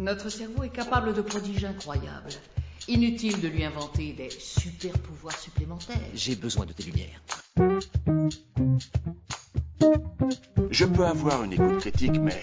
[0.00, 2.30] Notre cerveau est capable de prodiges incroyables.
[2.88, 5.98] Inutile de lui inventer des super pouvoirs supplémentaires.
[6.14, 7.20] J'ai besoin de tes lumières.
[10.70, 12.40] Je peux avoir une écoute critique, mais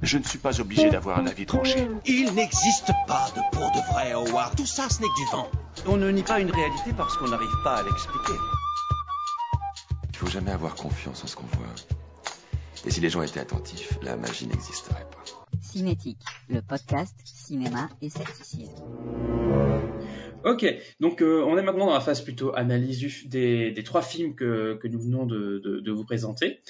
[0.00, 1.86] je ne suis pas obligé d'avoir un avis tranché.
[2.06, 4.56] Il n'existe pas de pour de vrai, Howard.
[4.56, 5.50] Tout ça, ce n'est que du vent.
[5.86, 8.40] On ne nie pas une réalité parce qu'on n'arrive pas à l'expliquer.
[10.08, 11.66] Il faut jamais avoir confiance en ce qu'on voit.
[12.86, 15.45] Et si les gens étaient attentifs, la magie n'existerait pas.
[15.66, 18.84] Cinétique, le podcast cinéma et scepticisme.
[20.44, 20.64] Ok,
[21.00, 24.74] donc euh, on est maintenant dans la phase plutôt analyse des, des trois films que,
[24.80, 26.60] que nous venons de, de, de vous présenter.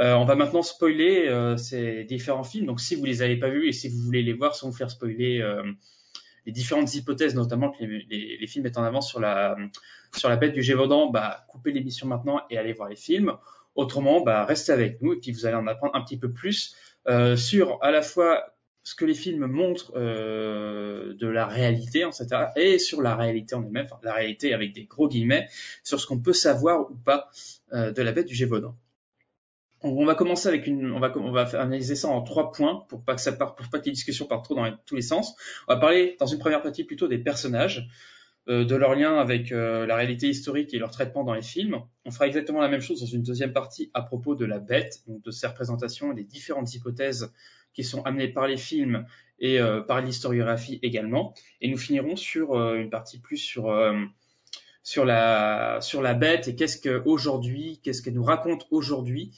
[0.00, 2.64] Euh, on va maintenant spoiler euh, ces différents films.
[2.64, 4.76] Donc si vous les avez pas vus et si vous voulez les voir sans vous
[4.76, 5.62] faire spoiler euh,
[6.46, 9.54] les différentes hypothèses, notamment que les, les, les, films mettent en avant sur la
[10.16, 13.36] sur la bête du Gévaudan, bah coupez l'émission maintenant et allez voir les films.
[13.74, 16.74] Autrement, bah restez avec nous et puis vous allez en apprendre un petit peu plus
[17.08, 18.55] euh, sur à la fois
[18.86, 23.64] ce que les films montrent euh, de la réalité, etc., et sur la réalité en
[23.64, 25.48] elle-même, enfin, la réalité avec des gros guillemets,
[25.82, 27.28] sur ce qu'on peut savoir ou pas
[27.72, 28.76] euh, de la bête du Gévaudan.
[29.82, 33.02] On va commencer avec une, on va, on va analyser ça en trois points pour
[33.02, 35.34] pas que ça pour pas que les discussions partent trop dans tous les sens.
[35.66, 37.88] On va parler dans une première partie plutôt des personnages,
[38.48, 41.80] euh, de leur lien avec la réalité historique et leur traitement dans les films.
[42.04, 45.02] On fera exactement la même chose dans une deuxième partie à propos de la bête,
[45.08, 47.32] donc de ses représentations et des différentes hypothèses
[47.76, 49.06] qui sont amenées par les films
[49.38, 51.34] et euh, par l'historiographie également.
[51.60, 54.02] Et nous finirons sur euh, une partie plus sur euh,
[54.82, 59.32] sur la sur la bête et qu'est-ce que aujourd'hui, qu'est-ce qu'elle nous raconte aujourd'hui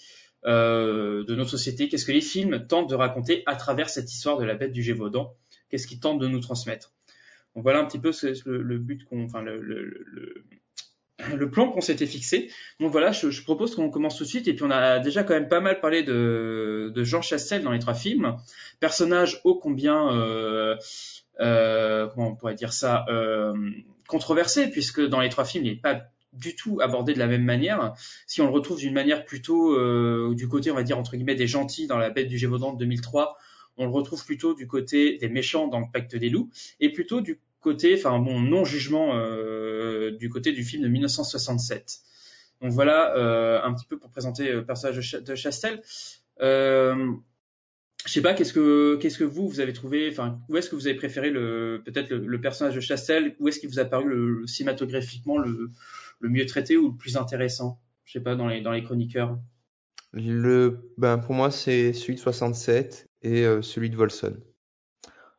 [0.44, 4.44] de notre société, qu'est-ce que les films tentent de raconter à travers cette histoire de
[4.44, 5.34] la bête du Gévaudan,
[5.68, 6.94] qu'est-ce qu'ils tentent de nous transmettre.
[7.54, 10.44] Donc voilà un petit peu ce, le, le, but qu'on, enfin le, le,
[11.36, 12.50] le plan qu'on s'était fixé.
[12.80, 14.48] Donc voilà, je, propose qu'on commence tout de suite.
[14.48, 17.72] Et puis on a déjà quand même pas mal parlé de, de Jean Chastel dans
[17.72, 18.36] les trois films,
[18.80, 20.76] personnage ô combien, euh,
[21.40, 23.54] euh, comment on pourrait dire ça, euh,
[24.06, 27.44] controversé, puisque dans les trois films, il n'est pas du tout abordé de la même
[27.44, 27.94] manière.
[28.26, 31.34] Si on le retrouve d'une manière plutôt euh, du côté, on va dire entre guillemets,
[31.34, 33.36] des gentils dans La Bête du Gévaudan de 2003,
[33.76, 36.50] on le retrouve plutôt du côté des méchants dans le Pacte des loups,
[36.80, 41.98] et plutôt du côté, enfin bon, non jugement euh, du côté du film de 1967.
[42.60, 45.80] Donc voilà euh, un petit peu pour présenter le personnage de Chastel.
[46.40, 47.12] Euh,
[48.06, 50.96] je sais pas, qu'est-ce que vous vous avez trouvé, enfin où est-ce que vous avez
[50.96, 55.38] préféré le peut-être le, personnage de Chastel, où est-ce qu'il vous a paru le, cinématographiquement
[55.38, 55.70] le,
[56.20, 57.80] mieux traité ou le plus intéressant?
[58.04, 59.38] Je sais pas dans les chroniqueurs.
[60.12, 64.36] Le ben pour moi c'est celui de 67 et euh, celui de Volson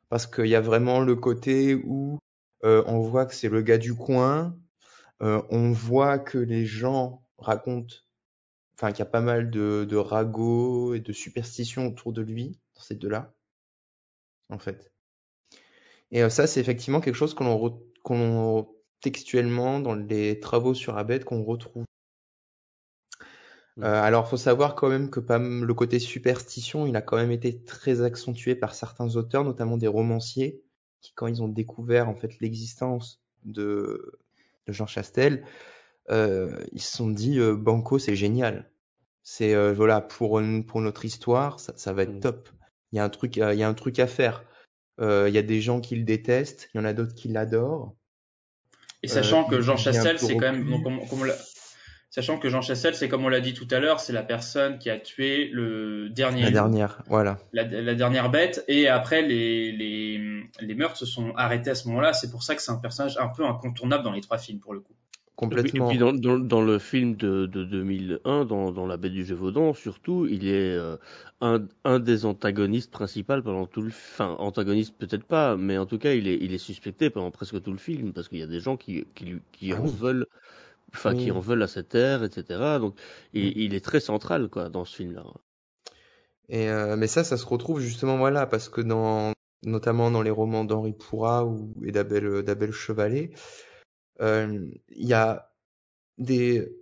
[0.10, 2.19] parce qu'il y a vraiment le côté où euh,
[2.64, 4.56] on voit que c'est le gars du coin,
[5.22, 7.96] euh, on voit que les gens racontent,
[8.76, 12.60] enfin qu'il y a pas mal de, de ragots et de superstitions autour de lui
[12.76, 13.34] dans ces deux-là,
[14.50, 14.94] en fait.
[16.12, 21.26] Et euh, ça, c'est effectivement quelque chose qu'on qu'on textuellement dans les travaux sur Abed
[21.26, 21.86] qu'on retrouve.
[23.80, 27.64] Euh, alors, faut savoir quand même que le côté superstition, il a quand même été
[27.64, 30.62] très accentué par certains auteurs, notamment des romanciers,
[31.02, 34.20] qui quand ils ont découvert en fait l'existence de,
[34.68, 35.44] de, Jean Chastel,
[36.10, 38.70] euh, ils se sont dit euh, Banco, c'est génial.
[39.24, 42.50] C'est euh, voilà pour pour notre histoire, ça, ça va être top.
[42.92, 44.44] Il y a un truc, il y a un truc à faire.
[45.02, 47.96] Il y a des gens qui le détestent, il y en a d'autres qui l'adorent.
[49.02, 51.32] Et sachant que Jean Chastel, c'est quand même, donc, comme, comme
[52.10, 54.80] Sachant que Jean Chassel, c'est comme on l'a dit tout à l'heure, c'est la personne
[54.80, 56.42] qui a tué le dernier.
[56.42, 57.38] La dernière, voilà.
[57.54, 58.66] La, la, dernière bête.
[58.68, 62.14] Et après, les, les, les meurtres se sont arrêtés à ce moment-là.
[62.14, 64.74] C'est pour ça que c'est un personnage un peu incontournable dans les trois films, pour
[64.74, 64.96] le coup.
[65.36, 65.86] Complètement.
[65.86, 69.24] Et puis, dans, dans, dans, le film de, de 2001, dans, dans La Bête du
[69.24, 70.98] Gévaudan, surtout, il est euh,
[71.42, 75.98] un, un des antagonistes principaux pendant tout le, enfin antagoniste peut-être pas, mais en tout
[75.98, 78.48] cas il est, il est suspecté pendant presque tout le film parce qu'il y a
[78.48, 80.28] des gens qui, qui, qui ah en veulent
[80.94, 82.78] enfin qui en veulent à cette terre, etc.
[82.80, 83.00] Donc
[83.34, 85.24] il, il, est très central quoi dans ce film-là.
[86.50, 89.34] Et euh, mais ça, ça se retrouve justement voilà parce que dans
[89.64, 93.32] notamment dans les romans d'Henri Pourrat ou et d'Abel d'Abel Chevalet,
[94.22, 95.52] euh, il y a
[96.18, 96.76] des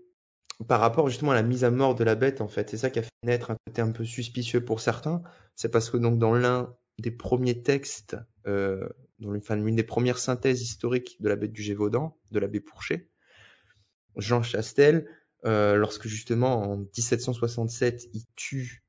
[0.68, 2.90] par rapport justement à la mise à mort de la bête en fait, c'est ça
[2.90, 5.22] qui a fait naître un côté un peu suspicieux pour certains.
[5.56, 8.18] C'est parce que donc dans l'un des premiers textes,
[8.48, 8.88] euh,
[9.20, 12.60] dans une, enfin, une des premières synthèses historiques de la bête du Gévaudan, de l'abbé
[12.60, 13.10] Pourchet,
[14.18, 15.10] Jean Chastel,
[15.46, 18.84] euh, lorsque justement en 1767 il tue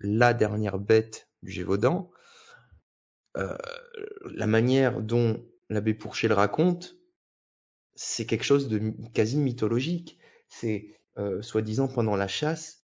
[0.00, 2.10] la dernière bête du Gévaudan,
[3.36, 3.56] euh,
[4.24, 6.96] la manière dont l'abbé Pourchet le raconte,
[7.94, 10.18] c'est quelque chose de quasi mythologique.
[10.48, 12.84] C'est euh, soi-disant pendant la chasse,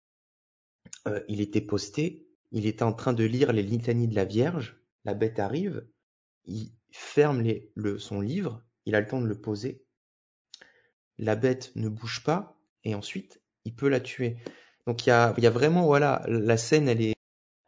[1.08, 4.82] euh, il était posté, il était en train de lire les litanies de la Vierge,
[5.06, 5.88] la bête arrive,
[6.46, 9.86] il ferme les, le, son livre, il a le temps de le poser,
[11.18, 14.38] la bête ne bouge pas, et ensuite, il peut la tuer.
[14.86, 17.14] Donc il y a, y a vraiment, voilà, la scène, elle est,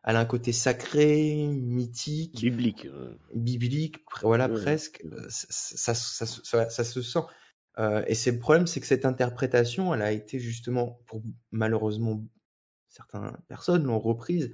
[0.03, 2.85] elle a un côté sacré, mythique, Biblique.
[2.85, 3.15] euh.
[3.35, 4.61] biblique, voilà, Ouais.
[4.61, 5.01] presque.
[5.05, 7.19] Euh, Ça, ça, ça, ça- ça se sent.
[7.77, 12.23] Euh, et c'est le problème, c'est que cette interprétation, elle a été justement, pour malheureusement,
[12.87, 14.51] certaines personnes l'ont reprise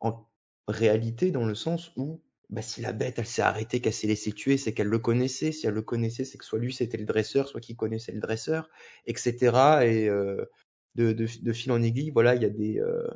[0.00, 0.26] en
[0.68, 4.32] réalité dans le sens où, bah, si la bête, elle s'est arrêtée, qu'elle s'est laissée
[4.32, 5.52] tuer, c'est qu'elle le connaissait.
[5.52, 8.20] Si elle le connaissait, c'est que soit lui, c'était le dresseur, soit qu'il connaissait le
[8.20, 8.70] dresseur,
[9.06, 9.34] etc.
[9.82, 10.46] Et euh,
[10.94, 13.06] de, de, de fil en aiguille, voilà, il y a des, euh,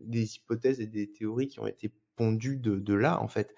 [0.00, 3.54] des hypothèses et des théories qui ont été pondues de, de là, en fait.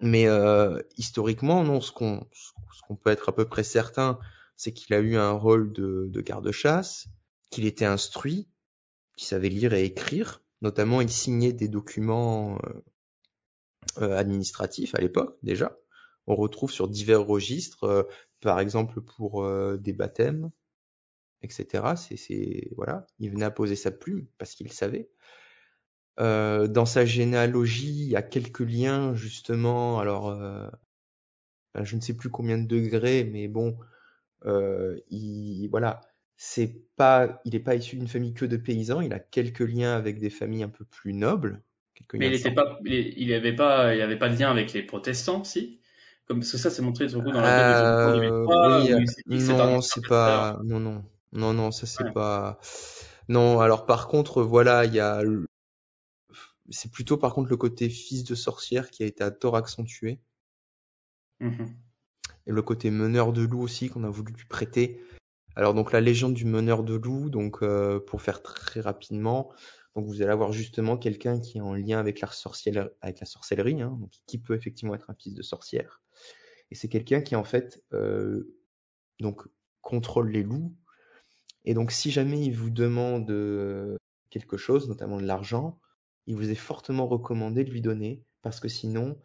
[0.00, 4.18] Mais euh, historiquement, non, ce qu'on ce qu'on peut être à peu près certain,
[4.56, 7.06] c'est qu'il a eu un rôle de, de garde-chasse,
[7.50, 8.48] qu'il était instruit,
[9.16, 10.42] qu'il savait lire et écrire.
[10.62, 12.58] Notamment, il signait des documents
[13.98, 15.76] euh, administratifs à l'époque déjà.
[16.26, 18.02] On retrouve sur divers registres, euh,
[18.40, 20.50] par exemple pour euh, des baptêmes,
[21.42, 21.96] etc.
[21.96, 25.10] C'est c'est voilà, il venait à poser sa plume parce qu'il savait.
[26.18, 29.98] Dans sa généalogie, il y a quelques liens justement.
[29.98, 30.30] Alors,
[31.76, 33.78] euh, je ne sais plus combien de degrés, mais bon,
[34.46, 36.00] euh, il voilà,
[36.36, 39.00] c'est pas, il n'est pas issu d'une famille que de paysans.
[39.00, 41.62] Il a quelques liens avec des familles un peu plus nobles.
[42.14, 45.44] Mais il pas, il il avait pas, il avait pas de lien avec les protestants,
[45.44, 45.80] si?
[46.26, 48.84] Comme, parce que ça, c'est montré surtout dans la de Euh, 2003,
[49.26, 52.12] oui, non, c'est pas, non, non, non, non, ça c'est Ouais.
[52.12, 52.58] pas,
[53.28, 53.60] non.
[53.60, 55.22] Alors par contre, voilà, il y a,
[56.70, 60.20] c'est plutôt par contre le côté fils de sorcière qui a été à tort accentué.
[61.40, 61.74] Mhm.
[62.46, 65.02] et le côté meneur de loup aussi qu'on a voulu lui prêter.
[65.56, 69.50] Alors donc la légende du meneur de loup, donc euh, pour faire très rapidement,
[69.94, 74.38] donc vous allez avoir justement quelqu'un qui est en lien avec la sorcellerie, hein, qui
[74.38, 76.02] peut effectivement être un fils de sorcière.
[76.70, 78.56] Et c'est quelqu'un qui en fait euh,
[79.82, 80.74] contrôle les loups.
[81.64, 83.96] Et donc si jamais il vous demande euh,
[84.30, 85.78] quelque chose, notamment de l'argent,
[86.26, 89.20] il vous est fortement recommandé de lui donner parce que sinon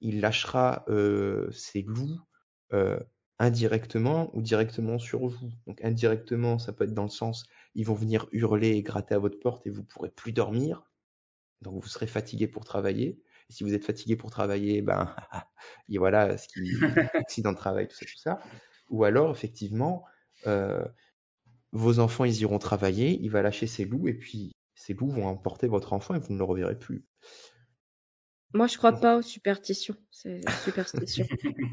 [0.00, 2.20] il lâchera euh, ses loups
[3.38, 5.50] indirectement ou directement sur vous.
[5.66, 9.18] Donc indirectement, ça peut être dans le sens, ils vont venir hurler et gratter à
[9.18, 10.90] votre porte et vous pourrez plus dormir.
[11.60, 13.22] Donc vous serez fatigué pour travailler.
[13.48, 15.14] Et si vous êtes fatigué pour travailler, ben
[15.88, 16.70] et voilà ce qui
[17.14, 18.40] accident de travail, tout ça, tout ça.
[18.90, 20.04] Ou alors effectivement,
[20.46, 20.84] euh,
[21.72, 25.26] vos enfants ils iront travailler, il va lâcher ses loups et puis ces loups vont
[25.26, 27.06] emporter votre enfant et vous ne le reverrez plus.
[28.54, 29.96] Moi, je crois pas aux superstitions.
[30.10, 31.26] C'est superstition.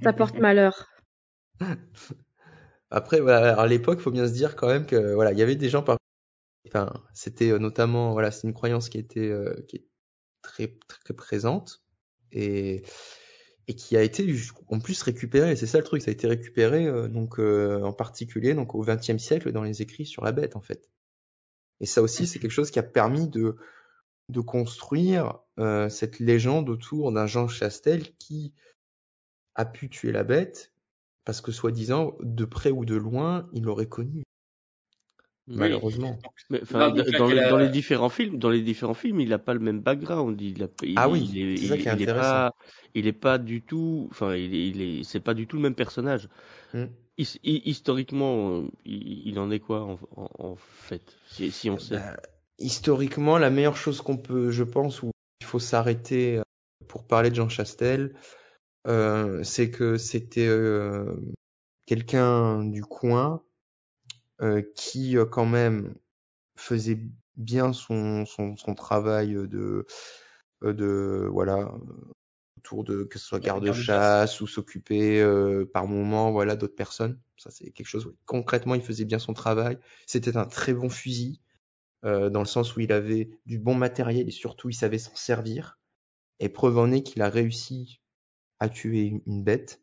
[0.04, 0.88] Ça porte malheur.
[2.92, 5.56] Après, voilà, à l'époque, faut bien se dire quand même que voilà, il y avait
[5.56, 5.98] des gens par
[6.68, 9.88] enfin, c'était euh, notamment voilà, c'est une croyance qui était euh, qui est
[10.42, 11.84] très très présente
[12.32, 12.84] et
[13.70, 14.36] et qui a été
[14.70, 17.94] en plus récupérée, c'est ça le truc, ça a été récupéré euh, donc euh, en
[17.94, 20.90] particulier donc au XXe siècle dans les écrits sur la bête en fait.
[21.80, 23.58] Et ça aussi, c'est quelque chose qui a permis de
[24.30, 28.54] de construire euh, cette légende autour d'un Jean Chastel qui
[29.54, 30.74] a pu tuer la bête
[31.26, 34.24] parce que soi-disant, de près ou de loin, il l'aurait connu.
[35.48, 35.56] Oui.
[35.58, 36.20] Malheureusement.
[36.52, 39.40] Mais, là, dans, les, a- dans les différents films, dans les différents films, il n'a
[39.40, 40.40] pas le même background.
[40.42, 42.34] Il a, il, Ah oui, il est, c'est ça il- qui est il est intéressant.
[42.34, 42.52] pas,
[42.94, 45.64] il est pas du tout, enfin, il est, il est, c'est pas du tout le
[45.64, 46.30] même personnage.
[46.74, 46.86] Hmm.
[47.18, 51.78] His- hi- historiquement, euh, il, en est quoi en, en, en fait, si, si on
[51.78, 51.96] sait?
[51.96, 52.18] Bah,
[52.60, 56.44] historiquement, la meilleure chose qu'on peut, je pense, où il faut s'arrêter euh,
[56.88, 58.16] pour parler de Jean Chastel,
[58.88, 61.16] euh, c'est que c'était euh,
[61.86, 63.44] quelqu'un du coin
[64.42, 65.96] euh, qui, euh, quand même,
[66.56, 67.00] faisait
[67.36, 69.86] bien son, son, son travail de,
[70.64, 71.74] euh, de voilà,
[72.58, 77.20] autour de que ce soit garde-chasse ou s'occuper euh, par moment, voilà, d'autres personnes.
[77.38, 78.14] Ça, c'est quelque chose.
[78.26, 79.80] Concrètement, il faisait bien son travail.
[80.06, 81.42] C'était un très bon fusil
[82.06, 85.16] euh, dans le sens où il avait du bon matériel et surtout il savait s'en
[85.16, 85.80] servir.
[86.40, 88.02] Et preuve en est qu'il a réussi
[88.60, 89.82] à tuer une, bête.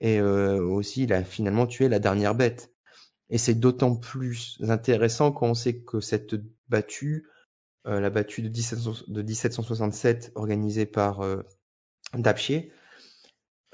[0.00, 2.72] Et euh, aussi, il a finalement tué la dernière bête.
[3.30, 6.36] Et c'est d'autant plus intéressant quand on sait que cette
[6.68, 7.28] battue,
[7.86, 8.78] euh, la battue de, 17,
[9.08, 11.42] de 1767 organisée par euh,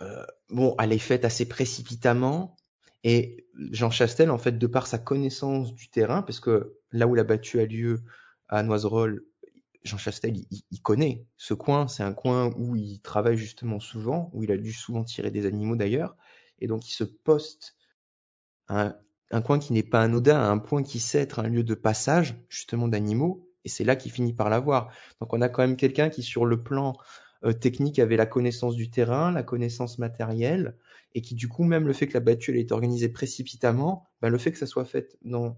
[0.00, 2.56] euh, bon, elle est faite assez précipitamment.
[3.04, 7.14] Et Jean Chastel, en fait, de par sa connaissance du terrain, parce que là où
[7.14, 8.00] la battue a lieu
[8.48, 9.24] à Noiserolle,
[9.84, 11.88] Jean Chastel, il, connaît ce coin.
[11.88, 15.46] C'est un coin où il travaille justement souvent, où il a dû souvent tirer des
[15.46, 16.16] animaux d'ailleurs.
[16.60, 17.76] Et donc, il se poste
[18.68, 21.74] un coin qui n'est pas anodin, à un point qui sait être un lieu de
[21.74, 23.48] passage, justement, d'animaux.
[23.64, 24.92] Et c'est là qu'il finit par l'avoir.
[25.20, 26.96] Donc, on a quand même quelqu'un qui, sur le plan
[27.44, 30.76] euh, technique avait la connaissance du terrain, la connaissance matérielle,
[31.14, 34.28] et qui du coup même le fait que la battue elle est organisée précipitamment, ben,
[34.28, 35.56] le fait que ça soit fait dans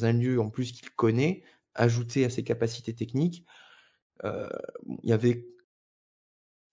[0.00, 1.42] un lieu en plus qu'il connaît,
[1.74, 3.44] ajouté à ses capacités techniques,
[4.24, 4.48] euh,
[5.02, 5.44] il y avait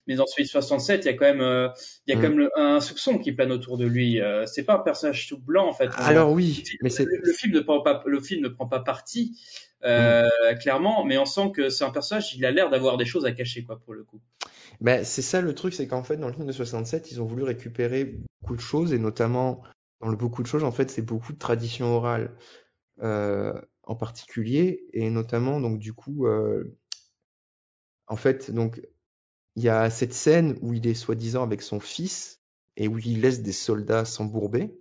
[0.06, 1.68] mais dans celui de 67, il y a quand même, euh,
[2.06, 2.36] il y a quand Mm.
[2.36, 4.20] même un soupçon qui plane autour de lui.
[4.20, 5.88] Euh, c'est pas un personnage tout blanc en fait.
[5.98, 9.38] Alors oui, mais c'est le, film ne prend pas, le film ne prend pas parti
[9.84, 10.28] euh,
[10.60, 12.34] clairement, mais on sent que c'est un personnage.
[12.34, 14.20] Il a l'air d'avoir des choses à cacher quoi pour le coup.
[14.80, 17.26] Ben, c'est ça le truc, c'est qu'en fait, dans le film de 67, ils ont
[17.26, 19.62] voulu récupérer beaucoup de choses, et notamment,
[20.00, 22.32] dans le beaucoup de choses, en fait, c'est beaucoup de traditions orales,
[23.02, 23.52] euh,
[23.90, 26.78] en particulier, et notamment, donc, du coup, euh,
[28.06, 28.80] en fait, donc,
[29.56, 32.40] il y a cette scène où il est soi-disant avec son fils,
[32.76, 34.72] et où il laisse des soldats s'embourber.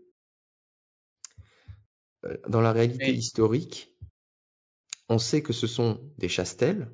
[2.25, 3.17] Euh, Dans la réalité Oui.
[3.17, 3.97] historique,
[5.09, 6.91] on sait que ce sont des Chastel,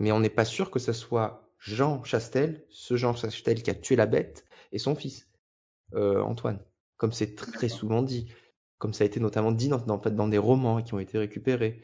[0.00, 3.74] mais on n'est pas sûr que ce soit Jean Chastel, ce Jean Chastel qui a
[3.74, 5.28] tué la bête, et son fils,
[5.94, 6.60] euh, Antoine.
[6.96, 8.32] Comme c'est très souvent dit,
[8.80, 11.82] comme ça a été notamment dit dans, dans, dans des romans qui ont été récupérés.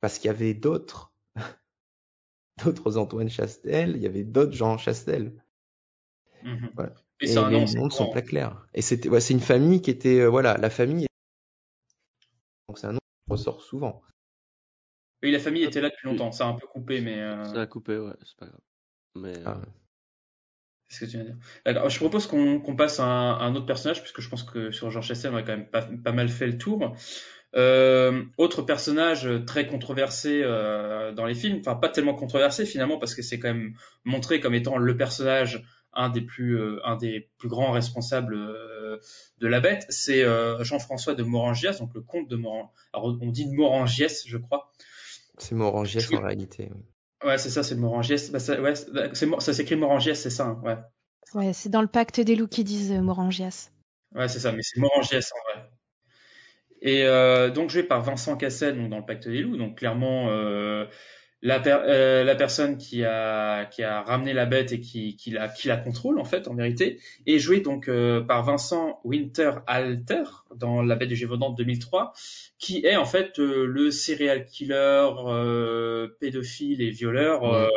[0.00, 1.12] Parce qu'il y avait d'autres,
[2.64, 5.42] d'autres Antoine Chastel, il y avait d'autres Jean Chastel.
[6.42, 6.70] Mhm.
[6.74, 6.92] Voilà.
[7.20, 8.66] Et Et c'est un les noms ne sont pas clairs.
[8.74, 11.06] Et c'était, ouais, c'est une famille qui était, euh, voilà, la famille.
[12.68, 14.02] Donc c'est un nom qui ressort souvent.
[15.22, 16.32] Oui, la famille était là depuis longtemps.
[16.32, 17.18] Ça a un peu coupé, mais.
[17.18, 18.60] euh, Ça a coupé, ouais, c'est pas grave.
[19.16, 19.83] Mais Ah, euh, C'est
[20.94, 21.38] ce que tu viens de dire.
[21.66, 21.88] D'accord.
[21.90, 24.90] Je propose qu'on passe à un, à un autre personnage, puisque je pense que sur
[24.90, 26.94] George Chastel, on a quand même pas, pas mal fait le tour.
[27.56, 33.14] Euh, autre personnage très controversé euh, dans les films, enfin pas tellement controversé finalement, parce
[33.14, 37.30] que c'est quand même montré comme étant le personnage un des plus euh, un des
[37.38, 40.24] plus grands responsables de la bête, c'est
[40.64, 42.72] Jean-François de Morangias, donc le comte de Moran.
[42.92, 44.72] Alors on dit de Morangias, je crois.
[45.38, 46.16] c'est Morangiès Oui.
[46.16, 46.70] en réalité.
[46.74, 46.82] oui.
[47.24, 48.28] Ouais, c'est ça, c'est de Morangias.
[48.32, 50.76] Bah, ça, ouais, c'est- c'est Mor- ça s'écrit Morangias, c'est ça, hein, ouais.
[51.34, 53.70] Ouais, c'est dans le pacte des loups qui disent euh, Morangias.
[54.14, 55.68] Ouais, c'est ça, mais c'est Morangias en vrai.
[56.82, 60.28] Et euh, donc joué par Vincent Cassel donc dans le Pacte des loups, donc clairement
[60.28, 60.86] euh,
[61.44, 65.30] la, per- euh, la personne qui a qui a ramené la bête et qui qui
[65.30, 70.24] la qui la contrôle en fait en vérité, et joué donc euh, par Vincent Winterhalter
[70.56, 72.12] dans La Bête du Gévaudan de 2003,
[72.58, 77.68] qui est en fait euh, le serial killer, euh, pédophile et violeur euh,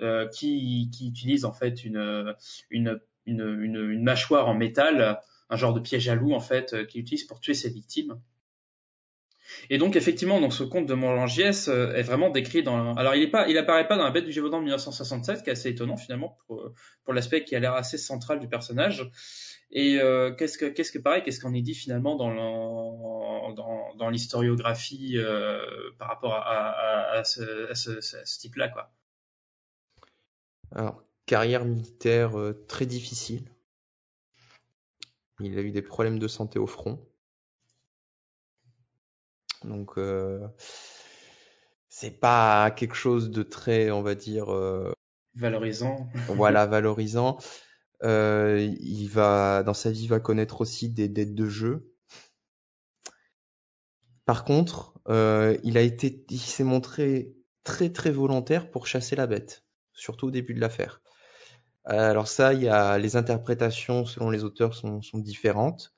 [0.00, 2.34] euh, qui qui utilise en fait une
[2.70, 5.20] une une, une, une mâchoire en métal
[5.50, 8.20] un genre de piège à loup en fait qu'il utilise pour tuer ses victimes.
[9.70, 12.94] Et donc effectivement, ce conte de Morangiès euh, est vraiment décrit dans.
[12.94, 15.50] Alors il est pas, il apparaît pas dans la Bête du Gévaudan de 1967, qui
[15.50, 16.72] est assez étonnant finalement pour
[17.04, 19.10] pour l'aspect qui a l'air assez central du personnage.
[19.70, 26.34] Et euh, qu'est-ce que pareil, qu'est-ce qu'on y dit finalement dans l'historiographie euh, par rapport
[26.34, 28.90] à, ce, ce, type-là quoi?
[30.74, 33.50] Alors, carrière militaire euh, très difficile.
[35.40, 37.06] Il a eu des problèmes de santé au front.
[39.64, 40.46] Donc, euh,
[41.88, 44.92] c'est pas quelque chose de très, on va dire, euh,
[45.34, 46.08] Valorisant.
[46.28, 47.38] voilà, valorisant.
[48.04, 51.92] Euh, il va, dans sa vie, il va connaître aussi des dettes de jeu.
[54.24, 57.34] Par contre, euh, il a été, il s'est montré
[57.64, 61.00] très très volontaire pour chasser la bête, surtout au début de l'affaire.
[61.84, 65.94] Alors ça, il y a les interprétations selon les auteurs sont, sont différentes.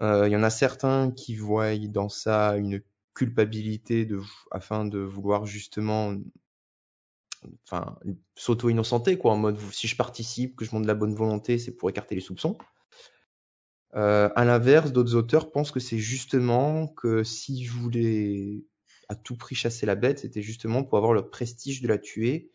[0.00, 2.82] Euh, il y en a certains qui voient dans ça une
[3.14, 6.14] culpabilité de, afin de vouloir justement,
[7.64, 7.98] enfin,
[8.34, 11.72] s'auto-innocenter quoi, en mode si je participe, que je montre de la bonne volonté, c'est
[11.72, 12.56] pour écarter les soupçons.
[13.94, 18.64] Euh, à l'inverse, d'autres auteurs pensent que c'est justement que s'ils voulaient
[19.08, 22.50] à tout prix chasser la bête, c'était justement pour avoir le prestige de la tuer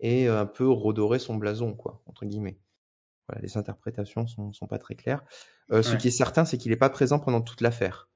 [0.00, 2.58] et un peu redorer son blason, quoi, entre guillemets.
[3.28, 5.24] Voilà, les interprétations sont, sont pas très claires.
[5.70, 8.10] Euh, Ce qui est certain, c'est qu'il n'est pas présent pendant toute l'affaire.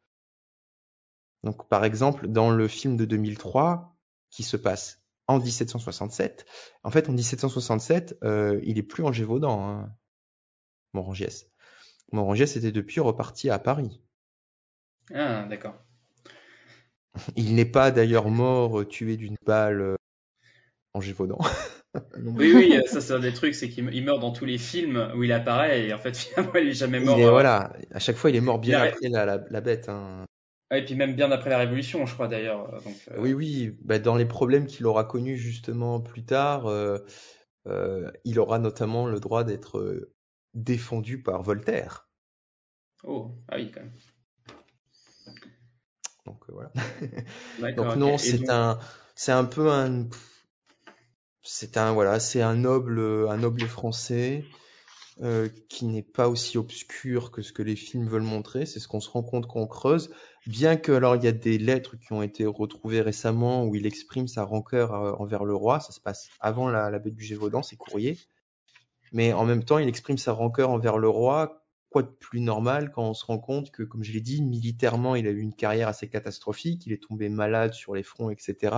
[1.44, 3.96] Donc, par exemple, dans le film de 2003,
[4.30, 6.46] qui se passe en 1767,
[6.82, 9.92] en fait, en 1767, euh, il est plus en Gévaudan, hein,
[10.94, 11.50] Morangiès.
[12.12, 14.00] Morangiès était depuis reparti à Paris.
[15.14, 15.74] Ah d'accord.
[17.36, 19.96] Il n'est pas d'ailleurs mort euh, tué d'une balle euh,
[20.94, 21.38] en Gévaudan.
[22.18, 25.12] Oui, oui, ça c'est un des trucs, c'est qu'il il meurt dans tous les films
[25.16, 27.16] où il apparaît et en fait finalement il est jamais mort.
[27.16, 29.44] Il est, euh, voilà, à chaque fois, il est mort bien Il après la, la,
[29.48, 29.88] la bête.
[29.88, 30.26] hein.
[30.72, 32.74] Et puis même bien après la Révolution, je crois d'ailleurs.
[32.74, 32.80] euh,
[33.12, 36.98] euh, Oui, oui, bah, dans les problèmes qu'il aura connus justement plus tard, euh,
[37.66, 40.08] euh, il aura notamment le droit d'être
[40.54, 42.08] défendu par Voltaire.
[43.04, 43.92] Oh, ah oui quand même.
[46.24, 46.72] Donc voilà.
[47.76, 48.78] Donc non, c'est donc- un,
[49.14, 50.08] c'est un peu un,
[51.42, 54.44] c'est un voilà, c'est un noble, un noble français
[55.22, 58.66] euh, qui n'est pas aussi obscur que ce que les films veulent montrer.
[58.66, 60.10] C'est ce qu'on se rend compte quand on creuse.
[60.46, 63.86] Bien que alors il y a des lettres qui ont été retrouvées récemment où il
[63.86, 65.80] exprime sa rancœur euh, envers le roi.
[65.80, 68.18] Ça se passe avant la, la bête du Gévaudan, c'est courrier.
[69.12, 71.62] Mais en même temps, il exprime sa rancœur envers le roi.
[71.88, 75.14] Quoi de plus normal quand on se rend compte que, comme je l'ai dit, militairement,
[75.14, 76.84] il a eu une carrière assez catastrophique.
[76.84, 78.76] Il est tombé malade sur les fronts, etc.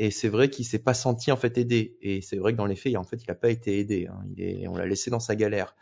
[0.00, 1.98] Et c'est vrai qu'il s'est pas senti en fait aidé.
[2.00, 4.06] Et c'est vrai que dans les faits, en fait, il n'a pas été aidé.
[4.06, 4.22] Hein.
[4.30, 5.74] Il est, on l'a laissé dans sa galère.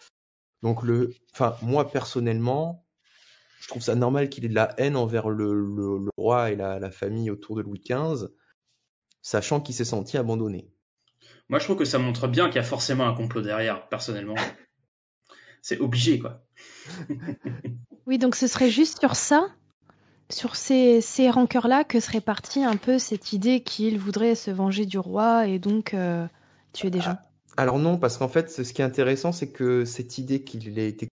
[0.63, 2.87] Donc le, enfin moi personnellement,
[3.61, 6.57] je trouve ça normal qu'il ait de la haine envers le, le, le roi et
[6.57, 8.29] la, la, famille autour de Louis XV,
[9.21, 10.71] sachant qu'il s'est senti abandonné.
[11.49, 14.35] Moi, je trouve que ça montre bien qu'il y a forcément un complot derrière, personnellement.
[15.63, 16.45] C'est obligé, quoi.
[18.07, 19.55] oui, donc ce serait juste sur ça
[20.31, 24.87] sur ces, ces rancœurs-là que serait partie un peu cette idée qu'il voudrait se venger
[24.87, 26.27] du roi et donc euh,
[26.73, 27.17] tuer des gens.
[27.57, 31.09] Alors non, parce qu'en fait, ce qui est intéressant, c'est que cette idée qu'il été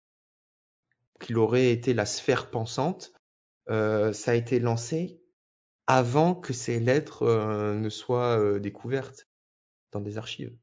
[1.20, 3.14] qu'il aurait été la sphère pensante,
[3.70, 5.22] euh, ça a été lancé
[5.88, 9.28] avant que ces lettres euh, ne soient euh, découvertes
[9.92, 10.54] dans des archives.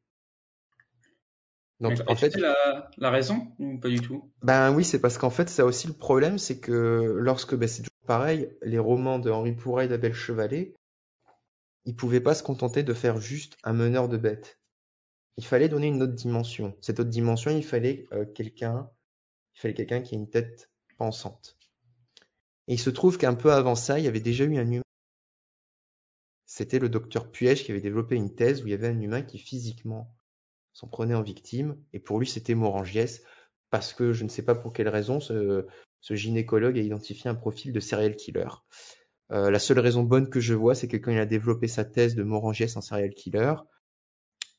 [1.81, 4.31] Donc, en fait, la, la, raison ou pas du tout?
[4.43, 7.83] Ben oui, c'est parce qu'en fait, ça aussi le problème, c'est que lorsque, ben, c'est
[7.83, 10.75] toujours pareil, les romans de Henri Pourra et d'Abel Chevalet,
[11.85, 14.59] ils pouvaient pas se contenter de faire juste un meneur de bêtes.
[15.37, 16.77] Il fallait donner une autre dimension.
[16.81, 18.91] Cette autre dimension, il fallait euh, quelqu'un,
[19.55, 21.57] il fallait quelqu'un qui ait une tête pensante.
[22.67, 24.83] Et il se trouve qu'un peu avant ça, il y avait déjà eu un humain.
[26.47, 29.23] C'était le docteur Puech qui avait développé une thèse où il y avait un humain
[29.23, 30.13] qui physiquement
[30.73, 33.23] s'en prenait en victime, et pour lui c'était Morangiès,
[33.71, 35.21] parce que je ne sais pas pour quelle raison
[36.01, 38.49] ce gynécologue a identifié un profil de serial killer.
[39.33, 41.85] Euh, la seule raison bonne que je vois, c'est que quand il a développé sa
[41.85, 43.55] thèse de Morangiès en serial killer,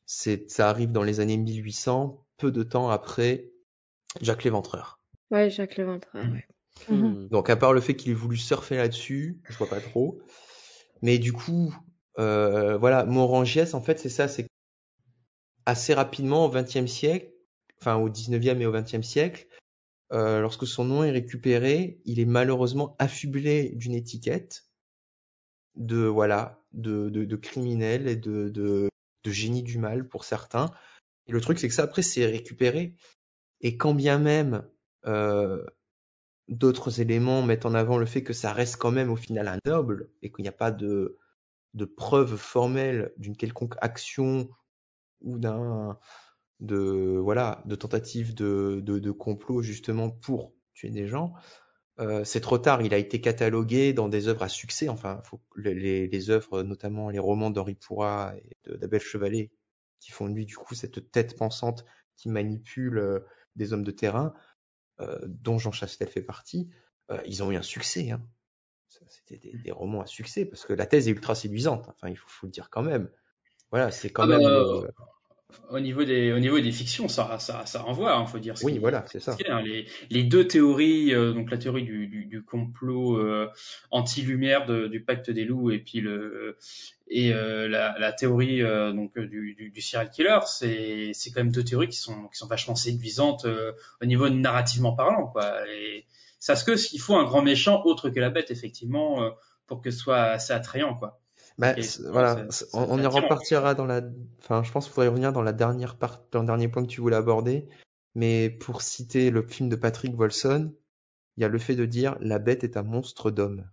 [0.06, 3.52] c'est ça arrive dans les années 1800, peu de temps après
[4.22, 5.00] Jacques Léventreur.
[5.30, 6.46] Ouais, Jacques Léventreur, ouais.
[6.90, 7.28] Mmh.
[7.28, 10.22] Donc à part le fait qu'il ait voulu surfer là-dessus, je vois pas trop.
[11.02, 11.76] Mais du coup,
[12.20, 14.48] euh, voilà, Morangiès, en fait, c'est ça, c'est
[15.66, 17.32] assez rapidement au XXe siècle,
[17.80, 19.48] enfin au XIXe et au XXe siècle,
[20.12, 24.66] euh, lorsque son nom est récupéré, il est malheureusement affublé d'une étiquette
[25.76, 28.90] de voilà de, de, de criminel et de, de,
[29.24, 30.72] de génie du mal pour certains.
[31.28, 32.96] Et le truc c'est que ça après c'est récupéré
[33.62, 34.68] et quand bien même
[35.06, 35.66] euh,
[36.50, 39.60] d'autres éléments mettent en avant le fait que ça reste quand même au final un
[39.66, 41.18] noble et qu'il n'y a pas de
[41.74, 44.50] de preuve formelle d'une quelconque action
[45.22, 45.98] ou d'un
[46.62, 51.34] de voilà de tentative de, de, de, complot justement pour tuer des gens.
[52.00, 52.82] Euh, c'est trop tard.
[52.82, 54.88] Il a été catalogué dans des œuvres à succès.
[54.90, 59.52] Enfin, faut, les, les œuvres, notamment les romans d'Henri Pourra et d'Abel Chevalet,
[60.00, 63.20] qui font de lui du coup cette tête pensante qui manipule euh,
[63.56, 64.34] des hommes de terrain,
[65.00, 66.70] euh, dont Jean Chastel fait partie.
[67.10, 68.12] Euh, ils ont eu un succès.
[68.12, 68.22] Hein.
[68.88, 71.88] C'était des, des, romans à succès parce que la thèse est ultra séduisante.
[71.90, 73.10] Enfin, il faut, faut le dire quand même.
[73.72, 74.42] Voilà, c'est quand ah même.
[74.42, 74.88] Bah,
[75.70, 78.56] au niveau des au niveau des fictions, ça ça ça renvoie, hein, faut dire.
[78.64, 79.38] Oui, voilà, c'est ça.
[79.50, 83.50] Hein, les, les deux théories, euh, donc la théorie du, du, du complot euh,
[83.90, 86.58] anti-lumière du pacte des loups et puis le
[87.08, 91.42] et euh, la, la théorie euh, donc du, du, du, serial killer, c'est c'est quand
[91.42, 95.68] même deux théories qui sont qui sont vachement séduisantes euh, au niveau narrativement parlant, quoi.
[95.70, 96.06] Et
[96.40, 99.30] c'est ce que s'il faut un grand méchant autre que la bête, effectivement,
[99.68, 101.21] pour que ce soit assez attrayant, quoi.
[101.58, 101.76] Bah,
[102.10, 104.02] voilà, on, on y repartira dans la.
[104.40, 106.88] Enfin, je pense qu'il faudrait revenir dans la dernière part, dans le dernier point que
[106.90, 107.68] tu voulais aborder.
[108.16, 110.74] Mais pour citer le film de Patrick Wolson,
[111.38, 113.70] il y a le fait de dire la bête est un monstre d'homme.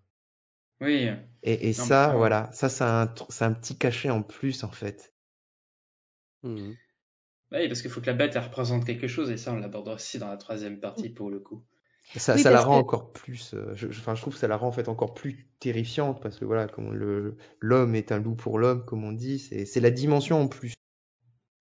[0.81, 1.09] Oui.
[1.43, 4.71] Et, et non, ça, voilà, ça, c'est un, c'est un petit cachet en plus en
[4.71, 5.13] fait.
[6.43, 6.73] Mmh.
[7.51, 9.95] Oui, parce qu'il faut que la bête elle représente quelque chose et ça, on l'abordera
[9.95, 11.65] aussi dans la troisième partie pour le coup.
[12.17, 12.81] Ça, oui, ça la rend que...
[12.81, 13.53] encore plus.
[13.55, 16.39] Euh, je, enfin, je trouve que ça la rend en fait encore plus terrifiante parce
[16.39, 19.81] que voilà, comme le l'homme est un loup pour l'homme, comme on dit, c'est c'est
[19.81, 20.73] la dimension en plus.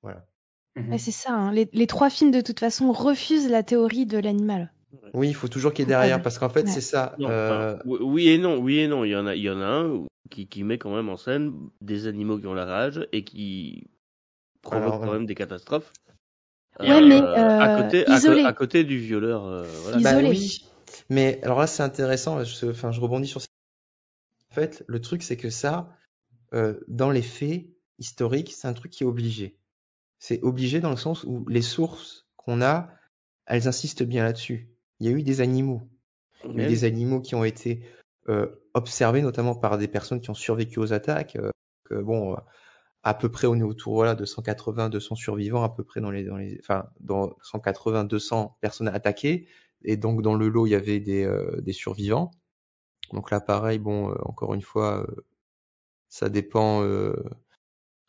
[0.01, 0.25] Voilà.
[0.75, 0.97] Mmh.
[0.97, 1.33] C'est ça.
[1.33, 1.51] Hein.
[1.51, 4.71] Les, les, trois films de toute façon refusent la théorie de l'animal.
[5.13, 6.71] Oui, il faut toujours qu'il y ait derrière parce qu'en fait ouais.
[6.71, 7.15] c'est ça.
[7.19, 7.75] Non, euh...
[7.75, 9.03] enfin, oui et non, oui et non.
[9.03, 11.17] Il y en a, il y en a un qui, qui met quand même en
[11.17, 13.87] scène des animaux qui ont la rage et qui
[14.61, 15.91] provoquent Alors, quand même des catastrophes.
[16.79, 18.41] Ouais, euh, mais euh, à côté, isolé.
[18.43, 19.45] À, à, côté du violeur.
[19.45, 19.99] Euh, voilà.
[19.99, 20.65] Bah, oui.
[21.09, 22.43] Mais alors là, c'est intéressant.
[22.43, 23.41] Je, enfin, je rebondis sur.
[24.51, 25.89] En fait, le truc, c'est que ça,
[26.53, 27.67] euh, dans les faits
[27.99, 29.57] historiques, c'est un truc qui est obligé.
[30.19, 32.89] C'est obligé dans le sens où les sources qu'on a,
[33.45, 34.69] elles insistent bien là-dessus.
[34.99, 35.81] Il y a eu des animaux.
[36.45, 37.83] Il y a eu des animaux qui ont été
[38.29, 41.35] euh, observés, notamment par des personnes qui ont survécu aux attaques.
[41.35, 41.51] Euh,
[41.85, 42.35] que, bon,
[43.03, 46.11] à peu près on est autour voilà de 180 200 survivants à peu près dans
[46.11, 49.47] les dans les enfin dans 180 200 personnes attaquées.
[49.83, 52.31] Et donc dans le lot il y avait des euh, des survivants.
[53.13, 55.25] Donc là pareil bon euh, encore une fois euh,
[56.09, 57.13] ça dépend euh,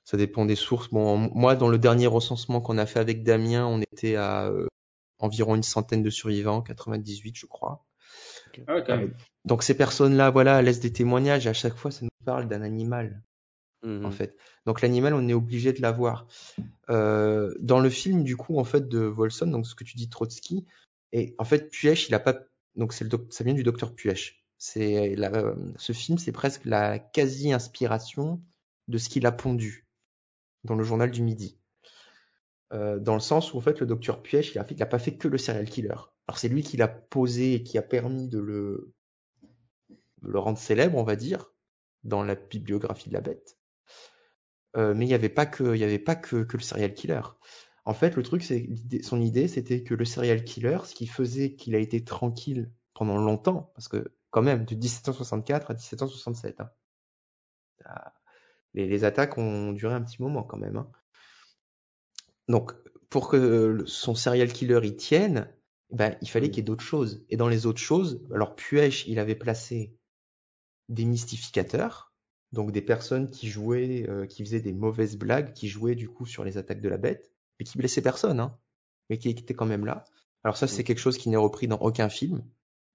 [0.04, 0.90] ça dépend des sources.
[0.90, 4.66] Bon moi dans le dernier recensement qu'on a fait avec Damien on était à euh,
[5.18, 7.84] environ une centaine de survivants 98 je crois.
[8.66, 9.14] Ah même.
[9.44, 11.46] donc ces personnes là voilà laissent des témoignages.
[11.46, 13.22] Et à chaque fois ça nous parle d'un animal
[13.82, 14.04] Mhm.
[14.06, 14.36] en fait.
[14.66, 16.26] Donc l'animal, on est obligé de l'avoir.
[16.90, 20.08] Euh, dans le film, du coup, en fait, de Volson, donc ce que tu dis
[20.08, 20.66] Trotsky,
[21.12, 22.34] et en fait, Puech, il a pas,
[22.76, 24.44] donc c'est le doc- ça vient du docteur Puech.
[24.58, 28.42] C'est la- euh, ce film, c'est presque la quasi-inspiration
[28.88, 29.86] de ce qu'il a pondu
[30.64, 31.56] dans le journal du Midi.
[32.74, 34.86] Euh, dans le sens où en fait le docteur Puech, il a, fait- il a
[34.86, 35.94] pas fait que le serial killer.
[36.26, 38.92] Alors c'est lui qui l'a posé et qui a permis de le,
[40.22, 41.52] de le rendre célèbre, on va dire,
[42.04, 43.57] dans la bibliographie de la bête.
[44.78, 46.94] Euh, mais il n'y avait pas que, il y avait pas que, que le serial
[46.94, 47.20] killer.
[47.84, 48.68] En fait, le truc, c'est
[49.02, 53.16] son idée, c'était que le serial killer, ce qui faisait qu'il a été tranquille pendant
[53.18, 56.70] longtemps, parce que quand même, de 1764 à 1767, hein,
[57.82, 58.14] ça-
[58.74, 60.76] les, les attaques ont duré un petit moment quand même.
[60.76, 60.90] hein.
[62.48, 62.72] Donc,
[63.10, 65.48] pour que son serial killer y tienne,
[65.90, 67.24] ben, il fallait qu'il y ait d'autres choses.
[67.30, 69.94] Et dans les autres choses, alors Puech, il avait placé
[70.88, 72.07] des mystificateurs,
[72.52, 76.26] donc des personnes qui jouaient, euh, qui faisaient des mauvaises blagues, qui jouaient du coup
[76.26, 78.58] sur les attaques de la bête, mais qui blessaient personne, hein,
[79.10, 80.04] mais qui étaient quand même là.
[80.44, 82.42] Alors ça, c'est quelque chose qui n'est repris dans aucun film.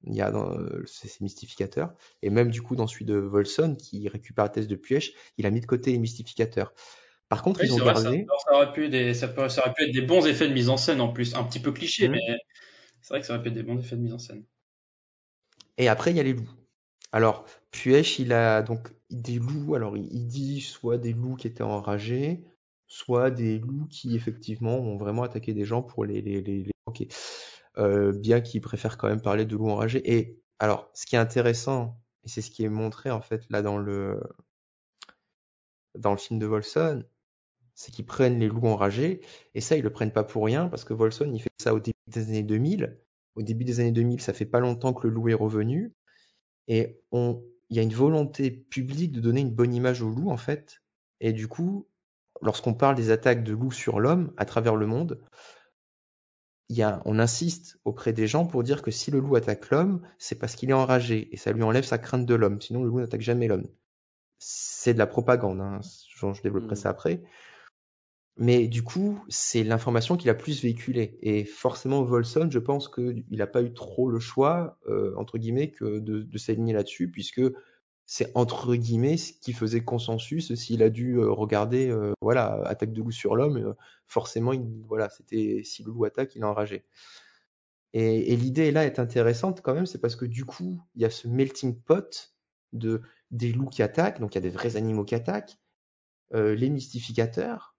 [0.06, 3.16] Il y a dans, euh, ces ces mystificateurs, et même du coup dans celui de
[3.16, 6.74] Volson, qui récupère la thèse de Puech, il a mis de côté les mystificateurs.
[7.30, 8.02] Par contre, Oui, ils c'est ont vrai, ça.
[8.04, 8.26] gardé.
[8.48, 10.70] Ça aurait pu des, ça, peut- ça aurait pu être des bons effets de mise
[10.70, 12.12] en scène en plus, un petit peu cliché, Mhm.
[12.12, 12.20] mais
[13.02, 14.46] c'est vrai que ça aurait pu être des bons effets de mise en scène.
[15.78, 16.50] Et après, il y a les loups.
[17.14, 19.76] Alors, Puech, il a donc des loups.
[19.76, 22.44] Alors, il dit soit des loups qui étaient enragés,
[22.88, 26.66] soit des loups qui, effectivement, ont vraiment attaqué des gens pour les, les.
[27.78, 30.02] Euh, bien qu'il préfère quand même parler de loups enragés.
[30.12, 33.62] Et alors, ce qui est intéressant, et c'est ce qui est montré, en fait, là,
[33.62, 34.20] dans le,
[35.96, 37.04] dans le film de Volson,
[37.76, 39.22] c'est qu'ils prennent les loups enragés,
[39.56, 41.80] et ça, ils le prennent pas pour rien, parce que Volson, il fait ça au
[41.80, 43.00] début des années 2000.
[43.36, 45.94] Au début des années 2000, ça fait pas longtemps que le loup est revenu,
[46.68, 50.30] et on, il y a une volonté publique de donner une bonne image au loup,
[50.30, 50.82] en fait.
[51.20, 51.88] Et du coup,
[52.42, 55.22] lorsqu'on parle des attaques de loups sur l'homme à travers le monde,
[56.70, 59.70] il y a, on insiste auprès des gens pour dire que si le loup attaque
[59.70, 62.62] l'homme, c'est parce qu'il est enragé et ça lui enlève sa crainte de l'homme.
[62.62, 63.68] Sinon, le loup n'attaque jamais l'homme.
[64.40, 65.62] C'est de la propagande.
[65.62, 65.82] Hein.
[66.16, 66.82] Je, je développerai Mhm.
[66.82, 67.24] ça après.
[68.38, 71.20] Mais du coup, c'est l'information qu'il a plus véhiculée.
[71.22, 75.70] Et forcément, Volson, je pense qu'il n'a pas eu trop le choix, euh, entre guillemets,
[75.72, 77.42] que de, de s'aligner là-dessus, puisque
[78.06, 80.54] c'est entre guillemets ce qui faisait consensus.
[80.56, 83.74] S'il a dû euh, regarder, euh, voilà, attaque de loup sur l'homme, euh,
[84.08, 86.86] forcément, il, voilà, c'était si le loup attaque, il est enragé.
[87.94, 91.06] Et, et l'idée là est intéressante quand même, c'est parce que du coup, il y
[91.06, 92.34] a ce melting pot
[92.74, 95.58] de des loups qui attaquent, donc il y a des vrais animaux qui attaquent,
[96.34, 97.73] euh, les mystificateurs,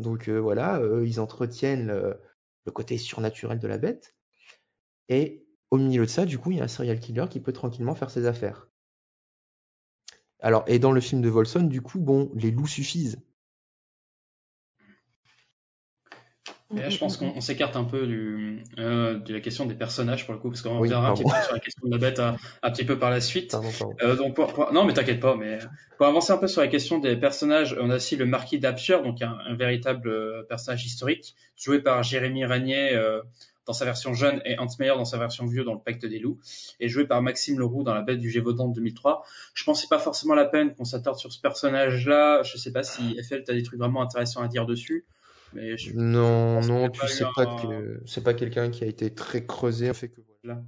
[0.00, 2.20] donc euh, voilà, euh, ils entretiennent le,
[2.66, 4.14] le côté surnaturel de la bête.
[5.08, 7.52] Et au milieu de ça, du coup, il y a un serial killer qui peut
[7.52, 8.68] tranquillement faire ses affaires.
[10.40, 13.20] Alors, et dans le film de Volson, du coup, bon, les loups suffisent.
[16.76, 19.74] Et là, je pense qu'on on s'écarte un peu du, euh, de la question des
[19.74, 21.90] personnages pour le coup, parce qu'on Oui, reviendra un petit peu sur la question de
[21.90, 23.50] la bête un, un petit peu par la suite.
[23.50, 23.96] Pardon, pardon.
[24.02, 25.34] Euh, donc pour- pour- non, mais t'inquiète pas.
[25.36, 25.58] Mais
[25.98, 29.02] pour avancer un peu sur la question des personnages, on a aussi le marquis d'Absurde,
[29.04, 33.20] donc un, un véritable euh, personnage historique, joué par Jérémy Ragné euh,
[33.66, 36.18] dans sa version jeune et Hans Meyer dans sa version vieux dans le Pacte des
[36.20, 36.38] loups,
[36.80, 39.24] et joué par Maxime Leroux dans La Bête du Gévaudan de 2003.
[39.54, 42.42] Je pense que c'est pas forcément la peine qu'on s'attarde sur ce personnage-là.
[42.44, 45.04] Je sais pas si FL t'as des trucs vraiment intéressants à dire dessus,
[45.52, 48.86] mais je, Non, non, puis pas c'est pas un- que c'est pas quelqu'un qui a
[48.86, 49.92] été très creusé.
[49.94, 50.60] Fait que voilà.
[50.60, 50.64] Là.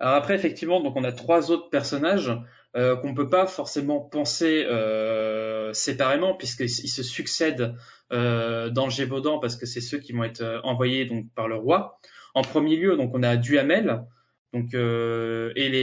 [0.00, 2.30] Alors après, effectivement, donc on a trois autres personnages
[2.76, 7.74] euh, qu'on peut pas forcément penser euh, séparément puisqu'ils se succèdent
[8.12, 11.48] euh, dans le Gévaudan parce que c'est ceux qui vont être euh, envoyés donc par
[11.48, 11.98] le roi.
[12.34, 14.04] En premier lieu, donc on a Duhamel,
[14.52, 15.80] donc euh, et les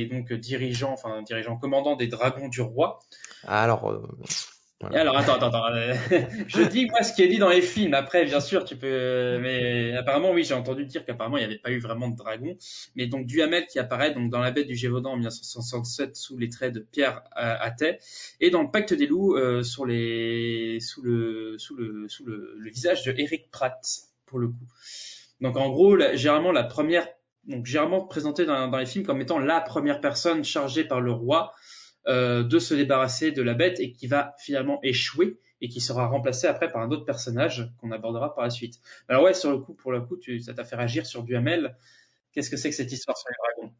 [0.00, 3.00] et donc dirigeant, enfin dirigeant commandant des dragons du roi.
[3.46, 4.00] Alors,
[4.84, 5.74] euh, alors attends, attends, attends.
[5.74, 5.94] euh,
[6.46, 7.94] je dis moi ce qui est dit dans les films.
[7.94, 9.38] Après, bien sûr, tu peux.
[9.40, 12.56] Mais apparemment, oui, j'ai entendu dire qu'apparemment il n'y avait pas eu vraiment de dragon.
[12.94, 16.48] Mais donc Duhamel qui apparaît donc dans la bête du Gévaudan en 1967 sous les
[16.48, 17.98] traits de Pierre Attet
[18.40, 22.70] et dans le Pacte des loups euh, sur les sous le sous le sous le,
[22.70, 23.80] visage de Eric Pratt
[24.26, 24.66] pour le coup.
[25.40, 27.08] Donc en gros, la, généralement la première
[27.46, 31.10] donc généralement présenté dans, dans les films comme étant la première personne chargée par le
[31.10, 31.52] roi
[32.06, 36.06] euh, de se débarrasser de la bête et qui va finalement échouer et qui sera
[36.06, 38.80] remplacé après par un autre personnage qu'on abordera par la suite.
[39.08, 41.76] Alors ouais, sur le coup, pour le coup, ça t'a fait réagir sur Duhamel.
[42.32, 43.74] Qu'est-ce que c'est que cette histoire sur les dragons?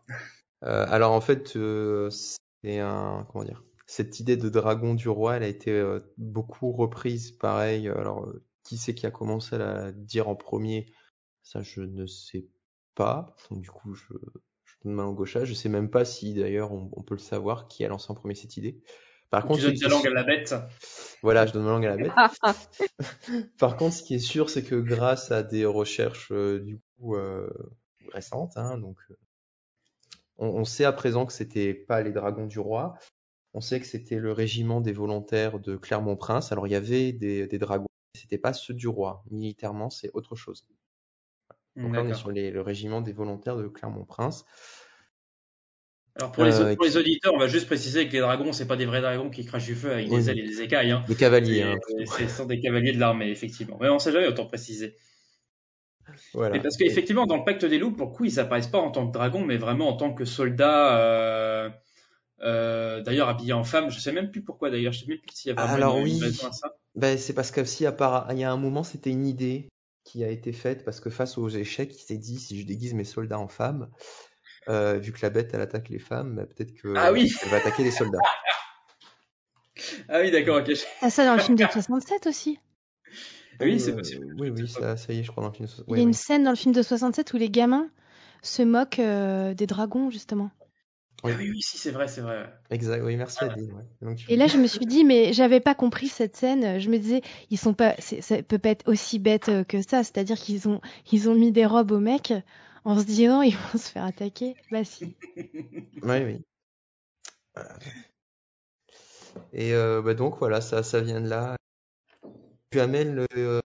[0.64, 5.37] Euh, alors en fait, euh, c'est un comment dire, cette idée de dragon du roi,
[5.37, 7.31] elle a été beaucoup reprise.
[7.31, 8.28] Pareil, alors
[8.64, 10.92] qui c'est qui a commencé à la dire en premier?
[11.42, 12.46] Ça, je ne sais
[12.94, 13.35] pas.
[13.50, 14.12] Donc du coup, je,
[14.78, 15.26] je donne ma langue au.
[15.26, 18.14] Je sais même pas si d'ailleurs on, on peut le savoir qui a lancé en
[18.14, 18.80] premier cette idée.
[19.30, 20.54] Par contre, Tu donnes ta langue à la bête.
[21.22, 22.12] Voilà, je donne ma langue à la bête.
[23.58, 27.14] Par contre, ce qui est sûr, c'est que grâce à des recherches euh, du coup
[27.14, 27.50] euh,
[28.12, 29.14] récentes, hein, donc euh,
[30.38, 32.94] on, on sait à présent que c'était pas les dragons du roi.
[33.52, 36.52] On sait que c'était le régiment des volontaires de Clermont-Prince.
[36.52, 39.24] Alors il y avait des, des dragons, mais c'était pas ceux du roi.
[39.30, 40.66] Militairement, c'est autre chose.
[41.76, 44.44] Donc là, on est sur les- le régiment des volontaires de Clermont-Prince.
[46.16, 48.52] Alors pour les, Euh, pour les qui- auditeurs, on va juste préciser que les dragons,
[48.52, 50.28] c'est pas des vrais dragons qui crachent du feu avec des Oui.
[50.28, 50.90] ailes et des écailles.
[50.90, 51.04] Hein.
[51.07, 51.62] Des cavaliers.
[51.62, 51.76] Hein.
[52.18, 53.78] Ce sont des cavaliers de l'armée, effectivement.
[53.81, 54.96] Mais on sait jamais, autant préciser.
[56.35, 56.59] Voilà.
[56.59, 59.07] Parce qu'effectivement, dans le pacte des loups, pour le coup, ils apparaissent pas en tant
[59.07, 60.98] que dragons, mais vraiment en tant que soldats.
[60.98, 61.70] euh,
[62.40, 63.90] euh, d'ailleurs, habillés en femme.
[63.90, 64.92] Je sais même plus pourquoi, d'ailleurs.
[64.92, 66.74] Je sais même plus s'il y a vraiment Alors une, une oui, raison à ça.
[66.96, 69.68] ben, c'est parce que si à part, il y a un moment, c'était une idée
[70.09, 72.94] qui a été faite parce que face aux échecs, il s'est dit si je déguise
[72.94, 73.90] mes soldats en femmes,
[74.68, 77.31] euh, vu que la bête elle attaque les femmes, ben, peut-être que Ah oui.
[77.42, 78.18] elle va attaquer les soldats.
[80.09, 80.73] Ah oui, d'accord, ok.
[81.03, 82.59] Ah, ça dans le film de 67 aussi.
[83.61, 84.27] Oui, c'est Euh, possible.
[84.38, 85.68] Oui, oui, ça, ça y est, je crois dans le film.
[85.88, 86.14] Il y Oui, a une oui.
[86.14, 87.88] scène dans le film de 67 où les gamins
[88.42, 90.51] se moquent euh, des dragons, justement.
[91.24, 92.48] Ah oui, oui, si, c'est vrai, c'est vrai.
[92.70, 93.02] Exact.
[93.02, 93.50] Oui, merci ouais.
[94.02, 96.78] Donc, tu- Et là, je me suis dit, mais j'avais pas compris cette scène.
[96.78, 100.04] Je me disais, ils sont pas, ça peut pas être aussi bête euh, que ça.
[100.04, 100.81] C'est-à-dire qu'ils ont,
[101.12, 102.33] ils ont mis des robes aux mecs
[102.85, 104.57] en se disant, ils vont se faire attaquer.
[104.70, 105.16] Bah si.
[105.37, 106.44] Oui, oui.
[107.54, 107.78] Voilà.
[109.52, 111.57] Et euh, bah donc voilà, ça, ça vient de là.
[112.72, 113.61] Duhamel, euh,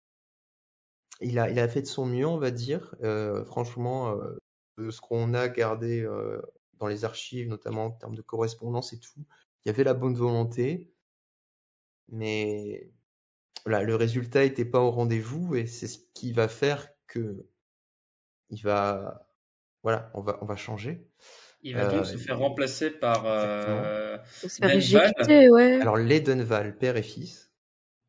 [1.21, 2.95] il a, il a fait de son mieux, on va dire.
[3.03, 4.37] Euh, franchement, euh,
[4.77, 6.41] de ce qu'on a gardé euh,
[6.79, 9.25] dans les archives, notamment en termes de correspondance et tout,
[9.63, 10.89] il y avait la bonne volonté,
[12.07, 12.89] mais
[13.65, 17.45] voilà, le résultat n'était pas au rendez-vous et c'est ce qui va faire que
[18.49, 19.27] il va,
[19.83, 21.05] voilà, on va, on va changer.
[21.61, 24.17] Il va donc Euh, se faire remplacer par euh,
[24.61, 25.13] Denval.
[25.51, 25.81] ouais.
[25.81, 27.51] Alors les Dunval, père et fils.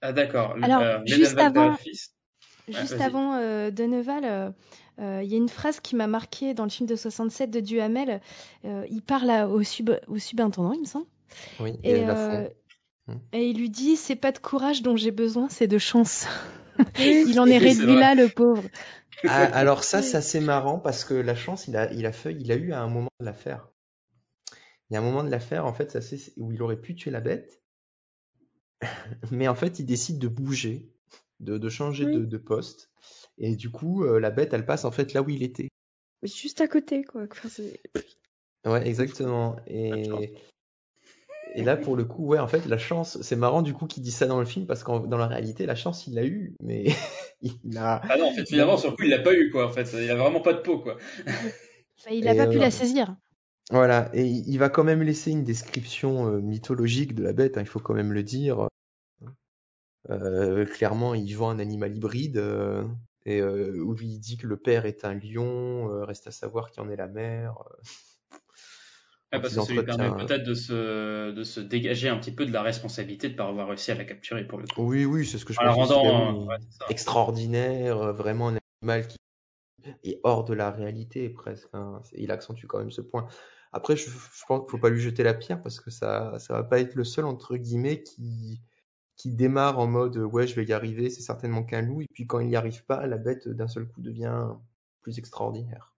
[0.01, 0.57] Ah d'accord.
[0.63, 2.15] Alors, Euh, juste Denval, père et avant- fils.
[2.69, 3.71] Juste avant euh,
[5.01, 7.51] Denneval, euh, il y a une phrase qui m'a marqué dans le film de 67
[7.51, 8.21] de Duhamel.
[8.65, 11.07] Euh, il parle à- au, sub, au subintendant, il me semble.
[11.61, 12.49] Oui, Et, et, la euh.
[13.07, 13.17] Hmm.
[13.33, 16.27] et il lui dit c'est pas de courage dont j'ai besoin, c'est de chance.
[16.99, 18.65] il en est réduit là, le pauvre.
[19.27, 22.35] Ah, alors ça, c'est assez marrant parce que la chance, il a, il a fait,
[22.39, 23.69] il a eu à un moment de l'affaire.
[24.89, 26.95] Il y a un moment de l'affaire, en fait, ça c'est où il aurait pu
[26.95, 27.63] tuer la bête,
[29.31, 30.91] mais en fait, il décide de bouger,
[31.39, 32.15] de, de changer Oui.
[32.15, 32.91] de, de poste,
[33.41, 35.69] et du coup, euh, la bête, elle passe en fait là où il était.
[36.23, 37.23] Juste à côté, quoi.
[37.31, 37.49] Enfin,
[38.67, 39.57] Ouais, exactement.
[39.67, 40.35] Et,
[41.55, 44.03] et là, pour le coup, ouais, en fait, la chance, c'est marrant du coup qu'il
[44.03, 46.55] dit ça dans le film parce que dans la réalité, la chance, il l'a eu,
[46.63, 46.85] mais
[47.41, 48.03] il a.
[48.09, 49.67] Ah non, en fait, finalement, sur le coup, il l'a pas eu, quoi.
[49.67, 50.97] En fait, il a vraiment pas de peau, quoi.
[52.07, 53.15] Bah, il a Et, pas pu euh, la saisir.
[53.71, 57.61] Voilà, et il va quand même laisser une description euh, mythologique de la bête, hein,
[57.61, 58.69] il faut quand même le dire.
[60.09, 62.85] Euh, clairement, il vend un animal hybride, euh,
[63.27, 66.71] et euh, où il dit que le père est un lion, euh, reste à savoir
[66.71, 67.55] qui en est la mère.
[67.61, 67.83] euh.
[69.33, 72.33] Ouais, Donc, parce que ça lui permet peut-être de se, de se dégager un petit
[72.35, 74.83] peu de la responsabilité de ne pas avoir réussi à la capturer pour le coup.
[74.83, 75.89] Oui, oui, c'est ce que je la pense.
[75.89, 76.57] rendant, euh, ouais,
[76.89, 79.17] extraordinaire, vraiment un animal qui
[80.05, 81.69] est hors de la réalité presque.
[81.75, 82.03] hein.
[82.15, 83.27] Il accentue quand même ce point.
[83.73, 86.55] Après, je, je pense qu'il faut pas lui jeter la pierre parce que ça, ça
[86.55, 88.61] va pas être le seul entre guillemets qui
[89.21, 92.07] qui démarre en mode euh, ouais je vais y arriver, c'est certainement qu'un loup et
[92.13, 94.49] puis quand il n'y arrive pas, la bête d'un seul coup devient
[95.03, 95.95] plus extraordinaire.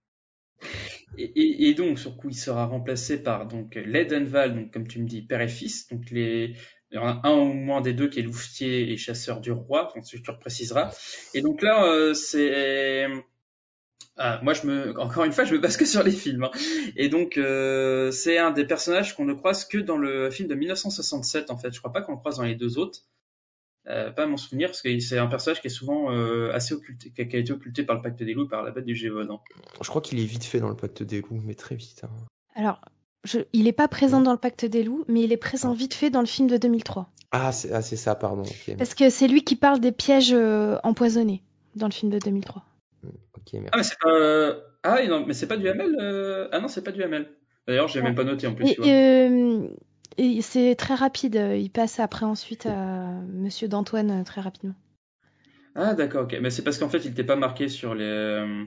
[1.18, 5.20] Et, donc, sur coup, il sera remplacé par donc Ledenval, donc comme tu me dis,
[5.20, 5.86] père et fils.
[5.88, 6.56] Donc les,
[6.90, 9.52] il y en a un au moins des deux qui est louvetier et chasseur du
[9.52, 10.90] roi, donc tu préciseras.
[11.34, 13.08] Et donc là, euh, c'est
[14.42, 16.44] moi, je me, encore une fois, je me base que sur les films.
[16.44, 16.50] hein.
[16.96, 20.54] Et donc, euh, c'est un des personnages qu'on ne croise que dans le film de
[20.54, 21.72] 1967, en fait.
[21.72, 23.00] Je crois pas qu'on le croise dans les deux autres.
[23.88, 26.72] Euh, pas à mon souvenir, parce que c'est un personnage qui est souvent euh, assez
[26.72, 28.70] occulté, qui a, qui a été occulté par le pacte des loups, et par la
[28.70, 29.42] bête du Gévaudan.
[29.80, 32.02] Je crois qu'il est vite fait dans le pacte des loups, mais très vite.
[32.04, 32.10] hein.
[32.54, 32.80] Alors,
[33.24, 35.94] je, il est pas présent dans le Pacte des loups, mais il est présent vite
[35.94, 37.08] fait dans le film de 2003.
[37.30, 38.42] Ah c'est ah, c'est ça, pardon.
[38.76, 41.42] Parce que c'est lui qui parle des pièges euh, empoisonnés
[41.76, 42.62] dans le film de 2003.
[43.04, 43.68] Ok, merci.
[43.72, 44.10] Ah, mais c'est pas.
[44.10, 47.02] euh, Ah, oui, non, mais c'est pas du Hamel euh, Ah non, c'est pas du
[47.02, 47.30] Hamel.
[47.66, 48.68] D'ailleurs, j'ai même pas noté en plus.
[48.70, 48.90] Et, tu vois.
[50.18, 51.34] Euh, Et c'est très rapide.
[51.56, 54.74] Il passe après ensuite à Monsieur d'Antoine euh, très rapidement.
[55.74, 56.36] Ah d'accord, ok.
[56.40, 58.64] Mais c'est parce qu'en fait, il n'était pas marqué sur les euh,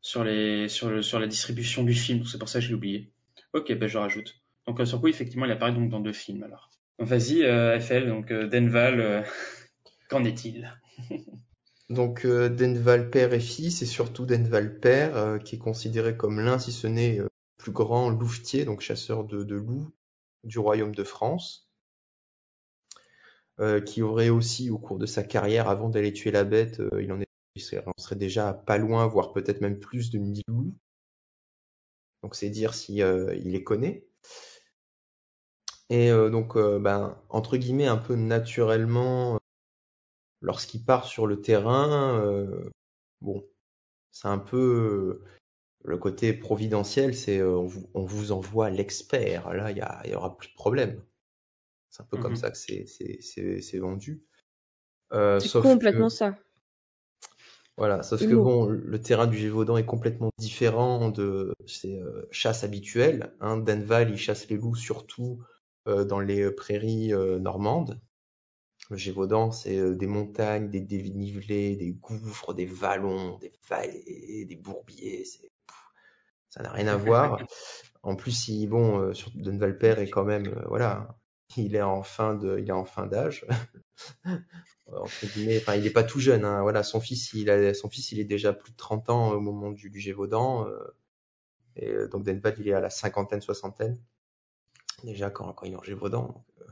[0.00, 2.24] sur les sur le, sur la distribution du film.
[2.24, 3.12] C'est pour ça que je l'ai oublié.
[3.52, 4.34] Ok, ben je rajoute.
[4.66, 6.70] Donc euh, sur coup, effectivement, il apparaît donc dans deux films alors.
[6.98, 9.22] Vas-y, euh, FL, donc euh, Denval, euh,
[10.08, 10.72] qu'en est-il?
[11.90, 16.40] Donc euh, Denval père et fils, et surtout Denval père, euh, qui est considéré comme
[16.40, 19.90] l'un, si ce n'est euh, plus grand louvetier, donc chasseur de, de loups
[20.44, 21.68] du royaume de France,
[23.60, 27.00] euh, qui aurait aussi, au cours de sa carrière, avant d'aller tuer la bête, euh,
[27.02, 27.84] il en est, il serait,
[28.16, 30.74] déjà pas loin, voire peut-être même plus de 1000 loups.
[32.22, 34.08] Donc c'est dire si euh, il les connaît.
[35.90, 39.38] Et donc, ben, entre guillemets, un peu naturellement,
[40.40, 42.42] lorsqu'il part sur le terrain,
[43.20, 43.46] bon,
[44.10, 45.22] c'est un peu
[45.84, 49.52] le côté providentiel, c'est euh, on, vous, on vous envoie l'expert.
[49.54, 51.02] Là, il y, a- il y aura plus de problème.
[51.90, 52.36] C'est un peu comme Mhm.
[52.36, 54.24] ça que c'est c'est- c'est- c'est vendu.
[55.12, 56.36] Euh, C'est sauf complètement que, ça.
[57.76, 62.62] voilà, sauf que bon, le terrain du Gévaudan est complètement différent de ses euh, chasses
[62.64, 63.34] habituelles.
[63.40, 63.56] Hein.
[63.58, 65.40] Denval, il chasse les loups surtout
[65.88, 68.00] euh, dans les prairies euh, normandes.
[68.90, 74.56] Le Gévaudan, c'est euh, des montagnes, des dénivelés, des gouffres, des vallons, des vallées, des
[74.56, 75.24] bourbiers.
[75.24, 75.50] C'est,
[76.54, 77.42] ça n'a rien à voir.
[78.04, 81.18] En plus, il, bon, euh, sur est quand même, euh, voilà,
[81.56, 83.44] il est en fin de, il est en fin d'âge.
[84.86, 88.20] enfin, il est pas tout jeune, hein, voilà, son fils, il a, son fils, il
[88.20, 90.96] est déjà plus de 30 ans au moment du, du Gévaudan, euh,
[91.74, 93.98] et euh, donc Denval, il est à la cinquantaine, soixantaine,
[95.02, 96.44] déjà quand, quand il est en Gévaudan.
[96.60, 96.64] Euh,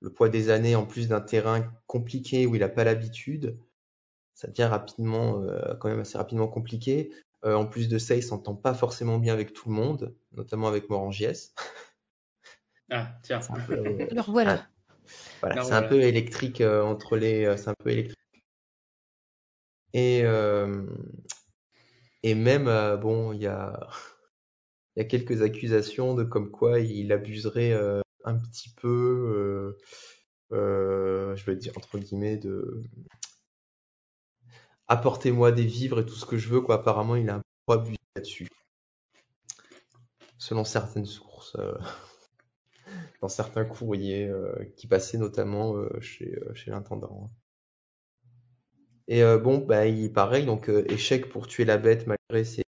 [0.00, 3.58] le poids des années, en plus d'un terrain compliqué où il a pas l'habitude,
[4.34, 5.42] ça devient rapidement,
[5.80, 7.10] quand même assez rapidement compliqué.
[7.44, 10.66] Euh, en plus de ça, il s'entend pas forcément bien avec tout le monde, notamment
[10.66, 11.54] avec Morangiès.
[12.90, 13.40] Ah, tiens.
[13.40, 14.66] C'est un peu, euh, Alors voilà.
[15.40, 18.18] voilà, c'est un peu électrique euh, entre les, euh, c'est un peu électrique.
[19.92, 20.86] Et euh,
[22.22, 23.88] et même euh, bon, il y a
[24.96, 29.76] il y a quelques accusations de comme quoi il abuserait euh, un petit peu,
[30.52, 32.82] euh, euh, je vais dire entre guillemets de
[34.88, 36.76] apportez-moi des vivres et tout ce que je veux quoi.
[36.76, 38.48] Apparemment, il a un peu abusé là-dessus,
[40.38, 41.34] selon certaines sources.
[41.56, 41.74] euh,
[43.20, 47.30] dans certains courriers euh, qui passaient notamment euh, chez, chez l'intendant.
[49.06, 52.62] Et bon, bah, il pareil, donc échec pour tuer la bête malgré ses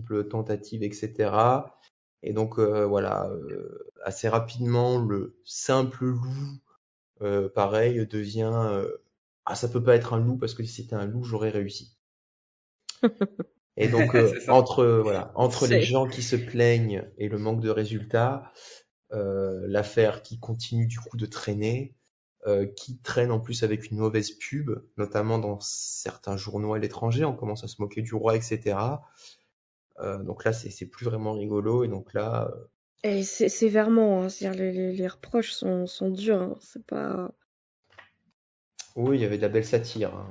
[0.00, 1.30] multiples tentatives, etc.
[2.24, 3.30] Et donc voilà,
[4.02, 6.58] assez rapidement, le simple loup,
[7.54, 8.82] pareil, devient
[9.46, 11.96] ah ça peut pas être un loup parce que si c'était un loup, j'aurais réussi.
[13.78, 17.60] Et donc euh, entre euh, voilà, entre les gens qui se plaignent et le manque
[17.60, 18.52] de résultats,
[19.12, 21.94] euh, l'affaire qui continue du coup de traîner,
[22.46, 27.24] euh, qui traîne en plus avec une mauvaise pub, notamment dans certains journaux à l'étranger,
[27.24, 28.78] on commence à se moquer du roi, etc.
[29.98, 32.64] Euh, donc là, c'est c'est plus vraiment rigolo, et donc là, euh,
[33.02, 37.32] Et c'est sévèrement, hein, c'est-à-dire les, les, les reproches sont, sont durs, hein, c'est pas...
[38.96, 40.14] oui, il y avait de la belle satire.
[40.14, 40.28] hein.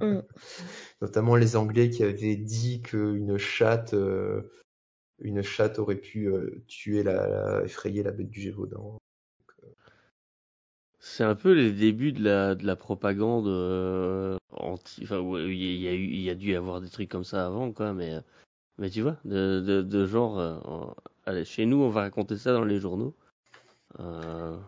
[0.00, 0.20] Mm.
[1.02, 4.42] Notamment les Anglais qui avaient dit qu'une chatte, euh,
[5.20, 8.98] une chatte aurait pu euh, tuer la, la- effrayer la bête du Gévaudan.
[11.00, 15.00] C'est un peu les débuts de la, de la propagande euh, anti.
[15.02, 16.80] Enfin, ouais, il y, a- il y a eu, il y a dû y avoir
[16.80, 18.18] des trucs comme ça avant, quoi, mais,
[18.78, 20.94] mais tu vois, de, de, de genre, euh, en-
[21.26, 23.14] allez, chez nous, on va raconter ça dans les journaux,
[24.00, 24.58] euh,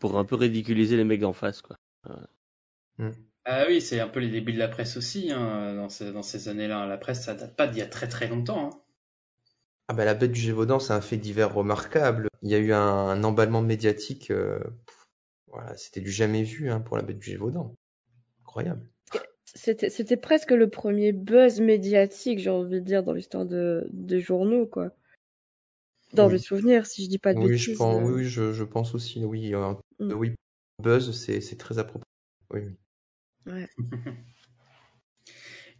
[0.00, 1.76] pour un peu ridiculiser les mecs en face, quoi.
[3.44, 6.22] Ah oui, c'est un peu les débuts de la presse aussi, hein, dans ces, dans
[6.22, 6.86] ces années-là.
[6.86, 8.66] La presse, ça date pas d'il y a très très longtemps.
[8.72, 8.80] hein.
[9.88, 12.28] Ah bah la bête du Gévaudan, c'est un fait divers remarquable.
[12.42, 15.06] Il y a eu un, un emballement médiatique, euh, pff,
[15.48, 17.74] voilà, c'était du jamais vu hein, pour la bête du Gévaudan.
[18.42, 18.90] Incroyable.
[19.44, 24.66] C'était presque le premier buzz médiatique, j'ai envie de dire, dans l'histoire de, des journaux,
[24.66, 24.92] quoi.
[26.12, 26.32] Dans Oui.
[26.32, 27.68] mes souvenirs, si je dis pas de Oui, bêtises.
[27.72, 28.02] je pense, euh.
[28.04, 30.12] oui, oui, je, je pense aussi, oui, euh, Mm.
[30.14, 30.34] oui,
[30.82, 32.04] buzz, c'est très approprié.
[32.52, 32.60] Oui,
[33.46, 33.52] oui.
[33.52, 33.68] Ouais.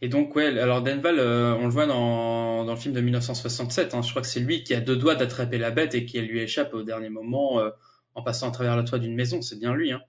[0.01, 3.94] Et donc, ouais, alors Denval, euh, on le voit dans, dans le film de 1967.
[3.94, 6.20] hein, je crois que c'est lui qui a deux doigts d'attraper la bête et qui
[6.20, 7.70] lui échappe au dernier moment euh,
[8.14, 9.42] en passant à travers le toit d'une maison.
[9.42, 9.90] C'est bien lui.
[9.90, 10.01] Hein.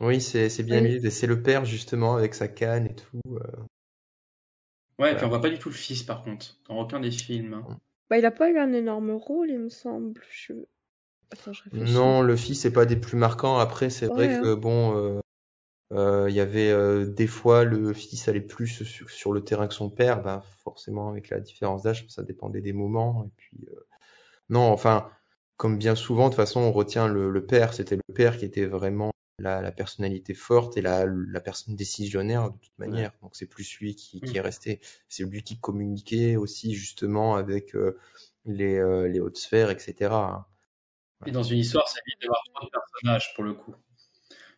[0.00, 0.98] Oui, c'est bien Oui.
[0.98, 3.20] lui, c'est le père justement avec sa canne et tout.
[3.36, 3.42] euh.
[4.98, 7.10] Ouais, et puis on voit pas du tout le fils par contre, dans aucun des
[7.10, 7.54] films.
[7.54, 7.78] hein.
[8.08, 10.20] Bah, il a pas eu un énorme rôle, il me semble.
[10.30, 10.54] Je...
[11.32, 11.92] Attends, je réfléchis.
[11.92, 13.58] Non, le fils c'est pas des plus marquants.
[13.58, 14.42] Après, c'est vrai Ouais, hein.
[14.42, 15.20] que bon, euh,
[15.92, 19.68] euh, il y avait euh, des fois le fils allait plus sur, sur le terrain
[19.68, 20.22] que son père.
[20.22, 23.24] Ben forcément avec la différence d'âge, ça dépendait des moments.
[23.26, 23.86] Et puis euh,
[24.48, 25.10] non, enfin
[25.56, 27.74] comme bien souvent, de toute façon, on retient le, le père.
[27.74, 32.50] C'était le père qui était vraiment la, la personnalité forte et la, la personne décisionnaire
[32.50, 33.12] de toute manière.
[33.22, 34.80] Donc c'est plus lui qui, qui est resté.
[35.08, 37.98] C'est lui qui communiquait aussi justement avec euh,
[38.46, 40.46] les, euh, les hautes sphères, etc.
[41.26, 43.74] Et dans une histoire, ça évite d'avoir trop de personnages pour le coup.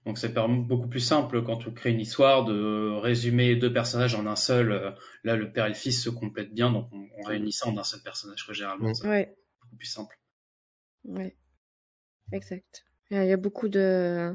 [0.06, 4.26] Donc c'est beaucoup plus simple quand on crée une histoire de résumer deux personnages en
[4.26, 4.72] un seul.
[4.72, 4.90] Euh,
[5.22, 7.76] Là, le père et le fils se complètent bien, donc on, on réunit ça en
[7.78, 10.18] un seul personnage, que généralement, c'est Ouais, beaucoup plus simple.
[11.04, 11.36] ouais,
[12.32, 12.84] exact.
[13.10, 14.34] Il y a, beaucoup de,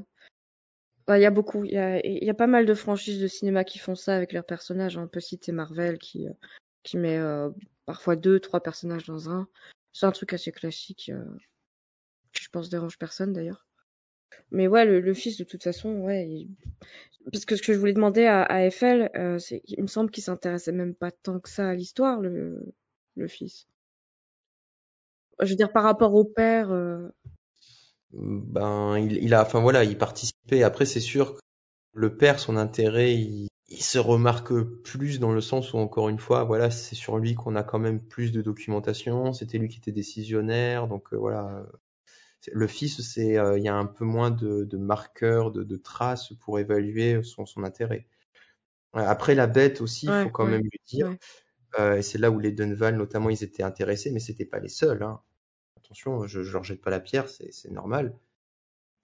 [1.08, 3.20] Ouais, il y a beaucoup, il y a, il y a pas mal de franchises
[3.22, 4.98] de cinéma qui font ça avec leurs personnages.
[4.98, 6.34] On peut citer Marvel qui, euh,
[6.84, 7.50] qui met euh,
[7.86, 9.48] parfois deux, trois personnages dans un.
[9.94, 11.24] C'est un truc assez classique, euh,
[12.34, 13.66] qui je pense dérange personne d'ailleurs.
[14.52, 16.28] Mais ouais, le, fils de toute façon, ouais.
[16.28, 16.50] il-
[17.32, 20.24] Parce que ce que je voulais demander à, Eiffel, euh, c'est, il me semble qu'il
[20.24, 22.74] s'intéressait même pas tant que ça à l'histoire, le,
[23.16, 23.68] le fils.
[25.40, 26.72] Je veux dire par rapport au père.
[26.72, 27.10] euh,
[28.12, 30.64] Ben, il, a, enfin voilà, il participait.
[30.64, 31.40] Après, c'est sûr que
[31.94, 34.54] le père, son intérêt, il, il se remarque
[34.84, 37.80] plus dans le sens où, encore une fois, voilà, c'est sur lui qu'on a quand
[37.80, 39.34] même plus de documentation.
[39.34, 41.66] C'était lui qui était décisionnaire, donc euh, voilà.
[42.54, 45.76] Le fils, c'est, euh, il y a un peu moins de, de marqueurs, de, de
[45.78, 48.08] traces pour évaluer son, son intérêt.
[48.96, 51.08] Euh, Après, la bête aussi, il Ouais, faut quand ouais, même lui dire.
[51.08, 51.18] ouais.
[51.80, 54.70] Euh, et c'est là où les Dunval, notamment, ils étaient intéressés, mais c'était pas les
[54.70, 55.04] seuls.
[55.04, 55.22] Hein.
[55.78, 58.16] Attention, je, je leur jette pas la pierre, c'est normal.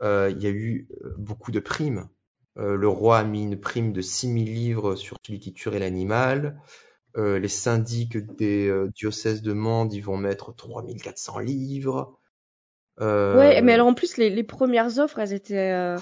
[0.01, 0.87] Euh, il y a eu
[1.17, 2.09] beaucoup de primes.
[2.57, 6.59] Euh, le roi a mis une prime de 6000 livres sur celui qui tuerait l'animal.
[7.17, 12.19] Les syndics des diocèses de Mende, ils vont mettre 3400 livres.
[13.01, 15.71] Euh, Ouais, mais alors en plus, les, les premières offres, elles étaient.
[15.71, 15.97] Euh...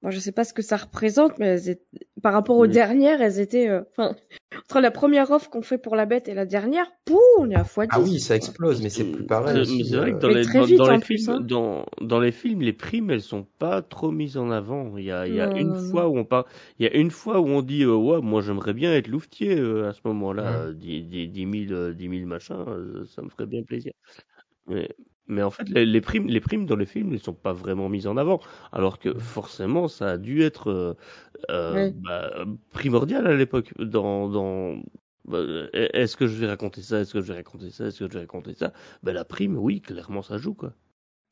[0.00, 1.82] Bon, je sais pas ce que ça représente, mais elles étaient...
[2.22, 2.68] par rapport aux Oui.
[2.68, 3.68] dernières, elles étaient.
[3.68, 4.14] euh, Enfin,
[4.56, 7.56] entre la première offre qu'on fait pour la bête et la dernière, pouh, on est
[7.56, 7.88] à x10.
[7.90, 9.56] Ah oui, ça explose, mais c'est plus pareil.
[9.58, 11.16] Mais c'est vrai que euh, dans Mais les, très dans, vite, dans en les plus,
[11.24, 11.40] films, hein.
[11.40, 14.96] dans, dans les films, les primes, elles sont pas trop mises en avant.
[14.98, 16.44] Il y a, il y a Non, une fois où on parle,
[16.78, 19.58] il y a une fois où on dit, euh, ouais, moi j'aimerais bien être louvetier
[19.58, 23.22] euh, à ce moment-là, euh, 10, 10, 10 000, euh, 10 000 machins, euh, ça
[23.22, 23.92] me ferait bien plaisir.
[24.68, 24.88] Mais,
[25.28, 27.88] mais en fait, les, les primes, les primes dans les films ne sont pas vraiment
[27.88, 28.40] mises en avant,
[28.72, 30.94] alors que forcément, ça a dû être euh,
[31.50, 31.92] euh, Ouais.
[31.92, 33.72] bah, primordial à l'époque.
[33.78, 34.82] Dans, dans,
[35.26, 35.38] bah,
[35.72, 38.12] est-ce que je vais raconter ça Est-ce que je vais raconter ça Est-ce que je
[38.14, 38.72] vais raconter ça?
[39.02, 40.74] Ben la prime, oui, clairement, ça joue quoi.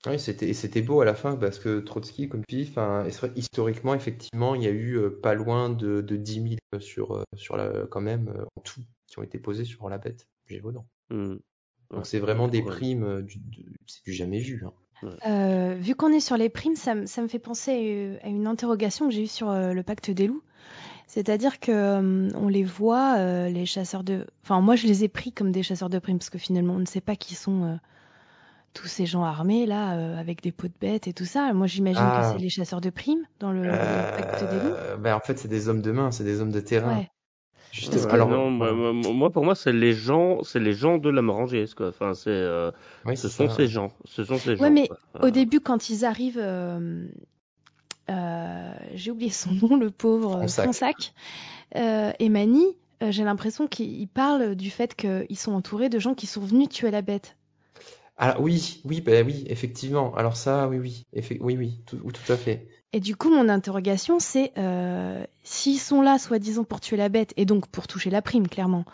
[0.06, 2.72] Oui, c'était et c'était beau à la fin parce que Trotsky, comme tu dis,
[3.34, 7.56] historiquement, effectivement, il y a eu euh, pas loin de, de 10 000 sur, sur
[7.56, 10.86] la, quand même, euh, en tout, qui ont été posés sur la bête Gévaudan.
[11.10, 11.34] Hmm.
[11.34, 11.38] Ouais,
[11.92, 14.64] Donc c'est vraiment des primes, euh, du, de- c'est du jamais vu.
[14.66, 14.72] Hein.
[15.26, 18.16] Euh, vu qu'on est sur les primes, ça, me- ça me fait penser à, euh,
[18.22, 20.42] à une interrogation que j'ai eue sur euh, le pacte des loups.
[21.06, 24.26] C'est-à-dire que euh, on les voit, euh, les chasseurs de.
[24.42, 26.78] Enfin, moi, je les ai pris comme des chasseurs de primes parce que finalement, on
[26.80, 27.74] ne sait pas qui sont euh,
[28.74, 31.52] tous ces gens armés là, euh, avec des peaux de bêtes et tout ça.
[31.52, 32.20] Moi, j'imagine Ah.
[32.32, 34.74] que c'est les chasseurs de primes dans le, le pacte des loups.
[35.02, 36.96] Ben, en fait, c'est des hommes de main, c'est des hommes de terrain.
[36.98, 37.10] Ouais.
[37.82, 41.74] Que- Alors, non, moi, pour moi, c'est les gens, c'est les gens de la Morangiès,
[41.74, 41.88] quoi.
[41.88, 42.70] Enfin, c'est, euh,
[43.04, 43.56] oui, ce c'est sont ça.
[43.56, 44.62] ces gens, ce sont ces gens.
[44.64, 44.98] Ouais, mais quoi.
[45.22, 47.08] Au Euh, début, quand ils arrivent, euh,
[48.10, 50.50] euh, j'ai oublié son nom, le pauvre euh, Fronsac.
[50.50, 51.14] Fronsac,
[51.76, 52.64] euh, et Mani,
[53.02, 56.68] euh, j'ai l'impression qu'ils parlent du fait qu'ils sont entourés de gens qui sont venus
[56.70, 57.36] tuer la bête.
[58.18, 60.14] Ah oui, oui, ben oui, effectivement.
[60.16, 62.66] Alors ça, oui, oui, effe- oui, oui, tout, oui, tout à fait.
[62.92, 67.32] Et du coup, mon interrogation, c'est euh, s'ils sont là, soi-disant, pour tuer la bête,
[67.36, 68.84] et donc pour toucher la prime, clairement,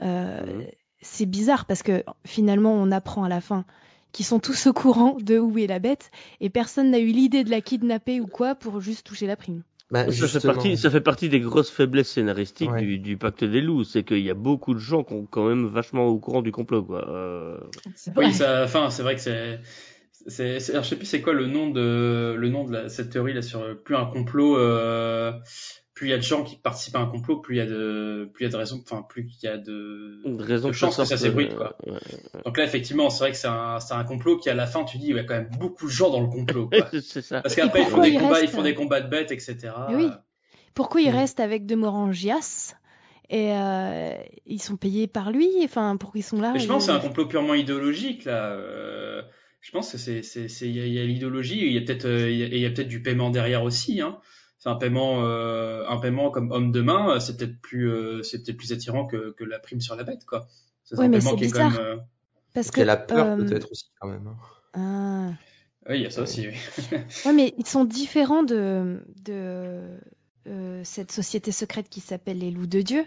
[0.00, 0.66] euh, Mhm.
[1.00, 3.64] c'est bizarre parce que finalement, on apprend à la fin
[4.12, 7.44] qu'ils sont tous au courant de où est la bête, et personne n'a eu l'idée
[7.44, 9.62] de la kidnapper ou quoi pour juste toucher la prime.
[9.90, 12.80] Ben, Ça fait, partie, ça fait partie des grosses faiblesses scénaristiques Ouais.
[12.80, 15.46] du, du pacte des loups, c'est qu'il y a beaucoup de gens qui sont quand
[15.46, 17.06] même vachement au courant du complot, quoi.
[17.10, 17.58] Euh,
[18.16, 19.60] Oui, ça, enfin, c'est vrai que c'est,
[20.26, 22.88] c'est, c'est- alors, je sais plus c'est quoi le nom de, le nom de la-
[22.88, 25.32] cette théorie là sur euh, plus un complot, euh,
[25.94, 27.66] plus il y a de gens qui participent à un complot, plus il y a
[27.66, 30.20] de, plus il y a de raisons, enfin, plus il y a de,
[30.72, 31.76] chances que ça s'ébruite, quoi.
[31.86, 31.98] ouais.
[32.44, 34.84] Donc là, effectivement, c'est vrai que c'est un, c'est un complot qui, à la fin,
[34.84, 36.88] tu dis, il y a quand même beaucoup de gens dans le complot, quoi.
[37.00, 37.40] c'est ça.
[37.40, 39.74] Parce qu'après, ils font des il combats, reste, ils font des combats de bêtes, etc.
[39.88, 40.10] Mais oui.
[40.74, 41.14] Pourquoi ils Mm.
[41.14, 42.74] restent avec de Morangias
[43.28, 44.14] et euh,
[44.46, 45.48] ils sont payés par lui?
[45.64, 48.52] Enfin, pourquoi ils sont là Mais je pense que c'est un complot purement idéologique là.
[48.52, 49.22] Euh,
[49.62, 52.30] je pense que c'est c'est c'est il y a, l'idéologie, il y a peut-être euh,
[52.30, 54.02] il y a, peut-être du paiement derrière aussi.
[54.02, 54.18] Hein.
[54.58, 58.22] C'est un paiement euh, un paiement comme homme de main, euh, c'est peut-être plus euh,
[58.22, 60.46] c'est peut-être plus attirant que, que la prime sur la bête quoi.
[60.84, 61.70] C'est Ouais, un mais paiement c'est qui est quand bizarre.
[61.70, 61.80] même.
[61.80, 61.96] euh,
[62.54, 64.26] Parce Il y a que la peur euh, peut-être aussi quand même.
[64.26, 64.36] hein.
[64.74, 65.32] ah.
[65.88, 66.46] Oui, il y a ça aussi.
[66.48, 66.54] Oui.
[67.24, 69.98] Ouais, mais ils sont différents de, de
[70.46, 73.04] euh, cette société secrète qui s'appelle les loups de Dieu.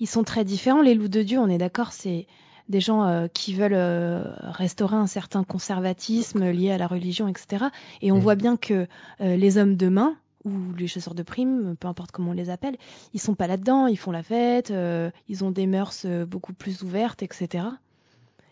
[0.00, 0.82] Ils sont très différents.
[0.82, 2.26] Les loups de Dieu, on est d'accord, c'est
[2.70, 7.66] des gens euh, qui veulent euh, restaurer un certain conservatisme lié à la religion, etc.
[8.00, 8.22] Et on Mhm.
[8.22, 8.86] voit bien que
[9.20, 12.48] euh, les hommes de main ou les chasseurs de primes, peu importe comment on les
[12.48, 12.78] appelle,
[13.12, 16.54] ils sont pas là-dedans, ils font la fête, euh, ils ont des mœurs euh, beaucoup
[16.54, 17.66] plus ouvertes, etc.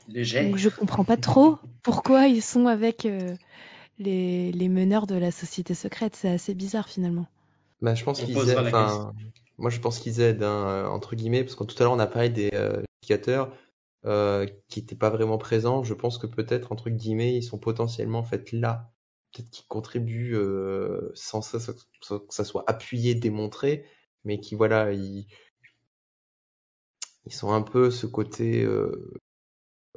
[0.09, 0.45] Léger.
[0.45, 3.35] Donc je comprends pas trop pourquoi ils sont avec euh,
[3.99, 6.17] les, les meneurs de la société secrète.
[6.17, 7.27] C'est assez bizarre finalement.
[7.81, 8.75] Bah, je pense qu'ils aident,
[9.59, 12.07] moi je pense qu'ils aident, hein, entre guillemets, parce que tout à l'heure on a
[12.07, 13.51] parlé des euh, éducateurs
[14.07, 15.83] euh, qui n'étaient pas vraiment présents.
[15.83, 18.93] Je pense que peut-être, entre guillemets, ils sont potentiellement en fait là.
[19.33, 21.59] Peut-être qu'ils contribuent euh, sans, que
[22.31, 23.85] ça soit appuyé, démontré,
[24.25, 25.27] mais qui, voilà, ils,
[27.27, 29.13] ils sont un peu ce côté euh,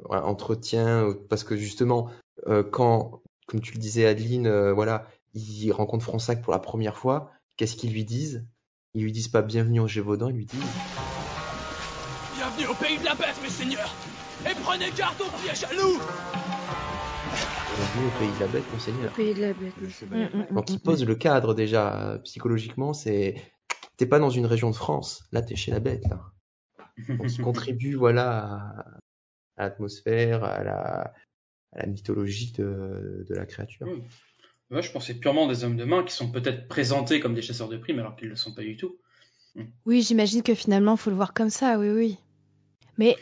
[0.04, 2.10] voilà, entretien, parce que justement,
[2.46, 6.98] euh, quand, comme tu le disais, Adeline, euh, voilà, il rencontre Fronsac pour la première
[6.98, 8.46] fois, qu'est-ce qu'ils lui disent?
[8.94, 10.82] Ils lui disent pas bienvenue au Gévaudan, ils lui disent
[12.54, 13.94] Bienvenue au pays de la bête, mes seigneurs
[14.44, 15.98] Et prenez garde au piège à loup
[17.74, 19.12] bienvenue au pays de la bête, monseigneur.
[19.14, 19.74] Pays de la bête.
[19.80, 23.36] Mm, mm, Donc mm, il pose le cadre déjà psychologiquement, c'est
[23.96, 26.20] t'es pas dans une région de France, là t'es chez la bête là.
[27.20, 28.84] On se contribue voilà
[29.56, 31.14] à, l'atmosphère, à la,
[31.72, 33.86] à la mythologie de, de la créature.
[33.88, 34.02] Oui.
[34.70, 37.68] Ouais, je c'est purement des hommes de main qui sont peut-être présentés comme des chasseurs
[37.68, 38.98] de primes alors qu'ils ne le sont pas du tout.
[39.86, 42.18] Oui, j'imagine que finalement, faut le voir comme ça, oui, oui.
[42.98, 43.16] Mais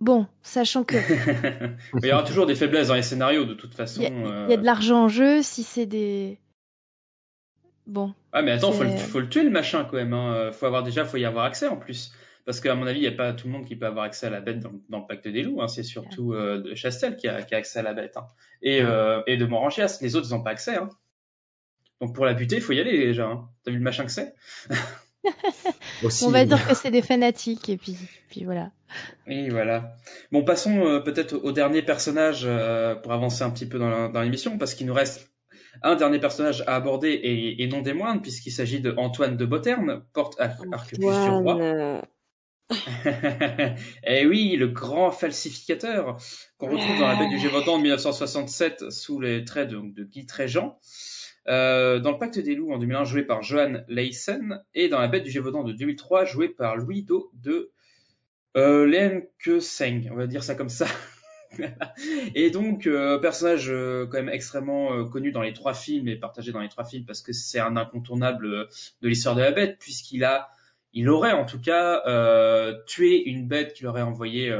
[0.00, 0.96] bon, sachant que
[2.02, 4.00] il y aura toujours des faiblesses dans les scénarios de toute façon.
[4.02, 4.44] il y, a- euh.
[4.48, 6.38] il y a de l'argent en jeu, si c'est des...
[7.86, 10.12] Bon, Ah mais attends, faut le, faut le tuer le machin quand même.
[10.12, 10.52] Hein.
[10.52, 12.12] Faut avoir déjà, faut y avoir accès en plus.
[12.44, 14.26] Parce qu'à mon avis, il n'y a pas tout le monde qui peut avoir accès
[14.26, 15.60] à la bête dans, dans le pacte des loups.
[15.62, 15.66] Hein.
[15.68, 18.16] C'est surtout euh, de Chastel qui a, qui a accès à la bête.
[18.16, 18.26] Hein.
[18.62, 19.98] Et, euh, et de Moranchias.
[20.00, 20.76] Les autres, ils n'ont pas accès.
[20.76, 20.90] Hein.
[22.00, 23.40] Donc pour la buter, il faut y aller déjà.
[23.64, 24.34] T'as vu le machin que c'est?
[26.02, 27.96] Aussi, on va dire que c'est des fanatiques, et puis,
[28.28, 28.70] puis voilà.
[29.26, 29.96] Et voilà.
[30.32, 34.58] Bon, passons euh, peut-être au dernier personnage euh, pour avancer un petit peu dans l'émission,
[34.58, 35.30] parce qu'il nous reste
[35.82, 39.46] un dernier personnage à aborder et, et non des moindres, puisqu'il s'agit de Antoine de
[39.46, 41.54] Botterne, porte ar- arquebus du roi.
[41.54, 42.02] Antoine,
[44.06, 46.16] Eh oui, le grand falsificateur
[46.58, 50.26] qu'on retrouve dans la bête du Gévaudan de 1967 sous les traits de, de Guy
[50.26, 50.78] Tréjean.
[51.48, 55.08] Euh, dans le Pacte des loups en 2001 joué par Johan Leysen et dans la
[55.08, 57.72] bête du Gévaudan de 2003 joué par Louis Do de
[58.56, 59.26] euh, Len
[59.60, 60.86] Seng, on va dire ça comme ça.
[62.34, 66.16] et donc euh, personnage euh, quand même extrêmement euh, connu dans les trois films et
[66.16, 68.68] partagé dans les trois films parce que c'est un incontournable euh,
[69.02, 70.48] de l'histoire de la bête puisqu'il a
[70.94, 74.54] il aurait en tout cas euh, tué une bête qu'il aurait envoyée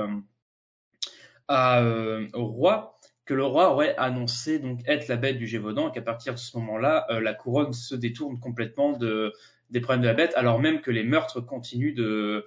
[1.48, 1.84] à,
[2.32, 6.02] au roi, que le roi aurait annoncé donc être la bête du Gévaudan, et qu'à
[6.02, 9.32] partir de ce moment-là, euh, la couronne se détourne complètement de,
[9.70, 12.44] des problèmes de la bête, alors même que les meurtres continuent de,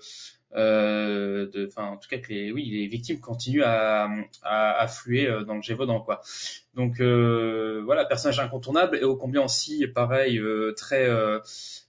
[0.56, 4.10] euh, de, enfin en tout cas que les, oui, les victimes continuent à,
[4.44, 6.22] à affluer euh, dans le Gévaudan quoi.
[6.76, 11.40] Donc euh, voilà, personnage incontournable et ô combien aussi pareil euh, très euh,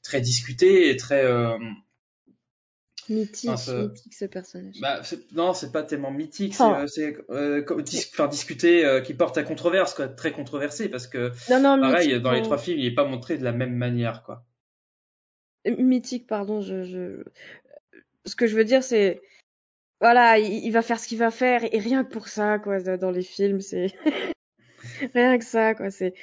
[0.02, 1.24] très discuté et très
[3.08, 4.80] Mythique, ce personnage.
[4.80, 5.00] bah,
[5.32, 6.72] non, c'est pas tellement mythique, Oh.
[6.76, 10.32] c'est, euh, c'est euh, comme dis- enfin, discuter, euh, qui porte à controverse, quoi, très
[10.32, 12.48] controversé, parce que non, non, pareil, mythique, dans les pardon.
[12.48, 14.44] trois films, il est pas montré de la même manière, quoi.
[15.78, 17.24] Mythique, pardon, je, je...
[18.24, 19.20] Ce que je veux dire, c'est...
[20.00, 22.80] Voilà, il, il va faire ce qu'il va faire, et rien que pour ça, quoi,
[22.80, 23.92] dans les films, c'est...
[25.14, 26.14] rien que ça, quoi, c'est...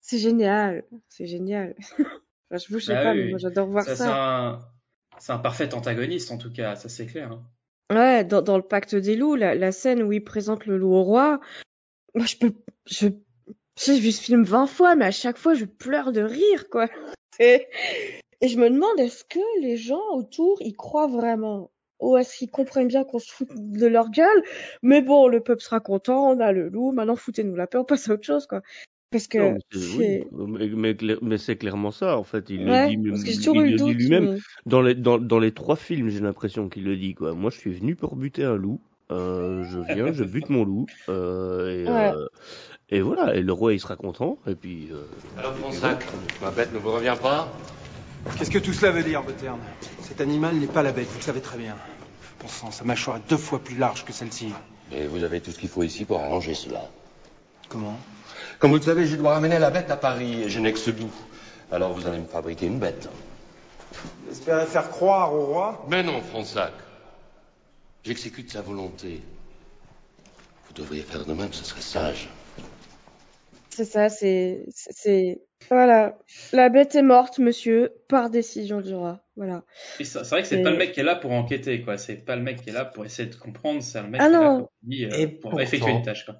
[0.00, 1.74] C'est génial, c'est génial.
[2.54, 4.58] Enfin, je vous, sais Bah pas, oui, mais moi j'adore voir Ça, ça.
[5.18, 7.32] C'est un, parfait antagoniste, en tout cas, ça c'est clair.
[7.32, 7.42] hein.
[7.92, 11.40] Ouais, dans, le pacte des loups, la, scène où il présente le loup au roi,
[12.14, 12.52] moi je peux,
[12.86, 13.08] je,
[13.78, 16.88] j'ai vu ce film 20 fois, mais à chaque fois je pleure de rire, quoi.
[17.40, 17.66] Et,
[18.42, 21.70] et je me demande, est-ce que les gens autour y croient vraiment?
[21.98, 24.42] Ou est-ce qu'ils comprennent bien qu'on se fout de leur gueule?
[24.82, 27.84] Mais bon, le peuple sera content, on a le loup, maintenant foutez-nous la paix, on
[27.84, 28.60] passe à autre chose, quoi.
[29.12, 30.26] Parce que Non, mais c'est- c'est...
[30.32, 32.46] oui, mais, mais, clair- mais c'est clairement ça, en fait.
[32.50, 34.32] Il Ouais, le dit, il le dit lui-même.
[34.32, 37.34] mais- Dans, les, dans, dans les trois films, j'ai l'impression qu'il le dit, quoi.
[37.34, 38.80] Moi, je suis venu pour buter un loup.
[39.10, 40.86] Euh, je viens, je bute mon loup.
[41.10, 42.12] Euh, et, Ouais.
[42.14, 42.26] euh,
[42.88, 44.38] et voilà, et le roi, il sera content.
[44.46, 44.88] Et puis.
[44.90, 45.04] euh,
[45.38, 46.02] Alors, Fonsac,
[46.40, 47.52] ma bête ne vous revient pas
[48.38, 49.58] Qu'est-ce que tout cela veut dire, Boterne?
[50.00, 51.74] Cet animal n'est pas la bête, vous le savez très bien.
[52.40, 54.46] Bon sang, sa mâchoire est deux fois plus large que celle-ci.
[54.92, 56.88] Et vous avez tout ce qu'il faut ici pour arranger cela.
[57.68, 57.98] Comment?
[58.62, 60.78] Comme vous le savez, je dois ramener la bête à Paris et je n'ai que
[60.78, 61.10] ce loup.
[61.72, 63.08] Alors vous allez me fabriquer une bête.
[64.30, 66.72] Espérez faire croire au roi Mais non, Fonsac.
[68.04, 69.20] J'exécute sa volonté.
[70.68, 72.28] Vous devriez faire de même, ce serait sage.
[73.68, 76.16] C'est ça, c'est, c'est, voilà.
[76.52, 79.18] La bête est morte, monsieur, par décision du roi.
[79.34, 79.64] Voilà.
[79.98, 81.80] Et ça- c'est vrai que c'est Et- pas le mec qui est là pour enquêter,
[81.82, 81.98] quoi.
[81.98, 84.28] C'est pas le mec qui est là pour essayer de comprendre, c'est le mec Ah
[84.28, 86.36] qui est là pour, lui, euh, Et pour pourtant- effectuer une tâche, quoi.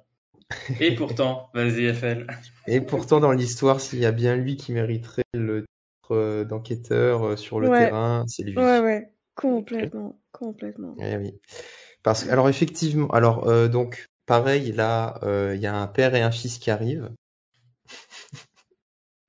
[0.79, 2.27] Et pourtant, vas-y, FL.
[2.67, 7.27] Et pourtant, dans l'histoire, s'il y a bien lui qui mériterait le titre euh, d'enquêteur
[7.27, 7.77] euh, sur le Ouais.
[7.85, 8.57] terrain, c'est lui.
[8.57, 9.11] Ouais, ouais.
[9.35, 10.19] Complètement.
[10.31, 10.95] Complètement.
[10.99, 11.39] Eh oui.
[12.03, 16.15] Parce que, alors effectivement, alors euh, donc pareil là, euh, il y a un père
[16.15, 17.09] et un fils qui arrivent.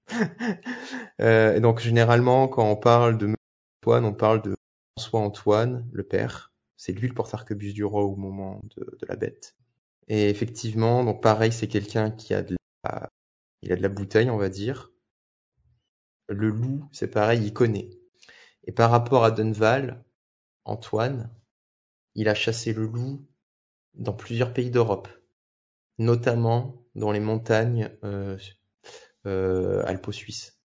[1.20, 3.34] Euh, et donc généralement, quand on parle de
[3.82, 4.56] Antoine, on parle de
[4.98, 6.52] François Antoine, le père.
[6.76, 9.54] C'est lui le porte-arquebus du roi au moment de, de la bête.
[10.08, 13.10] Et effectivement, donc pareil, c'est quelqu'un qui a de la,
[13.62, 14.92] il a de la bouteille, on va dire.
[16.28, 17.88] Le loup, c'est pareil, il connaît.
[18.64, 20.04] Et par rapport à Dunval,
[20.64, 21.30] Antoine,
[22.14, 23.26] il a chassé le loup
[23.94, 25.08] dans plusieurs pays d'Europe,
[25.98, 28.38] notamment dans les montagnes euh,
[29.26, 30.58] euh, alpo-suisses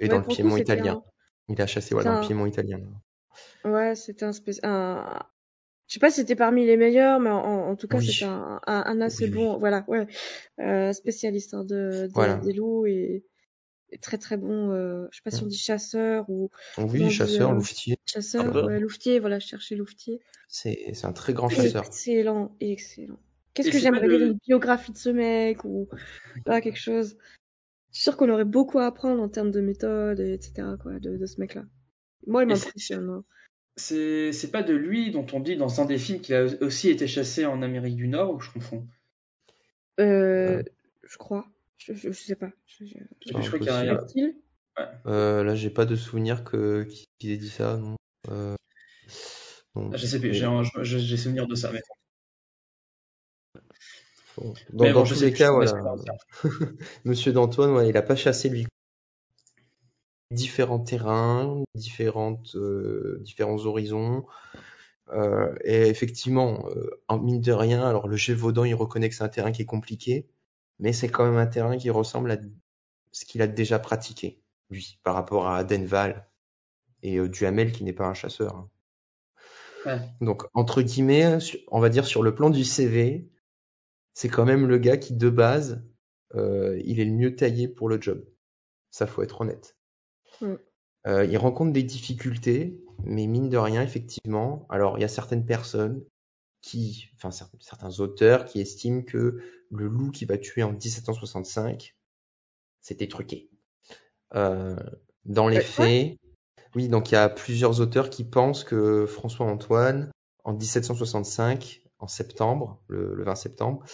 [0.00, 0.96] et Ouais, dans le piémont italien.
[0.96, 1.02] un-
[1.48, 2.80] Il a chassé ouais, dans le piémont italien.
[3.64, 4.58] Ouais, c'était un spéc...
[4.64, 5.22] un...
[5.90, 8.06] Je sais pas si c'était parmi les meilleurs, mais en, en tout cas, Oui.
[8.06, 9.36] c'était un, un, un assez Oui, oui.
[9.38, 10.06] bon, voilà, ouais,
[10.60, 12.36] euh, spécialiste hein, de, des- Voilà.
[12.36, 13.24] des loups et,
[13.90, 14.70] et très très bon.
[14.70, 16.48] Euh, je sais pas si on dit chasseur ou.
[16.78, 17.98] Oui, on dit, chasseur, euh, louvetier.
[18.06, 20.20] Chasseur, Ah ouais, louvetier, voilà, je cherchais louvetier.
[20.46, 21.84] C'est c'est un très grand chasseur.
[21.84, 23.18] Excellent, excellent.
[23.54, 25.88] Qu'est-ce que j'aimerais lire une biographie de ce mec ou
[26.46, 27.16] voilà, quelque chose.
[27.90, 30.68] Je suis sûre qu'on aurait beaucoup à apprendre en termes de méthode, et etc.
[30.80, 31.64] Quoi, de, de ce mec-là.
[32.28, 33.22] Moi, il m'impressionne.
[33.76, 36.88] C'est c'est pas de lui dont on dit dans un des films qu'il a aussi
[36.88, 38.86] été chassé en Amérique du Nord, ou je confonds?
[39.98, 40.62] Euh,
[41.02, 41.46] je crois.
[41.78, 42.50] Je, je, je sais pas.
[42.66, 42.84] Je,
[43.48, 44.28] crois qu'il y a un- Impossible.
[44.28, 44.34] Est-il
[45.06, 46.86] Euh, là, j'ai pas de souvenir que
[47.18, 47.76] qu'il ait dit ça.
[47.76, 47.96] Non.
[48.30, 48.54] Euh,
[49.74, 49.90] non.
[49.92, 51.70] Ah, Je sais plus, Mais- j'ai un- je- j'ai souvenir de ça.
[51.72, 51.80] Mais...
[54.72, 55.72] Dans, bon, tous les cas, voilà.
[57.04, 58.66] Monsieur d'Antoine, ouais, il a pas chassé lui.
[60.30, 64.26] Différents terrains, différentes, euh, différents horizons.
[65.12, 69.24] Euh, et effectivement, euh, en mine de rien, alors le Gévaudan, il reconnaît que c'est
[69.24, 70.28] un terrain qui est compliqué,
[70.78, 72.38] mais c'est quand même un terrain qui ressemble à
[73.12, 76.28] ce qu'il a déjà pratiqué, lui, par rapport à Denval
[77.02, 78.54] et euh, Duhamel, qui n'est pas un chasseur.
[78.56, 78.70] hein.
[79.86, 79.98] Ouais.
[80.20, 83.28] Donc, entre guillemets, on va dire sur le plan du CV,
[84.14, 85.82] c'est quand même le gars qui, de base,
[86.34, 88.24] euh, il est le mieux taillé pour le job.
[88.90, 89.76] Ça, faut être honnête.
[90.40, 90.54] Mm.
[91.06, 94.66] Euh, il rencontre des difficultés, mais mine de rien, effectivement.
[94.68, 96.04] Alors, il y a certaines personnes
[96.60, 101.96] qui, enfin, cer- certains auteurs qui estiment que le loup qui va tuer en 1765,
[102.80, 103.48] c'était truqué.
[104.34, 104.76] Euh,
[105.24, 106.18] dans les faits,
[106.74, 110.10] oui, donc il y a plusieurs auteurs qui pensent que François-Antoine,
[110.44, 113.84] en 1765, en septembre, le, le 20 septembre,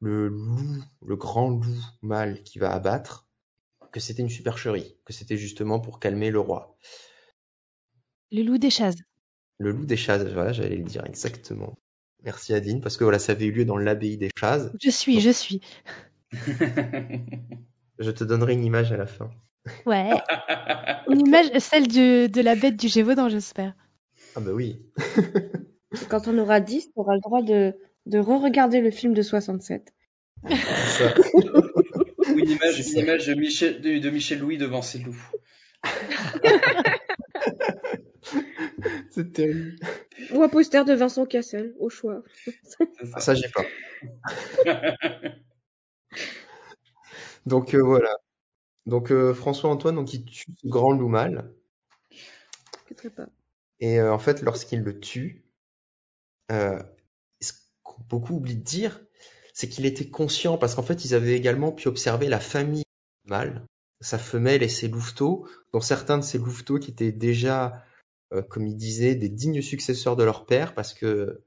[0.00, 3.23] le loup, le grand loup mâle qui va abattre,
[3.94, 6.76] que c'était une supercherie, que c'était justement pour calmer le roi.
[8.32, 8.96] Le loup des chazes.
[9.58, 11.78] Le loup des chazes, voilà, j'allais le dire exactement.
[12.24, 14.72] Merci Adeline, parce que voilà, ça avait eu lieu dans l'abbaye des chazes.
[14.82, 15.60] Je suis, je suis.
[18.00, 19.30] Je te donnerai une image à la fin.
[19.86, 20.10] Ouais.
[21.08, 23.74] Une image, celle du- de la bête du Gévaudan, j'espère.
[24.34, 24.82] Ah bah oui.
[26.08, 27.76] Quand on aura 10, on aura le droit de,
[28.06, 29.94] de re-regarder le film de 67.
[30.48, 31.14] C'est ça.
[32.28, 35.30] Ou une image, une de, Michel, de, de Michel Louis devant ses loups.
[39.10, 39.76] C'est terrible.
[40.32, 42.22] Ou un poster de Vincent Cassel, au choix.
[43.12, 43.64] Ah, ça, j'ai pas.
[47.46, 48.16] Donc euh, voilà.
[48.86, 51.52] Donc euh, François-Antoine, donc il tue ce grand loup mâle.
[53.16, 53.26] Pas.
[53.80, 55.44] Et euh, en fait, lorsqu'il le tue,
[56.52, 56.82] euh,
[57.40, 57.58] ce que
[58.08, 59.00] beaucoup oublient de dire,
[59.54, 62.84] c'est qu'il était conscient, parce qu'en fait, ils avaient également pu observer la famille
[63.24, 63.64] mâle,
[64.02, 67.82] sa femelle et ses louveteaux, dont certains de ces louveteaux qui étaient déjà,
[68.34, 71.42] euh, comme il disait, des dignes successeurs de leur père, parce que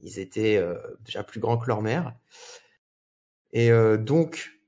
[0.00, 2.14] ils étaient euh, déjà plus grands que leur mère.
[3.52, 4.60] Et euh, donc,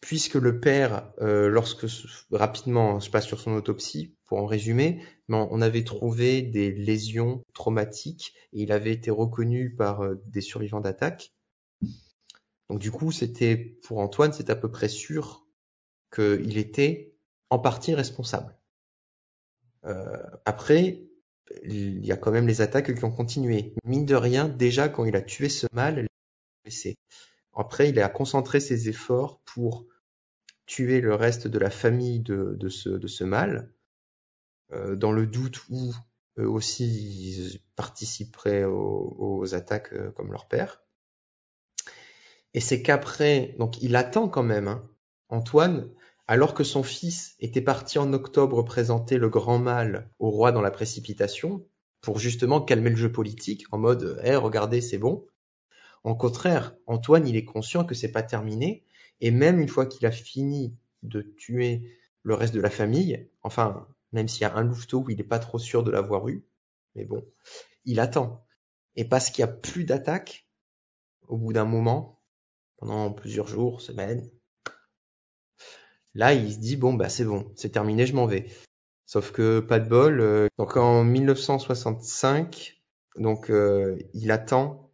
[0.00, 1.86] puisque le père, euh, lorsque
[2.30, 8.32] rapidement, je passe sur son autopsie pour en résumer, on avait trouvé des lésions traumatiques
[8.52, 11.32] et il avait été reconnu par des survivants d'attaque.
[12.68, 15.46] Donc du coup, c'était pour Antoine, c'est à peu près sûr
[16.14, 17.14] qu'il était
[17.50, 18.56] en partie responsable.
[19.84, 21.02] Euh, après,
[21.62, 23.74] il y a quand même les attaques qui ont continué.
[23.84, 26.08] Mine de rien, déjà quand il a tué ce mâle, il
[26.64, 26.96] blessé.
[27.54, 29.86] Après, il a concentré ses efforts pour
[30.66, 33.72] tuer le reste de la famille de, ce, de mâle,
[34.72, 35.94] euh, dans le doute où
[36.38, 40.82] eux aussi ils participeraient aux, aux attaques euh, comme leur père.
[42.58, 44.84] Et c'est qu'après, donc il attend quand même, hein,
[45.28, 45.88] Antoine,
[46.26, 50.60] alors que son fils était parti en octobre présenter le grand mal au roi dans
[50.60, 51.64] la précipitation,
[52.00, 55.24] pour justement calmer le jeu politique, en mode Eh, regardez, c'est bon.
[56.02, 58.84] En contraire, Antoine, il est conscient que c'est pas terminé,
[59.20, 63.86] et même une fois qu'il a fini de tuer le reste de la famille, enfin,
[64.10, 66.44] même s'il y a un louveteau où il n'est pas trop sûr de l'avoir eu,
[66.96, 67.24] mais bon,
[67.84, 68.44] il attend.
[68.96, 70.48] Et parce qu'il n'y a plus d'attaque,
[71.28, 72.17] au bout d'un moment,
[72.78, 74.28] pendant plusieurs jours, semaines,
[76.14, 78.46] là, il se dit, bon, bah c'est bon, c'est terminé, je m'en vais.
[79.06, 80.20] Sauf que pas de bol.
[80.20, 82.82] euh, donc en 1965,
[83.16, 84.92] donc euh, il attend,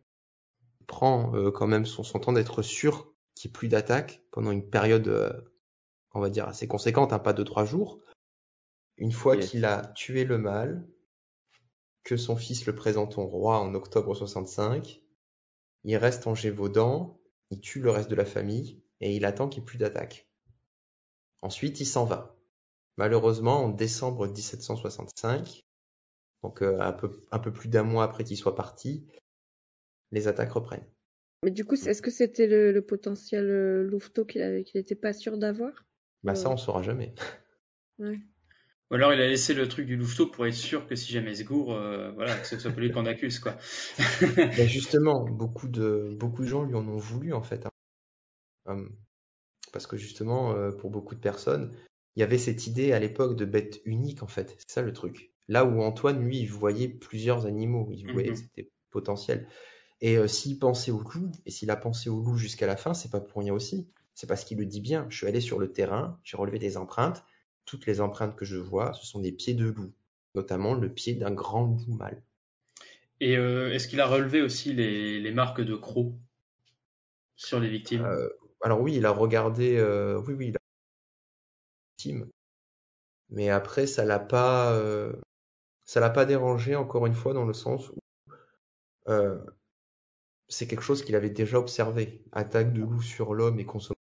[0.81, 4.23] il prend euh, quand même son, son temps d'être sûr qu'il n'y ait plus d'attaque
[4.31, 5.33] pendant une période, euh,
[6.13, 8.01] on va dire assez conséquente, hein, pas de trois jours.
[8.97, 9.51] Une fois Yes.
[9.51, 10.87] qu'il a tué le mâle,
[12.05, 15.03] que son fils le présente au roi en octobre 65,
[15.83, 17.19] il reste en Gévaudan,
[17.55, 20.29] il tue le reste de la famille et il attend qu'il n'y ait plus d'attaque.
[21.43, 22.37] Ensuite, il s'en va.
[22.97, 25.65] Malheureusement, en décembre 1765,
[26.43, 29.07] donc euh, un, peu, un peu plus d'un mois après qu'il soit parti,
[30.11, 30.87] les attaques reprennent.
[31.45, 35.39] Mais du coup, est-ce que c'était le, le potentiel euh, louveteau qu'il n'était pas sûr
[35.39, 35.73] d'avoir?
[36.23, 37.15] Bah ça, Euh, on saura jamais.
[37.99, 38.21] ouais.
[38.95, 41.33] Ou alors il a laissé le truc du louveteau pour être sûr que si jamais
[41.33, 43.57] il se gourre, euh, voilà, que ce soit pas lui qu'on accuse, quoi.
[44.69, 47.67] Justement, beaucoup de, beaucoup de gens lui en ont voulu en fait.
[47.67, 47.71] hein.
[48.67, 48.95] Hum,
[49.73, 51.75] parce que justement, euh, pour beaucoup de personnes,
[52.15, 54.55] il y avait cette idée à l'époque de bête unique en fait.
[54.59, 55.33] C'est ça le truc.
[55.49, 58.37] Là où Antoine, lui, il voyait plusieurs animaux, il voyait Mhm.
[58.37, 59.49] c'était potentiel.
[60.01, 62.95] Et euh, s'il pensait au loup, et s'il a pensé au loup jusqu'à la fin,
[62.95, 63.89] c'est pas pour rien aussi.
[64.15, 65.07] C'est parce qu'il le dit bien.
[65.11, 67.25] Je suis allé sur le terrain, j'ai relevé des empreintes.
[67.65, 69.93] Toutes les empreintes que je vois, ce sont des pieds de loup,
[70.35, 72.23] notamment le pied d'un grand loup mâle.
[73.21, 76.15] Et euh, est-ce qu'il a relevé aussi les, les marques de crocs
[77.37, 78.05] sur les victimes?
[78.05, 78.29] Euh,
[78.61, 80.61] alors oui, il a regardé, euh, oui, oui, il a
[81.97, 82.29] team.
[83.31, 85.13] Mais après, ça l'a pas, euh,
[85.85, 87.99] ça l'a pas dérangé encore une fois dans le sens où
[89.09, 89.39] euh,
[90.49, 92.23] c'est quelque chose qu'il avait déjà observé.
[92.33, 93.95] Attaque de loup sur l'homme et consommation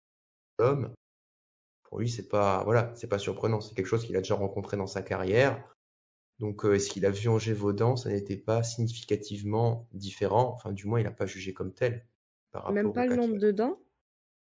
[0.58, 0.94] de l'homme.
[1.92, 3.60] Pour lui, c'est pas, voilà, c'est pas surprenant.
[3.60, 5.62] C'est quelque chose qu'il a déjà rencontré dans sa carrière.
[6.40, 10.54] Donc, euh, ce qu'il a vu en Gévaudan, ça n'était pas significativement différent.
[10.54, 12.06] Enfin, du moins, il n'a pas jugé comme tel.
[12.50, 13.78] Par rapport Même au pas le nombre de dents?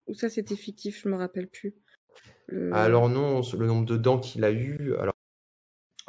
[0.09, 1.77] Ou ça, c'était fictif, je me rappelle plus.
[2.49, 5.15] Le- Alors non, le nombre de dents qu'il a eu, alors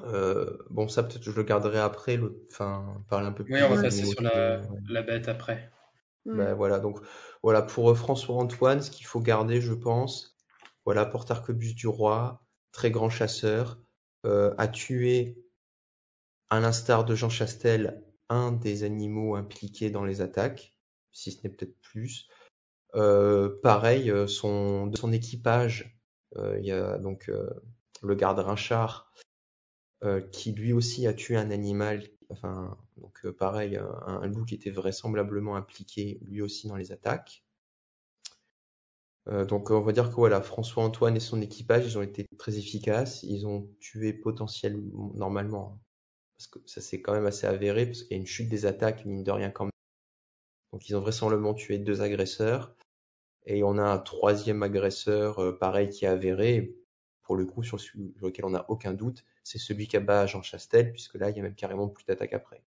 [0.05, 2.19] euh, bon ça peut-être je le garderai après,
[2.51, 3.53] enfin parler un peu plus.
[3.53, 4.59] Oui, on va passer sur la,
[4.89, 5.69] la bête après.
[6.25, 6.33] Ouais.
[6.35, 6.99] Ben voilà donc
[7.43, 10.36] voilà pour euh, François-Antoine, ce qu'il faut garder, je pense,
[10.87, 13.77] voilà porte arquebus du roi, très grand chasseur,
[14.25, 15.37] euh, a tué
[16.49, 20.77] à l'instar de Jean Chastel un des animaux impliqués dans les attaques,
[21.11, 22.29] si ce n'est peut-être plus.
[22.95, 25.99] Euh, pareil, euh, son, de son équipage,
[26.37, 27.29] il y a donc
[28.01, 29.11] le garde Rinchard
[30.31, 34.55] qui lui aussi a tué un animal, enfin donc euh, pareil, un, un loup qui
[34.55, 37.43] était vraisemblablement impliqué lui aussi dans les attaques.
[39.29, 42.57] Euh, donc on va dire que voilà, François-Antoine et son équipage, ils ont été très
[42.57, 45.79] efficaces, ils ont tué potentiellement normalement, hein,
[46.37, 48.65] parce que ça c'est quand même assez avéré, parce qu'il y a une chute des
[48.65, 49.71] attaques, mine de rien quand même.
[50.71, 52.75] Donc ils ont vraisemblablement tué deux agresseurs.
[53.45, 56.75] Et on a un troisième agresseur, euh, pareil, qui est avéré,
[57.23, 57.77] pour le coup, sur,
[58.21, 61.39] lequel on n'a aucun doute, c'est celui qui abat Jean Chastel, puisque là, il y
[61.39, 62.61] a même carrément plus d'attaque après.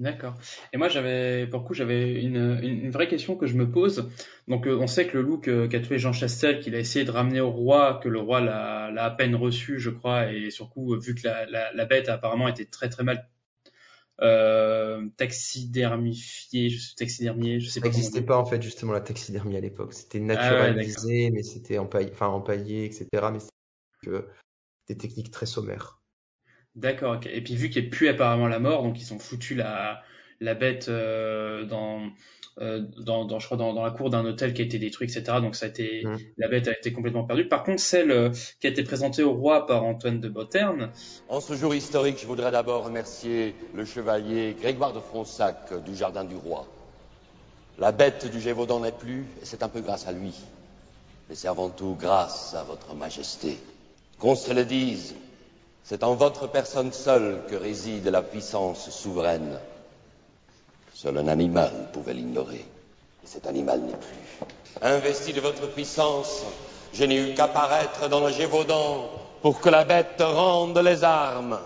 [0.00, 0.34] D'accord.
[0.72, 3.70] Et moi, j'avais, pour le coup, j'avais une, une, une vraie question que je me
[3.70, 4.10] pose.
[4.48, 7.04] Donc, euh, on sait que le loup que- qu'a tué Jean Chastel, qu'il a essayé
[7.04, 10.50] de ramener au roi, que le roi l'a, l'a à peine reçu, je crois, et
[10.50, 13.28] surtout, vu que la, la, la bête apparemment était très très mal
[14.22, 18.92] euh, taxidermifiée, je sais, taxidermiée, je sais Ça pas on n'existait pas, en fait, justement,
[18.92, 19.92] la taxidermie à l'époque.
[19.92, 23.30] C'était Ah ouais, naturalisé, mais c'était empaillé, enfin, empaillé, etc.
[23.30, 24.24] Mais c'était
[24.88, 25.99] des techniques très sommaires.
[26.76, 27.26] D'accord, ok.
[27.26, 30.02] Et puis vu qu'il pue apparemment la mort, donc ils ont foutu la,
[30.40, 32.08] la bête euh, dans,
[32.58, 35.08] euh, dans, dans, je crois, dans, dans la cour d'un hôtel qui a été détruit,
[35.10, 35.38] etc.
[35.40, 36.16] Donc ça a été, Mm.
[36.38, 37.48] la bête a été complètement perdue.
[37.48, 40.90] Par contre, celle euh, qui a été présentée au roi par Antoine de Beauterne,
[41.28, 46.24] En ce jour historique, je voudrais d'abord remercier le chevalier Grégoire de Fronsac du Jardin
[46.24, 46.66] du Roi.
[47.78, 50.34] La bête du Gévaudan n'est plus, et c'est un peu grâce à lui.
[51.28, 53.58] Mais c'est avant tout grâce à votre majesté.
[54.18, 55.14] Qu'on se le dise,
[55.90, 59.58] c'est en votre personne seule que réside la puissance souveraine.
[60.94, 62.64] Seul un animal pouvait l'ignorer,
[63.24, 64.46] et cet animal n'est plus.
[64.82, 66.44] Investi de votre puissance,
[66.92, 69.10] je n'ai eu qu'à paraître dans le Gévaudan
[69.42, 71.58] pour que la bête rende les armes.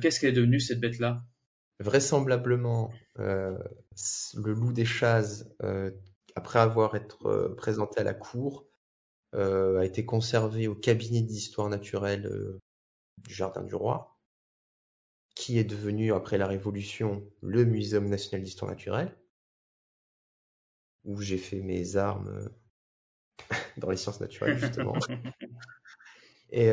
[0.00, 1.20] qu'est-ce qu'elle est devenue cette bête-là?
[1.80, 3.58] Vraisemblablement, euh,
[4.34, 5.90] le loup des chazes, euh,
[6.34, 8.66] après avoir été euh, présenté à la cour,
[9.34, 12.58] a été conservé au cabinet d'histoire naturelle
[13.18, 14.18] du Jardin du Roi,
[15.34, 19.14] qui est devenu, après la Révolution, le Muséum national d'histoire naturelle,
[21.04, 22.48] où j'ai fait mes armes
[23.76, 24.94] dans les sciences naturelles, justement.
[26.50, 26.72] Et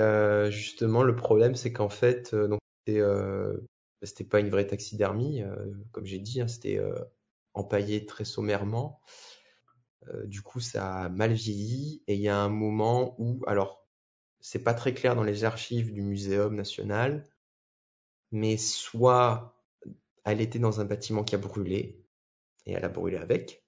[0.49, 5.43] justement, le problème, c'est qu'en fait, donc, c'était pas une vraie taxidermie,
[5.91, 6.79] comme j'ai dit, hein, c'était
[7.55, 9.01] empaillé très sommairement.
[10.07, 13.85] Euh, du coup, ça a mal vieilli et il y a un moment où, alors,
[14.39, 17.27] c'est pas très clair dans les archives du Muséum national,
[18.31, 19.55] mais soit
[20.23, 22.03] elle était dans un bâtiment qui a brûlé
[22.65, 23.63] et elle a brûlé avec,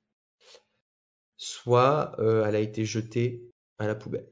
[1.37, 4.29] soit euh, elle a été jetée à la poubelle.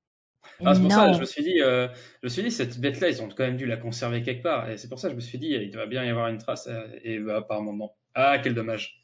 [0.64, 1.88] Ah, c'est pour ça, je me suis dit, euh,
[2.22, 4.70] je me suis dit, cette bête-là, ils ont quand même dû la conserver quelque part.
[4.70, 6.38] Et c'est pour ça que je me suis dit, il doit bien y avoir une
[6.38, 6.66] trace.
[6.68, 7.90] euh, Et bah, apparemment, non.
[8.14, 9.02] Ah, quel dommage.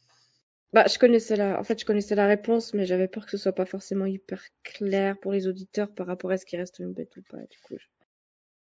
[0.73, 3.37] Bah, je connaissais la, en fait, je connaissais la réponse, mais j'avais peur que ce
[3.37, 6.93] soit pas forcément hyper clair pour les auditeurs par rapport à ce qui reste une
[6.95, 7.37] bête ou pas.
[7.51, 7.87] Du coup, je-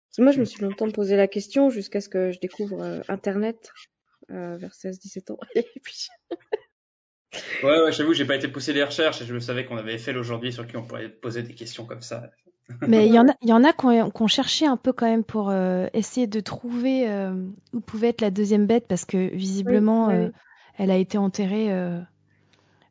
[0.09, 2.83] Parce que moi, je me suis longtemps posé la question jusqu'à ce que je découvre
[2.83, 3.71] euh, Internet
[4.31, 5.39] euh, vers 16-17 ans.
[5.57, 6.09] Et puis,
[7.63, 10.15] Ouais, ouais, j'avoue, j'ai pas été pousser les recherches et je savais qu'on avait fait
[10.17, 12.31] aujourd'hui sur qui on pourrait poser des questions comme ça.
[12.87, 14.77] Mais il y en a, il y en a qui ont, qui ont cherché un
[14.77, 17.35] peu quand même pour euh, essayer de trouver euh,
[17.73, 20.33] où pouvait être la deuxième bête parce que visiblement Oui, oui, euh, oui.
[20.79, 22.01] elle a été enterrée euh,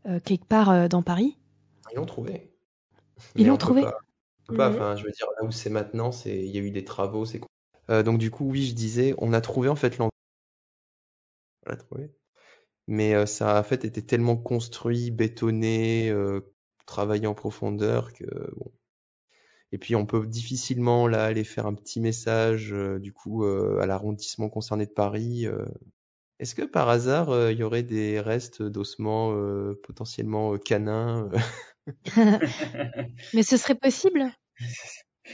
[0.08, 1.38] euh, quelque part euh, dans Paris.
[1.92, 2.52] Ils l'ont trouvé.
[3.36, 3.98] Ils l'ont on peut trouvé pas-
[4.44, 6.62] on peut pas, enfin, je veux dire, là où c'est maintenant, c'est, il y a
[6.62, 7.42] eu des travaux, c'est
[7.92, 10.12] Euh, donc du coup, oui, je disais, on a trouvé en fait l'endroit.
[11.66, 12.12] On l'a trouvé.
[12.88, 16.42] Mais euh, ça a en fait été tellement construit, bétonné, euh,
[16.88, 18.26] travaillé en profondeur que
[18.58, 18.72] bon.
[19.72, 23.80] Et puis on peut difficilement là aller faire un petit message euh, du coup euh,
[23.82, 25.48] à l'arrondissement concerné de Paris.
[25.48, 25.66] euh.
[26.40, 31.30] Est-ce que par hasard euh, il y aurait des restes d'ossements euh, potentiellement euh, canins
[33.34, 34.32] Mais ce serait possible?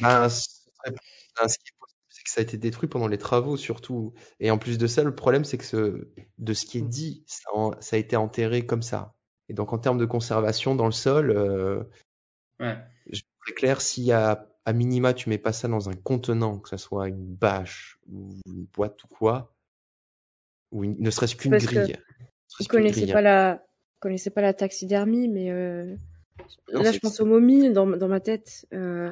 [0.01, 0.95] Ben, ce serait-
[1.39, 4.13] ben, ce qui est possible, c'est que ça a été détruit pendant les travaux surtout.
[4.39, 6.07] Et en plus de ça, le problème, c'est que ce-
[6.38, 9.13] de ce qui est dit, ça, en- ça a été enterré comme ça.
[9.49, 11.84] Et donc, en termes de conservation dans le sol, euh,
[12.59, 12.77] Ouais.
[13.52, 16.78] Très clair, si à, à minima tu mets pas ça dans un contenant, que ça
[16.78, 19.54] soit une bâche ou une boîte ou quoi,
[20.72, 21.95] ou une- ne serait-ce qu'une grille.
[22.60, 23.64] qu'une connaissaient grille, pas la,
[24.02, 25.95] pas la taxidermie, mais euh,
[26.74, 28.66] Non, là, c'est- je pense aux momies dans, dans ma tête.
[28.74, 29.12] Euh,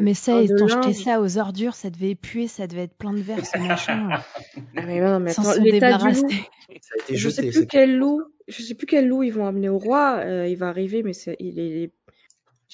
[0.00, 2.96] Mais ça, ils de t'ont jeté ça aux ordures, ça devait puer, ça devait être
[2.96, 4.10] plein de verre, ce machin.
[4.78, 6.28] Ah, mais non, mais Ils s'en attends, sont l'état du loup.
[6.28, 6.48] débarrassés.
[6.82, 9.32] Ça a été Je sais plus c'est- quel loup, je sais plus quel loup ils
[9.32, 10.18] vont amener au roi.
[10.24, 11.90] euh, il va arriver, mais c'est, il est,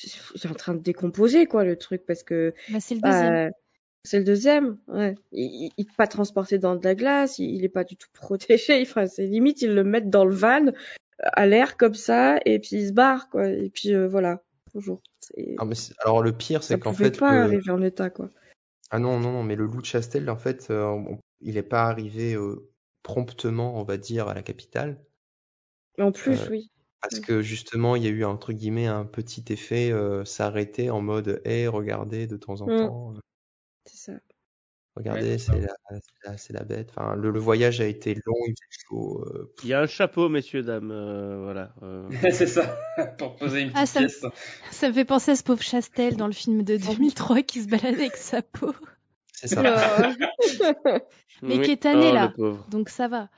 [0.03, 0.11] il
[0.45, 3.51] est en train de décomposer quoi le truc parce que Bah, c'est le deuxième.
[4.05, 4.79] c'est le deuxième.
[4.89, 5.15] Ouais.
[5.33, 7.97] Il, il, il est pas transporté dans de la glace, il, il est pas du
[7.97, 8.83] tout protégé.
[8.83, 10.73] Enfin, c'est limite ils le mettent dans le van euh,
[11.19, 13.49] à l'air comme ça et puis il se barre quoi.
[13.49, 14.43] Et puis euh, voilà,
[14.75, 15.01] bonjour.
[15.21, 17.83] C'est- Ah, mais c'est- alors le pire, c'est Ça qu'en fait, pas le- arriver en
[17.83, 18.31] état quoi.
[18.91, 20.99] Ah non, non, non, mais le loup de Chastel, en fait, euh,
[21.41, 22.69] il n'est pas arrivé euh,
[23.03, 25.03] promptement, on va dire, à la capitale.
[25.97, 26.71] Mais en plus, Euh, oui.
[27.03, 27.23] Parce Oui.
[27.23, 31.43] que justement, il y a eu entre guillemets un petit effet euh, s'arrêter en mode
[31.45, 32.79] Hé, regardez de temps en Mm.
[32.79, 33.21] temps, euh,
[33.87, 34.19] C'est ça.
[34.95, 36.91] regardez, c'est la, c'est la, c'est la bête.
[36.97, 39.25] Enfin, le, le voyage a été long, il faisait chaud.
[39.27, 40.93] euh, Il y a un chapeau, messieurs, dames.
[40.93, 41.75] euh, voilà.
[41.83, 42.09] euh.
[42.33, 42.79] c'est ça,
[43.19, 44.25] pour poser une petite Ah, ça me- pièce.
[44.71, 47.69] Ça me fait penser à ce pauvre Chastel dans le film de 2003 qui se
[47.69, 48.73] balade avec sa peau.
[49.33, 49.63] C'est ça.
[51.43, 51.63] Mais Oui.
[51.63, 52.29] qui est tanné Oh, là.
[52.29, 52.65] pauvre.
[52.71, 53.29] Donc ça va.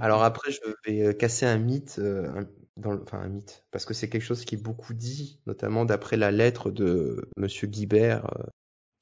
[0.00, 2.44] Alors après, je vais euh, casser un mythe, euh,
[2.76, 5.84] dans le- enfin un mythe, parce que c'est quelque chose qui est beaucoup dit, notamment
[5.84, 8.44] d'après la lettre de Monsieur Guibert, euh,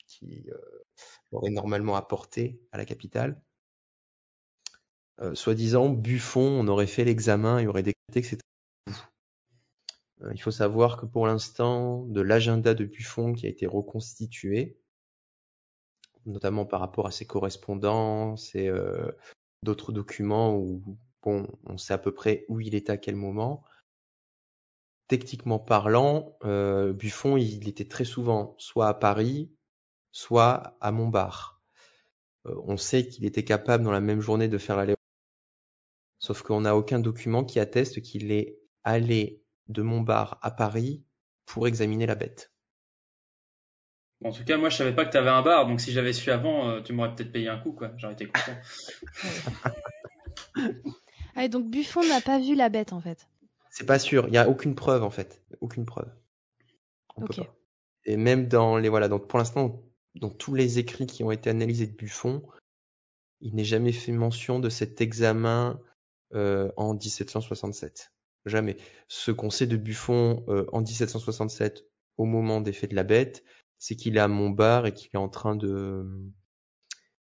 [0.07, 0.59] qui euh,
[1.33, 3.41] aurait normalement apporté à la capitale.
[5.35, 8.43] Soi-disant, Buffon, on aurait fait l'examen et aurait décrété que c'était
[10.33, 14.77] il faut savoir que pour l'instant, de l'agenda de Buffon qui a été reconstitué,
[16.27, 18.69] notamment par rapport à ses correspondances et
[19.63, 23.65] d'autres documents où bon, on sait à peu près où il était à quel moment.
[25.09, 29.51] Techniquement parlant, euh, Buffon, il était très souvent soit à Paris,
[30.11, 31.61] soit à Montbard.
[32.47, 34.95] Euh, on sait qu'il était capable dans la même journée de faire aller.
[36.19, 41.05] Sauf qu'on n'a aucun document qui atteste qu'il est allé de Montbard à Paris
[41.45, 42.53] pour examiner la bête.
[44.27, 46.31] En tout cas, moi, je savais pas que t'avais un bar, donc si j'avais su
[46.33, 47.93] avant, euh, tu m'aurais peut-être payé un coup, quoi.
[47.97, 48.57] J'aurais été content.
[51.37, 53.29] Ah, donc Buffon n'a pas vu la bête en fait.
[53.71, 54.27] C'est pas sûr.
[54.27, 55.43] Il y a aucune preuve en fait.
[55.61, 56.09] Aucune preuve.
[57.17, 57.47] On peut Ok.
[57.47, 57.55] pas.
[58.05, 59.09] Et même dans les voilà.
[59.09, 59.83] Donc pour l'instant,
[60.17, 62.43] dans tous les écrits qui ont été analysés de Buffon,
[63.41, 65.79] il n'est jamais fait mention de cet examen
[66.35, 68.13] euh, en 1767.
[68.45, 68.77] Jamais.
[69.09, 71.85] Ce qu'on sait de Buffon euh, en 1767,
[72.17, 73.45] au moment des faits de la bête,
[73.79, 76.07] c'est qu'il est à Montbard et qu'il est en train de,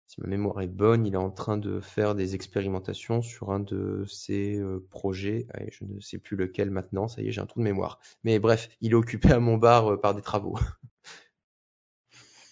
[0.07, 3.59] si ma mémoire est bonne, il est en train de faire des expérimentations sur un
[3.59, 5.47] de ses euh, projets.
[5.53, 7.99] Allez, je ne sais plus lequel maintenant, ça y est, j'ai un trou de mémoire.
[8.23, 10.55] Mais bref, il est occupé à Montbard euh, par des travaux.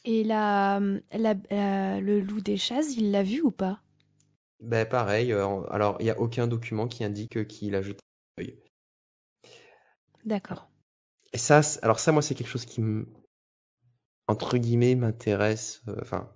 [0.03, 0.81] Et la,
[1.13, 3.79] la- la- le loup des chasses, il l'a vu ou pas?
[4.61, 7.99] Ben pareil, euh, alors il n'y a aucun document qui indique qu'il a jeté
[8.37, 8.57] un œil.
[10.23, 10.69] D'accord.
[11.33, 13.05] Et ça, alors ça, moi, c'est quelque chose qui, m-
[14.29, 16.31] entre guillemets, m'intéresse, euh, enfin,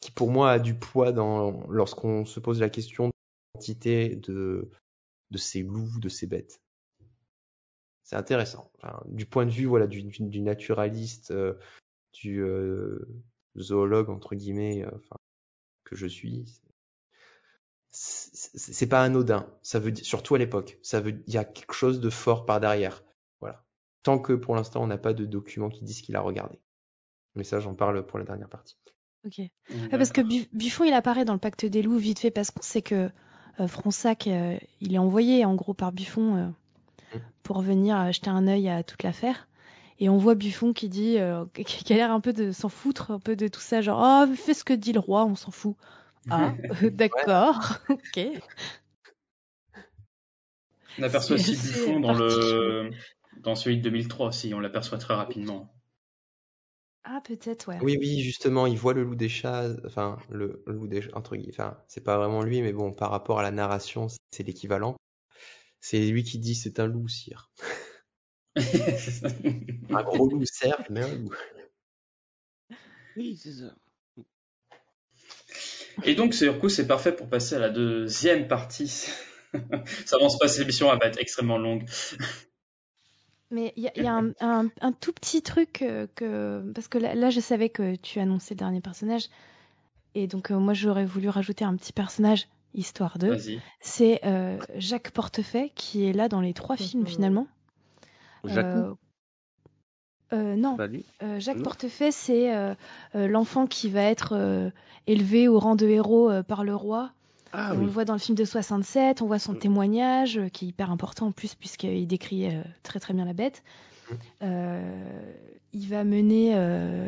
[0.00, 3.12] qui pour moi a du poids dans lorsqu'on se pose la question de
[3.54, 4.70] l'identité de
[5.30, 6.60] de ces loups, de ces bêtes.
[8.02, 8.70] C'est intéressant.
[9.06, 10.02] Du point de vue, voilà, du,
[10.42, 11.54] naturaliste, euh,
[12.12, 13.08] du euh,
[13.56, 14.84] zoologue entre guillemets,
[15.84, 16.60] que je suis.
[17.90, 19.48] c'est- pas anodin.
[19.62, 22.46] Ça veut dire, surtout à l'époque, ça veut, il y a quelque chose de fort
[22.46, 23.02] par derrière.
[23.40, 23.64] Voilà.
[24.02, 26.58] Tant que pour l'instant on n'a pas de document qui disent qu'il a regardé.
[27.34, 28.76] Mais ça, j'en parle pour la dernière partie.
[29.26, 29.38] Ok.
[29.38, 29.50] Ouais,
[29.90, 32.62] parce que Bu- Buffon, il apparaît dans le Pacte des loups vite fait parce qu'on
[32.62, 33.10] sait que
[33.60, 38.48] euh, Fronsac, euh, il est envoyé en gros par Buffon euh, pour venir jeter un
[38.48, 39.48] œil à toute l'affaire.
[39.98, 43.10] Et on voit Buffon qui dit, euh, qui a l'air un peu de s'en foutre,
[43.10, 45.50] un peu de tout ça, genre oh fais ce que dit le roi, on s'en
[45.50, 45.76] fout.
[46.30, 46.52] Ah
[46.90, 48.20] d'accord, ok.
[50.98, 52.90] On aperçoit aussi Buffon dans le
[53.42, 55.72] dans celui de 2003 aussi, on l'aperçoit très rapidement.
[57.04, 57.78] Ah peut-être ouais.
[57.80, 61.36] Oui, oui, justement, il voit le loup des chats, enfin, le loup des chats, entre
[61.36, 64.96] guillemets, enfin, c'est pas vraiment lui, mais bon, par rapport à la narration, c'est l'équivalent.
[65.80, 67.50] C'est lui qui dit c'est un loup, sire.
[68.56, 71.30] un gros loup, certes, mais un loup.
[73.16, 73.74] Oui, c'est ça.
[76.04, 78.88] Et donc, sur coup, c'est parfait pour passer à la deuxième partie.
[80.06, 81.84] Ça avance pas, cette émission va être extrêmement longue.
[83.50, 86.62] Mais il y a, il y a un, un- un tout petit truc euh, que
[86.74, 89.28] parce que là, là, je savais que tu annonçais le dernier personnage
[90.14, 93.28] et donc euh, moi j'aurais voulu rajouter un petit personnage histoire de.
[93.28, 93.60] Vas-y.
[93.80, 97.46] C'est euh, Jacques Portefeuille qui est là dans les trois films finalement.
[98.44, 98.94] Jacques Euh,
[100.32, 100.76] euh, non,
[101.22, 101.64] Euh, Jacques Non.
[101.64, 102.74] Portefeuille c'est euh,
[103.16, 104.70] euh, l'enfant qui va être euh,
[105.08, 107.10] élevé au rang de héros euh, par le roi.
[107.52, 107.84] Ah on oui.
[107.84, 110.90] le voit dans le film de 67, on voit son témoignage euh, qui est hyper
[110.90, 113.62] important en plus puisqu'il décrit euh, très très bien la bête.
[114.42, 115.20] Euh,
[115.72, 116.54] il va mener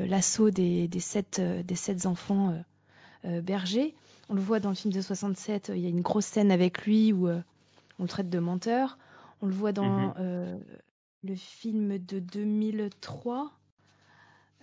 [0.07, 2.55] l'assaut des, des, sept, des sept enfants
[3.24, 3.95] bergers.
[4.28, 6.53] On le voit dans le film de 67, euh, il y a une grosse scène
[6.53, 8.99] avec lui où on le traite de menteur.
[9.43, 10.14] On le voit dans Mhm.
[10.20, 10.59] euh,
[11.24, 13.51] le film de 2003.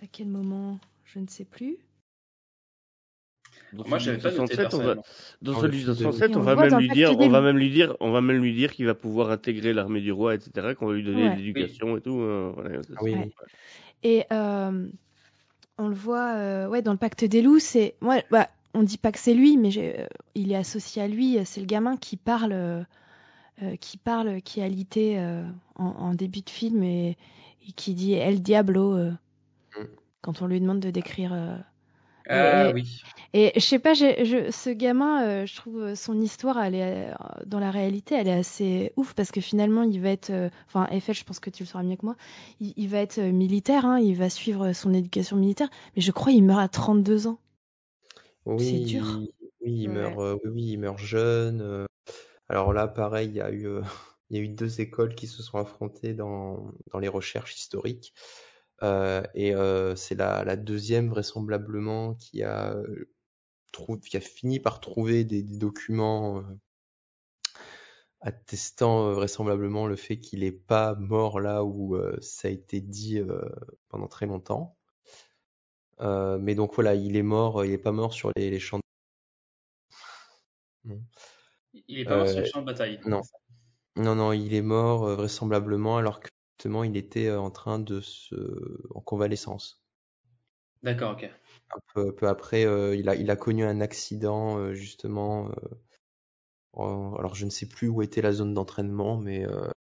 [0.02, 0.78] À quel moment?
[1.04, 1.76] Je ne sais plus.
[3.72, 5.02] Dans Moi, celui j'avais de pas noté 67, on va, dans
[5.52, 7.20] Dans celui le de film de- 67, Et on on va même lui dire, Pacte
[7.20, 7.44] on des va loups.
[7.46, 10.34] même lui dire, on va même lui dire qu'il va pouvoir intégrer l'armée du roi,
[10.34, 11.36] etc., qu'on va lui donner Ouais.
[11.36, 12.18] l'éducation et tout.
[12.20, 13.30] euh, voilà, Ah oui, oui.
[14.02, 14.88] Et euh,
[15.78, 17.94] on le voit euh, ouais, dans le pacte des loups, c'est.
[18.00, 21.38] Moi, bah, on dit pas que c'est lui, mais euh, il est associé à lui.
[21.44, 22.86] C'est le gamin qui parle,
[23.80, 25.42] qui parle, qui a lité euh,
[25.76, 27.16] en, en début de film et,
[27.68, 29.12] et qui dit El Diablo euh,
[29.78, 29.84] Mm.
[30.22, 31.32] quand on lui demande de décrire.
[32.30, 33.02] Euh, Ah et- oui.
[33.34, 37.10] Et je sais pas, je, ce gamin, euh, je trouve euh, son histoire, elle est,
[37.10, 37.14] euh,
[37.46, 40.88] dans la réalité, elle est assez ouf parce que finalement, il va être, euh, enfin,
[40.90, 42.16] Eiffel, je pense que tu le sauras mieux que moi,
[42.60, 46.12] il, il va être euh, militaire, hein, il va suivre son éducation militaire, mais je
[46.12, 47.38] crois qu'il meurt à 32 ans.
[48.46, 49.26] Oui, C'est dur.
[49.60, 49.94] oui, il Ouais.
[49.94, 51.60] meurt, euh, oui, il meurt jeune.
[51.60, 51.86] euh.
[52.48, 53.82] Alors là, pareil, il y a eu, euh,
[54.30, 58.14] il y a eu deux écoles qui se sont affrontées dans, dans les recherches historiques.
[58.82, 63.10] Euh, et euh, c'est la, la deuxième, vraisemblablement, qui a, euh,
[64.04, 66.42] qui a fini par trouver des, des documents euh,
[68.20, 72.80] attestant euh, vraisemblablement le fait qu'il n'est pas mort là où euh, ça a été
[72.80, 73.40] dit euh,
[73.88, 74.76] pendant très longtemps.
[76.00, 78.78] Euh, mais donc voilà, il est mort, il est pas mort sur les, les champs.
[78.78, 78.82] de-
[80.84, 81.00] Non.
[81.88, 83.00] Il est pas mort sur Euh, le champ de bataille.
[83.06, 83.22] non.
[83.96, 86.28] Non, non, il est mort euh, vraisemblablement alors que
[86.60, 88.34] justement il était euh, en train de se
[88.94, 89.82] en convalescence.
[90.82, 91.30] D'accord, ok.
[91.74, 95.48] Un peu, peu après, euh, il a il a connu un accident euh, justement.
[95.50, 95.52] euh,
[96.72, 99.46] en- alors je ne sais plus où était la zone d'entraînement, mais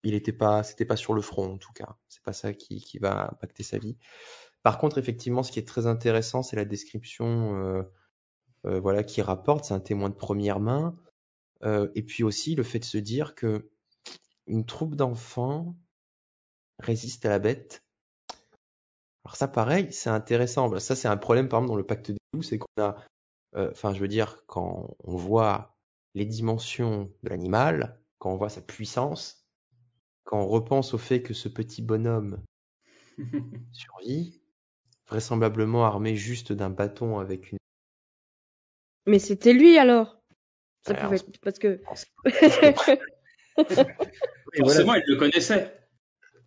[0.04, 1.96] il était pas, c'était pas sur le front en tout cas.
[2.10, 3.98] C'est pas ça qui qui va impacter sa vie.
[4.64, 7.86] Par contre, effectivement, ce qui est très intéressant, c'est la description,
[8.64, 9.66] voilà, qui rapporte.
[9.66, 10.96] C'est un témoin de première main.
[11.96, 13.70] et puis aussi le fait de se dire que
[14.48, 15.76] une troupe d'enfants
[16.84, 17.84] résiste à la bête.
[19.26, 20.70] Alors ça, pareil, c'est intéressant.
[20.70, 22.98] Bah, Ça, c'est un problème, par exemple, dans le pacte des loups, c'est qu'on a,
[23.56, 25.78] euh, enfin, je veux dire, quand on voit
[26.14, 29.46] les dimensions de l'animal, quand on voit sa puissance,
[30.24, 32.42] quand on repense au fait que ce petit bonhomme
[33.72, 34.42] survit,
[35.08, 37.58] vraisemblablement armé juste d'un bâton avec une...
[39.06, 40.18] Mais c'était lui alors.
[40.86, 41.82] Ça pouvait on être parce que.
[44.58, 45.83] Forcément, il le connaissait.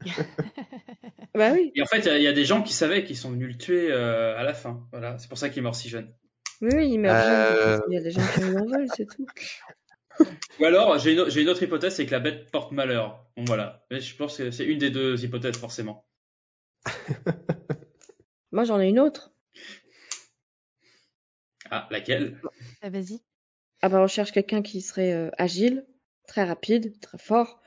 [1.34, 1.72] bah oui.
[1.74, 3.30] Et en fait, il y a- il y, a des gens qui savaient qu'ils sont
[3.30, 4.86] venus le tuer euh, à la fin.
[4.92, 6.12] Voilà, c'est pour ça qu'il est mort si jeune.
[6.62, 8.86] Oui, oui, il meurt Euh, jeune, Il y a des gens qui ont eu l'envol,
[8.96, 9.26] c'est tout.
[10.60, 13.24] Ou alors, j'ai une, au- j'ai une autre hypothèse, c'est que la bête porte malheur.
[13.36, 13.84] Bon, voilà.
[13.90, 16.06] Mais je pense que c'est une des deux hypothèses, forcément.
[18.52, 19.32] Moi, j'en ai une autre.
[21.70, 22.38] Ah, laquelle?
[22.82, 23.20] Ah, vas-y.
[23.82, 25.86] Ah bah, on cherche quelqu'un qui serait euh, agile,
[26.28, 27.60] très rapide, très fort,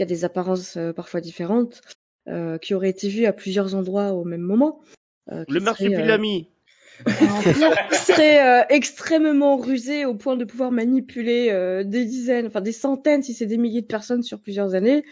[0.00, 1.82] qui a des apparences euh, parfois différentes,
[2.26, 4.80] euh, qui aurait été vu à plusieurs endroits au même moment.
[5.30, 6.48] euh, Le marsupilami.
[7.04, 12.72] qui serait euh, extrêmement rusé au point de pouvoir manipuler euh, des dizaines, enfin des
[12.72, 15.04] centaines, si c'est des milliers de personnes sur plusieurs années.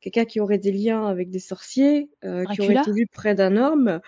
[0.00, 3.56] Quelqu'un qui aurait des liens avec des sorciers, euh, qui aurait été vu près d'un
[3.56, 4.00] homme.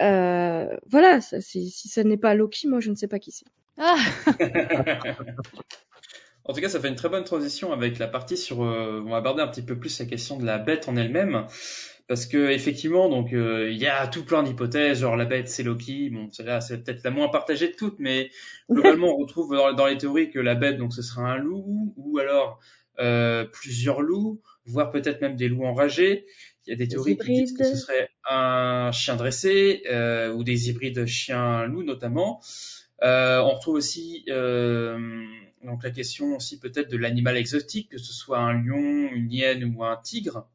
[0.00, 3.32] Euh, voilà, ça, si, si ça n'est pas Loki, moi je ne sais pas qui
[3.32, 3.46] c'est.
[3.78, 3.96] Ah,
[6.44, 8.62] En tout cas, ça fait une très bonne transition avec la partie sur.
[8.64, 11.46] euh, on va aborder un petit peu plus la question de la bête en elle-même,
[12.08, 15.62] parce que effectivement, donc euh, il y a tout plein d'hypothèses, genre la bête c'est
[15.62, 16.10] Loki.
[16.10, 18.30] Bon, celle-là c'est peut-être la moins partagée de toutes, mais
[18.68, 21.94] globalement, on retrouve dans, dans les théories que la bête donc ce sera un loup
[21.96, 22.58] ou alors
[22.98, 26.26] euh, plusieurs loups, voire peut-être même des loups enragés.
[26.66, 30.44] Il y a des théories qui disent que ce serait un chien dressé euh, ou
[30.44, 32.40] des hybrides chien-loup notamment.
[33.02, 35.24] Euh, on retrouve aussi euh,
[35.64, 39.64] donc la question aussi peut-être de l'animal exotique, que ce soit un lion, une hyène
[39.64, 40.48] ou un tigre,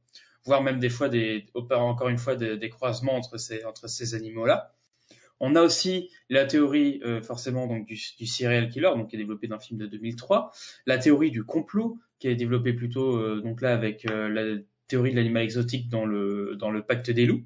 [0.46, 4.74] voire même des fois des encore une fois des, croisements entre ces entre ces animaux-là.
[5.40, 9.20] On a aussi la théorie euh, forcément donc du, du serial killer, donc qui est
[9.20, 10.52] développée dans un film de 2003,
[10.88, 15.12] la théorie du complot qui est développée plutôt euh, donc là avec euh, la théorie
[15.12, 17.44] de l'animal exotique dans le dans le pacte des loups.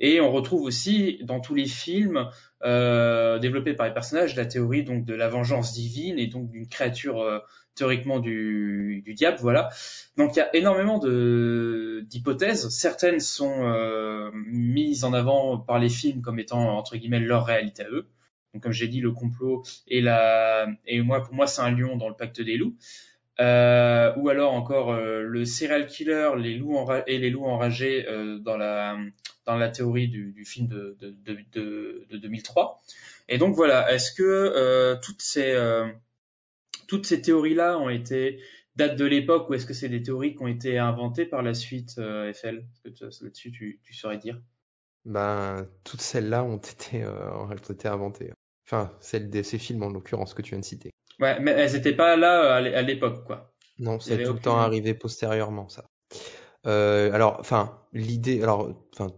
[0.00, 2.28] Et on retrouve aussi dans tous les films
[2.64, 6.66] euh, développés par les personnages la théorie donc de la vengeance divine et donc d'une
[6.66, 7.38] créature euh,
[7.74, 9.38] théoriquement du, du diable.
[9.40, 9.70] Voilà.
[10.16, 12.68] Donc il y a énormément de d'hypothèses.
[12.70, 17.84] Certaines sont euh, mises en avant par les films comme étant entre guillemets leur réalité
[17.84, 18.06] à eux.
[18.52, 21.96] Donc comme j'ai dit, le complot et la et moi pour moi c'est un lion
[21.96, 22.74] dans le pacte des loups.
[23.40, 28.38] Euh, ou alors encore euh, le serial killer, les loups et les loups enragés euh,
[28.38, 28.96] dans la
[29.48, 32.80] dans la théorie du, du film de, de, de, de, de 2003.
[33.28, 35.88] Et donc voilà, est-ce que euh, toutes ces euh,
[36.86, 38.40] toutes ces théories-là ont été
[38.76, 41.54] datent de l'époque ou est-ce que c'est des théories qui ont été inventées par la
[41.54, 44.40] suite, euh, FL Est-ce que Là-dessus, tu, tu saurais dire?
[45.04, 48.32] Ben, toutes celles-là ont été, euh, ont été inventées.
[48.66, 50.90] Enfin, celles de ces films en l'occurrence que tu viens de citer.
[51.20, 53.50] Ouais, mais elles n'étaient pas là à l'é- à l'époque, quoi.
[53.78, 55.84] Non, c'est tout le temps arrivé postérieurement, ça.
[56.66, 59.12] Euh, alors, enfin, l'idée, alors, enfin,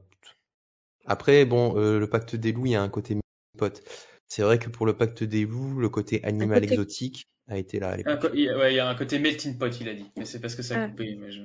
[1.11, 3.17] après, bon, euh, le pacte des loups, il y a un côté
[3.59, 3.83] pote.
[4.27, 7.81] C'est vrai que pour le pacte des loups, le côté animal côté- exotique a été
[7.81, 9.95] là à il y a- ouais, il y a un côté melting pot, il a
[9.95, 10.89] dit, mais c'est parce que ça a Ah.
[10.89, 11.17] coupé.
[11.17, 11.41] Mais je...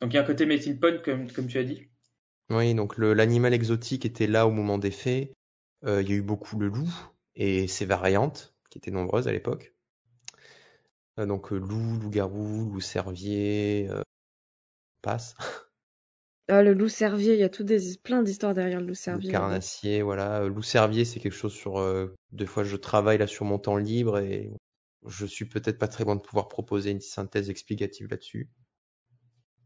[0.00, 1.86] Donc il y a un côté melting pot, comme, comme tu as dit.
[2.50, 5.32] Oui, donc l'animal exotique était là au moment des faits.
[5.84, 6.88] Euh, il y a eu beaucoup le loup
[7.34, 9.74] et ses variantes, qui étaient nombreuses à l'époque.
[11.18, 14.02] Euh, donc loup, loup-garou, loup-cervier, euh,
[15.02, 15.34] passe.
[16.48, 19.20] Ah, le loup cervier, il y a tout des, plein d'histoires derrière le loup Le
[19.20, 19.30] cervier.
[19.30, 20.42] carnassier, voilà.
[20.42, 21.78] Euh, Loup-cervier, c'est quelque chose sur.
[21.78, 24.52] euh, des fois, je travaille là sur mon temps libre et
[25.06, 28.48] je suis peut-être pas très loin de pouvoir proposer une synthèse explicative là-dessus.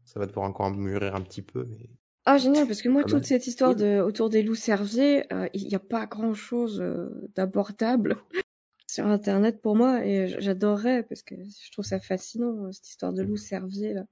[0.05, 1.89] Ça va devoir encore mûrir un petit peu, mais.
[2.25, 3.25] Ah, génial, parce que moi, toute mal.
[3.25, 8.17] cette histoire de, autour des loups cerviers, euh, il n'y a pas grand-chose euh, d'abordable
[8.87, 13.23] sur Internet pour moi, et j'adorerais, parce que je trouve ça fascinant, cette histoire de
[13.23, 14.05] loups cerviers, là.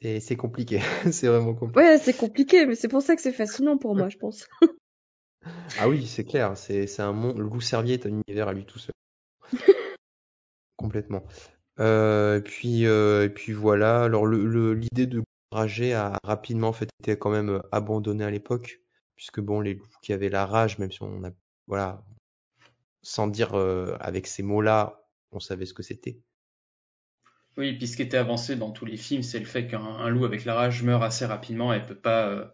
[0.00, 0.80] C'est compliqué.
[1.12, 1.80] c'est vraiment compliqué.
[1.80, 4.48] Ouais, c'est compliqué, mais c'est pour ça que c'est fascinant pour moi, je pense.
[5.80, 6.56] Ah oui, c'est clair.
[6.56, 7.36] C'est un monde.
[7.38, 8.94] Le loup-cervier est un univers à lui tout seul.
[10.76, 11.24] Complètement.
[11.80, 14.04] Euh, et puis euh, et puis voilà.
[14.04, 18.82] Alors l'idée de rager a rapidement en fait été quand même euh, abandonnée à l'époque,
[19.16, 21.30] puisque bon les loups qui avaient la rage, même si on a
[21.66, 22.04] voilà,
[23.02, 26.20] sans dire euh, avec ces mots-là, on savait ce que c'était.
[27.58, 30.08] Oui, puis ce qui était avancé dans tous les films, c'est le fait qu'un un
[30.08, 32.44] loup avec la rage meurt assez rapidement et peut pas euh,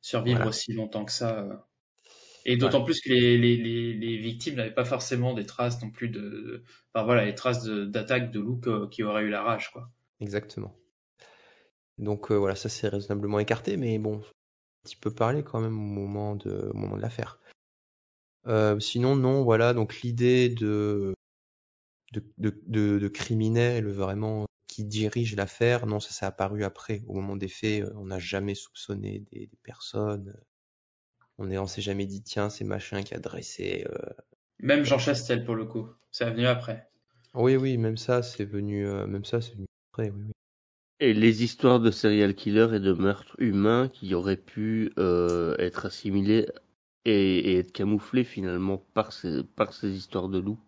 [0.00, 0.50] survivre Voilà.
[0.50, 1.40] aussi longtemps que ça.
[1.40, 1.54] euh.
[2.44, 5.90] Et d'autant plus que les, les, les, les victimes n'avaient pas forcément des traces non
[5.90, 6.62] plus de,
[6.92, 8.60] enfin voilà, les traces d'attaque de, loup
[8.90, 9.90] qui auraient eu la rage, quoi.
[10.20, 10.76] Exactement.
[11.96, 15.78] Donc euh, voilà, ça c'est raisonnablement écarté, mais bon, un petit peu parler quand même
[15.78, 17.40] au moment de, au moment de l'affaire.
[18.78, 21.14] Sinon, non, voilà, donc l'idée de
[22.14, 27.02] de, de, de, de, criminel vraiment qui dirige l'affaire, non, ça s'est apparu après.
[27.06, 30.34] Au moment des faits, euh, on n'a jamais soupçonné des, des personnes.
[31.38, 33.86] On ne s'est jamais dit, tiens, c'est machin qui a dressé.
[33.90, 34.12] Euh...
[34.60, 35.88] Même Jean Chastel, pour le coup.
[36.10, 36.88] C'est venu après.
[37.34, 40.32] Oui, oui, même ça, c'est venu, euh, même ça, c'est venu après, oui, oui.
[41.00, 45.86] Et les histoires de serial killers et de meurtres humains qui auraient pu euh, être
[45.86, 46.46] assimilés
[47.04, 50.60] et, et, être camouflés finalement par ces, par ces histoires de loups.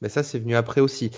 [0.00, 1.10] Mais ça, c'est venu après aussi.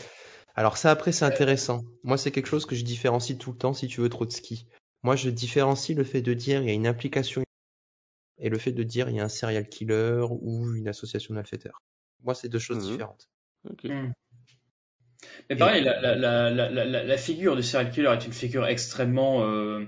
[0.55, 1.85] Alors ça, après, c'est intéressant.
[2.03, 4.67] Moi, c'est quelque chose que je différencie tout le temps, si tu veux, Trotsky.
[5.03, 7.43] Moi, je différencie le fait de dire il y a une implication
[8.39, 11.39] et le fait de dire il y a un serial killer ou une association de
[11.39, 11.81] malfaiteurs.
[12.25, 12.91] Moi, c'est deux choses mmh.
[12.91, 13.29] différentes.
[13.71, 13.89] Okay.
[13.89, 14.13] Mmh.
[15.49, 19.85] Mais pareil, la, la, la, la, figure du serial killer est une figure extrêmement, euh,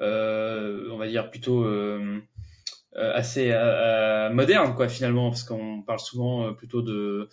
[0.00, 2.20] euh, on va dire plutôt euh,
[2.96, 3.52] assez
[4.32, 7.28] moderne, quoi, finalement, parce qu'on parle souvent plutôt de,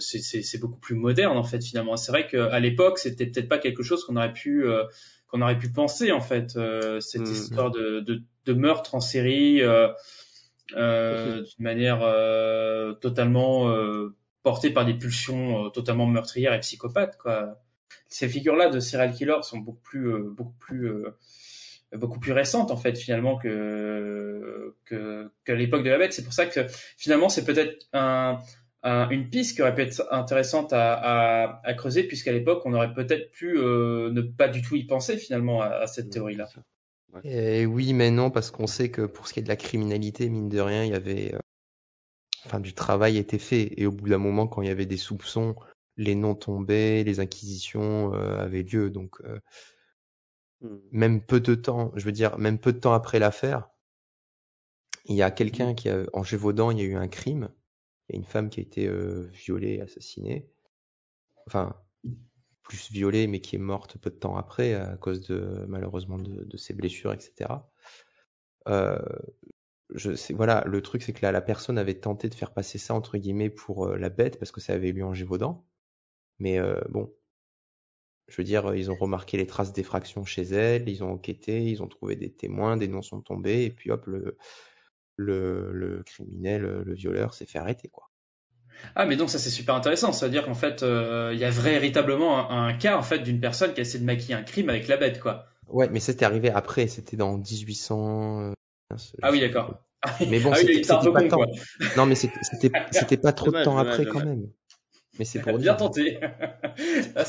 [0.00, 1.96] c'est beaucoup plus moderne en fait, finalement.
[1.96, 4.66] C'est vrai qu'à l'époque, c'était peut-être pas quelque chose qu'on aurait pu
[5.28, 6.58] qu'on aurait pu penser en fait,
[7.00, 7.32] cette mmh.
[7.32, 9.62] histoire de, de, de, meurtre en série.
[10.76, 17.16] Euh, d'une manière euh, totalement euh, portée par des pulsions totalement meurtrières et psychopathes.
[17.16, 17.58] Quoi.
[18.08, 21.04] Ces figures-là de serial killer sont beaucoup plus, beaucoup plus,
[21.96, 26.12] beaucoup plus récentes en fait finalement que que qu'à l'époque de la bête.
[26.12, 26.66] C'est pour ça que
[26.96, 28.38] finalement c'est peut-être un,
[28.82, 32.74] un, une piste qui aurait pu être intéressante à, à, à creuser puisqu'à l'époque on
[32.74, 36.48] aurait peut-être pu ne pas du tout y penser finalement à, à cette théorie-là.
[37.24, 40.28] Et oui, mais non, parce qu'on sait que pour ce qui est de la criminalité,
[40.28, 41.38] mine de rien, il y avait, euh,
[42.44, 43.72] enfin, du travail était fait.
[43.78, 45.56] Et au bout d'un moment, quand il y avait des soupçons,
[45.96, 48.90] les noms tombaient, les inquisitions euh, avaient lieu.
[48.90, 49.40] Donc, euh, mmh.
[50.92, 53.68] Même peu de temps, je veux dire, même peu de temps après l'affaire,
[55.04, 57.48] il y a quelqu'un qui a, en Gévaudan, il y a eu un crime.
[58.08, 58.90] Il y a une femme qui a été
[59.32, 60.50] violée, assassinée.
[61.46, 61.74] Enfin,
[62.68, 66.56] plus violée, mais qui est morte peu de temps après à cause de malheureusement de,
[66.56, 67.50] ses blessures, etc.
[68.68, 68.98] Euh,
[70.34, 73.48] voilà, le truc c'est que la personne avait tenté de faire passer ça entre guillemets
[73.48, 75.66] pour euh, la bête parce que ça avait eu en Gévaudan.
[76.38, 77.10] Mais euh, bon,
[78.28, 81.82] je veux dire, ils ont remarqué les traces d'effraction chez elle, ils ont enquêté, ils
[81.82, 84.36] ont trouvé des témoins, des noms sont tombés, et puis hop, le,
[85.16, 88.08] le, le criminel, le violeur s'est fait arrêter, quoi.
[88.94, 90.12] Ah, mais donc ça c'est super intéressant.
[90.12, 93.72] C'est-à-dire qu'en fait, euh, il y a véritablement un, un, cas en fait d'une personne
[93.74, 95.46] qui a essayé de maquiller un crime avec la bête, quoi.
[95.68, 96.86] Ouais, mais c'était arrivé après.
[96.86, 98.52] C'était dans 1800.
[98.52, 99.82] Euh, ah oui, d'accord.
[100.30, 101.40] Mais bon, ah c'était pas temps.
[101.96, 102.14] Non, mais
[102.92, 104.48] c'était pas trop de temps après quand même.
[105.18, 106.20] Mais c'est pour bien tenté.
[107.16, 107.24] Ah,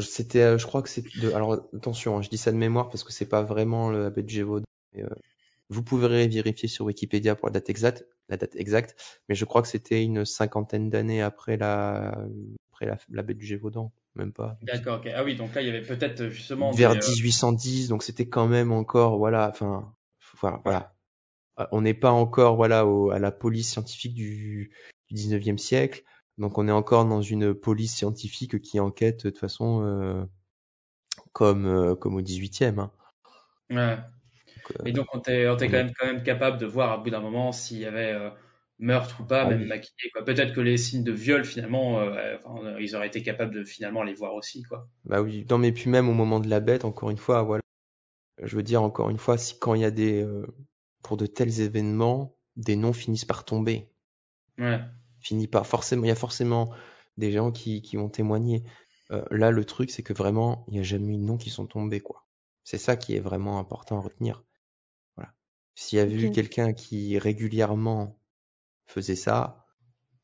[0.00, 1.32] c'était, euh, je crois que c'est de.
[1.32, 4.28] Alors attention, hein, je dis ça de mémoire parce que c'est pas vraiment le bête
[4.28, 4.64] Gévaudan.
[4.96, 5.08] Euh,
[5.70, 8.96] vous pouvez vérifier sur Wikipédia pour la date exacte, la date exacte,
[9.28, 12.26] mais je crois que c'était une cinquantaine d'années après la,
[12.72, 14.58] après la, la baie du Gévaudan, même pas.
[14.62, 15.10] D'accord, ok.
[15.14, 18.46] Ah oui, donc là il y avait peut-être justement vers 1810, euh, donc c'était quand
[18.46, 19.94] même encore, voilà, enfin,
[20.40, 20.94] voilà, voilà.
[21.60, 24.70] Euh, on n'est pas encore, voilà, au, à la police scientifique du,
[25.08, 26.04] du 19e siècle,
[26.38, 30.24] donc on est encore dans une police scientifique qui enquête de toute façon euh,
[31.32, 32.78] comme euh, comme au 18e.
[32.78, 32.90] Hein.
[33.70, 33.98] Ouais.
[34.84, 37.10] Et donc, on était, on était quand, même, quand même capable de voir à bout
[37.10, 38.30] d'un moment s'il y avait euh,
[38.78, 39.66] meurtre ou pas, ah, même oui.
[39.66, 40.10] maquillé.
[40.24, 44.02] Peut-être que les signes de viol, finalement, euh, enfin, ils auraient été capables de finalement
[44.02, 44.62] les voir aussi.
[44.62, 44.88] Quoi.
[45.04, 47.62] Bah oui, non, mais puis même au moment de la bête, encore une fois, voilà.
[48.42, 50.22] Je veux dire, encore une fois, si quand il y a des.
[50.22, 50.46] Euh,
[51.02, 53.90] pour de tels événements, des noms finissent par tomber.
[54.56, 54.80] Ouais.
[55.24, 55.66] Finit par.
[55.66, 56.70] Forcément, il y a forcément
[57.16, 58.62] des gens qui, qui vont témoigner.
[59.10, 61.50] Euh, là, le truc, c'est que vraiment, il n'y a jamais eu de noms qui
[61.50, 62.26] sont tombés, quoi.
[62.62, 64.44] C'est ça qui est vraiment important à retenir.
[65.74, 66.26] S'il y avait okay.
[66.26, 68.16] eu quelqu'un qui régulièrement
[68.86, 69.66] faisait ça,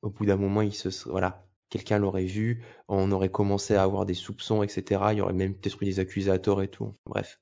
[0.03, 4.07] au bout d'un moment, il se voilà, quelqu'un l'aurait vu, on aurait commencé à avoir
[4.07, 5.03] des soupçons, etc.
[5.13, 6.95] Il y aurait même peut-être eu des accusateurs et tout.
[7.05, 7.41] Bref,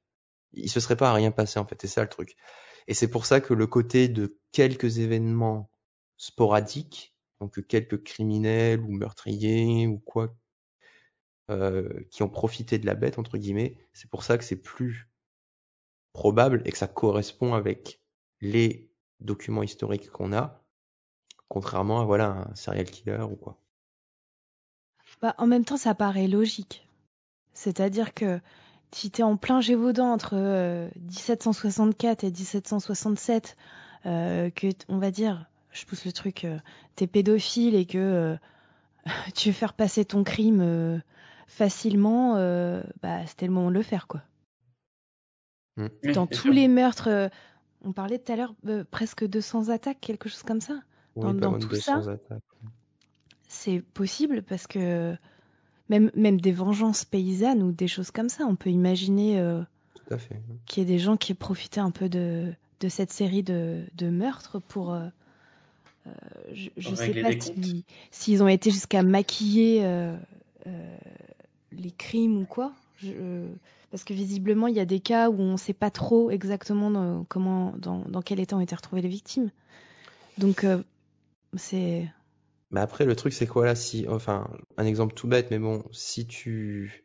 [0.52, 1.80] il se serait pas à rien passé en fait.
[1.80, 2.36] C'est ça le truc.
[2.86, 5.70] Et c'est pour ça que le côté de quelques événements
[6.16, 10.35] sporadiques, donc quelques criminels ou meurtriers ou quoi,
[11.51, 15.09] euh, qui ont profité de la bête entre guillemets, c'est pour ça que c'est plus
[16.12, 18.01] probable et que ça correspond avec
[18.40, 18.90] les
[19.20, 20.65] documents historiques qu'on a,
[21.48, 23.60] contrairement à voilà un serial killer ou quoi.
[25.23, 26.86] Bah, en même temps, ça paraît logique.
[27.52, 28.40] C'est-à-dire que
[28.93, 33.56] si tu es en plein Gévaudan entre euh, 1764 et 1767,
[34.06, 35.47] euh, que on va dire,
[35.80, 36.59] je pousse le truc, euh,
[36.96, 38.36] t'es pédophile et que euh,
[39.34, 40.98] tu veux faire passer ton crime euh,
[41.46, 44.22] facilement, euh, bah c'était le moment de le faire quoi.
[45.76, 46.12] Mm.
[46.12, 46.52] Dans tous sûr.
[46.52, 47.28] les meurtres, euh,
[47.82, 50.80] on parlait tout à l'heure euh, presque 200 attaques, quelque chose comme ça.
[51.16, 52.42] Oui, Dans, tout ça, 200 attaques.
[53.48, 55.16] c'est possible parce que
[55.88, 59.62] même, même des vengeances paysannes ou des choses comme ça, on peut imaginer euh,
[60.66, 63.84] qu'il y ait des gens qui aient profité un peu de, de cette série de,
[63.94, 64.92] de meurtres pour.
[64.92, 65.09] euh,
[66.52, 67.43] je je Pour sais pas comptes.
[67.62, 70.16] si- s'ils ont été jusqu'à maquiller euh,
[70.66, 70.97] euh,
[71.72, 72.72] les crimes ou quoi.
[73.02, 73.48] Je- euh,
[73.90, 76.90] parce que visiblement, il y a des cas où on ne sait pas trop exactement
[76.90, 79.51] dans, comment, dans, dans quel état ont été retrouvées les victimes.
[80.36, 80.82] Donc, euh,
[81.56, 82.06] c'est.
[82.70, 85.82] Mais après, le truc, c'est quoi là Si, enfin, un exemple tout bête, mais bon,
[85.90, 87.02] si tu,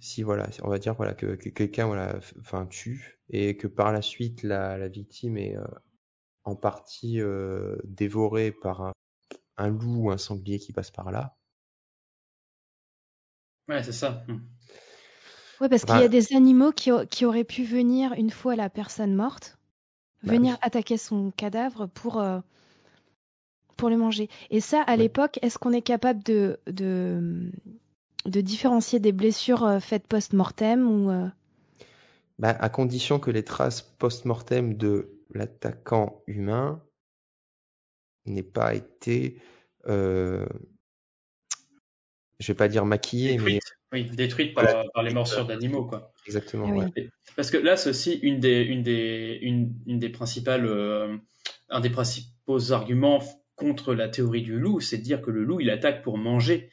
[0.00, 3.92] si voilà, on va dire voilà que, que quelqu'un voilà, enfin tue et que par
[3.92, 5.64] la suite la, la victime est euh,
[6.44, 8.92] en partie euh, dévorée par un,
[9.58, 11.36] un loup ou un sanglier qui passe par là.
[13.68, 14.24] Ouais, c'est ça.
[14.28, 14.38] Hmm.
[15.60, 18.68] Ouais, parce qu'il y a des animaux qui, qui auraient pu venir une fois la
[18.68, 19.56] personne morte,
[20.24, 20.60] Bah venir oui.
[20.62, 22.40] attaquer son cadavre pour, euh,
[23.76, 24.28] pour le manger.
[24.50, 25.04] Et ça, à Ouais.
[25.04, 27.50] l'époque, est-ce qu'on est capable de, de,
[28.26, 31.28] de différencier des blessures euh, faites post-mortem ou euh,
[32.38, 36.82] Bah, à condition que les traces post-mortem de l'attaquant humain
[38.26, 39.40] n'aient pas été,
[39.86, 40.46] euh,
[42.38, 43.62] je vais pas dire maquillées, mais Détruite.
[43.92, 44.84] Oui, détruite par, Voilà.
[44.94, 46.12] par les morsures d'animaux, quoi.
[46.26, 46.70] exactement.
[46.70, 46.78] Oui.
[46.78, 46.92] ouais.
[46.96, 51.16] Et- Parce que là, c'est aussi une des, une des, une, une des principales, euh,
[51.68, 53.22] un des principaux arguments
[53.54, 56.70] contre la théorie du loup, c'est de dire que le loup, il attaque pour manger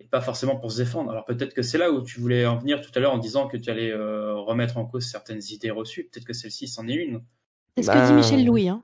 [0.00, 1.10] et pas forcément pour se défendre.
[1.10, 3.46] Alors peut-être que c'est là où tu voulais en venir tout à l'heure en disant
[3.48, 6.04] que tu allais euh, remettre en cause certaines idées reçues.
[6.10, 7.22] Peut-être que celle-ci, c'en est une.
[7.76, 8.68] C'est ce Bah, que dit Michel Louis.
[8.68, 8.82] Hein.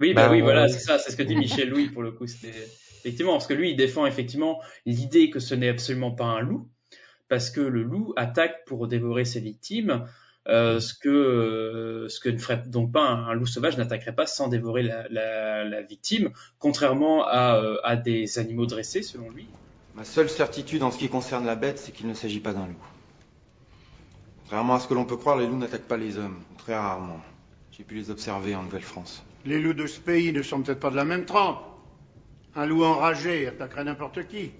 [0.00, 0.68] Oui, bah, Bah, oui, voilà, ouais.
[0.68, 2.24] c'est ça, c'est ce que dit Michel Louis pour le coup.
[2.24, 6.68] Effectivement parce que lui, il défend effectivement l'idée que ce n'est absolument pas un loup,
[7.28, 10.06] parce que le loup attaque pour dévorer ses victimes,
[10.48, 14.14] euh, ce que euh, ce que ne ferait donc pas un, un loup sauvage n'attaquerait
[14.14, 19.30] pas sans dévorer la, la, la victime, contrairement à, euh, à des animaux dressés, selon
[19.30, 19.48] lui.
[19.94, 22.66] Ma seule certitude en ce qui concerne la bête, c'est qu'il ne s'agit pas d'un
[22.66, 22.84] loup.
[24.42, 27.20] Contrairement à ce que l'on peut croire, les loups n'attaquent pas les hommes, très rarement.
[27.82, 29.24] J'ai pu les observer en Nouvelle-France.
[29.44, 31.58] Les loups de ce pays ne sont peut-être pas de la même trempe.
[32.54, 34.52] Un loup enragé attaquerait n'importe qui.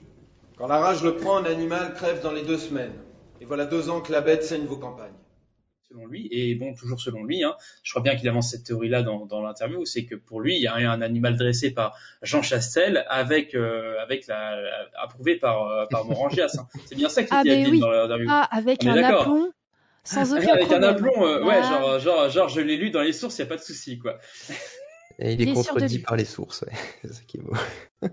[0.56, 2.94] Quand la rage le prend, un animal crève dans les deux semaines.
[3.40, 5.14] Et voilà deux ans que la bête saigne vos campagnes.
[5.88, 7.54] selon lui, et bon, toujours selon lui, hein,
[7.84, 10.62] je crois bien qu'il avance cette théorie-là dans, dans l'interview, c'est que pour lui, il
[10.62, 15.68] y a un animal dressé par Jean Chastel avec, euh, avec la, la- approuvé par,
[15.68, 16.56] euh, par Morangias.
[16.58, 16.66] hein.
[16.86, 17.78] C'est bien ça qu'il Ah, dit ben oui.
[17.78, 18.26] dans l'interview.
[18.28, 19.20] Ah, avec On un d'accord.
[19.22, 19.52] aplomb,
[20.04, 21.62] sans Ah, aucun avec un aplomb, euh, ouais, Ah.
[21.62, 23.98] genre, genre, genre, je l'ai lu dans les sources, il n'y a pas de souci,
[23.98, 24.18] quoi.
[25.18, 26.72] Et il Il est est sûr de contredit par les sources, ouais.
[27.02, 27.54] c'est ça qui est beau.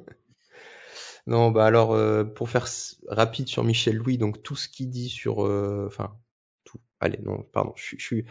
[1.27, 2.67] non, bah alors, euh, pour faire
[3.07, 6.15] rapide sur Michel Louis, donc tout ce qu'il dit sur, euh, enfin,
[6.63, 6.79] tout.
[6.99, 8.25] Allez, non, pardon, je, suis- je suis,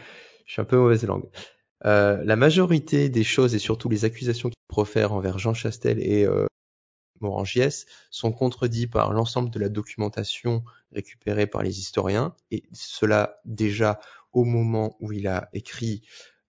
[0.45, 1.25] je suis un peu mauvaise langue.
[1.85, 6.25] Euh, la majorité des choses et surtout les accusations qu'il profère envers Jean Chastel et
[6.25, 6.45] euh,
[7.21, 13.99] Morangiès sont contredits par l'ensemble de la documentation récupérée par les historiens, et cela déjà
[14.31, 16.03] au moment où il a écrit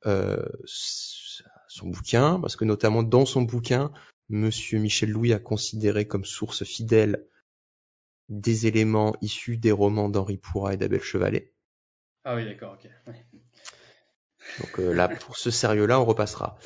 [0.06, 3.92] euh, son bouquin, parce que notamment dans son bouquin,
[4.28, 7.26] Monsieur Michel Louis a considéré comme source fidèle
[8.28, 11.52] des éléments issus des romans d'Henri Pourrat et d'Abel Chevalet.
[12.24, 12.88] Ah oui, d'accord, ok.
[13.09, 13.26] Ouais.
[14.60, 16.59] Donc euh, là, pour ce sérieux-là, on repassera.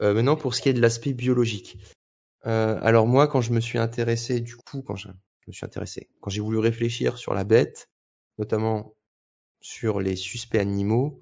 [0.00, 1.78] Euh, maintenant, pour ce qui est de l'aspect biologique.
[2.46, 6.08] Euh, alors moi, quand je me suis intéressé, du coup, quand je, me suis intéressé,
[6.20, 7.88] quand j'ai voulu réfléchir sur la bête,
[8.38, 8.94] notamment
[9.60, 11.20] sur les suspects animaux,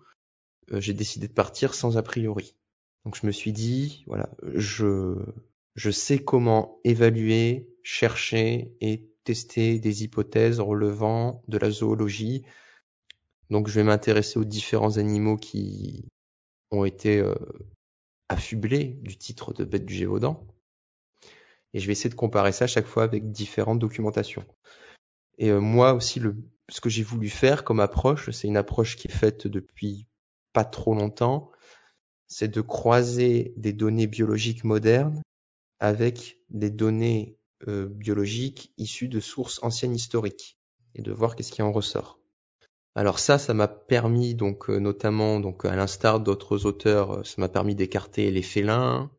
[0.73, 2.57] euh, j'ai décidé de partir sans a priori.
[3.05, 5.17] Donc je me suis dit, voilà, je,
[5.75, 12.45] je sais comment évaluer, chercher et tester des hypothèses relevant de la zoologie.
[13.51, 16.09] Donc je vais m'intéresser aux différents animaux qui
[16.71, 17.35] ont été euh,
[18.29, 20.47] affublés du titre de bête du Gévaudan.
[21.75, 24.45] Et je vais essayer de comparer ça à chaque fois avec différentes documentations.
[25.39, 26.37] Et euh, moi aussi, le,
[26.69, 30.07] ce que j'ai voulu faire comme approche, c'est une approche qui est faite depuis
[30.53, 31.51] pas trop longtemps,
[32.27, 35.23] c'est de croiser des données biologiques modernes
[35.81, 37.37] avec des données
[37.69, 40.59] euh, biologiques issues de sources anciennes historiques
[40.95, 42.19] et de voir qu'est-ce qui en ressort.
[42.95, 47.35] Alors ça, ça m'a permis donc euh, notamment donc à l'instar d'autres auteurs, euh, ça
[47.39, 49.11] m'a permis d'écarter les félins,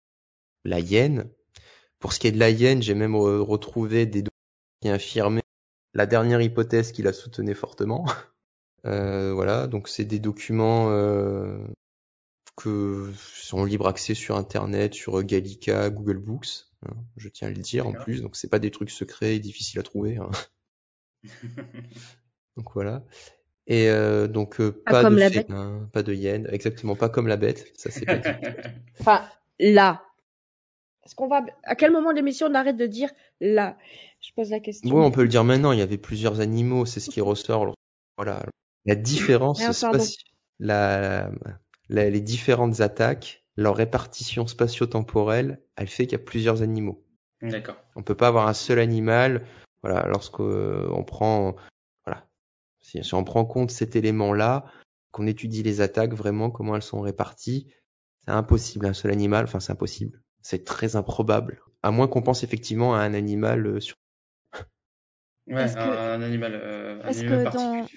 [0.65, 1.30] la hyène.
[2.02, 4.32] Pour ce qui est de la hyène, j'ai même retrouvé des données
[4.82, 5.44] qui affirmaient
[5.94, 8.06] la dernière hypothèse qui la soutenait fortement.
[8.88, 11.56] Euh, voilà, donc c'est des documents euh,
[12.56, 16.65] que sont libre accès sur Internet, sur Gallica, Google Books.
[16.88, 19.40] hein, je tiens à le dire en plus, donc c'est pas des trucs secrets et
[19.40, 20.18] difficiles à trouver.
[20.18, 20.32] hein.
[22.57, 23.03] Donc voilà.
[23.68, 27.10] Et euh, donc euh, Pas pas comme de la félin, pas de hyène, exactement pas
[27.10, 28.30] comme la bête, ça c'est pas dit.
[28.99, 29.30] Enfin,
[29.60, 30.03] là.
[31.03, 33.10] Est-ce qu'on va, à quel moment de l'émission on arrête de dire
[33.40, 33.78] là?
[34.22, 34.90] Je pose la question.
[34.95, 37.73] Ouais, on peut le dire maintenant, il y avait plusieurs animaux, c'est ce qui ressort.
[38.18, 38.45] Voilà.
[38.86, 40.18] La différence Ah, spati-
[40.60, 41.32] la,
[41.90, 47.03] la- les différentes attaques, leur répartition spatio-temporelle, elle fait qu'il y a plusieurs animaux.
[47.41, 47.76] D'accord.
[47.95, 49.48] On peut pas avoir un seul animal.
[49.84, 51.56] Voilà, lorsqu'on on prend,
[52.06, 52.28] voilà,
[52.82, 54.65] si, si on prend en compte cet élément-là,
[55.11, 57.73] qu'on étudie les attaques vraiment, comment elles sont réparties,
[58.23, 59.45] c'est impossible un seul animal.
[59.45, 60.22] Enfin, c'est impossible.
[60.43, 61.61] C'est très improbable.
[61.84, 63.95] À moins qu'on pense effectivement à un animal euh, sur.
[65.47, 67.81] Ouais, que- un, animal, euh, un animal particulier.
[67.84, 67.88] dans,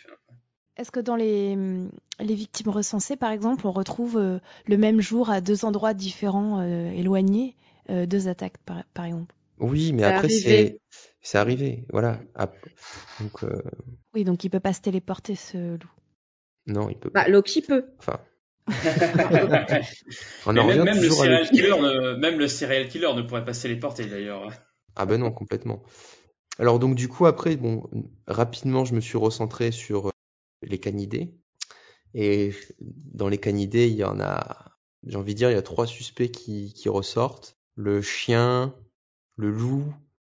[0.76, 1.90] est-ce que dans les, hum,
[2.20, 6.60] les victimes recensées, par exemple, on retrouve euh, le même jour à deux endroits différents
[6.60, 7.56] euh, éloignés,
[7.90, 9.34] euh, deux attaques, par, par exemple?
[9.58, 10.80] Oui, mais après c'est
[11.20, 11.86] c'est arrivé.
[11.90, 12.20] Voilà.
[13.20, 13.62] Donc euh,
[14.14, 15.90] Oui, donc il peut pas se téléporter, ce loup.
[16.66, 17.28] non, il peut Bah, pas.
[17.30, 17.86] Loki peut.
[17.98, 18.20] Enfin,
[18.66, 18.72] on
[20.56, 24.06] en même, le serial killer ne, même le serial killer ne pourrait pas se téléporter
[24.06, 24.50] d'ailleurs.
[24.96, 25.82] Ah ben non, complètement.
[26.58, 27.88] Alors donc du coup après, bon,
[28.26, 30.12] rapidement je me suis recentré sur euh,
[30.62, 31.34] les canidés.
[32.14, 35.62] Et dans les canidés, il y en a, j'ai envie de dire, il y a
[35.62, 37.58] trois suspects qui, qui ressortent.
[37.74, 38.72] Le chien,
[39.36, 39.92] le loup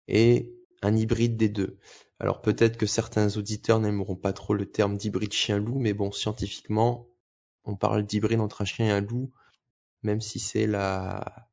[0.08, 1.78] et un hybride des deux.
[2.18, 7.06] Alors peut-être que certains auditeurs n'aimeront pas trop le terme d'hybride chien-loup, mais bon, scientifiquement,
[7.66, 9.30] on parle d'hybride entre un chien et un loup,
[10.02, 11.48] même si c'est la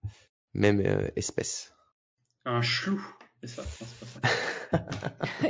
[0.53, 1.73] même euh, espèce.
[2.45, 3.01] Un chlou,
[3.41, 3.63] c'est ça.
[3.63, 4.87] Non, c'est pas ça.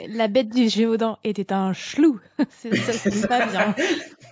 [0.09, 2.19] La bête du Gévaudan était un chlou.
[2.49, 3.75] C'est- ça sonne pas bien.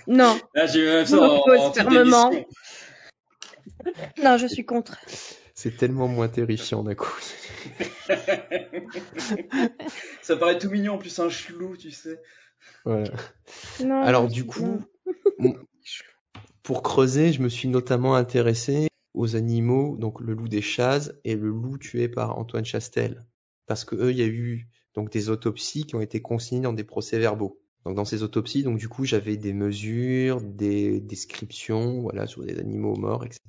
[0.08, 0.38] Non.
[0.54, 2.32] Là, j'ai même Je ça en, m'oppose en titre fermement.
[4.24, 4.98] Non, je suis contre.
[5.56, 7.12] C'est tellement moins terrifiant d'un coup.
[10.22, 12.20] ça paraît tout mignon en plus un chlou, tu sais.
[12.86, 13.10] Voilà.
[13.84, 14.82] Non, Alors du coup,
[16.64, 21.36] pour creuser, je me suis notamment intéressé aux animaux, donc le loup des Chazes et
[21.36, 23.26] le loup tué par Antoine Chastel,
[23.66, 26.74] parce que eux, il y a eu donc des autopsies qui ont été consignées dans
[26.74, 27.60] des procès-verbaux.
[27.86, 32.60] Donc dans ces autopsies, donc du coup, j'avais des mesures, des descriptions, voilà, sur des
[32.60, 33.42] animaux morts, etc.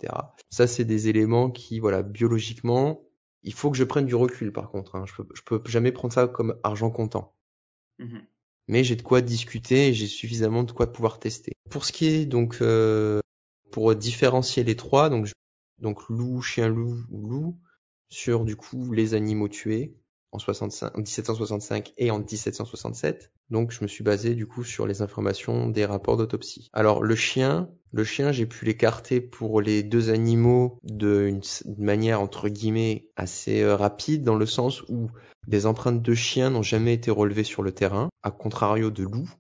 [0.49, 3.03] Ça, c'est des éléments qui, voilà, biologiquement,
[3.43, 4.53] il faut que je prenne du recul.
[4.53, 5.05] Par contre, hein.
[5.07, 5.13] je
[5.45, 7.35] peux, peux jamais prendre ça comme argent comptant
[7.99, 8.27] Mhm.
[8.69, 11.53] Mais j'ai de quoi discuter et j'ai suffisamment de quoi pouvoir tester.
[11.71, 13.21] Pour ce qui est donc euh,
[13.71, 15.29] pour différencier les trois, donc
[15.79, 17.59] donc loup, chien loup ou loup
[18.09, 19.97] sur du coup les animaux tués
[20.33, 23.31] en 65 en 1765 et en 1767.
[23.51, 26.71] Donc je me suis basé du coup sur les informations des rapports d'autopsie.
[26.73, 32.21] Alors le chien, le chien, j'ai pu l'écarter pour les deux animaux d'une d'une manière
[32.21, 35.11] entre guillemets assez euh, rapide dans le sens où
[35.47, 39.31] des empreintes de chiens n'ont jamais été relevées sur le terrain, à contrario de loups.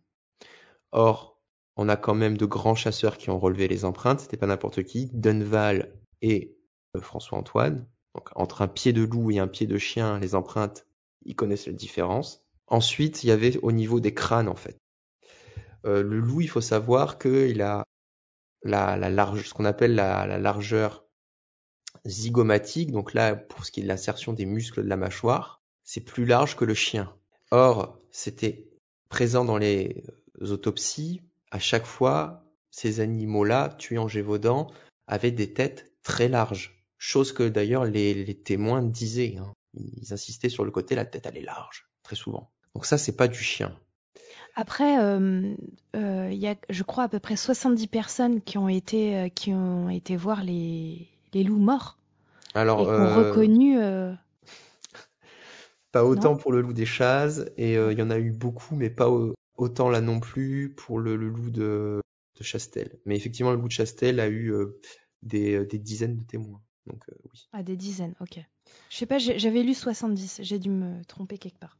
[0.90, 1.40] Or,
[1.76, 4.82] on a quand même de grands chasseurs qui ont relevé les empreintes, c'était pas n'importe
[4.82, 6.56] qui, Dunval et
[6.96, 7.86] euh, François-Antoine.
[8.14, 10.86] Donc, entre un pied de loup et un pied de chien, les empreintes,
[11.24, 12.44] ils connaissent la différence.
[12.66, 14.76] Ensuite, il y avait au niveau des crânes, en fait.
[15.86, 17.84] Euh, le loup, il faut savoir qu'il a
[18.62, 21.06] la, la large, ce qu'on appelle la, la largeur
[22.04, 22.92] zygomatique.
[22.92, 26.24] Donc là, pour ce qui est de l'insertion des muscles de la mâchoire, c'est plus
[26.24, 27.12] large que le chien.
[27.50, 28.66] Or, c'était
[29.08, 30.04] présent dans les
[30.40, 31.22] autopsies.
[31.50, 34.68] À chaque fois, ces animaux-là, tués en Gévaudan,
[35.06, 36.82] avaient des têtes très larges.
[36.98, 39.36] Chose que d'ailleurs les, les témoins disaient.
[39.38, 39.52] hein.
[39.74, 42.50] Ils insistaient sur le côté, la tête elle est large, très souvent.
[42.74, 43.76] Donc ça, c'est pas du chien.
[44.54, 45.54] Après, euh,
[45.96, 49.28] euh, il y a, je crois, à peu près 70 personnes qui ont été, euh,
[49.28, 51.98] qui ont été voir les, les loups morts
[52.54, 53.78] Alors, et qui ont euh, reconnu.
[55.96, 58.18] Euh, Pas autant Non pour le loup des Chazes, et euh, il y en a
[58.18, 62.00] eu beaucoup, mais pas au- autant là non plus pour le, le loup de,
[62.38, 62.98] de Chastel.
[63.06, 64.78] Mais effectivement, le loup de Chastel a eu euh,
[65.22, 66.60] des, des dizaines de témoins.
[66.86, 67.48] Donc euh, oui.
[67.52, 68.38] Ah, des dizaines, ok.
[68.90, 71.76] Je sais pas, j'avais lu 70, j'ai dû me tromper quelque part.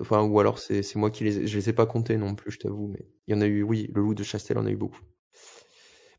[0.00, 2.58] Enfin, ou alors c'est moi qui les je les ai pas comptés non plus, je
[2.58, 4.76] t'avoue, mais il y en a eu, oui, le loup de Chastel en a eu
[4.76, 5.00] beaucoup.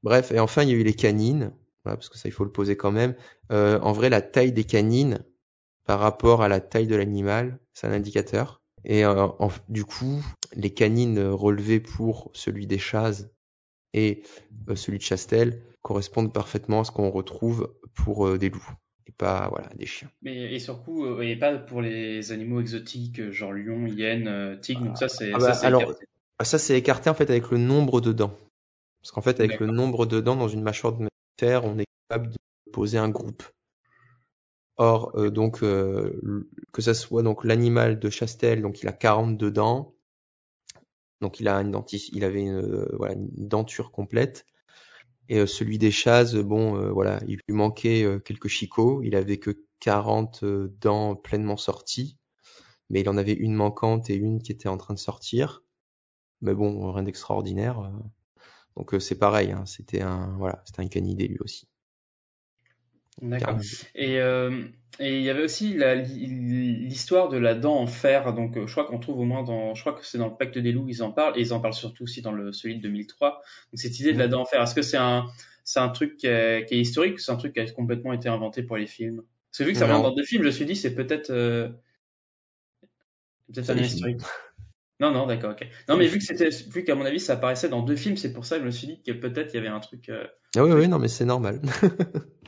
[0.03, 1.53] Bref, et enfin il y a eu les canines,
[1.83, 3.15] voilà, parce que ça il faut le poser quand même.
[3.51, 5.23] Euh, en vrai, la taille des canines
[5.85, 8.61] par rapport à la taille de l'animal, c'est un indicateur.
[8.85, 10.23] Et euh, en- du coup,
[10.55, 13.31] les canines relevées pour celui des Chazes
[13.93, 14.23] et
[14.69, 18.71] euh, celui de Chastel correspondent parfaitement à ce qu'on retrouve pour euh, des loups
[19.07, 20.09] et pas voilà des chiens.
[20.21, 24.85] Mais et surtout, euh, et pas pour les animaux exotiques, genre lion, hyène, euh, tigre,
[24.85, 26.05] donc ça c'est Ah bah, alors, écarté.
[26.39, 28.35] ah, ça c'est écarté en fait avec le nombre de dents.
[29.01, 31.85] Parce qu'en fait, avec le nombre de dents dans une mâchoire de terre, on est
[32.09, 32.37] capable de
[32.71, 33.43] poser un groupe.
[34.77, 39.49] Or, euh, donc, euh, que ça soit donc l'animal de Chastel, donc il a 42
[39.51, 39.95] dents,
[41.21, 44.45] donc il a une denti- il avait une, euh, une denture complète.
[45.29, 49.01] Et celui des chazes, bon, voilà, il lui manquait quelques chicots.
[49.03, 52.17] Il avait que 40 euh, dents pleinement sorties,
[52.89, 55.63] mais il en avait une manquante et une qui était en train de sortir.
[56.41, 57.91] Mais bon, rien d'extraordinaire.
[58.77, 61.67] Donc c'est pareil, hein, c'était un, voilà, c'était un canidé lui aussi.
[63.21, 63.59] D'accord.
[63.95, 64.65] Et euh,
[64.99, 68.33] et il y avait aussi l'histoire de la dent en fer.
[68.33, 70.35] Donc, euh, je crois qu'on trouve au moins dans, je crois que c'est dans le
[70.35, 72.77] Pacte des loups, ils en parlent, et ils en parlent surtout aussi dans le celui
[72.77, 73.29] de 2003.
[73.71, 75.25] Donc, cette idée de la dent en fer, est-ce que c'est un,
[75.63, 78.13] c'est un truc qui est, qui est historique ou c'est un truc qui a complètement
[78.13, 79.23] été inventé pour les films?
[79.51, 81.29] Parce que vu que ça vient dans deux films, je me suis dit c'est peut-être,
[81.31, 81.69] euh,
[83.51, 84.21] peut-être un historique.
[84.99, 85.67] Non, non, d'accord, ok.
[85.89, 88.31] Non, mais vu que c'était, vu qu'à mon avis ça apparaissait dans deux films, c'est
[88.31, 90.09] pour ça que je me suis dit que peut-être il y avait un truc.
[90.09, 90.25] euh,
[90.55, 91.61] Ah oui, oui, non, mais c'est normal.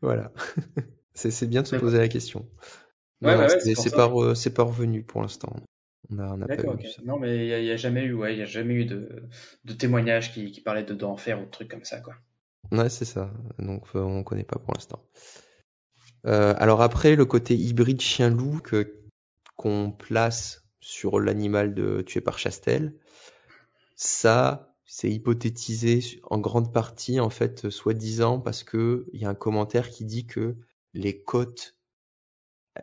[0.00, 0.32] Voilà.
[1.14, 2.48] C'est bien de se poser la question.
[3.22, 5.52] Ouais, c'est pas, re- c'est pas revenu pour l'instant.
[6.10, 6.76] On a, on a D'accord.
[7.04, 9.24] Non, mais il y a, jamais eu, ouais, il y a jamais eu de,
[9.64, 12.14] de témoignages qui, qui parlaient de dents en fer ou de trucs comme ça, quoi.
[12.70, 13.32] Ouais, c'est ça.
[13.58, 15.02] Donc, euh, on connaît pas pour l'instant.
[16.26, 18.60] Euh, alors après, le côté hybride chien-loup
[19.56, 22.94] qu'on place sur l'animal de tué par Chastel,
[23.96, 29.34] ça, c'est hypothétisé en grande partie, en fait, soi-disant, parce que il y a un
[29.34, 30.56] commentaire qui dit que
[30.94, 31.76] les côtes,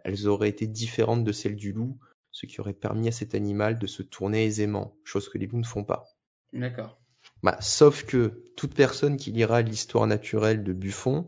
[0.03, 1.97] elles auraient été différentes de celles du loup,
[2.31, 5.57] ce qui aurait permis à cet animal de se tourner aisément, chose que les loups
[5.57, 6.05] ne font pas.
[6.53, 7.01] D'accord.
[7.41, 11.27] Bah, sauf que toute personne qui lira l'histoire naturelle de Buffon,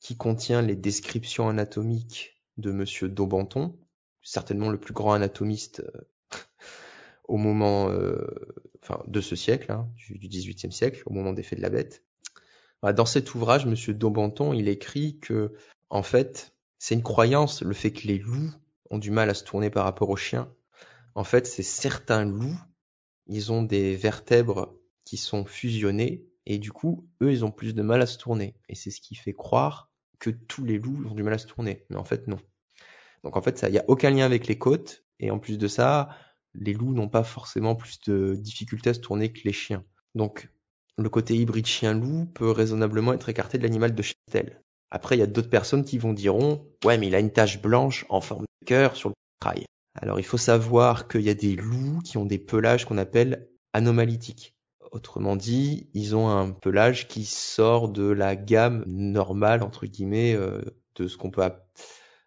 [0.00, 3.78] qui contient les descriptions anatomiques de Monsieur Daubenton,
[4.22, 6.00] certainement le plus grand anatomiste euh,
[7.28, 8.26] au moment, euh,
[8.88, 11.70] enfin, de ce siècle, hein, du, du XVIIIe siècle, au moment des faits de la
[11.70, 12.04] bête.
[12.82, 15.52] Bah, dans cet ouvrage, Monsieur Daubenton, il écrit que,
[15.90, 18.52] en fait, c'est une croyance, le fait que les loups
[18.90, 20.52] ont du mal à se tourner par rapport aux chiens.
[21.14, 22.60] En fait, c'est certains loups,
[23.26, 27.82] ils ont des vertèbres qui sont fusionnées et du coup, eux, ils ont plus de
[27.82, 28.54] mal à se tourner.
[28.68, 31.46] Et c'est ce qui fait croire que tous les loups ont du mal à se
[31.46, 31.84] tourner.
[31.90, 32.38] Mais en fait, non.
[33.24, 35.04] Donc en fait, il n'y a aucun lien avec les côtes.
[35.18, 36.10] Et en plus de ça,
[36.60, 39.84] les loups n'ont pas forcément plus de difficultés à se tourner que les chiens.
[40.14, 40.48] Donc,
[40.98, 44.62] le côté hybride chien-loup peut raisonnablement être écarté de l'animal de Chastel.
[44.90, 47.60] Après, il y a d'autres personnes qui vont diront, ouais, mais il a une tache
[47.60, 49.64] blanche en forme de cœur sur le trail.
[50.00, 53.48] Alors, il faut savoir qu'il y a des loups qui ont des pelages qu'on appelle
[53.72, 54.54] anomalitique.
[54.92, 60.62] Autrement dit, ils ont un pelage qui sort de la gamme normale, entre guillemets, euh,
[60.94, 61.66] de ce qu'on peut ap-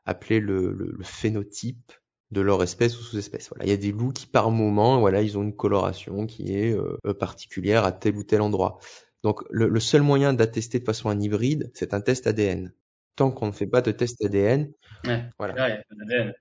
[0.05, 1.91] appeler le, le- le phénotype
[2.31, 3.49] de leur espèce ou sous-espèce.
[3.49, 6.55] Voilà, il y a des loups qui par moment, voilà, ils ont une coloration qui
[6.55, 8.79] est euh, particulière à tel ou tel endroit.
[9.23, 12.73] Donc le, le seul moyen d'attester de façon un hybride, c'est un test ADN.
[13.15, 14.71] Tant qu'on ne fait pas de test ADN,
[15.05, 15.23] Ouais.
[15.37, 15.53] voilà.
[15.55, 16.33] Ouais, y a pas d'ADN.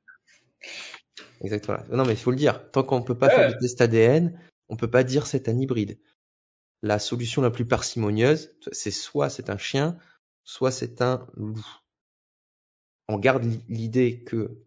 [1.40, 1.78] Exactement.
[1.90, 2.70] Non, mais il faut le dire.
[2.70, 3.34] Tant qu'on ne peut pas Ouais.
[3.34, 4.38] faire de test ADN,
[4.68, 5.98] on peut pas dire c'est un hybride.
[6.82, 9.98] La solution la plus parcimonieuse, c'est soit c'est un chien,
[10.44, 11.64] soit c'est un loup.
[13.08, 14.58] On garde l'i- l'idée que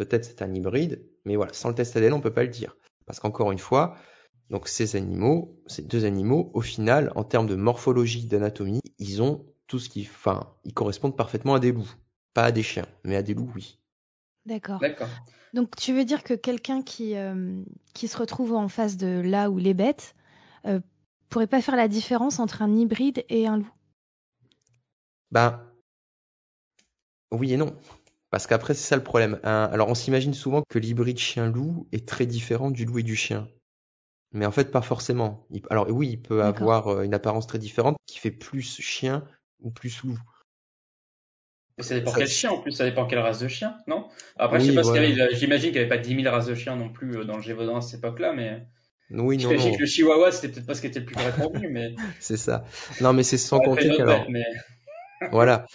[0.00, 2.74] peut-être c'est un hybride, mais voilà, sans le test ADN, on peut pas le dire.
[3.04, 3.96] Parce qu'encore une fois,
[4.48, 9.44] donc ces animaux, ces deux animaux, au final, en termes de morphologie, d'anatomie, ils ont
[9.66, 11.92] tout ce qui, enfin, ils correspondent parfaitement à des loups.
[12.32, 13.78] Pas à des chiens, mais à des loups, oui.
[14.46, 14.80] D'accord.
[14.80, 15.08] D'accord.
[15.52, 17.62] Donc tu veux dire que quelqu'un qui, euh,
[17.92, 20.14] qui se retrouve en face de là où les bêtes
[20.64, 20.80] euh,
[21.28, 23.70] pourrait pas faire la différence entre un hybride et un loup?
[25.30, 25.60] Ben,
[27.32, 27.76] oui et non.
[28.30, 29.40] Parce qu'après, c'est ça le problème.
[29.42, 33.16] Un- alors, on s'imagine souvent que l'hybride chien-loup est très différent du loup et du
[33.16, 33.48] chien.
[34.32, 35.46] Mais en fait, pas forcément.
[35.50, 39.24] Il- alors, oui, il peut avoir euh, une apparence très différente qui fait plus chien
[39.60, 40.18] ou plus loup.
[41.78, 44.08] Et ça dépend Ça- quel chien en plus, ça dépend quelle race de chien, non?
[44.36, 45.24] Après, je sais pas ce qu'il y voilà.
[45.24, 47.36] avait, j'imagine qu'il n'y avait pas 10 000 races de chiens non plus euh, dans
[47.36, 48.66] le Gévaudan à cette époque-là, mais
[49.10, 51.94] Oui, non, que le chihuahua c'était peut-être pas ce qui était le plus répandu, mais.
[52.20, 52.64] C'est ça.
[53.00, 54.44] Non, mais c'est sans compter qu'alors, mais.
[55.32, 55.66] voilà.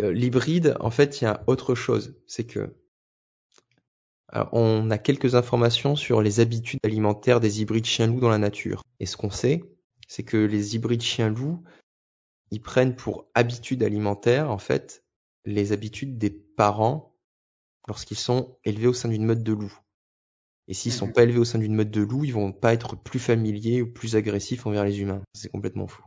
[0.00, 2.16] Euh, L'hybride, en fait, il y a autre chose.
[2.26, 2.74] C'est que,
[4.28, 8.82] alors, on a quelques informations sur les habitudes alimentaires des hybrides chien-loup dans la nature.
[9.00, 9.64] Et ce qu'on sait,
[10.08, 11.62] c'est que les hybrides chien-loup,
[12.50, 15.04] ils prennent pour habitude alimentaire, en fait,
[15.44, 17.16] les habitudes des parents
[17.88, 19.78] lorsqu'ils sont élevés au sein d'une meute de loups.
[20.68, 21.12] Et s'ils sont Mhm.
[21.12, 23.92] pas élevés au sein d'une meute de loups, ils vont pas être plus familiers ou
[23.92, 25.22] plus agressifs envers les humains.
[25.34, 26.04] C'est complètement fou.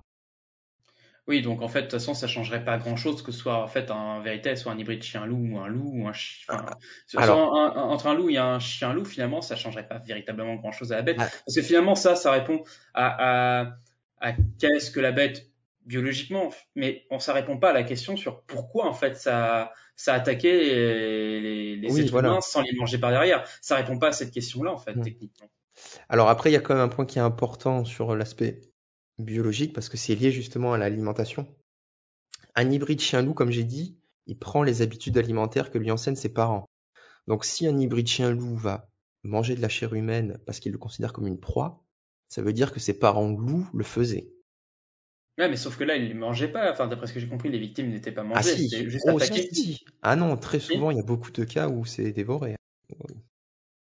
[1.27, 3.67] Oui, donc en fait, de toute façon, ça changerait pas grand-chose que ce soit en
[3.67, 6.53] fait un véritable, soit un hybride chien-loup ou un loup ou un chien.
[6.53, 6.65] Enfin,
[7.07, 10.55] soit alors- un- un- entre un loup et un chien-loup, finalement, ça changerait pas véritablement
[10.55, 11.15] grand-chose à la bête.
[11.19, 11.29] Ah.
[11.45, 12.63] Parce que finalement, ça, ça répond
[12.93, 13.75] à, à,
[14.19, 15.47] à qu'est-ce que la bête
[15.85, 20.13] biologiquement, mais on ça répond pas à la question sur pourquoi en fait ça ça
[20.13, 20.57] attaquait
[21.41, 22.29] les, les Oui, êtres voilà.
[22.29, 23.43] humains sans les manger par derrière.
[23.61, 25.01] Ça répond pas à cette question-là en fait Mm.
[25.03, 25.47] techniquement.
[26.09, 28.61] Alors après, il y a quand même un point qui est important sur l'aspect
[29.19, 31.47] biologique parce que c'est lié justement à l'alimentation.
[32.55, 36.33] Un hybride chien-loup, comme j'ai dit, il prend les habitudes alimentaires que lui enseignent ses
[36.33, 36.65] parents.
[37.27, 38.89] Donc si un hybride chien-loup va
[39.23, 41.83] manger de la chair humaine parce qu'il le considère comme une proie,
[42.29, 44.29] ça veut dire que ses parents loups le faisaient.
[45.39, 46.71] Ouais, mais sauf que là, ils les mangeaient pas.
[46.71, 49.05] Enfin, d'après ce que j'ai compris, les victimes n'étaient pas Ah mangées, si, c'était juste
[49.11, 49.49] oh, si, attaquées.
[49.51, 49.85] si, si.
[50.03, 52.55] Ah non, très souvent, il y a beaucoup de cas où c'est dévoré.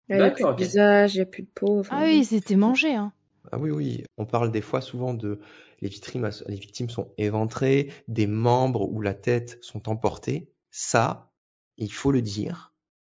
[0.09, 1.79] Il n'y a plus D'accord, de visage, il n'y a plus de peau.
[1.79, 3.11] enfin, Ah oui, c'était mangé, hein.
[3.51, 5.39] Ah oui, oui, on parle des fois souvent de
[5.81, 10.49] les victimes, les victimes sont éventrées, des membres ou la tête sont emportés.
[10.71, 11.31] Ça,
[11.77, 12.73] il faut le dire,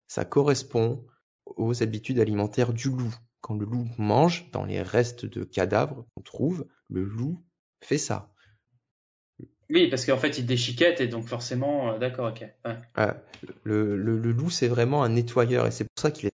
[0.08, 1.06] ça correspond
[1.46, 3.14] aux habitudes alimentaires du loup.
[3.42, 7.44] Quand le loup mange, dans les restes de cadavres qu'on trouve, le loup
[7.82, 8.32] fait ça.
[9.70, 12.42] Oui, parce qu'en fait, ils déchiquettent et donc forcément, euh, d'accord, ok.
[12.66, 12.78] Ouais.
[12.96, 13.18] Ah,
[13.64, 16.32] le, le- le loup, c'est vraiment un nettoyeur et c'est pour ça qu'il est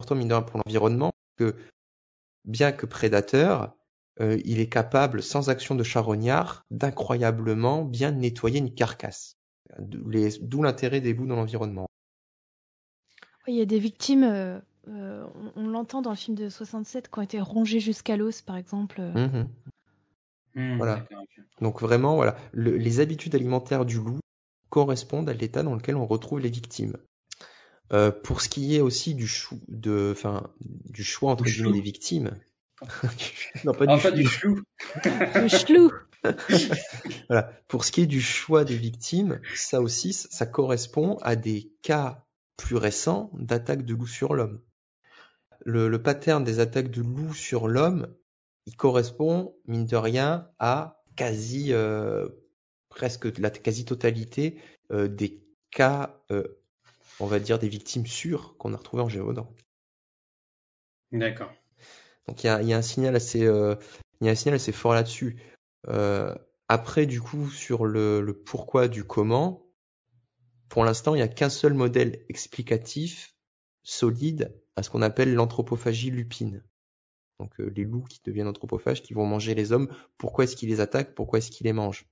[0.00, 1.54] important, mine pour l'environnement, que
[2.48, 3.76] bien que prédateur,
[4.20, 9.36] euh, il est capable, sans action de charognard, d'incroyablement bien nettoyer une carcasse.
[9.78, 11.86] D'où l'intérêt des loups dans l'environnement.
[13.46, 14.58] Oui, Il y a des victimes, euh,
[14.88, 15.26] euh,
[15.56, 18.56] on, on l'entend dans le film de 67, qui ont été rongées jusqu'à l'os, par
[18.56, 19.00] exemple.
[19.00, 19.48] Mhm.
[20.54, 21.06] Hmm, Voilà.
[21.60, 24.18] Donc vraiment, voilà, le- les habitudes alimentaires du loup
[24.70, 26.96] correspondent à l'état dans lequel on retrouve les victimes.
[27.92, 31.72] Euh, pour ce qui est aussi du, chou, de, enfin, du choix entre Du guillemets
[31.72, 32.30] des victimes,
[33.64, 34.16] non pas Ah, du pas chou.
[34.16, 34.62] du flou.
[35.04, 35.92] Le chlou
[37.28, 37.50] Voilà.
[37.66, 42.24] Pour ce qui est du choix des victimes, ça aussi, ça correspond à des cas
[42.56, 44.60] plus récents d'attaques de loups sur l'homme.
[45.64, 48.14] Le, le pattern des attaques de loups sur l'homme,
[48.66, 52.28] il correspond, mine de rien, à quasi, euh,
[52.90, 54.60] presque la quasi-totalité
[54.92, 56.44] euh, des cas, euh,
[57.20, 59.52] on va dire, des victimes sûres qu'on a retrouvées en Gévaudan.
[61.12, 61.52] D'accord.
[62.26, 63.74] Donc il y a, y a un signal assez, euh,
[64.20, 65.40] y a un signal assez fort là-dessus.
[65.88, 66.34] Euh,
[66.68, 69.66] après, du coup, sur le, le pourquoi du comment,
[70.68, 73.34] pour l'instant, il n'y a qu'un seul modèle explicatif
[73.82, 76.62] solide à ce qu'on appelle l'anthropophagie lupine.
[77.40, 79.88] Donc euh, les loups qui deviennent anthropophages, qui vont manger les hommes,
[80.18, 82.06] pourquoi est-ce qu'ils les attaquent, pourquoi est-ce qu'ils les mangent?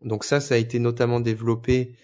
[0.00, 1.96] Donc ça, ça a été notamment développé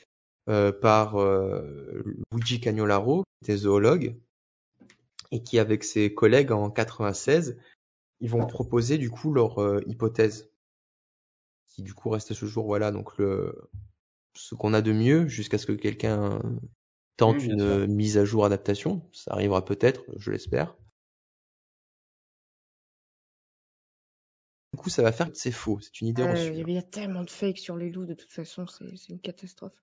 [0.46, 2.02] par euh,
[2.32, 4.16] Luigi Cagnolaro, qui était zoologue,
[5.30, 7.56] et qui, avec ses collègues en 96,
[8.20, 10.50] ils vont proposer du coup leur euh, hypothèse,
[11.66, 13.68] qui du coup reste à ce jour, voilà, donc le
[14.36, 16.40] ce qu'on a de mieux jusqu'à ce que quelqu'un
[17.16, 20.76] tente bien une euh, mise à jour adaptation, ça arrivera peut-être, je l'espère.
[24.72, 26.54] Du coup, ça va faire que c'est faux, c'est une idée Euh, reçue.
[26.66, 29.80] il y a tellement de fakes sur les loups, de toute façon, c'est une catastrophe.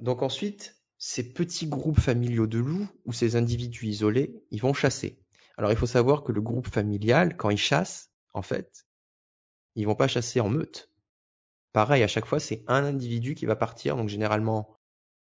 [0.00, 5.18] Donc ensuite, ces petits groupes familiaux de loups ou ces individus isolés, ils vont chasser.
[5.56, 8.86] Alors il faut savoir que le groupe familial, quand il chasse, en fait,
[9.74, 10.90] ils vont pas chasser en meute.
[11.72, 14.76] Pareil, à chaque fois, c'est un individu qui va partir, donc généralement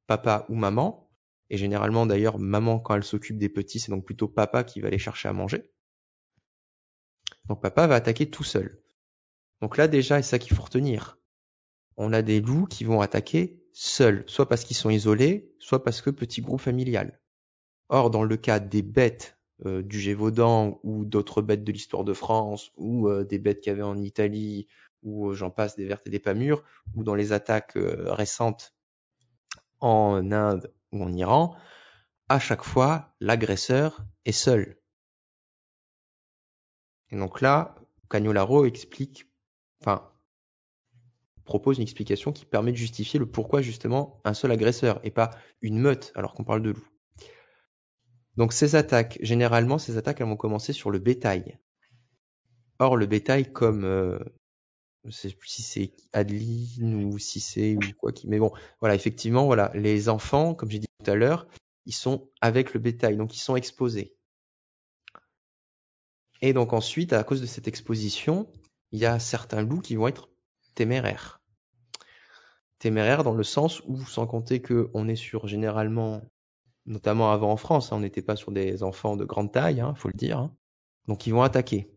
[0.07, 1.11] papa ou maman,
[1.51, 4.91] et généralement d'ailleurs maman quand elle s'occupe des petits, c'est donc plutôt papa qui va
[4.91, 5.71] les chercher à manger.
[7.47, 8.83] Donc papa va attaquer tout seul.
[9.61, 11.19] Donc là déjà, c'est ça qu'il faut retenir
[11.97, 16.01] on a des loups qui vont attaquer seuls, soit parce qu'ils sont isolés, soit parce
[16.01, 17.21] que petit groupe familial.
[17.89, 19.37] Or, dans le cas des bêtes
[19.67, 23.71] euh, du Gévaudan ou d'autres bêtes de l'histoire de France ou euh, des bêtes qu'il
[23.71, 24.69] y avait en Italie
[25.03, 26.63] ou euh, j'en passe des vertes et des pas mûres
[26.95, 28.75] ou dans les attaques euh, récentes
[29.81, 31.57] en Inde ou en Iran,
[32.29, 34.79] à chaque fois, l'agresseur est seul.
[37.11, 37.75] Et donc là,
[38.09, 39.27] Cagnolaro explique,
[39.81, 40.11] enfin,
[41.45, 45.31] propose une explication qui permet de justifier le pourquoi justement un seul agresseur et pas
[45.61, 46.89] une meute alors qu'on parle de loup.
[48.37, 51.59] Donc ces attaques, généralement ces attaques elles vont commencer sur le bétail.
[52.79, 54.19] Or le bétail comme euh,
[55.05, 58.95] je sais plus si c'est Adeline ou si c'est ou quoi qui mais bon voilà
[58.95, 61.47] effectivement voilà les enfants comme j'ai dit tout à l'heure
[61.87, 64.17] ils sont avec le bétail donc ils sont exposés.
[66.41, 68.51] Et donc ensuite à cause de cette exposition
[68.91, 70.29] il y a certains loups qui vont être
[70.75, 71.41] téméraire.
[72.79, 76.23] Téméraire dans le sens où, sans compter que on est sur généralement,
[76.87, 79.95] notamment avant en France, hein, on n'était pas sur des enfants de grande taille, hein,
[79.95, 80.39] faut le dire.
[80.39, 80.55] hein.
[81.09, 81.91] Donc ils vont attaquer.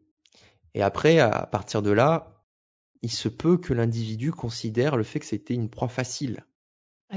[0.73, 2.43] Et après, à partir de là,
[3.01, 6.45] il se peut que l'individu considère le fait que c'était une proie facile.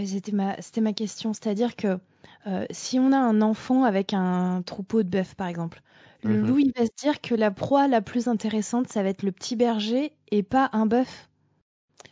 [0.05, 1.33] C'était ma, question.
[1.33, 1.99] C'est-à-dire que
[2.47, 5.83] euh, si on a un enfant avec un troupeau de bœufs, par exemple,
[6.23, 6.47] le Mhm.
[6.47, 9.33] loup, il va se dire que la proie la plus intéressante, ça va être le
[9.33, 11.30] petit berger et pas un bœuf.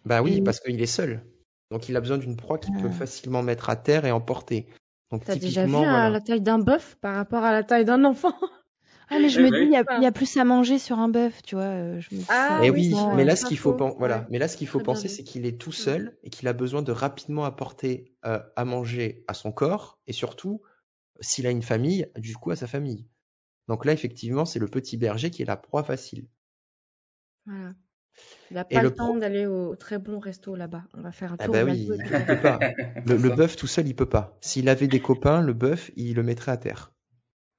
[0.04, 1.22] Bah oui, Et- parce qu'il est seul.
[1.70, 2.92] Donc il a besoin d'une proie qu'il peut Ah.
[2.92, 4.66] facilement mettre à terre et emporter.
[5.10, 6.10] Donc T'as déjà vu typiquement, hein, voilà.
[6.10, 8.32] la taille d'un bœuf par rapport à la taille d'un enfant?
[9.10, 9.60] Ah, mais je Eh me oui.
[9.60, 11.98] dis, il y a, il y a plus à manger sur un bœuf, tu vois.
[11.98, 14.26] Je me dis Ah Eh oui, mais là ce qu'il faut faux, pen- voilà, ouais.
[14.28, 16.46] mais là ce qu'il faut Très bien penser, c'est qu'il est tout seul et qu'il
[16.46, 20.60] a besoin de rapidement apporter euh, à manger à son corps et surtout
[21.20, 23.06] s'il a une famille, du coup à sa famille.
[23.66, 26.26] Donc là effectivement, c'est le petit berger qui est la proie facile.
[27.46, 27.72] Voilà.
[28.50, 30.84] Il n'a pas le le temps pro- d'aller au très bon resto là-bas.
[30.94, 32.58] On va faire un Ah tour bah au oui, il peut pas.
[33.06, 34.36] Le, le bœuf tout seul, il peut pas.
[34.40, 36.92] S'il avait des copains, le bœuf, il le mettrait à terre.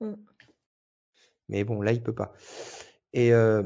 [0.01, 0.13] Mm.
[1.47, 2.33] Mais bon, là, il peut pas.
[3.13, 3.63] Et euh,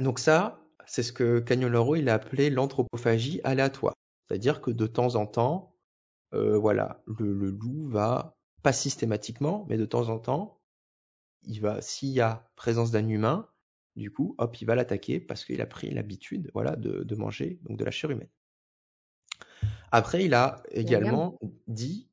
[0.00, 3.94] donc ça, c'est ce que Cagnolaro, il a appelé l'anthropophagie aléatoire.
[4.28, 5.76] C'est-à-dire que de temps en temps,
[6.34, 10.60] euh, voilà, le, le loup va, pas systématiquement, mais de temps en temps,
[11.44, 13.48] il va, s'il y a présence d'un humain,
[14.00, 17.60] du coup, hop, il va l'attaquer parce qu'il a pris l'habitude, voilà, de, de manger
[17.64, 18.30] donc de la chair humaine.
[19.92, 22.08] Après, il a également dit,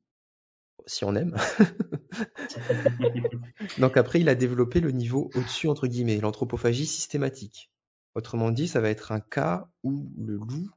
[0.86, 1.34] si on aime,
[3.78, 7.72] donc après, il a développé le niveau au-dessus, entre guillemets, l'anthropophagie systématique.
[8.14, 10.70] Autrement dit, ça va être un cas où le loup,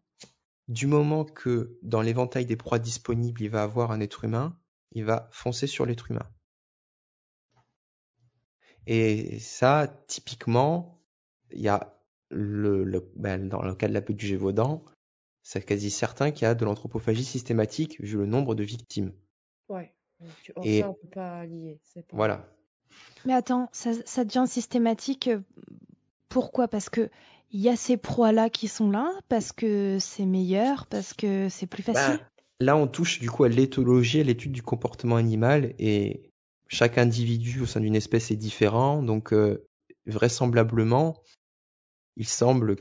[0.69, 4.57] du moment que dans l'éventail des proies disponibles, il va avoir un être humain,
[4.93, 6.29] il va foncer sur l'être humain.
[8.87, 11.00] Et ça, typiquement,
[11.53, 11.97] il y a
[12.29, 14.83] le, le- ben, dans le cas de la peau du Gévaudan,
[15.43, 19.11] c'est quasi certain qu'il y a de l'anthropophagie systématique vu le nombre de victimes.
[19.69, 19.93] Ouais.
[20.43, 21.79] Tu- oh, Et- Ça, on peut pas lier.
[21.95, 22.47] pas- Voilà.
[23.25, 25.27] Mais attends, ça, ça devient systématique.
[25.27, 25.41] euh,
[26.29, 26.67] Pourquoi?
[26.67, 27.09] Parce que
[27.51, 31.67] il y a ces proies-là qui sont là, parce que c'est meilleur, parce que c'est
[31.67, 32.19] plus facile?
[32.19, 32.29] Bah,
[32.61, 36.29] là, on touche du coup à l'éthologie, à l'étude du comportement animal, et
[36.67, 39.67] chaque individu au sein d'une espèce est différent, donc euh,
[40.05, 41.17] vraisemblablement,
[42.17, 42.75] il semble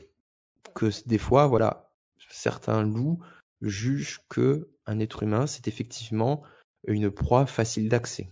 [0.75, 1.89] que des fois, voilà,
[2.29, 3.19] certains loups
[3.61, 6.43] jugent que un être humain, c'est effectivement
[6.87, 8.31] une proie facile d'accès.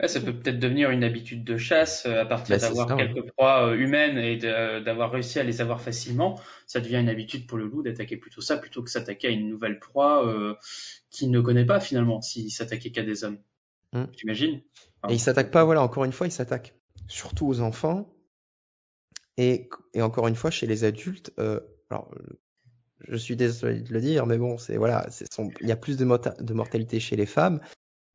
[0.00, 2.96] Ouais, ça peut peut-être devenir une habitude de chasse euh, à partir Bah, d'avoir ouais.
[2.96, 6.40] quelques proies euh, humaines et de- d'avoir réussi à les avoir facilement.
[6.66, 9.48] Ça devient une habitude pour le loup d'attaquer plutôt ça plutôt que s'attaquer à une
[9.48, 10.54] nouvelle proie euh,
[11.10, 13.38] qu'il ne connaît pas finalement s'il s'attaquait qu'à des hommes.
[13.92, 14.04] Mm.
[14.16, 14.62] J'imagine.
[15.08, 16.74] Et il s'attaque pas, voilà, encore une fois, il s'attaque
[17.06, 18.12] surtout aux enfants.
[19.38, 21.60] Et, et encore une fois, chez les adultes, euh,
[21.90, 22.10] alors,
[23.08, 25.76] je suis désolé de le dire, mais bon, c'est voilà, c'est son- il y a
[25.76, 27.60] plus de, morta- de mortalité chez les femmes.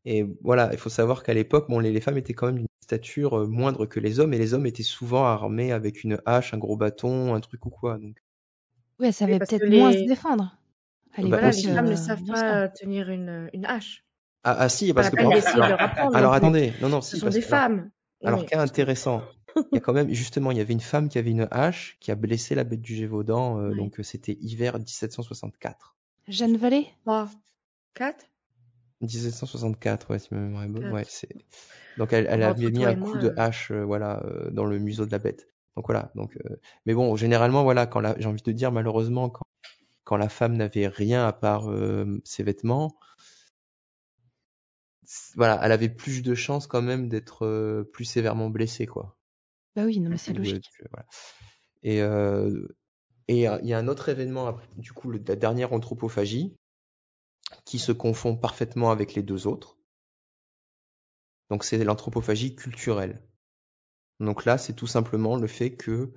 [0.05, 2.67] Et voilà, il faut savoir qu'à l'époque, bon, les, les femmes étaient quand même d'une
[2.83, 6.53] stature euh, moindre que les hommes, et les hommes étaient souvent armés avec une hache,
[6.53, 7.97] un gros bâton, un truc ou quoi.
[7.97, 8.17] Donc,
[8.99, 10.57] Oui, va parce que peut-être moins se défendre.
[11.15, 11.67] À Bah, Voilà, aussi.
[11.67, 14.05] les femmes ne euh, savent bien pas tenir une, une hache.
[14.43, 17.35] ah, ah si, parce que bon, alors, alors attendez, non, non, Ce si, sont parce
[17.35, 17.89] des que femmes.
[18.23, 18.45] Alors, Oui.
[18.45, 19.23] cas intéressant,
[19.71, 21.97] il y a quand même, justement, il y avait une femme qui avait une hache
[21.99, 23.77] qui a blessé la bête du Gévaudan, euh, Oui.
[23.77, 25.95] donc euh, c'était hiver 1764.
[26.27, 26.87] Jeanne Vallée?
[27.05, 27.29] 3,
[27.93, 28.25] 4
[29.01, 30.91] 1764, ouais, si ma mémoire est bonne.
[30.91, 31.29] Ouais, c'est...
[31.97, 33.33] Donc elle, elle avait mis un coup moi, de euh.
[33.37, 35.47] hache, euh, voilà, euh, dans le museau de la bête.
[35.75, 36.11] Donc voilà.
[36.15, 36.55] Donc, euh,
[36.85, 38.15] mais bon, généralement, voilà, quand la...
[38.19, 39.45] j'ai envie de dire, malheureusement, quand,
[40.03, 42.97] quand la femme n'avait rien à part euh, ses vêtements,
[45.35, 49.16] voilà, elle avait plus de chances quand même d'être euh, plus sévèrement blessée, quoi.
[49.77, 50.71] Bah oui, non, mais c'est euh, logique.
[50.71, 51.05] tu- voilà.
[51.83, 52.67] Et euh,
[53.27, 56.55] et euh, il y a un autre événement, du coup, la dernière anthropophagie,
[57.63, 59.77] qui se confond parfaitement avec les deux autres.
[61.51, 63.21] Donc c'est l'anthropophagie culturelle.
[64.19, 66.11] Donc là, c'est tout simplement le fait que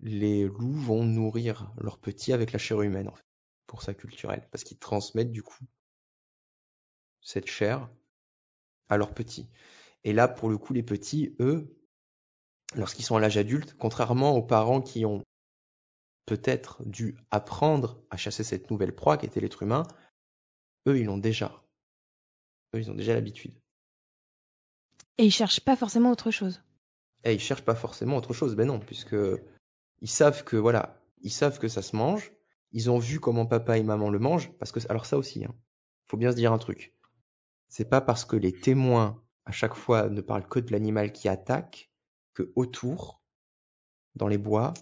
[0.00, 3.26] les loups vont nourrir leurs petits avec la chair humaine, en fait,
[3.66, 5.62] pour ça culturelle, parce qu'ils transmettent du coup
[7.20, 7.90] cette chair
[8.88, 9.50] à leurs petits.
[10.04, 11.76] Et là, pour le coup, les petits, eux,
[12.74, 15.22] lorsqu'ils sont à l'âge adulte, contrairement aux parents qui ont
[16.26, 19.84] peut-être dû apprendre à chasser cette nouvelle proie qui était l'être humain,
[20.86, 21.62] eux, ils l'ont déjà.
[22.74, 23.54] Eux, ils ont déjà l'habitude.
[25.18, 26.62] Et ils cherchent pas forcément autre chose.
[27.24, 28.56] Et ils cherchent pas forcément autre chose.
[28.56, 29.16] Ben non, puisque
[30.00, 32.32] ils savent que voilà, ils savent que ça se mange.
[32.72, 34.52] Ils ont vu comment papa et maman le mangent.
[34.58, 35.54] Parce que alors ça aussi, hein,
[36.06, 36.94] faut bien se dire un truc.
[37.68, 41.28] C'est pas parce que les témoins à chaque fois ne parlent que de l'animal qui
[41.28, 41.90] attaque
[42.34, 43.22] que autour,
[44.16, 44.74] dans les bois,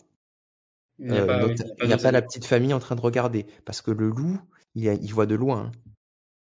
[0.98, 2.44] Il n'y a euh, pas, il a pas il n'y a d'autres pas la petite
[2.46, 3.46] famille en train de regarder.
[3.64, 4.40] Parce que le loup,
[4.74, 5.66] il, a- il voit de loin.
[5.66, 5.72] hein.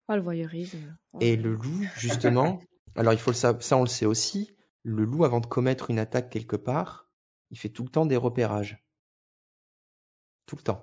[0.09, 0.97] Oh, le voyeurisme.
[1.12, 2.59] Oh, Et le loup, justement,
[2.97, 4.51] alors il faut le savoir, ça on le sait aussi,
[4.82, 7.09] le loup, avant de commettre une attaque quelque part,
[7.52, 8.85] il fait tout le temps des repérages.
[10.47, 10.82] Tout le temps.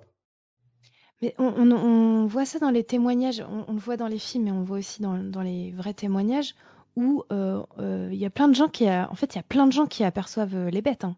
[1.22, 4.18] Mais on, on- on voit ça dans les témoignages, on, on le voit dans les
[4.18, 6.54] films, et on le voit aussi dans, dans les vrais témoignages,
[6.96, 9.40] où euh, euh, il y a plein de gens qui, a- en fait, il y
[9.40, 11.16] a plein de gens qui aperçoivent euh, les bêtes, hein,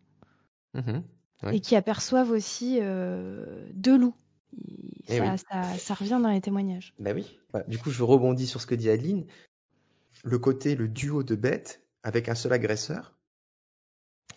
[0.74, 1.02] Mhm,
[1.44, 1.56] ouais.
[1.56, 2.78] et qui aperçoivent aussi
[3.72, 4.14] deux loups.
[5.09, 5.38] Eh ça, oui.
[5.50, 6.94] ça, ça revient dans les témoignages.
[6.98, 7.38] Bah oui.
[7.52, 7.66] Voilà.
[7.66, 9.26] Du coup, je rebondis sur ce que dit Adeline.
[10.24, 13.14] Le côté, le duo de bêtes avec un seul agresseur.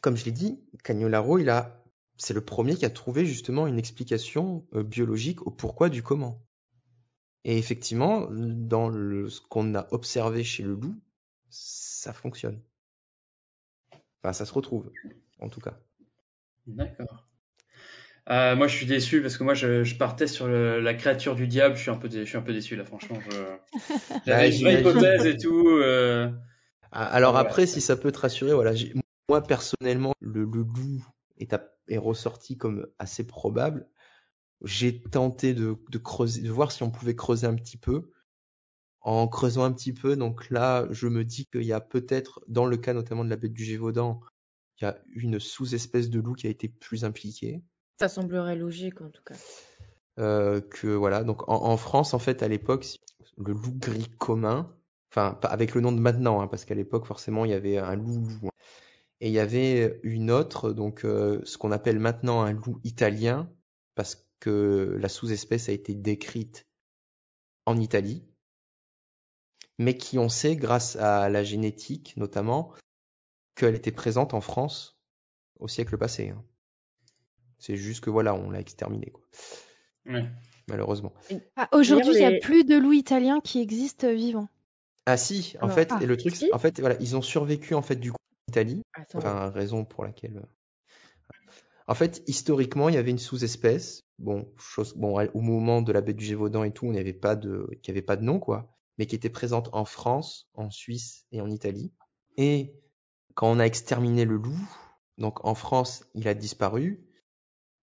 [0.01, 1.83] Comme je l'ai dit, Cagnolaro, il a,
[2.17, 6.41] c'est le premier qui a trouvé justement une explication euh, biologique au pourquoi du comment.
[7.43, 10.95] Et effectivement, dans le, ce qu'on a observé chez le loup,
[11.51, 12.61] ça fonctionne.
[14.23, 14.91] Enfin, ça se retrouve,
[15.39, 15.77] en tout cas.
[16.65, 17.27] D'accord.
[18.29, 21.35] Euh, moi, je suis déçu parce que moi, je, je partais sur le- la créature
[21.35, 21.75] du diable.
[21.75, 23.19] Je suis un peu, dé- je suis un peu déçu là, franchement.
[23.19, 23.31] Je...
[24.25, 25.69] J'avais Bah, une vraie hypothèse et tout.
[25.69, 26.29] euh,
[26.91, 27.49] Ah, Alors Voilà.
[27.49, 28.73] après, si ça peut te rassurer, voilà,
[29.29, 31.05] moi personnellement, le, le loup
[31.37, 33.87] est, à- est ressorti comme assez probable.
[34.63, 38.11] J'ai tenté de, de creuser, de voir si on pouvait creuser un petit peu.
[39.01, 42.65] En creusant un petit peu, donc là, je me dis qu'il y a peut-être, dans
[42.65, 44.21] le cas notamment de la bête du Gévaudan,
[44.79, 47.63] il y a une sous-espèce de loup qui a été plus impliquée.
[47.99, 49.35] Ça semblerait logique en tout cas.
[50.19, 52.85] Euh, que voilà, donc en, en France, en fait, à l'époque,
[53.37, 54.75] le loup gris commun,
[55.11, 57.95] enfin, avec le nom de maintenant, hein, parce qu'à l'époque, forcément, il y avait un
[57.95, 58.47] loup loup.
[58.47, 58.51] hein.
[59.19, 63.51] Et il y avait une autre, donc euh, ce qu'on appelle maintenant un loup italien,
[63.95, 66.67] parce que la sous-espèce a été décrite
[67.67, 68.25] en Italie,
[69.81, 72.73] mais qui on sait, grâce à la génétique notamment,
[73.55, 74.97] qu'elle était présente en France
[75.59, 76.29] au siècle passé.
[76.29, 76.43] hein.
[77.59, 79.23] C'est juste que voilà, on l'a exterminée, quoi.
[80.07, 80.25] Ouais.
[80.67, 81.13] malheureusement.
[81.55, 84.49] Ah, Aujourd'hui, il n'y a plus de loups italiens qui existent euh, vivants.
[85.05, 87.21] Ah si, en Alors, fait, ah, et le truc, si en fait, voilà, ils ont
[87.21, 88.17] survécu en fait du coup
[88.47, 88.81] en Italie.
[88.93, 89.19] Attends.
[89.19, 90.37] Enfin, raison pour laquelle.
[90.37, 91.35] euh,
[91.87, 94.01] En fait, historiquement, il y avait une sous-espèce.
[94.17, 97.35] Bon, chose, bon, au moment de la bête du Gévaudan et tout, on n'avait pas
[97.35, 98.71] de, qui avait pas de nom, quoi,
[99.01, 101.91] mais qui était présente en France, en Suisse et en Italie.
[102.37, 102.75] Et
[103.33, 104.61] quand on a exterminé le loup,
[105.17, 107.03] donc en France, il a disparu.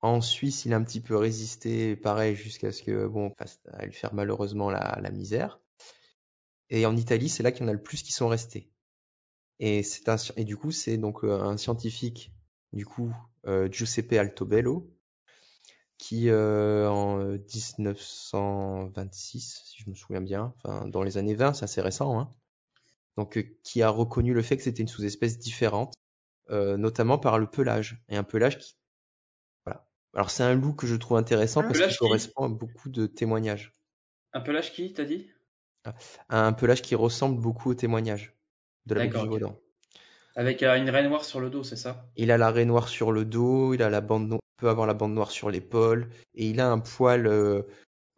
[0.00, 3.84] En Suisse, il a un petit peu résisté, pareil, jusqu'à ce que, bon, fasse à
[3.84, 5.58] lui faire malheureusement la, misère.
[6.70, 8.70] Et en Italie, c'est là qu'il y en a le plus qui sont restés.
[9.58, 12.32] Et c'est un, et du coup, c'est donc euh, un scientifique,
[12.72, 13.12] du coup,
[13.44, 14.88] euh, Giuseppe Altobello,
[15.98, 21.52] qui euh, en euh, 1926, si je me souviens bien, enfin dans les années 20,
[21.54, 22.34] c'est assez récent, hein,
[23.16, 25.94] donc euh, qui a reconnu le fait que c'était une sous-espèce différente,
[26.50, 28.76] euh, notamment par le pelage, et un pelage qui,
[29.66, 29.86] voilà.
[30.14, 32.88] Alors c'est un loup que je trouve intéressant Un parce qu'il qui- correspond à beaucoup
[32.90, 33.72] de témoignages,
[34.32, 35.30] Un pelage qui, t'as dit?
[36.30, 38.34] Un pelage qui ressemble beaucoup aux témoignages
[38.86, 39.18] de la bête du.
[40.36, 42.06] Avec euh, une raie noire sur le dos, c'est ça?
[42.16, 44.86] Il a la raie noire sur le dos, il a la bande no- peut avoir
[44.86, 47.62] la bande noire sur l'épaule, et il a un poil euh,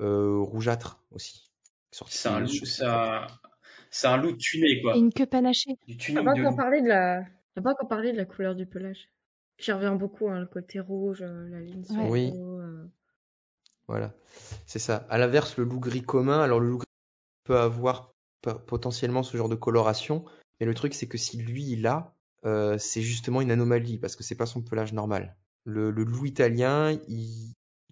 [0.01, 1.51] euh, rougeâtre aussi.
[2.09, 2.49] C'est un loup,
[3.93, 4.97] c'est un, loup tuné, quoi.
[4.97, 5.77] Et une queue panachée.
[5.87, 6.57] Du On tuning n'a pas de encore loup.
[6.57, 7.21] parlé de la.
[7.21, 9.09] On n'a pas encore parlé de la couleur du pelage.
[9.59, 12.05] J'y reviens beaucoup, hein, le côté rouge, euh, la ligne sur Ouais.
[12.05, 12.33] le Oui.
[12.35, 12.87] euh.
[13.89, 14.15] Voilà,
[14.67, 15.05] c'est ça.
[15.11, 16.87] À l'inverse, le loup gris commun, alors le loup gris
[17.45, 18.13] peut avoir
[18.67, 20.25] potentiellement ce genre de coloration,
[20.61, 22.15] mais le truc c'est que si lui il a,
[22.47, 25.37] euh, c'est justement une anomalie parce que c'est pas son pelage normal.
[25.71, 26.99] Le, loup italien,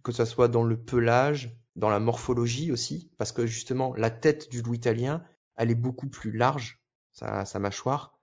[0.03, 4.51] que ce soit dans le pelage, dans la morphologie aussi, parce que justement la tête
[4.51, 5.25] du loup italien,
[5.57, 6.83] elle est beaucoup plus large,
[7.13, 8.19] sa, mâchoire,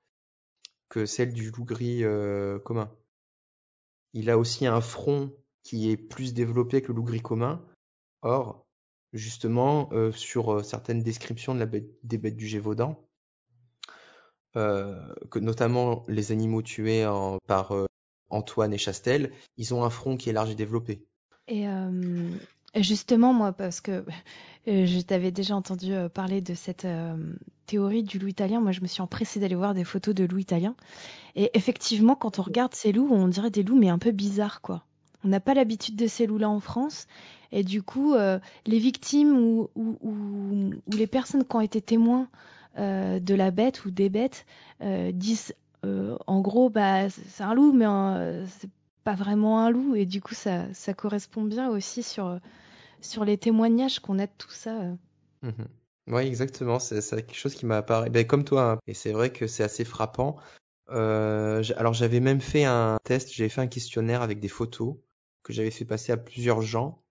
[0.89, 2.91] que celle du loup gris euh, commun.
[4.13, 5.33] Il a aussi un front
[5.63, 7.65] qui est plus développé que le loup gris commun.
[8.21, 8.65] Or,
[9.13, 13.01] justement, euh, sur euh, certaines descriptions des bêtes du Gévaudan,
[14.53, 17.05] que notamment les animaux tués
[17.45, 17.73] par
[18.35, 21.01] Antoine et Chastel, ils ont un front qui est large et développé.
[21.47, 22.29] Et euh,
[22.75, 24.03] justement, moi, parce que
[24.67, 26.87] euh, je t'avais déjà entendu euh, parler de cette
[27.65, 30.39] théorie du loup italien, moi je me suis empressée d'aller voir des photos de loups
[30.39, 30.75] italiens.
[31.35, 34.61] Et effectivement, quand on regarde ces loups, on dirait des loups, mais un peu bizarres,
[34.61, 34.83] quoi.
[35.23, 37.07] On n'a pas l'habitude de ces loups-là en France.
[37.51, 42.27] Et du coup, les victimes ou, les personnes qui ont été témoins
[42.77, 44.45] de la bête ou des bêtes
[45.13, 45.55] disent
[46.27, 48.69] en gros, bah, c'est un loup, mais euh, c'est
[49.03, 49.95] pas vraiment un loup.
[49.95, 52.39] Et du coup, ça, ça correspond bien aussi sur,
[53.01, 54.81] sur les témoignages qu'on a de tout ça.
[54.81, 54.95] euh.
[55.43, 55.67] Mhm.
[56.07, 56.79] Oui, exactement.
[56.79, 58.09] C'est quelque chose qui m'a apparu.
[58.09, 58.79] Ben, comme toi, hein.
[58.87, 60.37] et c'est vrai que c'est assez frappant.
[60.91, 64.97] Euh, alors j'avais même fait un test, j'avais fait un questionnaire avec des photos
[65.41, 67.01] que j'avais fait passer à plusieurs gens,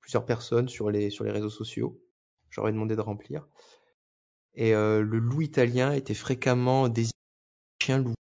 [0.00, 2.00] plusieurs personnes sur les réseaux sociaux.
[2.50, 3.46] J'aurais demandé de remplir.
[4.56, 7.12] Et euh, le loup italien était fréquemment désigné
[7.86, 8.14] chien loup.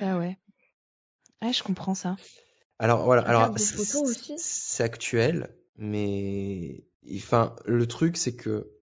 [0.00, 0.36] Ah ouais.
[1.40, 2.16] Ouais, je comprends ça.
[2.80, 6.84] Alors voilà, alors c'est- actuel, mais
[7.14, 8.72] enfin le truc c'est que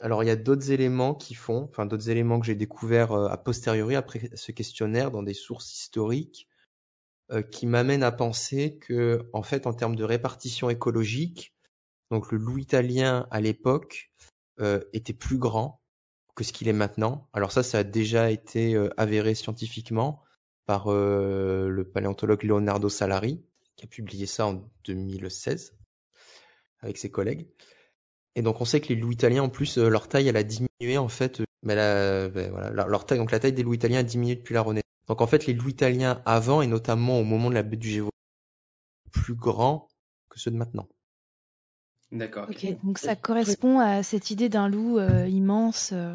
[0.00, 3.28] alors il y a d'autres éléments qui font, enfin d'autres éléments que j'ai découverts euh,
[3.28, 6.48] a posteriori après ce questionnaire dans des sources historiques
[7.30, 11.54] euh, qui m'amène à penser que, en fait, en termes de répartition écologique,
[12.10, 14.12] donc le loup italien à l'époque
[14.60, 15.81] euh, était plus grand
[16.34, 17.28] que ce qu'il est maintenant.
[17.32, 20.22] Alors ça, ça a déjà été euh, avéré scientifiquement
[20.66, 23.44] par euh, le paléontologue Leonardo Salari,
[23.76, 25.74] qui a publié ça en 2016
[26.80, 27.48] avec ses collègues.
[28.34, 30.42] Et donc on sait que les loups italiens, en plus, euh, leur taille, elle a
[30.42, 31.40] diminué en fait.
[31.40, 34.02] euh, mais elle a- ben, voilà, leur taille, donc la taille des loups italiens a
[34.02, 34.82] diminué depuis la Renaissance.
[35.08, 37.88] Donc en fait, les loups italiens avant et notamment au moment de la baie du
[37.90, 38.10] Gévaudan,
[39.12, 39.88] plus grands
[40.28, 40.88] que ceux de maintenant.
[42.12, 42.46] D'accord.
[42.50, 46.12] Ok, donc ça correspond à cette idée d'un loup euh, immense euh,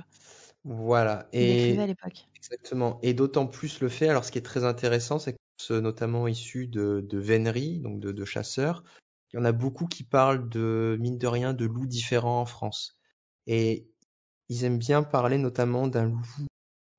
[0.64, 1.28] Voilà.
[1.34, 2.28] Et à l'époque.
[2.36, 3.00] exactement.
[3.02, 4.08] Et d'autant plus le fait.
[4.08, 8.00] Alors, ce qui est très intéressant, c'est que ceux notamment issus de, de véneries, donc
[8.00, 8.84] de, de chasseurs,
[9.34, 12.46] il y en a beaucoup qui parlent de mine de rien de loups différents en
[12.46, 13.00] France.
[13.48, 13.90] Et
[14.50, 16.46] ils aiment bien parler notamment d'un loup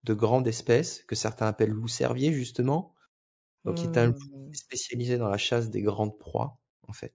[0.05, 2.95] de grande espèce que certains appellent loup cervier justement.
[3.65, 6.59] Donc, qui est un loup spécialisé dans la chasse des grandes proies,
[6.89, 7.15] en fait.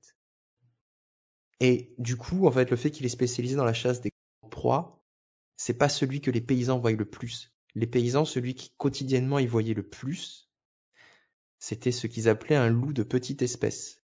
[1.64, 4.12] Et du coup, en fait, le fait qu'il est spécialisé dans la chasse des
[4.52, 5.02] proies,
[5.56, 7.54] c'est pas celui que les paysans voient le plus.
[7.74, 10.52] Les paysans, celui qui quotidiennement ils voyaient le plus,
[11.60, 14.04] c'était ce qu'ils appelaient un loup de petite espèce,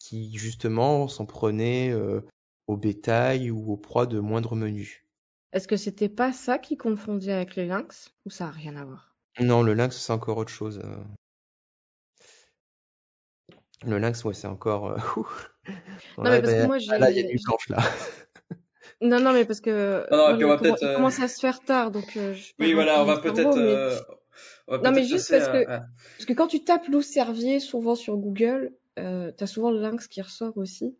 [0.00, 2.22] qui justement s'en prenait euh,
[2.66, 5.06] au bétail ou aux proies de moindre menu.
[5.52, 8.84] Est-ce que c'était pas ça qui confondait avec les lynx ou ça a rien à
[8.84, 9.14] voir?
[9.38, 10.82] Non, le lynx, c'est encore autre chose.
[13.84, 14.90] Le lynx, ouais, c'est encore.
[14.92, 14.96] euh.
[16.18, 17.78] Non, Ouais, mais parce que ben, moi, ah, là, il y a du blanche là.
[19.02, 21.62] Non, non, mais parce que Non, puis on va peut-être, euh, commence à se faire
[21.62, 23.56] tard, donc euh, je Oui, voilà, on va peut-être.
[23.56, 24.00] mais- euh,
[24.82, 28.16] Non, mais juste parce à- que parce que quand tu tapes loup cervier souvent sur
[28.16, 30.96] Google, euh, t'as souvent le lynx qui ressort aussi.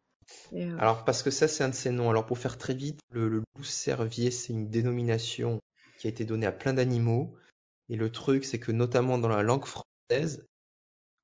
[0.52, 2.10] Et, euh, Alors, parce que ça, c'est un de ces noms.
[2.10, 5.60] Alors, pour faire très vite, le, le loup cervier, c'est une dénomination
[5.98, 7.34] qui a été donnée à plein d'animaux.
[7.88, 10.44] Et le truc, c'est que notamment dans la langue française,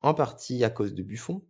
[0.03, 1.43] en partie à cause de Buffon,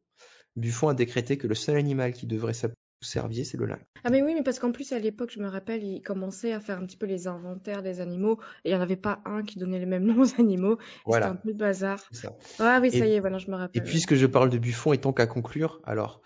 [0.56, 3.82] Buffon a décrété que le seul animal qui devrait s'appeler c'est le lynx.
[4.04, 6.60] Ah mais oui, mais parce qu'en plus à l'époque, je me rappelle, ils commençaient à
[6.60, 9.42] faire un petit peu les inventaires des animaux et il n'y en avait pas un
[9.42, 10.74] qui donnait les mêmes noms aux animaux.
[10.78, 11.26] Et Voilà.
[11.26, 12.00] C'était un peu le bazar.
[12.12, 12.36] Ça.
[12.60, 13.82] Ah oui, Et- ça y est, voilà, je me Et rappelle.
[13.82, 16.22] puisque je parle de Buffon et tant qu'à conclure, alors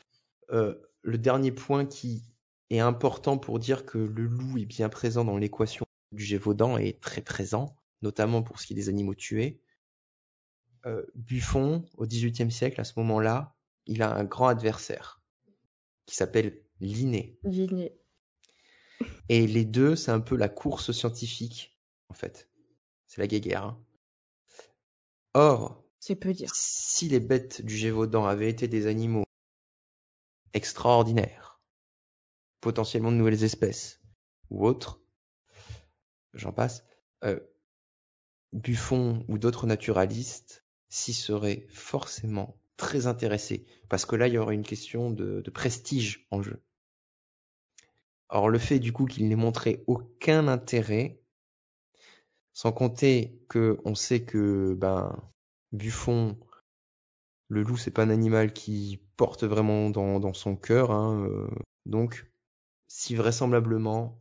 [0.52, 2.24] euh, le dernier point qui
[2.70, 7.00] est important pour dire que le loup est bien présent dans l'équation du Gévaudan est
[7.00, 9.60] très présent, notamment pour ce qui est des animaux tués.
[10.86, 13.56] Euh, Buffon, au XVIIIe siècle, à ce moment-là,
[13.86, 15.20] il a un grand adversaire
[16.06, 17.38] qui s'appelle Linné.
[17.42, 17.96] Linné.
[19.28, 21.76] Et les deux, c'est un peu la course scientifique,
[22.08, 22.48] en fait.
[23.08, 23.64] C'est la guéguerre.
[23.64, 23.84] hein.
[25.34, 26.50] Or, C'est peu dire.
[26.54, 29.24] si les bêtes du Gévaudan avaient été des animaux
[30.54, 31.60] extraordinaires,
[32.60, 34.00] potentiellement de nouvelles espèces,
[34.50, 35.02] ou autres,
[36.32, 36.84] j'en passe,
[37.24, 37.40] euh,
[38.52, 40.65] Buffon ou d'autres naturalistes
[40.96, 46.26] s'y seraient forcément très intéressés, parce que là, il y aurait une question de, prestige
[46.30, 46.62] en jeu.
[48.30, 51.20] Or, le fait du coup qu'il n'ait montré aucun intérêt,
[52.54, 55.22] sans compter que on sait que ben
[55.72, 56.38] Buffon,
[57.48, 61.46] le loup, c'est pas un animal qui porte vraiment dans, son cœur, hein, euh,
[61.84, 62.26] donc
[62.88, 64.18] si vraisemblablement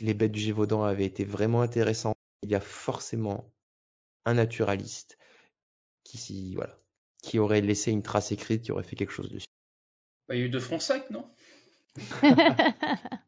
[0.00, 3.50] les bêtes du Gévaudan avaient été vraiment intéressantes, il y a forcément
[4.26, 5.18] un naturaliste
[6.16, 6.78] qui voilà,
[7.22, 9.46] qui aurait laissé une trace écrite, qui aurait fait quelque chose dessus.
[10.28, 11.24] Bah, il y a eu de Fronsac, non?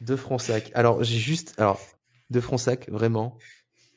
[0.00, 0.70] De Fronsac.
[0.74, 1.54] Alors, j'ai juste.
[1.58, 1.80] Alors,
[2.30, 3.38] De Fronsac, vraiment,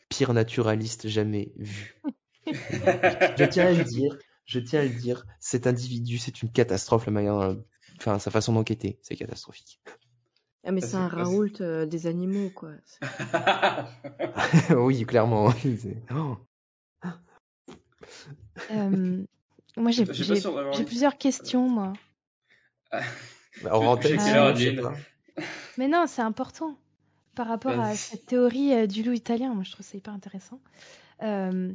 [0.09, 1.99] pire naturaliste jamais vu.
[2.45, 4.17] je tiens à le dire.
[4.45, 5.25] Je tiens à le dire.
[5.39, 7.55] Cet individu, c'est une catastrophe, la manière.
[7.97, 9.81] Enfin, sa façon d'enquêter, c'est catastrophique.
[10.63, 12.71] Ah mais Ça, c'est un Raoult euh, des animaux, quoi.
[14.77, 15.53] oui, clairement.
[16.11, 16.37] Oh.
[18.71, 19.23] Euh,
[19.77, 21.93] moi, j'ai plusieurs questions, moi.
[23.63, 23.91] Bah, Ah,
[24.47, 24.95] Adeline pas.
[25.77, 26.77] Mais non, c'est important
[27.35, 29.53] par rapport à cette théorie euh, du loup italien.
[29.53, 30.59] Moi, je trouve ça hyper intéressant.
[31.23, 31.71] Euh,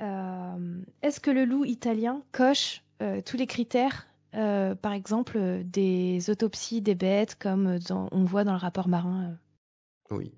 [0.00, 5.62] euh, Est-ce que le loup italien coche euh, tous les critères, euh, par exemple, euh,
[5.64, 9.30] des autopsies des bêtes, comme dans- on voit dans le rapport marin
[10.10, 10.32] euh, Oui.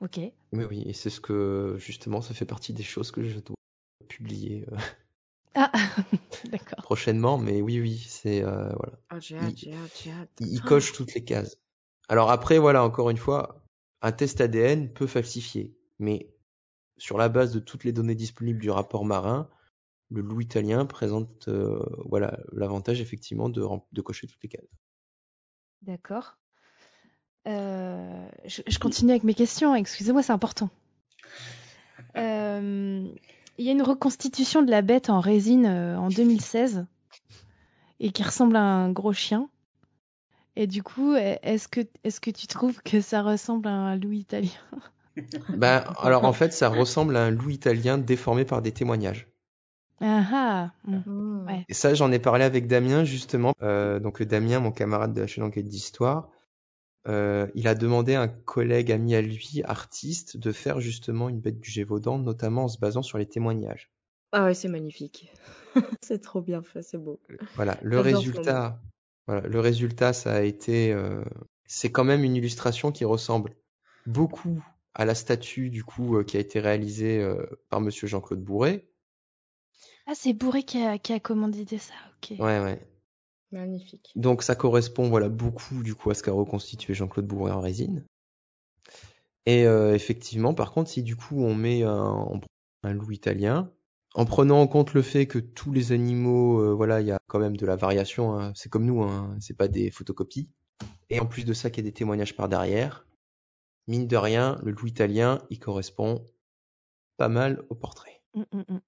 [0.00, 0.18] Ok.
[0.52, 0.82] Oui, oui.
[0.86, 3.54] Et c'est ce que, justement, ça fait partie des choses que je dois
[4.08, 4.76] publier euh,
[5.54, 5.70] Ah,
[6.46, 6.82] d'accord.
[6.82, 7.38] prochainement.
[7.38, 8.42] Mais oui, oui, c'est.
[8.42, 8.98] euh, voilà.
[9.10, 10.30] Ah, j'ai hâte, Il- j'ai hâte, j'ai hâte.
[10.40, 11.58] il, il coche toutes les cases.
[12.08, 13.64] Alors après, voilà, encore une fois,
[14.02, 16.28] un test ADN peut falsifier, mais
[16.98, 19.48] sur la base de toutes les données disponibles du rapport marin,
[20.10, 24.68] le loup italien présente, euh, voilà, l'avantage effectivement de, cocher toutes les cases.
[25.82, 26.36] D'accord.
[27.46, 29.74] Euh, je, je continue avec mes questions.
[29.74, 30.70] Excusez-moi, c'est important.
[32.16, 33.08] Euh,
[33.58, 36.86] Il y a une reconstitution de la bête en résine euh, en 2016
[38.00, 39.48] et qui ressemble à un gros chien.
[40.56, 43.96] Et du coup, e- est-ce que, est-ce que tu trouves que ça ressemble à un
[43.96, 44.50] loup italien?
[45.48, 49.28] Ben, alors en fait, ça ressemble à un loup italien déformé par des témoignages.
[50.00, 51.46] Ah ah mm.
[51.46, 51.64] Ouais.
[51.68, 53.52] Et ça, j'en ai parlé avec Damien justement.
[53.62, 56.30] Euh, donc Damien, mon camarade de la chaîne Enquête d'Histoire,
[57.06, 61.40] euh, il a demandé à un collègue ami à lui, artiste, de faire justement une
[61.40, 63.90] bête du Gévaudan, notamment en se basant sur les témoignages.
[64.32, 65.32] Ah ouais, c'est magnifique.
[66.02, 67.20] c'est trop bien fait, c'est beau.
[67.54, 68.80] Voilà, le résultat,
[69.26, 71.24] voilà, le résultat, ça a été, euh,
[71.66, 73.54] c'est quand même une illustration qui ressemble
[74.06, 74.62] beaucoup
[74.94, 78.88] à la statue du coup euh, qui a été réalisée euh, par Monsieur Jean-Claude Bourré.
[80.06, 82.38] Ah, c'est Bourré qui a, qui a commandité ça, ok.
[82.38, 82.80] Ouais, ouais.
[83.54, 84.12] Magnifique.
[84.16, 88.04] Donc ça correspond voilà beaucoup du coup à ce qu'a reconstitué Jean-Claude Bourré en résine.
[89.46, 92.48] Et euh, effectivement, par contre, si du coup on met un, on prend
[92.82, 93.70] un loup italien,
[94.14, 97.18] en prenant en compte le fait que tous les animaux, euh, voilà, il y a
[97.26, 98.38] quand même de la variation.
[98.38, 100.48] hein, c'est comme nous, hein, c'est pas des photocopies.
[101.10, 103.06] Et en plus de ça, qu'il y a des témoignages par derrière.
[103.86, 106.24] Mine de rien, le loup italien, il correspond
[107.16, 108.22] pas mal au portrait.
[108.34, 108.80] Mm, mm, mm.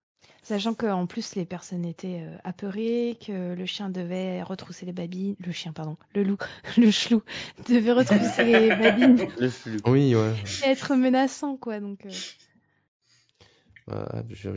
[0.47, 5.35] Sachant qu'en plus les personnes étaient euh, apeurées, que le chien devait retrousser les babines,
[5.44, 6.39] le chien pardon, le loup,
[6.77, 7.20] le chlou
[7.69, 9.51] devait retrousser les babines, Le.
[9.90, 10.35] Oui, ouais.
[10.65, 11.81] et être menaçant quoi.
[11.81, 12.07] Donc
[13.89, 14.05] euh,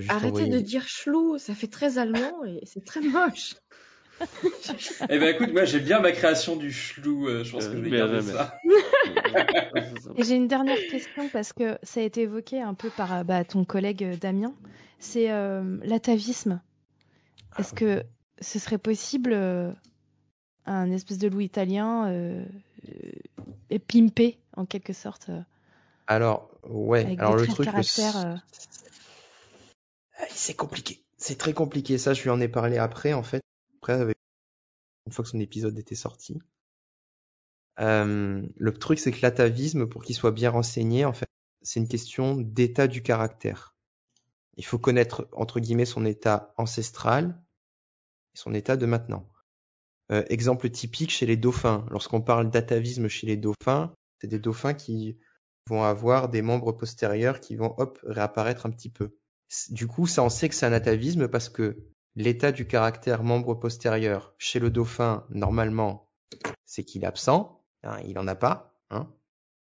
[0.09, 3.55] Arrêtez de dire chlou, ça fait très allemand et c'est très moche.
[5.09, 7.29] Eh ben écoute, moi j'ai bien ma création du chlou.
[7.29, 8.53] euh, je pense que je vais bien, garder ça.
[10.17, 13.45] Et j'ai une dernière question parce que ça a été évoqué un peu par bah,
[13.45, 14.53] ton collègue Damien.
[14.99, 16.61] C'est euh, l'atavisme.
[17.57, 18.03] Est-ce que
[18.41, 19.71] ce serait possible euh,
[20.65, 22.45] un espèce de loup italien euh,
[22.88, 23.11] euh,
[23.69, 25.41] et pimpé en quelque sorte euh,
[26.07, 27.05] Alors, ouais.
[27.05, 28.41] avec Alors des le truc, caractère
[30.17, 31.03] Ah, C'est compliqué.
[31.17, 31.97] C'est très compliqué.
[31.97, 33.41] Ça, je lui en ai parlé après, en fait.
[33.77, 34.17] Après, avec...
[35.05, 36.39] une fois que son épisode était sorti.
[37.80, 41.27] Euh, le truc, c'est que l'atavisme, pour qu'il soit bien renseigné, en fait,
[41.61, 43.73] c'est une question d'état du caractère.
[44.60, 47.41] Il faut connaître, entre guillemets, son état ancestral
[48.36, 49.26] et son état de maintenant.
[50.11, 51.86] Euh, exemple typique chez les dauphins.
[51.91, 55.18] Lorsqu'on parle d'atavisme chez les dauphins, c'est des dauphins qui
[55.68, 59.15] vont avoir des membres postérieurs qui vont, hop, réapparaître un petit peu.
[59.69, 61.77] Du coup, ça, on sait que c'est un atavisme parce que
[62.15, 66.11] l'état du caractère membre postérieur chez le dauphin, normalement,
[66.65, 67.64] c'est qu'il est absent.
[67.84, 68.77] hein, il en a pas.
[68.90, 69.10] Hein,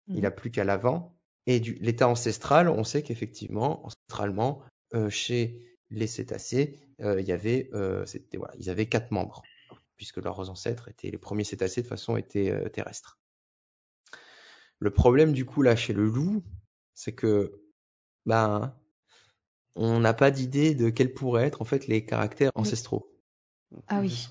[0.08, 1.18] Il a plus qu'à l'avant.
[1.48, 4.62] Et l'état ancestral, on sait qu'effectivement, ancestralement,
[5.10, 9.44] chez les cétacés, euh, il y avait, euh, c'était, voilà, ils avaient quatre membres,
[9.96, 13.20] puisque leurs ancêtres étaient, les premiers cétacés de façon étaient euh, terrestres.
[14.80, 16.44] Le problème du coup là chez le loup,
[16.94, 17.64] c'est que
[18.26, 18.76] ben
[19.76, 23.10] on n'a pas d'idée de quels pourraient être en fait les caractères ancestraux.
[23.88, 24.28] Ah oui.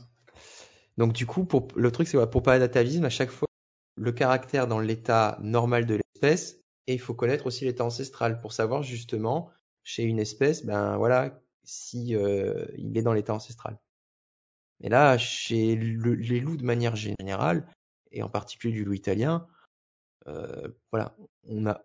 [0.99, 3.49] Donc du coup, pour le truc c'est voilà, pour parler d'atavisme, à chaque fois
[3.97, 8.53] le caractère dans l'état normal de l'espèce et il faut connaître aussi l'état ancestral pour
[8.53, 9.51] savoir justement
[9.83, 13.79] chez une espèce, ben voilà, si euh, il est dans l'état ancestral.
[14.81, 17.67] Et là, chez le- les loups de manière générale,
[18.11, 19.47] et en particulier du loup italien,
[20.27, 21.83] euh, voilà, on a,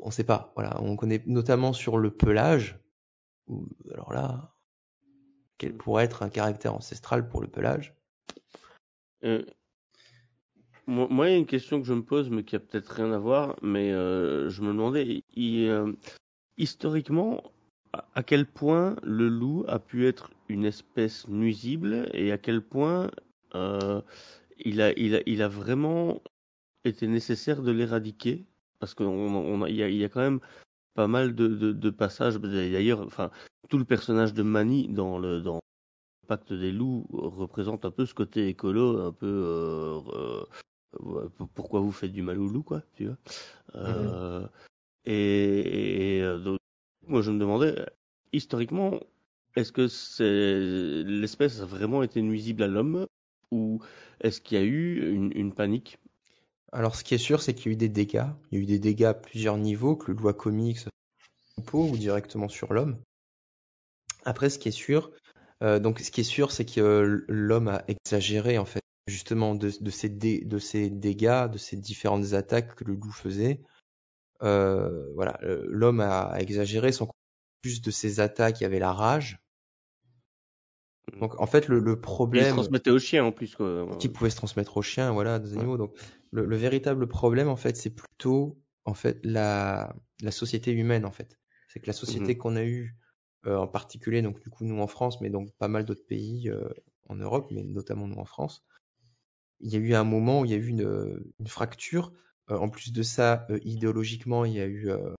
[0.00, 2.78] on sait pas, voilà, on connaît notamment sur le pelage.
[3.48, 4.54] où- alors là,
[5.58, 7.94] quel pourrait être un caractère ancestral pour le pelage?
[9.24, 9.44] Euh,
[10.86, 12.88] moi, moi, il y a une question que je me pose, mais qui a peut-être
[12.88, 15.92] rien à voir, mais euh, je me demandais, il- euh,
[16.58, 17.42] historiquement,
[18.14, 23.10] à, quel point le loup a pu être une espèce nuisible et à quel point
[23.54, 24.00] euh,
[24.58, 26.20] il, a, il, a, il a vraiment
[26.84, 28.44] été nécessaire de l'éradiquer,
[28.78, 30.40] parce qu'il on, a- il y, a, y a quand même
[30.94, 32.38] pas mal de, de, de passages.
[32.38, 33.30] D'ailleurs, enfin,
[33.68, 35.60] tout le personnage de Mani dans le dans le
[36.26, 40.00] Pacte des loups représente un peu ce côté écolo, un peu euh,
[41.00, 43.16] euh, pourquoi vous faites du mal au loup, quoi, tu vois?
[43.76, 44.46] Euh,
[45.06, 46.58] et, donc,
[47.06, 47.74] moi, je me demandais,
[48.32, 49.00] historiquement,
[49.56, 49.88] est-ce que
[51.02, 53.06] l'espèce a vraiment été nuisible à l'homme
[53.50, 53.80] ou
[54.20, 55.98] est-ce qu'il y a eu une, panique?
[56.72, 58.26] Alors, ce qui est sûr, c'est qu'il y a eu des dégâts.
[58.50, 60.80] Il y a eu des dégâts à plusieurs niveaux, que le loup a commis, que
[60.80, 60.88] ce
[61.68, 62.98] soit ou directement sur l'homme.
[64.24, 65.10] Après, ce qui est sûr,
[65.62, 69.54] euh, donc ce qui est sûr, c'est que euh, l'homme a exagéré en fait justement
[69.54, 70.08] de, de ces
[70.90, 73.60] dégâts, de ces différentes attaques que le loup faisait.
[74.42, 76.92] Euh, voilà, l'homme a, a exagéré.
[76.92, 77.08] Sans
[77.62, 79.38] plus de ces attaques, il y avait la rage.
[81.20, 83.86] Donc en fait, le, le Il se problème transmettait aux chiens en plus, quoi.
[83.98, 85.76] qui pouvait se transmettre aux chiens, voilà, des animaux.
[85.76, 85.96] Donc,
[86.30, 91.12] le, le véritable problème, en fait, c'est plutôt, en fait, la, la société humaine, en
[91.12, 91.38] fait.
[91.68, 92.38] C'est que la société Mhm.
[92.38, 92.96] qu'on a eue
[93.46, 96.48] euh, en particulier, donc du coup nous en France, mais donc pas mal d'autres pays
[96.48, 96.68] euh,
[97.08, 98.64] en Europe, mais notamment nous en France,
[99.60, 102.12] il y a eu un moment où il y a eu une, une fracture.
[102.50, 105.14] Euh, en plus de ça, euh, idéologiquement, il y a eu euh,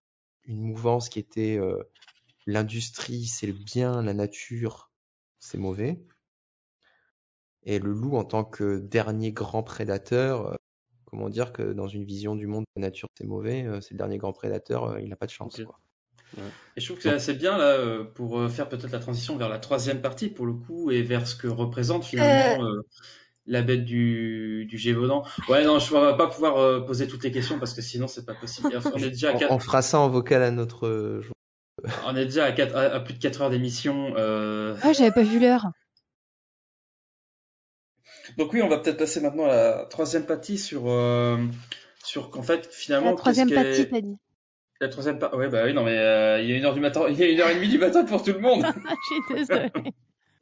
[0.46, 1.84] une mouvance qui était euh,
[2.46, 4.92] l'industrie, c'est le bien, la nature,
[5.40, 6.00] c'est mauvais.
[7.64, 10.56] Et le loup, en tant que dernier grand prédateur, euh,
[11.06, 13.98] comment dire que dans une vision du monde, la nature, c'est mauvais, euh, c'est le
[13.98, 15.62] dernier grand prédateur, euh, il n'a pas de chance.
[15.62, 15.80] Quoi.
[16.76, 19.60] Et je trouve que c'est assez bien là pour faire peut-être la transition vers la
[19.60, 22.82] troisième partie pour le coup et vers ce que représente finalement euh,
[23.48, 25.24] la bête du, du Gévaudan.
[25.50, 28.08] Ouais, non, je ne vais pas pouvoir euh, poser toutes les questions parce que sinon
[28.08, 28.70] c'est pas possible.
[28.94, 31.22] On est déjà à On, quatre- on fera ça en vocal à notre euh,
[32.06, 34.14] on est déjà à, quatre- à- à plus de 4 heures d'émission.
[34.18, 35.68] euh, Ah, j'avais pas vu l'heure.
[38.38, 41.38] Donc oui, on va peut-être passer maintenant à la troisième partie sur euh,
[42.04, 44.18] sur qu'en fait finalement La troisième partie, t'as dit.
[44.82, 45.38] la troisième partie.
[45.38, 47.24] Ouais bah oui non mais euh, il y a une heure du matin, il y
[47.24, 48.66] a une heure et demie du matin pour tout le monde.
[49.10, 49.72] Je suis désolée.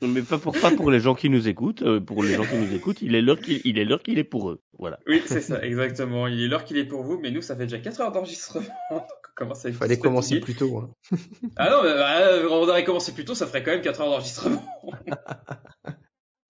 [0.02, 1.82] Non, Mais pas pour, pas pour les gens qui nous écoutent.
[1.82, 4.20] euh, pour les gens qui nous écoutent, il est l'heure qu'il il est l'heure qu'il
[4.20, 4.62] est pour eux.
[4.78, 5.00] Voilà.
[5.08, 6.28] Oui, c'est ça, exactement.
[6.28, 8.66] Il est l'heure qu'il est pour vous, mais nous, ça fait déjà 4 heures d'enregistrement.
[8.92, 10.78] Donc, on commence à être Fallait commencer plus tôt.
[10.78, 10.90] Hein.
[11.58, 14.10] Ah non, mais, bah, on aurait commencé plus tôt, ça ferait quand même 4 heures
[14.10, 14.64] d'enregistrement.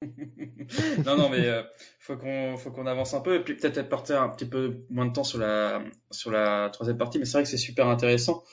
[1.06, 1.62] non, non, mais euh,
[2.00, 5.06] faut qu'on faut qu'on avance un peu et puis peut-être porter un petit peu moins
[5.06, 7.20] de temps sur la sur la troisième partie.
[7.20, 8.44] Mais c'est vrai que c'est super intéressant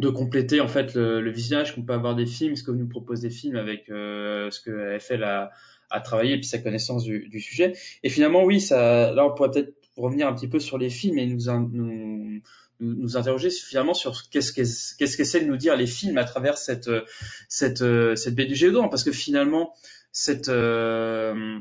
[0.00, 3.20] de compléter en fait le, visionnage qu'on peut avoir des films, ce que nous propose
[3.20, 5.50] des films avec euh, ce que FL a,
[5.90, 7.72] a travaillé et puis sa connaissance du, sujet.
[8.02, 11.18] Et finalement, oui, ça, là, on pourrait peut-être revenir un petit peu sur les films
[11.18, 12.40] et nous, nous,
[12.80, 16.56] nous, interroger finalement sur qu'est-ce qu'est- qu'est-ce qu'essaient de nous dire les films à travers
[16.56, 16.90] cette
[17.48, 17.84] cette
[18.16, 19.74] cette baie du Gévaudan, parce que finalement
[20.48, 21.58] euh,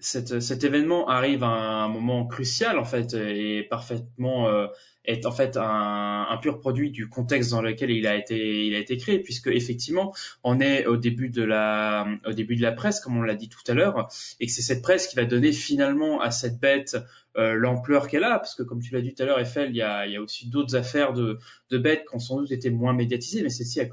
[0.00, 4.66] cette, cet événement arrive à un moment crucial en fait et parfaitement euh,
[5.08, 8.74] est en fait un, un pur produit du contexte dans lequel il a été il
[8.74, 10.14] a été créé puisque effectivement
[10.44, 13.48] on est au début de la au début de la presse comme on l'a dit
[13.48, 14.08] tout à l'heure
[14.38, 16.96] et que c'est cette presse qui va donner finalement à cette bête
[17.36, 19.76] euh, l'ampleur qu'elle a parce que comme tu l'as dit tout à l'heure Eiffel il
[19.76, 21.38] y a il y a aussi d'autres affaires de
[21.70, 23.86] de bêtes qui ont sans doute été moins médiatisées mais celle-ci a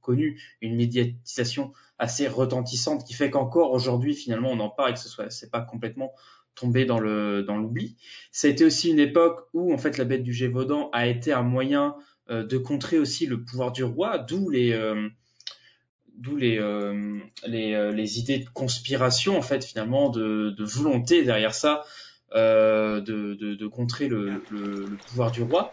[0.00, 5.00] connu une médiatisation assez retentissante qui fait qu'encore aujourd'hui finalement on en parle et que
[5.00, 6.12] ce soit c'est pas complètement
[6.54, 7.96] tombé dans l'oubli.
[8.32, 11.32] Ça a été aussi une époque où en fait la bête du Gévaudan a été
[11.32, 11.96] un moyen
[12.30, 15.08] euh, de contrer aussi le pouvoir du roi, d'où les euh,
[16.28, 21.82] euh, idées de conspiration en fait finalement de, volonté derrière ça
[22.32, 24.40] de, contrer le,
[25.08, 25.72] pouvoir du roi.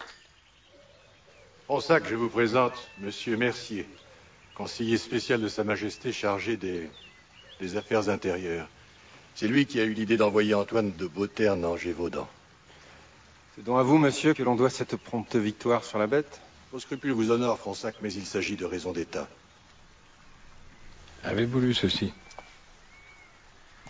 [1.67, 3.85] Pour ça que je vous présente Monsieur Mercier,
[4.55, 8.69] conseiller spécial de Sa Majesté chargé des affaires intérieures.
[9.39, 12.27] C'est lui qui a eu l'idée d'envoyer Antoine de Beauterne en Gévaudan.
[13.55, 16.41] C'est donc à vous, monsieur, que l'on doit cette prompte victoire sur la bête?
[16.71, 19.27] Vos scrupules vous honorent, Fronsac, mais il s'agit de raisons d'État.
[21.23, 22.11] Avez-vous lu ceci?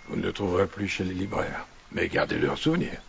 [0.10, 3.02] Vous ne le trouverez plus chez les libraires, mais gardez-le en souvenir.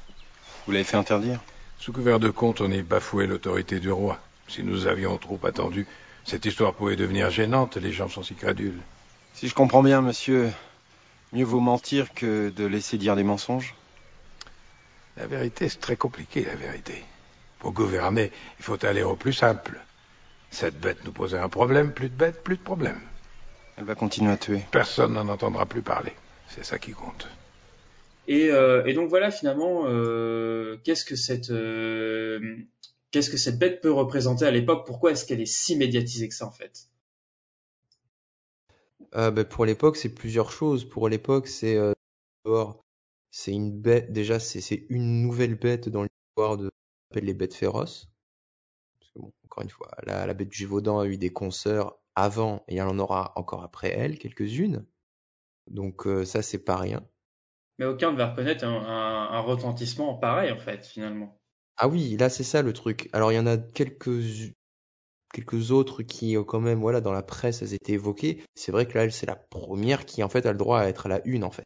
[0.64, 1.40] Vous l'avez fait interdire?
[1.80, 4.20] Sous couvert de compte, on y bafouait l'autorité du roi.
[4.46, 5.88] Si nous avions trop attendu,
[6.24, 8.78] cette histoire pouvait devenir gênante, les gens sont si crédules.
[9.34, 10.52] Si je comprends bien, monsieur,
[11.32, 13.74] mieux vaut mentir que de laisser dire des mensonges?
[15.16, 17.02] La vérité, c'est très compliqué, la vérité.
[17.58, 19.80] Pour gouverner, il faut aller au plus simple.
[20.50, 23.00] Cette bête nous posait un problème, plus de bêtes, plus de problèmes.
[23.76, 24.62] Elle va continuer à tuer.
[24.70, 26.12] Personne n'en entendra plus parler.
[26.48, 27.28] C'est ça qui compte.
[28.26, 32.56] Et, euh, et donc voilà finalement euh, qu'est-ce que cette euh,
[33.10, 34.86] qu'est-ce que cette bête peut représenter à l'époque?
[34.86, 36.88] Pourquoi est-ce qu'elle est si médiatisée que ça en fait?
[39.14, 40.88] Euh, ben, pour l'époque, c'est plusieurs choses.
[40.88, 41.92] Pour l'époque, c'est euh,
[42.44, 42.84] d'abord,
[43.30, 44.12] c'est une bête.
[44.12, 48.10] Déjà, c'est c'est une nouvelle bête dans l'histoire de on appelle les bêtes féroces.
[49.00, 51.98] Parce que bon, encore une fois, la, la bête du Gévaudan a eu des consoeurs
[52.14, 54.84] avant et elle en aura encore après elle, quelques-unes.
[55.68, 57.06] Donc euh, ça, c'est pas rien.
[57.78, 61.38] Mais aucun ne va reconnaître un, un, un retentissement pareil en fait finalement.
[61.76, 63.08] Ah oui, là c'est ça le truc.
[63.12, 64.20] Alors il y en a quelques
[65.32, 68.42] quelques autres qui euh, quand même voilà dans la presse elles étaient évoquées.
[68.54, 70.88] C'est vrai que là elle, c'est la première qui en fait a le droit à
[70.88, 71.64] être à la une en fait.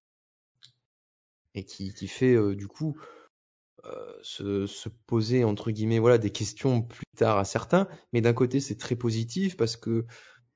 [1.55, 2.97] Et qui qui fait euh, du coup
[3.85, 8.33] euh, se, se poser entre guillemets voilà des questions plus tard à certains, mais d'un
[8.33, 10.07] côté c'est très positif parce que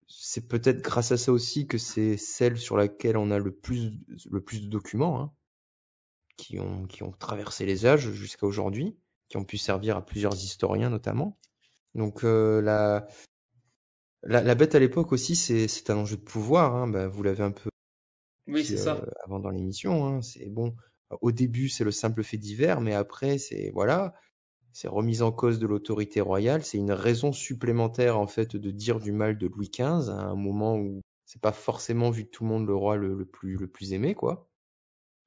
[0.08, 3.92] c'est peut-être grâce à ça aussi que c'est celle sur laquelle on a le plus
[4.30, 5.32] le plus de documents hein,
[6.36, 8.96] qui ont qui ont traversé les âges jusqu'à aujourd'hui,
[9.28, 11.38] qui ont pu servir à plusieurs historiens notamment.
[11.96, 13.08] Donc euh, la,
[14.22, 16.74] la la bête à l'époque aussi c'est c'est un enjeu de pouvoir.
[16.74, 17.70] Hein, bah, vous l'avez un peu
[18.48, 18.98] Oui, c'est ça.
[19.02, 20.06] euh, avant dans l'émission.
[20.06, 20.74] Hein, c'est bon.
[21.22, 24.14] Au début c'est le simple fait divers, mais après c'est voilà
[24.72, 29.00] c'est remise en cause de l'autorité royale, c'est une raison supplémentaire en fait de dire
[29.00, 32.44] du mal de Louis XV à un moment où c'est pas forcément vu de tout
[32.44, 34.48] le monde le roi le, le plus le plus aimé quoi.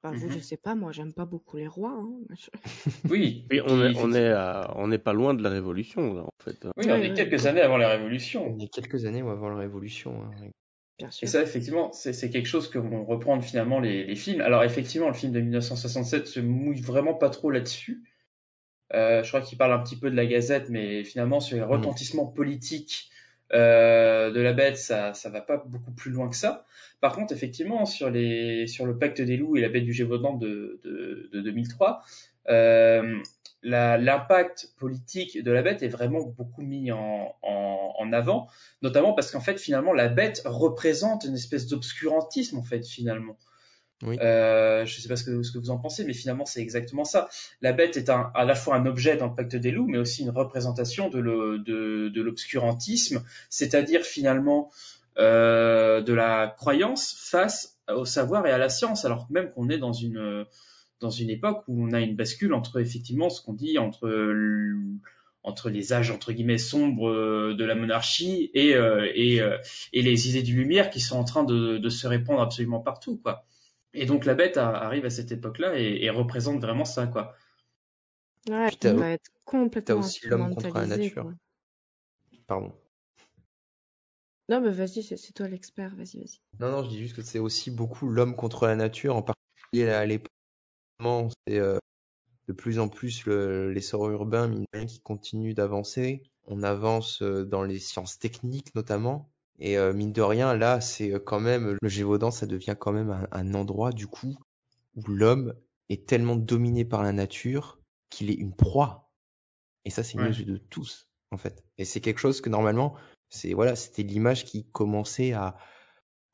[0.02, 0.32] Bah, vous, Mhm.
[0.32, 1.92] je sais pas, moi, j'aime pas beaucoup les rois.
[2.00, 2.10] hein.
[3.10, 6.22] Oui, Oui, on est, on est, à- on n'est pas loin de la Révolution, là,
[6.22, 6.66] en fait.
[6.78, 8.54] Oui, on est quelques années avant la Révolution.
[8.56, 10.22] Il y a quelques années avant la Révolution.
[10.22, 14.40] hein, Et ça, effectivement, c'est quelque chose que vont reprendre finalement les, les films.
[14.40, 18.04] Alors, effectivement, le film de 1967 se mouille vraiment pas trop là-dessus.
[18.94, 21.62] Euh, je crois qu'il parle un petit peu de la Gazette, mais finalement, sur les
[21.62, 23.09] retentissements politiques
[23.52, 26.64] euh, de la bête, ça, ça va pas beaucoup plus loin que ça.
[27.00, 30.34] Par contre, effectivement, sur les, sur le Pacte des loups et la bête du Gévaudan
[30.34, 32.02] de, de, de 2003,
[32.48, 33.18] euh,
[33.62, 38.48] l'impact politique de la bête est vraiment beaucoup mis en, en, en avant,
[38.82, 43.36] notamment parce qu'en fait, finalement, la bête représente une espèce d'obscurantisme, en fait, finalement.
[44.02, 44.16] Oui.
[44.20, 47.04] Euh, je sais pas ce que, ce que vous en pensez, mais finalement, c'est exactement
[47.04, 47.28] ça.
[47.60, 49.98] La bête est un, à la fois un objet dans le pacte des loups, mais
[49.98, 54.70] aussi une représentation de l'obscurantisme, c'est-à-dire finalement
[55.18, 59.78] euh, de la croyance face au savoir et à la science, alors même qu'on est
[59.78, 60.46] dans une
[61.00, 64.08] dans une époque où on a une bascule entre effectivement ce qu'on dit entre
[65.42, 67.12] entre les âges entre guillemets sombres
[67.54, 69.56] de la monarchie et euh, et, euh,
[69.92, 73.18] et les idées du lumière qui sont en train de, de se répandre absolument partout
[73.22, 73.44] quoi.
[73.94, 77.34] Et donc la bête a- arrive à cette époque-là et, et représente vraiment ça quoi.
[78.48, 81.22] Ouais, t'as- il va être T'as complètement aussi l'homme contre la nature.
[81.22, 81.34] quoi.
[82.46, 82.74] Pardon.
[84.50, 86.40] Non, mais vas-y, c'est toi l'expert, vas-y, vas-y.
[86.58, 89.88] Non, non, je dis juste que c'est aussi beaucoup l'homme contre la nature, en particulier
[89.88, 90.28] à l'époque.
[91.46, 91.78] C'est euh,
[92.48, 96.22] de plus en plus le- l'essor urbain, mine de rien, qui continue d'avancer.
[96.46, 99.30] On avance euh, dans les sciences techniques notamment.
[99.60, 102.92] Et euh, mine de rien, là, c'est euh, quand même, le Gévaudan, ça devient quand
[102.92, 104.36] même un, un endroit, du coup,
[104.96, 105.54] où l'homme
[105.88, 107.80] est tellement dominé par la nature
[108.10, 109.10] qu'il est une proie.
[109.84, 110.44] Et ça, c'est une Ouais.
[110.44, 111.64] de tous, en fait.
[111.78, 112.96] Et c'est quelque chose que normalement,
[113.28, 115.56] c'est voilà, c'était l'image qui commençait à,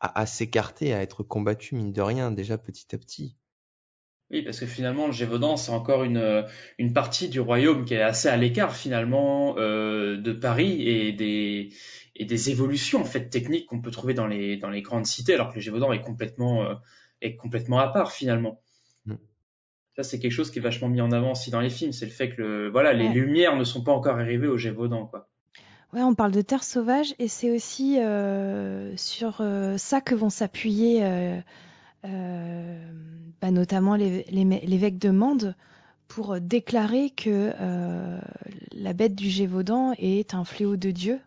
[0.01, 3.37] à, à s'écarter, à être combattue, mine de rien, déjà petit à petit.
[4.31, 6.45] Oui, parce que finalement, le Gévaudan, c'est encore une,
[6.79, 11.71] une partie du royaume qui est assez à l'écart finalement euh, de Paris et des,
[12.17, 15.35] et des évolutions en fait techniques qu'on peut trouver dans les, dans les grandes cités,
[15.35, 16.75] alors que le Gévaudan est complètement, euh,
[17.21, 18.61] est complètement à part finalement.
[19.05, 19.15] Mm.
[19.95, 22.07] Ça, c'est quelque chose qui est vachement mis en avant aussi dans les films, c'est
[22.07, 25.29] le fait que le, voilà, les lumières ne sont pas encore arrivées au Gévaudan, quoi.
[25.93, 30.31] Ouais, on parle de terre sauvage et c'est aussi euh, sur euh, ça que vont
[30.31, 31.41] s'appuyer euh, euh,
[33.41, 35.55] bah, notamment l'évêque de Mende
[36.09, 38.21] pour déclarer que euh,
[38.73, 41.21] la bête du Gévaudan est un fléau de Dieu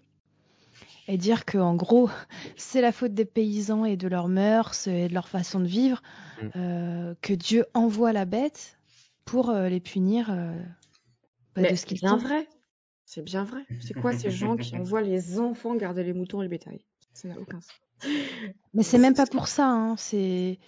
[1.08, 2.10] et dire que en gros
[2.56, 6.02] c'est la faute des paysans et de leurs mœurs et de leur façon de vivre
[6.42, 6.48] Mm.
[6.56, 8.78] euh, que Dieu envoie la bête
[9.26, 10.54] pour euh, les punir euh,
[11.54, 12.26] bah, Mais de ce qu'ils c'est bien font.
[12.26, 12.48] vrai.
[13.06, 13.66] C'est bien vrai.
[13.82, 17.28] C'est quoi ces gens qui envoient les enfants garder les moutons et le bétail Ça
[17.28, 17.74] n'a aucun sens.
[18.74, 19.96] Mais c'est même pas pour ça, hein.
[19.98, 20.60] C'est.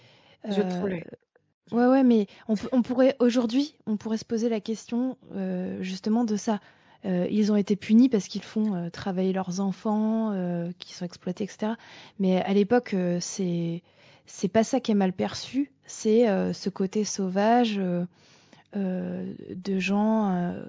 [0.48, 1.04] Je euh, trollais.
[1.70, 6.36] Ouais, ouais, mais on, pourrait aujourd'hui, on pourrait se poser la question euh, justement de
[6.36, 6.60] ça.
[7.04, 10.34] Euh, ils ont été punis parce qu'ils font travailler leurs enfants,
[10.78, 11.72] qui sont exploités, etc.
[12.18, 13.82] Mais à l'époque, c'est
[14.26, 15.72] c'est pas ça qui est mal perçu.
[15.86, 17.80] C'est ce côté sauvage
[18.74, 20.64] euh, de gens euh,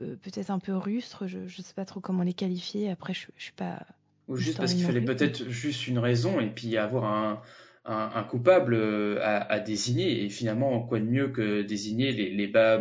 [0.00, 1.26] euh, peut-être un peu rustres.
[1.26, 2.90] Je, je sais pas trop comment les qualifier.
[2.90, 3.84] Après, je, je suis pas.
[4.30, 7.42] Ou juste parce qu'il fallait peut-être juste une raison et puis avoir un,
[7.84, 10.24] un, un coupable euh, à, à désigner.
[10.24, 12.80] Et finalement, quoi de mieux que désigner les, les bas,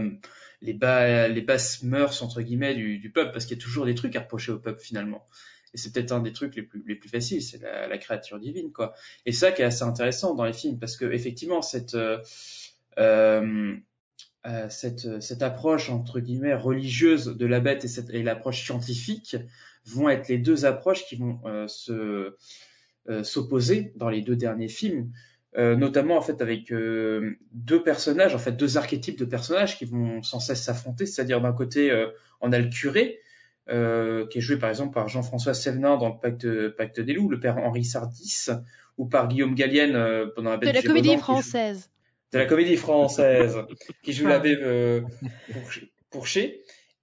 [0.62, 3.86] les bas, les basses mœurs entre guillemets du, du peuple, parce qu'il y a toujours
[3.86, 5.26] des trucs à reprocher au peuple finalement.
[5.74, 8.40] Et c'est peut-être un des trucs les plus, les plus faciles, c'est la, la créature
[8.40, 8.94] divine, quoi.
[9.28, 12.18] Et ça qui est assez intéressant dans les films, parce que effectivement, cette, euh,
[12.98, 13.76] euh,
[14.48, 19.36] euh, cette, cette approche entre guillemets religieuse de la bête et, cette- et l'approche scientifique
[19.86, 22.36] vont être les deux approches qui vont euh, se
[23.10, 25.12] euh, s'opposer dans les deux derniers films,
[25.58, 30.22] euh, notamment en fait avec deux personnages, en fait deux archétypes de personnages qui vont
[30.22, 31.92] sans cesse s'affronter, c'est-à-dire d'un côté
[32.42, 33.20] on a le curé
[33.70, 37.30] euh, qui est joué par exemple par Jean-François Sévenin dans le Pacte, Pacte des loups,
[37.30, 38.48] le père Henri Sardis,
[38.98, 41.90] ou par Guillaume Gallienne euh, pendant la De Bête la du comédie joue- française.
[42.34, 43.58] de la comédie française
[44.04, 44.30] qui joue Ah.
[44.32, 45.02] l'abbé euh,
[45.52, 46.62] Pourch- Pourchet.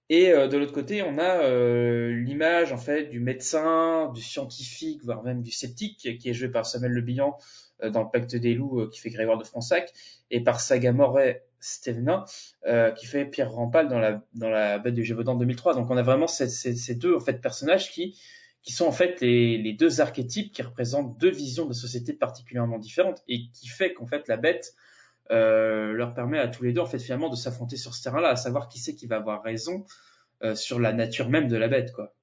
[0.09, 5.03] Et euh, de l'autre côté, on a euh, l'image en fait du médecin, du scientifique,
[5.03, 7.37] voire même du sceptique, qui est joué par Samuel Le Bihan
[7.83, 9.91] euh, dans le Pacte des loups, euh, qui fait Grégoire de Fronsac,
[10.31, 11.19] et par Sagamore
[11.59, 12.23] Stevenin,
[12.67, 15.75] euh, qui fait Pierre Rampal dans la dans la Bête du Gévaudan 2003.
[15.75, 18.17] Donc on a vraiment ces, ces, ces deux en fait personnages qui
[18.61, 22.79] qui sont en fait les, les deux archétypes qui représentent deux visions de société particulièrement
[22.79, 24.73] différentes et qui fait qu'en fait la bête
[25.31, 28.29] euh, leur permet à tous les deux en fait finalement de s'affronter sur ce terrain-là,
[28.29, 29.85] à savoir qui c'est qui va avoir raison
[30.43, 32.13] euh, sur la nature même de la bête, quoi.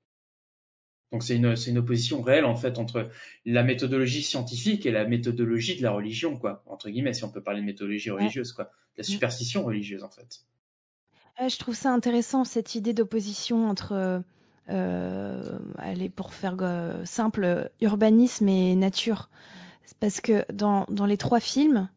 [1.12, 3.08] Donc c'est une, c'est une opposition réelle en fait entre
[3.44, 7.42] la méthodologie scientifique et la méthodologie de la religion, quoi, entre guillemets, si on peut
[7.42, 10.40] parler de méthodologie religieuse, quoi, de la superstition religieuse en fait.
[11.48, 14.22] Je trouve ça intéressant cette idée d'opposition entre,
[14.70, 16.56] euh, allez, pour faire
[17.04, 19.30] simple, urbanisme et nature.
[20.00, 21.88] Parce que dans, dans les trois films,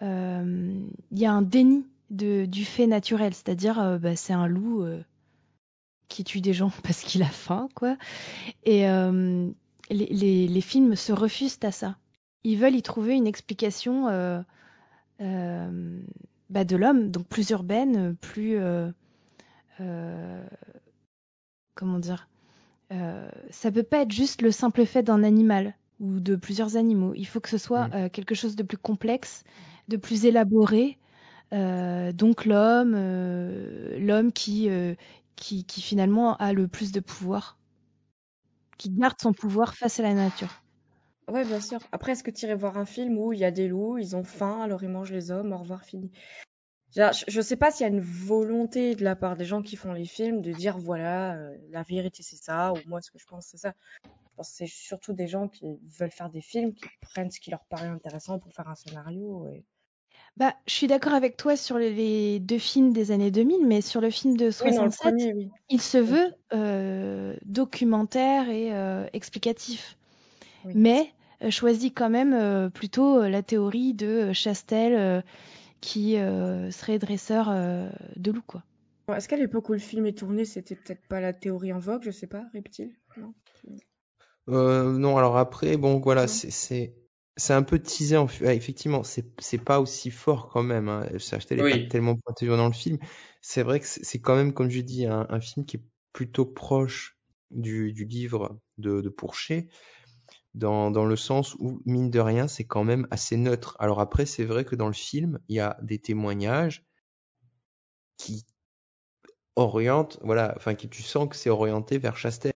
[0.00, 4.82] il y a un déni de, du fait naturel, c'est-à-dire euh, bah, c'est un loup
[4.82, 5.00] euh,
[6.08, 7.96] qui tue des gens parce qu'il a faim, quoi.
[8.64, 9.48] Et euh,
[9.88, 11.96] les, les, les, films se refusent à ça.
[12.44, 14.40] Ils veulent y trouver une explication euh,
[15.20, 16.00] euh,
[16.50, 18.58] bah, de l'homme, donc plus urbaine, plus
[21.74, 22.28] comment dire.
[23.50, 27.12] ça peut pas être juste le simple fait d'un animal ou de plusieurs animaux.
[27.14, 28.10] Il faut que ce soit mmh.
[28.10, 29.44] quelque chose de plus complexe,
[29.90, 30.98] de plus élaboré.
[31.52, 32.94] donc l'homme,
[33.98, 34.70] l'homme qui
[35.40, 37.58] qui, qui, finalement a le plus de pouvoir,
[38.78, 40.62] qui garde son pouvoir face à la nature.
[41.28, 41.80] Ouais, bien sûr.
[41.92, 44.16] Après, est-ce que tu irais voir un film où il y a des loups, ils
[44.16, 46.10] ont faim, alors ils mangent les hommes, au revoir, fini
[46.92, 49.76] Je ne sais pas s'il y a une volonté de la part des gens qui
[49.76, 53.18] font les films de dire voilà, euh, la vérité c'est ça, ou moi ce que
[53.18, 53.74] je pense c'est ça.
[54.04, 55.66] Je pense c'est surtout des gens qui
[55.98, 59.48] veulent faire des films, qui prennent ce qui leur paraît intéressant pour faire un scénario.
[59.50, 59.64] Et...
[60.36, 64.00] Bah, je suis d'accord avec toi sur les deux films des années 2000, mais sur
[64.00, 65.50] le film de 67, oui, premier, oui.
[65.68, 69.98] il se veut euh, documentaire et euh, explicatif.
[70.64, 70.72] Oui.
[70.74, 71.12] Mais
[71.42, 75.20] euh, choisit quand même euh, plutôt la théorie de Chastel euh,
[75.80, 76.16] qui
[76.70, 77.50] serait dresseur
[78.16, 78.62] de loups, quoi.
[79.16, 82.02] Est-ce qu'à l'époque où le film est tourné, c'était peut-être pas la théorie en vogue,
[82.02, 83.32] je sais pas, reptile Non.
[84.46, 86.92] non, alors après, bon, voilà, c'est
[87.40, 91.08] c'est un peu teasé en effectivement c'est c'est pas aussi fort quand même hein.
[91.62, 91.70] Oui.
[91.84, 92.98] pas tellement pointé dans le film
[93.40, 95.82] c'est vrai que c'est c'est quand même comme je dis un, un film qui est
[96.12, 97.16] plutôt proche
[97.50, 99.68] du, du livre de, de Pourchet
[100.54, 104.26] dans, dans le sens où mine de rien c'est quand même assez neutre alors après
[104.26, 106.84] c'est vrai que dans le film il y a des témoignages
[108.18, 108.44] qui
[109.56, 112.52] orientent voilà enfin qui tu sens que c'est orienté vers Chastel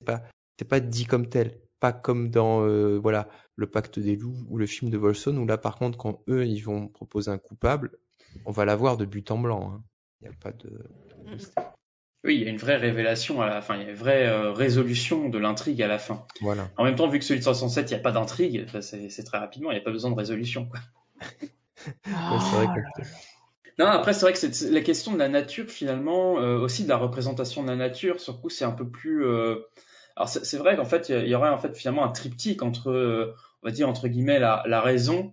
[0.00, 0.22] c'est pas
[0.58, 4.58] c'est pas dit comme tel pas comme dans euh, voilà le pacte des loups ou
[4.58, 7.92] le film de Volson où là par contre quand eux ils vont proposer un coupable
[8.46, 9.84] on va l'avoir de but en blanc hein.
[10.20, 10.70] il n'y a pas de
[12.24, 14.26] oui il y a une vraie révélation à la fin il y a une vraie
[14.26, 16.26] euh, résolution de l'intrigue à la fin.
[16.40, 16.68] Voilà.
[16.76, 19.38] En même temps vu que celui de 67 il n'y a pas d'intrigue c'est très
[19.38, 20.80] rapidement il n'y a pas besoin de résolution quoi.
[22.06, 23.02] Ouais, vrai que
[23.78, 26.88] non après c'est vrai que c'est la question de la nature finalement euh, aussi de
[26.88, 29.60] la représentation de la nature sur le coup c'est un peu plus euh,
[30.18, 33.36] alors c'est vrai qu'en fait il y aurait en fait finalement un triptyque entre euh,
[33.62, 35.32] on va dire entre guillemets la, raison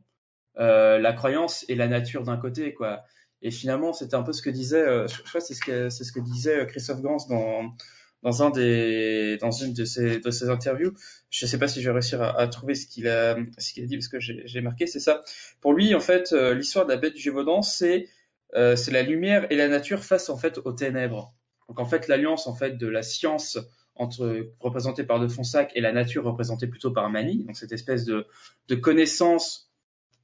[0.60, 3.04] euh, la croyance et la nature d'un côté quoi.
[3.42, 6.04] Et finalement c'était un peu ce que disait euh, je crois c'est ce que c'est
[6.04, 7.74] ce que disait Christophe Gans dans
[8.22, 10.94] dans un des dans une de ses interviews.
[11.32, 13.88] Je sais pas si je vais réussir à, trouver ce qu'il a ce qu'il a
[13.88, 15.24] dit parce que j'ai marqué c'est ça.
[15.62, 18.08] Pour lui en fait l'histoire de la bête du Gévaudan c'est
[18.54, 21.34] c'est la lumière et la nature face en fait aux ténèbres.
[21.70, 23.58] Donc en fait l'alliance en fait de la science
[23.96, 28.06] entre représentée par De Fonsac et la nature représentée plutôt par Mani donc cette espèce
[28.06, 28.28] de
[28.68, 29.72] de connaissance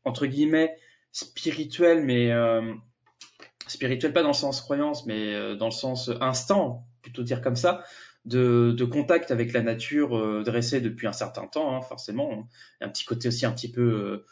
[0.04, 0.76] entre guillemets
[1.12, 2.74] spirituelle mais euh,
[3.68, 7.56] spirituelle pas dans le sens croyance mais euh, dans le sens instant plutôt dire comme
[7.56, 7.84] ça
[8.26, 12.48] de, de contact avec la nature euh, dressée depuis un certain temps hein, forcément.
[12.80, 14.26] A un petit côté aussi un petit peu euh,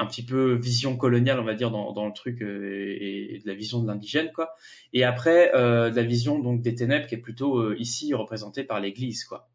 [0.00, 3.38] un petit peu vision coloniale on va dire dans, dans le truc euh, et, et
[3.38, 4.54] de la vision de l'indigène quoi.
[4.92, 8.64] Et après euh, de la vision donc des ténèbres qui est plutôt euh, ici représentée
[8.64, 9.48] par l'Église quoi.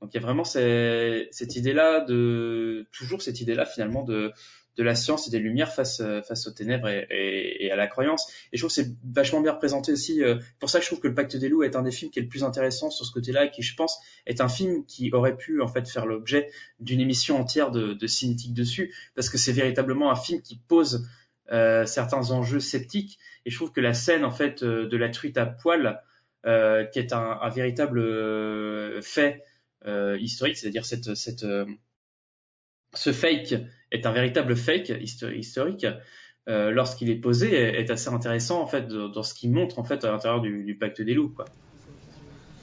[0.00, 4.02] Donc il y a vraiment ces- cette idée là de toujours cette idée là finalement
[4.02, 4.32] de
[4.80, 8.32] de la science et des lumières face euh, face aux ténèbres et, à la croyance.
[8.50, 11.08] Et je trouve que c'est vachement bien représenté aussi euh, pour ça je trouve que
[11.08, 13.12] le Pacte des loups est un des films qui est le plus intéressant sur ce
[13.12, 16.50] côté-là et qui je pense est un film qui aurait pu en fait faire l'objet
[16.78, 21.06] d'une émission entière de, de cinétique dessus parce que c'est véritablement un film qui pose
[21.52, 23.18] euh, certains enjeux sceptiques.
[23.44, 26.02] Et je trouve que la scène en fait de la truite à poil
[26.42, 29.44] qui est un, véritable fait
[29.84, 31.44] historique c'est-à-dire cette
[32.94, 33.54] ce fake
[33.92, 35.86] est un véritable fake histo- historique
[36.48, 40.04] euh, lorsqu'il est posé est, assez intéressant en fait dans ce qu'il montre en fait
[40.04, 41.34] à l'intérieur du, pacte des loups.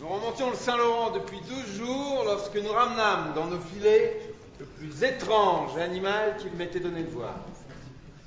[0.01, 4.19] Nous remontions le Saint-Laurent depuis 12 jours lorsque nous ramenâmes dans nos filets
[4.59, 7.35] le plus étrange animal qu'il m'était donné de voir.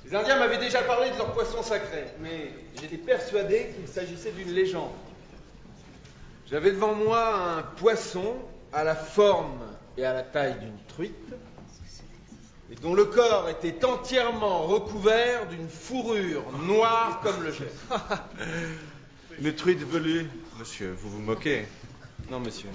[0.05, 2.51] Les Indiens m'avaient déjà parlé de leur poisson sacré, mais
[2.81, 4.91] j'étais persuadé qu'il s'agissait d'une légende.
[6.49, 8.35] J'avais devant moi un poisson
[8.73, 9.59] à la forme
[9.97, 11.33] et à la taille d'une truite.
[12.71, 17.71] Et dont le corps était entièrement recouvert d'une fourrure noire comme le jet.
[19.39, 21.67] Une truite velue, monsieur, vous vous moquez.
[22.29, 22.69] Non, monsieur.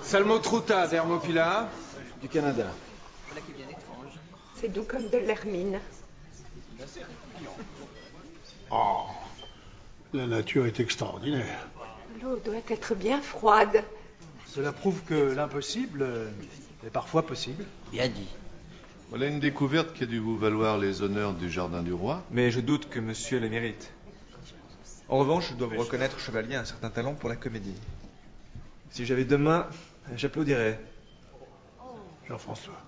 [0.00, 1.68] Salmotruta d'Hermopila,
[2.20, 2.66] du Canada.
[4.58, 5.80] C'est doux comme de l'hermine.
[8.70, 9.04] Oh,
[10.14, 11.66] la nature est extraordinaire.
[12.22, 13.82] L'eau doit être bien froide.
[14.46, 16.06] Cela prouve que l'impossible
[16.86, 17.64] est parfois possible.
[17.90, 18.28] Bien dit.
[19.10, 22.22] Voilà une découverte qui a dû vous valoir les honneurs du Jardin du Roi.
[22.30, 23.90] Mais je doute que monsieur les mérite.
[25.08, 27.74] En revanche, je dois vous reconnaître, chevalier, un certain talent pour la comédie.
[28.90, 29.66] Si j'avais deux mains,
[30.16, 30.80] j'applaudirais.
[32.28, 32.80] Jean-François,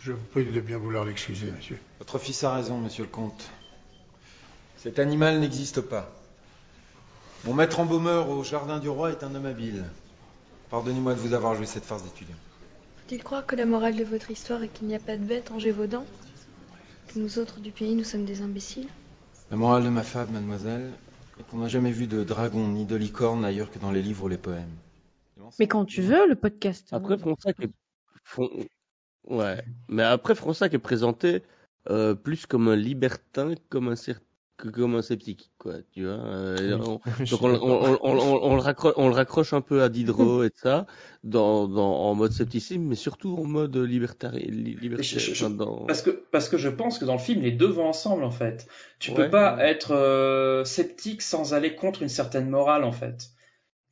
[0.00, 1.78] je vous prie de bien vouloir l'excuser, monsieur.
[1.98, 3.50] Votre fils a raison, monsieur le comte.
[4.76, 6.17] Cet animal n'existe pas.
[7.44, 9.84] Mon maître embaumeur au Jardin du Roi est un homme habile.
[10.70, 12.34] Pardonnez-moi de vous avoir joué cette farce d'étudiant.
[12.96, 15.50] Faut-il croire que la morale de votre histoire est qu'il n'y a pas de bête
[15.50, 16.04] en Gévaudan
[17.08, 18.88] Que nous autres du pays, nous sommes des imbéciles
[19.50, 20.90] La morale de ma fable, mademoiselle,
[21.40, 24.24] est qu'on n'a jamais vu de dragon ni de licorne ailleurs que dans les livres
[24.24, 24.68] ou les poèmes.
[25.58, 26.88] Mais quand tu veux, le podcast.
[26.92, 27.70] Après, Fronsac est...
[29.24, 29.62] Ouais.
[29.88, 31.42] Mais après, Fronsac est présenté
[31.88, 34.20] euh, plus comme un libertin que comme un, cer-
[34.58, 36.12] que comme un sceptique, quoi, tu vois.
[36.14, 39.60] euh, Oui, on- donc on, on, on, on- on le raccroche, on le raccroche un
[39.60, 40.86] peu à Diderot et tout ça,
[41.24, 45.04] dans, dans, en mode scepticisme, mais surtout en mode libertari- li- libertaire.
[45.18, 47.52] Je- je- enfin, dans- Parce que, parce que je pense que dans le film, les
[47.52, 48.66] deux vont ensemble, en fait.
[48.98, 49.16] Tu Ouais.
[49.16, 53.30] peux pas être euh, sceptique sans aller contre une certaine morale, en fait.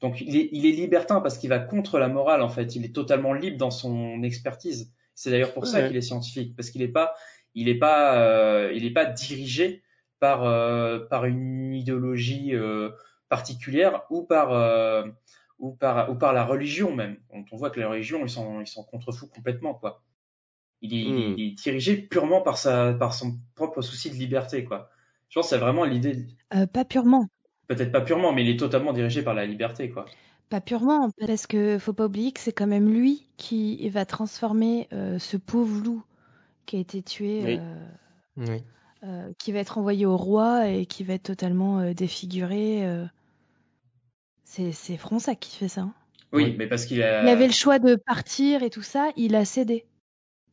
[0.01, 2.77] Donc, il est, il est libertin parce qu'il va contre la morale, en fait.
[2.77, 4.93] Il est totalement libre dans son expertise.
[5.15, 7.15] C'est d'ailleurs pour ça qu'il est scientifique, parce qu'il est pas,
[7.55, 9.83] il est pas, euh, il est pas dirigé
[10.21, 12.91] par, euh, par une idéologie euh,
[13.29, 15.05] particulière ou par, euh,
[15.59, 17.19] ou par, ou par la religion même.
[17.31, 20.03] On, on voit que la religion, ils sont, ils sont contre-fous complètement, quoi.
[20.83, 21.35] Il est, Hmm.
[21.39, 24.91] il est dirigé purement par sa, par son propre souci de liberté, quoi.
[25.29, 27.27] Je pense que c'est vraiment l'idée, Euh, pas purement.
[27.69, 30.07] peut-être pas purement, mais il est totalement dirigé par la liberté, quoi.
[30.49, 34.87] Pas purement, parce que faut pas oublier que c'est quand même lui qui va transformer
[34.93, 36.05] euh, ce pauvre loup
[36.67, 37.59] qui a été tué, Oui.
[37.59, 37.89] euh,
[38.37, 38.63] Oui.
[39.05, 42.87] Euh, qui va être envoyé au roi et qui va être totalement euh, défiguré.
[42.87, 43.07] euh.
[44.45, 45.83] C'est c'est Fronsac qui fait ça.
[45.83, 45.95] hein.
[46.33, 47.23] Oui, mais parce qu'il a.
[47.23, 49.85] Il avait le choix de partir et tout ça, il a cédé.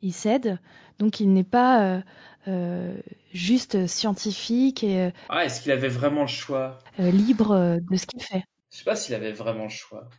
[0.02, 0.60] Il cède,
[1.00, 2.02] donc il n'est pas euh,
[2.50, 2.98] euh,
[3.34, 6.80] juste scientifique et euh, Ah, est-ce qu'il avait vraiment le choix?
[7.00, 8.44] euh, libre euh, de ce qu'il fait.
[8.72, 10.10] Je sais pas s'il avait vraiment le choix.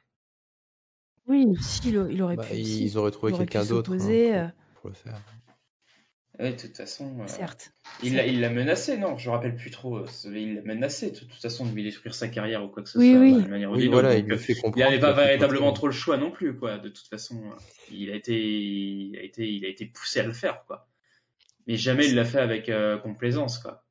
[1.27, 2.57] Oui, si, il, il aurait Bah, pu.
[2.57, 4.49] ils si, auraient trouvé il aurait quelqu'un d'autre, hein, s'opposer, pour- euh,
[4.81, 5.21] pour le faire.
[6.41, 7.21] Oui, de toute façon.
[7.21, 7.73] euh, Certes.
[8.03, 9.99] Il l'a, il l'a menacé, non Je me rappelle plus trop.
[9.99, 12.89] euh, Il l'a menacé, de toute façon, de lui détruire sa carrière ou quoi que
[12.89, 13.35] ce Oui, soit, oui.
[13.37, 14.27] d'une manière ou Oui, d'une voilà, autre.
[14.29, 16.79] il fait euh, comprendre Il n'avait pas véritablement trop le choix non plus, quoi.
[16.79, 17.41] De toute façon,
[17.93, 20.89] il a été, il a été, il a été poussé à le faire, quoi.
[21.67, 23.85] Mais jamais il l'a fait avec euh, complaisance, quoi.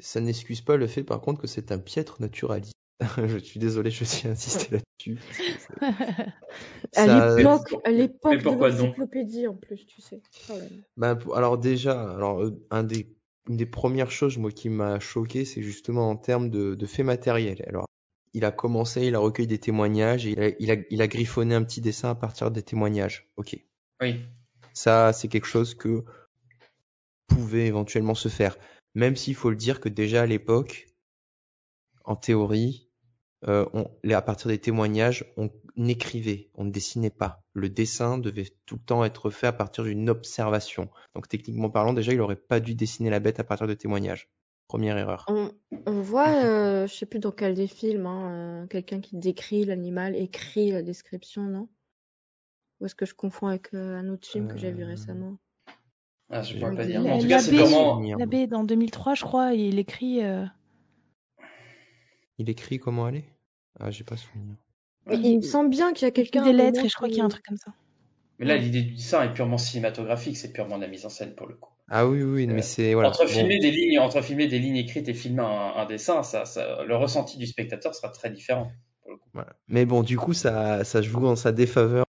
[0.00, 2.74] Ça n'excuse pas le fait, par contre, que c'est un piètre naturaliste.
[3.26, 5.18] je suis désolé, je suis insisté là-dessus.
[6.96, 10.20] À l'époque, à l'époque de l'encyclopédie en plus, tu sais.
[11.20, 13.14] Pour- alors déjà, alors euh, un des,
[13.48, 17.04] une des premières choses moi qui m'a choqué, c'est justement en termes de, de faits
[17.04, 17.62] matériels.
[17.68, 17.86] Alors,
[18.32, 21.08] il a commencé, il a recueilli des témoignages, et il a, il a, il a
[21.08, 23.28] griffonné un petit dessin à partir des témoignages.
[23.36, 23.58] Ok,
[24.00, 24.20] Oui.
[24.72, 26.04] ça c'est quelque chose que
[27.26, 28.56] pouvait éventuellement se faire.
[28.94, 30.86] Même s'il faut le dire que déjà à l'époque,
[32.04, 32.85] en théorie,
[33.48, 37.42] euh, on, à partir des témoignages, on écrivait, on ne dessinait pas.
[37.52, 40.88] Le dessin devait tout le temps être fait à partir d'une observation.
[41.14, 44.28] Donc techniquement parlant, déjà, il aurait pas dû dessiner la bête à partir de témoignages.
[44.68, 45.26] Première erreur.
[45.28, 45.52] On,
[45.86, 49.64] on voit, euh, je sais plus dans quel des films, hein, euh, quelqu'un qui décrit
[49.64, 51.68] l'animal, écrit la description, non?
[52.80, 55.38] Ou est-ce que je confonds avec euh, un autre film que j'ai vu récemment?
[56.28, 57.06] Ah, je pourrais pas dire.
[57.06, 58.00] En tout cas, c'est L'abbé, purement.
[58.18, 60.24] l'abbé, dans 2003, je crois, il écrit.
[60.24, 60.44] euh,
[62.38, 63.24] Il écrit comment aller
[63.80, 64.56] Ah, j'ai pas souvenir.
[65.06, 66.44] Mais il me semble bien qu'il y a quelqu'un.
[66.44, 67.72] des lettres et je crois qui- qu'il y a un truc comme ça.
[68.38, 71.34] Mais là, l'idée du dessin est purement cinématographique, c'est purement de la mise en scène
[71.34, 71.72] pour le coup.
[71.88, 73.10] Ah oui, oui, mais c'est voilà.
[73.10, 73.30] entre Bon.
[73.30, 76.84] filmer des lignes, entre filmer des lignes écrites et filmer un, un dessin, ça, ça,
[76.84, 78.70] le ressenti du spectateur sera très différent.
[79.32, 79.54] Voilà.
[79.68, 82.04] Mais bon, du coup, ça, ça joue en sa défaveur.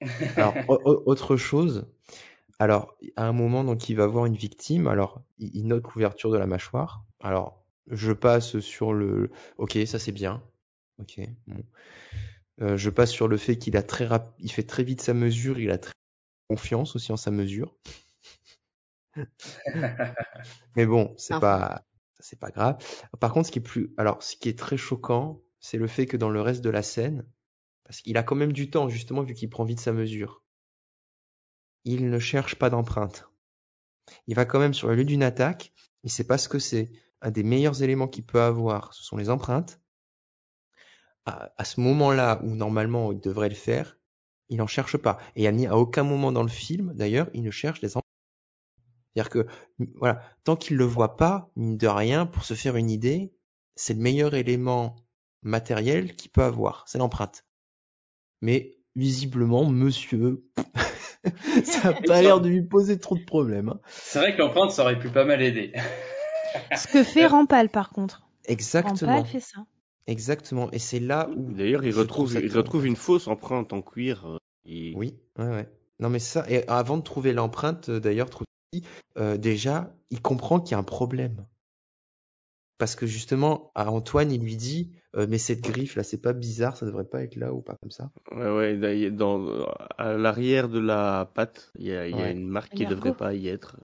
[0.36, 1.86] Alors, au- au- autre chose.
[2.58, 4.86] Alors, à un moment, donc, il va voir une victime.
[4.86, 7.04] Alors, il, il note l'ouverture de la mâchoire.
[7.20, 9.30] Alors, je passe sur le.
[9.58, 10.42] Ok, ça c'est bien.
[10.98, 11.20] Ok.
[11.46, 11.64] Bon.
[12.62, 14.34] Euh, je passe sur le fait qu'il a très rap...
[14.38, 15.58] il fait très vite sa mesure.
[15.58, 15.92] Il a très
[16.48, 17.76] confiance aussi en sa mesure.
[20.76, 21.40] Mais bon, c'est Enfin.
[21.40, 21.86] pas,
[22.20, 22.76] c'est pas grave.
[23.20, 26.06] Par contre, ce qui est plus, alors, ce qui est très choquant, c'est le fait
[26.06, 27.26] que dans le reste de la scène,
[27.84, 30.42] parce qu'il a quand même du temps, justement, vu qu'il prend vite sa mesure.
[31.84, 33.28] Il ne cherche pas d'empreinte.
[34.26, 35.72] Il va quand même sur le lieu d'une attaque,
[36.04, 36.90] il sait pas ce que c'est.
[37.22, 39.80] Un des meilleurs éléments qu'il peut avoir, ce sont les empreintes.
[41.26, 43.98] À, à ce moment-là, où normalement il devrait le faire,
[44.48, 45.18] il n'en cherche pas.
[45.34, 48.04] Et à, à aucun moment dans le film, d'ailleurs, il ne cherche les empreintes.
[49.14, 49.46] C'est-à-dire que,
[49.96, 53.32] voilà, tant qu'il le voit pas, mine de rien, pour se faire une idée,
[53.74, 54.94] c'est le meilleur élément
[55.42, 57.44] matériel qu'il peut avoir, c'est l'empreinte.
[58.42, 60.44] Mais visiblement, monsieur,
[61.64, 63.70] ça a pas l'air de lui poser trop de problèmes.
[63.70, 63.80] hein.
[63.88, 65.72] C'est vrai que l'empreinte, ça aurait pu pas mal aider.
[66.76, 68.22] Ce que fait Rampal, par contre.
[68.44, 69.16] Exactement.
[69.16, 69.64] Rampal fait ça.
[70.06, 70.70] Exactement.
[70.72, 71.52] Et c'est là où.
[71.52, 74.26] D'ailleurs, il retrouve, trouve il retrouve une fausse empreinte en cuir.
[74.26, 75.68] euh, et- Oui, ouais, ouais.
[75.98, 78.28] Non, mais ça, et avant de trouver l'empreinte, euh, d'ailleurs,
[79.18, 81.46] euh, déjà, il comprend qu'il y a un problème.
[82.78, 86.34] Parce que justement, à Antoine, il lui dit, euh, mais cette griffe là, c'est pas
[86.34, 88.10] bizarre, ça devrait pas être là ou pas comme ça.
[88.32, 89.64] Ouais, ouais, d'ailleurs, dans,
[89.96, 92.32] à l'arrière de la patte, il y a, il y a Ouais.
[92.32, 93.78] une marque qui devrait pas y être.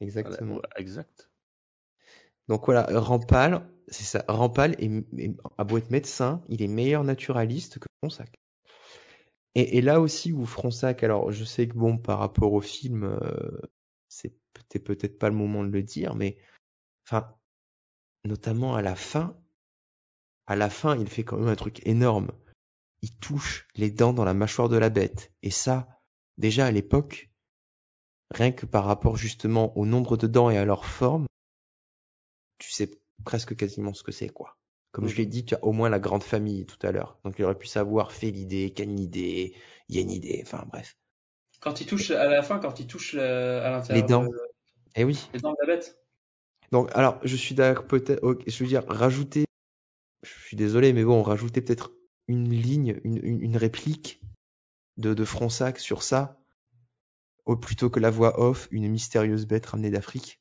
[0.00, 0.54] Exactement.
[0.54, 1.28] Voilà, exact.
[2.48, 4.24] Donc voilà, Rampal, c'est ça.
[4.28, 8.32] Rampal est, est- a beau être médecin, il est meilleur naturaliste que Fronsac.
[9.54, 13.04] Et, et là aussi où Fronsac, alors je sais que bon, par rapport au film,
[13.04, 13.60] euh,
[14.08, 14.34] c'est
[14.84, 16.38] peut-être pas le moment de le dire, mais
[17.06, 17.34] enfin,
[18.24, 19.36] notamment à la fin,
[20.46, 22.30] à la fin, il fait quand même un truc énorme.
[23.02, 25.32] Il touche les dents dans la mâchoire de la bête.
[25.42, 25.88] Et ça,
[26.38, 27.30] déjà à l'époque,
[28.30, 31.26] rien que par rapport justement au nombre de dents et à leur forme,
[32.58, 32.90] tu sais
[33.24, 34.56] presque quasiment ce que c'est, quoi.
[34.92, 37.18] Comme je l'ai dit, tu as au moins la grande famille tout à l'heure.
[37.24, 39.54] Donc il aurait pu savoir Félidé, Canidé,
[39.88, 40.96] Yanidé, enfin bref.
[41.60, 44.24] Quand il touche, à la fin, quand il touche le- à Les l'intérieur dents.
[44.24, 44.40] de-
[44.96, 45.28] Eh oui.
[45.32, 45.96] les dents de la bête.
[46.72, 49.44] Donc, alors, je suis d'accord, peut-être, je veux dire, rajouter,
[50.22, 51.92] je suis désolé, mais bon, rajouter peut-être
[52.26, 54.20] une ligne, une, une, une réplique
[54.96, 56.40] de, de Fronsac sur ça,
[57.44, 60.39] au plutôt que la voix off, une mystérieuse bête ramenée d'Afrique.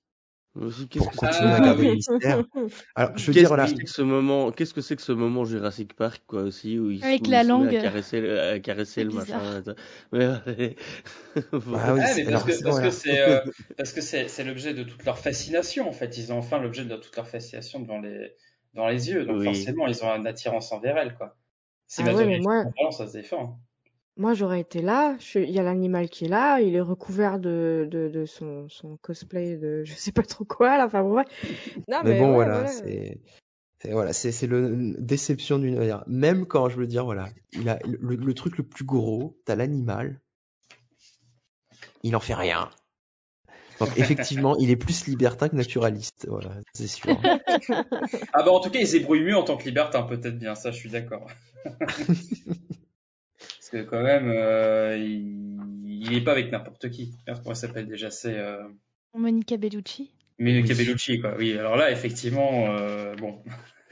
[0.59, 2.43] Qu'est-ce Pour que continuer c'est- à garder le mystère.
[2.95, 5.01] Alors, je veux Qu'est-ce dire, là, que c'est que ce moment, qu'est-ce que c'est que
[5.01, 7.75] ce moment Jurassic Park, quoi, aussi, où il, Avec où la il se met langue.
[7.75, 9.41] à caresser, le- à caresser le bizarre.
[9.43, 9.75] machin.
[10.11, 10.75] Mais,
[11.35, 12.87] parce que c'est- parce voilà.
[12.87, 13.39] que c'est euh,
[13.77, 16.17] parce que c'est c'est l'objet de toute leur fascination en fait.
[16.17, 18.33] Ils ont enfin l'objet de toute leur fascination devant les
[18.73, 19.25] devant les yeux.
[19.25, 19.45] Donc Oui.
[19.45, 21.35] forcément, ils ont une attirance envers elle quoi.
[21.97, 23.59] Ah ouais, mais moi- Cinématographiquement, ça se défend.
[24.19, 25.15] Moi, j'aurais été là.
[25.19, 26.59] je- Il y a l'animal qui est là.
[26.59, 30.77] Il est recouvert de, de, de son, son cosplay de je sais pas trop quoi.
[30.77, 30.85] Là.
[30.87, 31.23] Enfin, bon, ouais.
[31.87, 32.67] Non, mais mais, bon, ouais, voilà, voilà.
[32.67, 33.21] c'est,
[33.81, 36.03] c'est, voilà, c'est, c'est le, déception d'une manière.
[36.07, 39.55] Même quand je veux dire, voilà, il a le, le truc le plus gros, t'as
[39.55, 40.19] l'animal,
[42.03, 42.69] il en fait rien.
[43.79, 47.17] Donc effectivement, il est plus libertin que naturaliste, voilà, c'est sûr.
[48.33, 50.55] Ah bah en tout cas, ils se débrouillent mieux en tant que libertin peut-être bien.
[50.55, 51.25] Ça, je suis d'accord.
[53.71, 56.01] Parce que quand même, euh, il...
[56.01, 57.13] il est pas avec n'importe qui.
[57.27, 58.63] Merde, Comment elle s'appelle déjà C'est euh...
[59.13, 60.11] Monica Bellucci.
[60.39, 61.35] Monica Bellucci, quoi.
[61.37, 63.43] Oui, alors là, effectivement, euh, bon.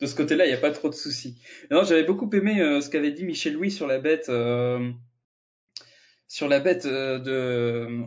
[0.00, 1.40] de ce côté-là, il n'y a pas trop de soucis.
[1.70, 4.92] Non, j'avais beaucoup aimé euh, ce qu'avait dit Michel Louis sur la bête, euh,
[6.28, 8.04] sur la bête euh, de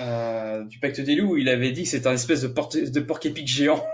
[0.00, 1.36] euh, du Pacte des loups.
[1.36, 3.84] Il avait dit que c'était un espèce de, de porc-épic géant.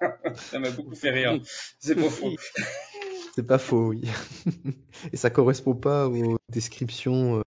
[0.36, 1.40] Ça m'a beaucoup fait rire.
[1.78, 2.34] C'est pas faux.
[3.34, 4.02] C'est pas faux, oui.
[5.12, 7.42] Et ça correspond pas aux descriptions, euh,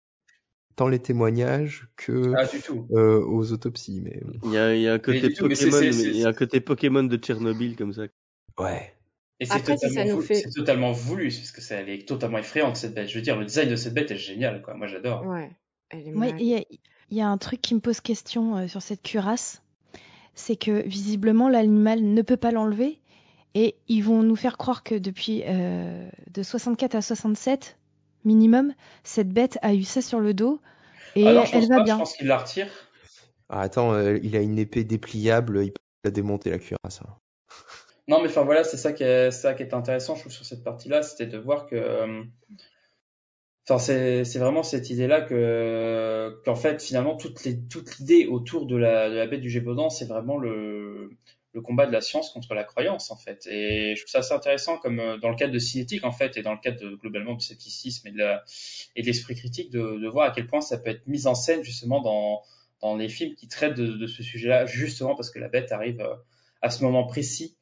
[0.77, 2.87] tant les témoignages que Ah, du tout.
[2.93, 4.39] euh, aux autopsies, mais bon.
[4.45, 6.29] il y a, il y a un côté tout, mais Pokémon, mais il y a
[6.29, 8.03] un côté Pokémon de Tchernobyl comme ça.
[8.59, 8.95] Ouais.
[9.41, 11.89] Et c'est Après, si totalement, ça nous voulu- fait- totalement voulu, parce que ça, elle
[11.89, 13.09] est totalement effrayante cette bête.
[13.09, 14.75] Je veux dire, le design de cette bête est génial, quoi.
[14.75, 15.27] Moi, j'adore.
[15.27, 15.51] Ouais.
[15.93, 16.65] Y
[17.11, 19.63] il y a un truc qui me pose question euh, sur cette cuirasse.
[20.35, 22.99] C'est que visiblement, l'animal ne peut pas l'enlever.
[23.55, 27.77] Et ils vont nous faire croire que depuis euh, de 64 à 67,
[28.25, 28.75] minimum,
[29.05, 30.61] cette bête a eu ça sur le dos.
[31.15, 31.95] Et elle va pas, bien.
[31.95, 32.69] Je pense qu'il la retire.
[33.51, 37.03] Ah, attends, euh, il a une épée dépliable, il peut la démonter la cuirasse.
[37.03, 37.17] hein.
[38.09, 40.45] Non, mais enfin voilà, c'est ça qui est, ça qui est intéressant, je trouve, sur
[40.45, 42.25] cette partie-là, c'était de voir que, euh,
[43.69, 48.67] enfin, c'est, c'est vraiment cette idée-là que, qu'en fait, finalement, toute les, toute l'idée autour
[48.67, 51.11] de la, de la bête du Gévaudan, c'est vraiment le,
[51.53, 53.47] le combat de la science contre la croyance, en fait.
[53.47, 56.37] Et je trouve ça assez intéressant, comme euh, dans le cadre de cinétique, en fait,
[56.37, 60.31] et dans le cadre de, globalement du scepticisme et de l'esprit critique, de, de voir
[60.31, 62.43] à quel point ça peut être mis en scène, justement, dans,
[62.81, 66.01] dans les films qui traitent de, de ce sujet-là, justement parce que la bête arrive
[66.01, 66.15] euh,
[66.63, 67.57] à ce moment précis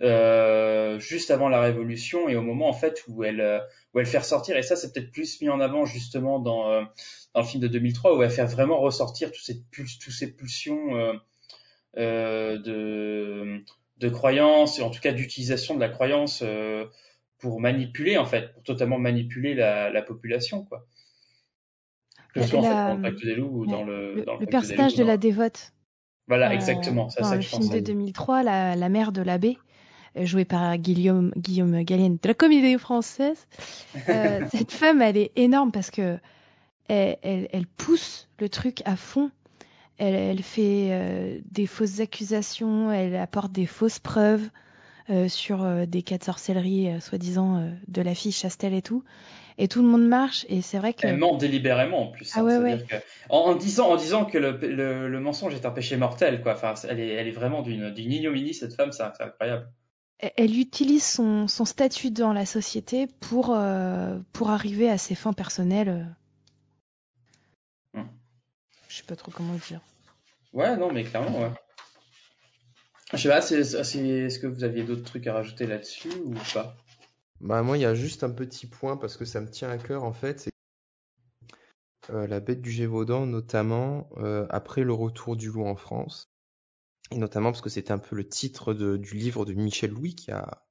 [0.00, 3.60] euh, juste avant la Révolution et au moment en fait où elle euh,
[3.92, 6.82] où elle fait ressortir et ça c'est peut-être plus mis en avant justement dans
[7.34, 10.32] dans le film de 2003 où elle fait vraiment ressortir toutes ces pulses, toutes ces
[10.32, 11.12] pulsions euh,
[11.96, 13.62] de
[13.98, 16.86] de croyance et en tout cas d'utilisation de la croyance euh,
[17.38, 20.86] pour manipuler en fait, pour totalement manipuler la, la population quoi.
[22.34, 24.22] Que ce soit en fait La- dans le pacte des loups ou dans le, le,
[24.24, 25.72] dans le le pacte des personnage loups, de la dévote.
[26.28, 27.80] Voilà, euh, exactement, c'est à dans ça le film de pensais.
[27.82, 29.58] 2003, la, la mère de l'abbé,
[30.16, 33.46] euh, jouée par Guillaume, Guillaume Gallienne de la comédie française.
[34.08, 36.18] Euh, cette femme, elle est énorme parce que
[36.88, 39.30] elle, elle, elle pousse le truc à fond.
[40.04, 44.48] Elle, elle fait euh, des fausses accusations, elle apporte des fausses preuves
[45.10, 48.82] euh, sur euh, des cas de sorcellerie, euh, soi-disant, euh, de la fille Chastel et
[48.82, 49.04] tout.
[49.58, 51.06] Et tout le monde marche, et c'est vrai que...
[51.06, 52.32] Elle ment délibérément en plus.
[52.34, 52.44] Ah hein.
[52.44, 52.86] ouais, C'est-à-dire ouais.
[53.00, 56.42] que- en, en disant, en disant que le, le, le mensonge est un péché mortel,
[56.42, 56.54] quoi.
[56.54, 59.68] Enfin, elle est, elle est vraiment d'une ignominie, cette femme, c'est incroyable.
[60.18, 65.32] elle- utilise son, son statut dans la société pour, euh, pour arriver à ses fins
[65.32, 66.08] personnelles.
[67.94, 68.02] Hmm.
[68.88, 69.80] Je sais pas trop comment le dire.
[70.52, 71.52] Ouais, non, mais clairement, ouais.
[73.12, 76.74] Je sais pas, est-ce que vous aviez d'autres trucs à rajouter là-dessus ou pas?
[77.40, 79.76] Bah moi, il y a juste un petit point parce que ça me tient à
[79.76, 80.48] cœur en fait.
[82.10, 86.24] Euh, la bête du Gévaudan, notamment euh, après le retour du loup en France,
[87.10, 90.30] et notamment parce que c'était un peu le titre du livre de Michel Louis qui
[90.30, 90.64] a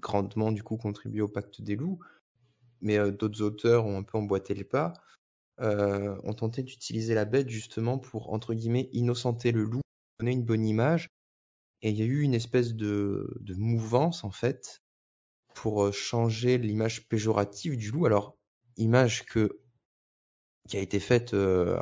[0.00, 2.00] grandement du coup contribué au Pacte des loups,
[2.80, 4.94] mais euh, d'autres auteurs ont un peu emboîté le pas,
[5.60, 9.80] euh, ont tenté d'utiliser la bête justement pour entre guillemets innocenter le loup,
[10.20, 11.08] donner une bonne image,
[11.82, 14.80] et il y a eu une espèce de, de mouvance en fait
[15.54, 18.06] pour euh, changer l'image péjorative du loup.
[18.06, 18.36] Alors,
[18.76, 19.60] image que
[20.68, 21.80] qui a été faite euh,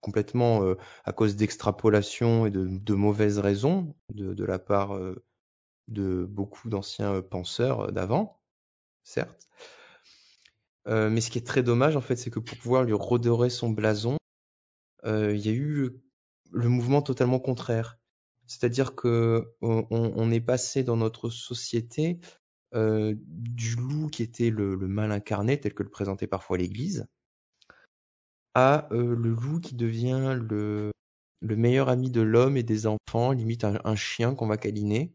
[0.00, 5.24] complètement euh, à cause d'extrapolation et de, de mauvaises raisons de, de la part euh,
[5.88, 8.40] de beaucoup d'anciens euh, penseurs d'avant,
[9.04, 9.48] certes.
[10.88, 13.50] Euh, mais ce qui est très dommage, en fait, c'est que pour pouvoir lui redorer
[13.50, 14.16] son blason,
[15.04, 15.90] euh, il y a eu
[16.52, 17.98] le mouvement totalement contraire.
[18.46, 22.20] C'est-à-dire que on, on- est passé dans notre société
[22.74, 27.06] euh, du loup qui était le, le mal incarné, tel que le présentait parfois l'Église,
[28.54, 30.90] à euh, le loup qui devient le,
[31.40, 35.14] le meilleur ami de l'homme et des enfants, limite un, un chien qu'on va câliner.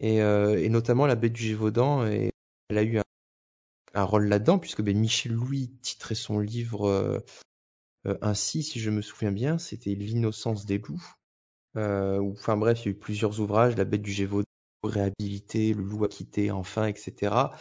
[0.00, 2.30] Et, euh, et notamment la bête du Gévaudan, et
[2.68, 3.04] elle a eu un,
[3.94, 7.18] un rôle là-dedans, puisque ben, Michel Louis titrait son livre euh,
[8.06, 11.04] euh, ainsi, si je me souviens bien, c'était L'innocence des loups.
[11.76, 14.44] Euh, ou- enfin bref, il y a eu plusieurs ouvrages, La bête du Gévaudan,
[14.84, 17.52] réhabilité, le loup acquitté, enfin, etc.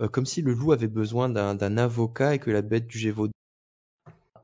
[0.00, 2.98] Euh, comme si le loup avait besoin d'un d'un avocat et que la bête du
[2.98, 3.32] Gévaudan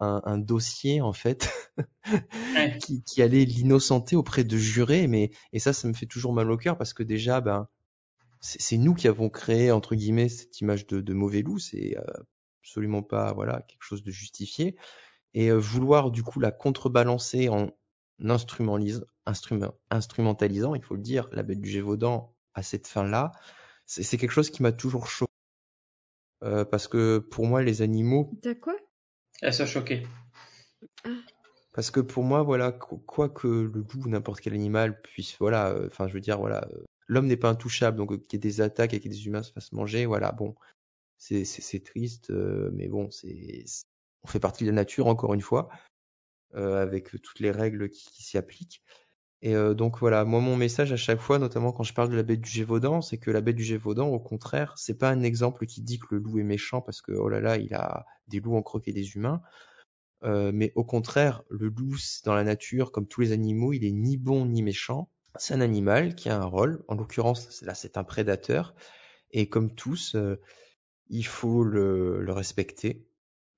[0.00, 1.70] un, un dossier en fait
[2.81, 6.50] qui, qui allait l'innocenter auprès de jurés mais et ça ça me fait toujours mal
[6.50, 7.68] au cœur parce que déjà ben
[8.44, 11.97] c'est c'est nous qui avons créé entre guillemets cette image de, de mauvais loup c'est
[11.98, 12.05] euh,
[12.62, 14.76] absolument pas voilà quelque chose de justifié.
[15.34, 17.70] Et euh, vouloir du coup la contrebalancer en
[18.20, 23.32] instrumentalise- instrument- instrumentalisant il faut le dire la bête du Gévaudan à cette fin là
[23.86, 25.31] c'est c'est quelque chose qui m'a toujours choqué
[26.42, 28.76] Euh, parce que pour moi les animaux T'as quoi?
[29.40, 30.06] Elle se choquée.
[31.73, 35.36] Parce que pour moi, voilà, qu- quoi que le loup ou n'importe quel animal puisse,
[35.39, 38.34] voilà, euh, enfin, je veux dire, voilà, euh, l'homme n'est pas intouchable, donc euh, qu'il
[38.34, 40.55] y ait des attaques et que des humains se fassent manger, voilà, bon,
[41.18, 43.65] c'est triste, euh, mais bon, c'est
[44.23, 45.68] on fait partie de la nature encore une fois,
[46.55, 48.83] euh, avec toutes les règles qui, s'y appliquent.
[49.42, 52.23] Et donc voilà, moi mon message à chaque fois, notamment quand je parle de la
[52.23, 55.66] bête du Gévaudan, c'est que la bête du Gévaudan, au contraire, c'est pas un exemple
[55.66, 58.41] qui dit que le loup est méchant parce que oh là là, il a des
[58.41, 59.42] loups ont croqué des humains.
[60.23, 64.16] Mais au contraire, le loup, dans la nature, comme tous les animaux, il est ni
[64.16, 65.10] bon ni méchant.
[65.39, 66.85] C'est un animal qui a un rôle.
[66.89, 68.75] En l'occurrence, là, c'est un prédateur.
[69.31, 70.41] Et comme tous, euh,
[71.09, 73.07] il faut le, respecter.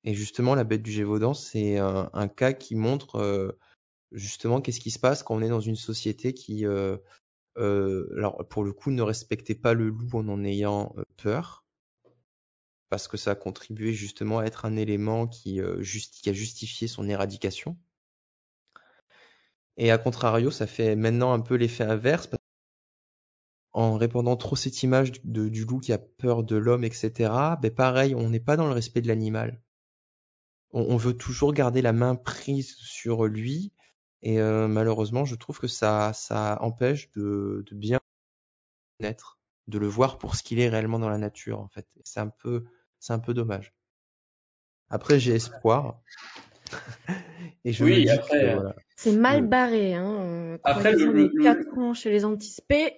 [0.04, 3.58] Et justement, la bête du Gévaudan, c'est un, cas qui montre euh,
[4.12, 6.96] justement qu'est-ce qui se passe quand on est dans une société qui, euh,
[8.48, 11.64] pour le coup, ne respectait pas le loup en en ayant peur
[12.88, 17.76] parce que ça a contribué justement à être un élément qui a justifié son éradication.
[19.78, 22.26] Et à contrario, ça fait maintenant un peu l'effet inverse.
[22.26, 22.42] parce-
[23.72, 28.14] En répandant trop cette image du, loup qui a peur de l'homme, etc., ben pareil,
[28.16, 29.60] on n'est pas dans le respect de l'animal.
[30.72, 33.72] On, on veut toujours garder la main prise sur lui,
[34.22, 38.00] et euh, malheureusement, je trouve que ça, ça empêche de, de bien
[39.00, 39.38] naître,
[39.68, 41.86] de le voir pour ce qu'il est réellement dans la nature, en fait.
[42.04, 42.64] C'est un peu,
[42.98, 43.74] c'est un peu dommage.
[44.90, 46.00] Après, j'ai espoir.
[47.64, 48.74] Et je me Oui, dis après, que, euh, voilà.
[48.96, 50.58] C'est mal Le- barré, hein.
[50.64, 52.92] Après, croyez-en le- les le- quatre ans chez les anticipés,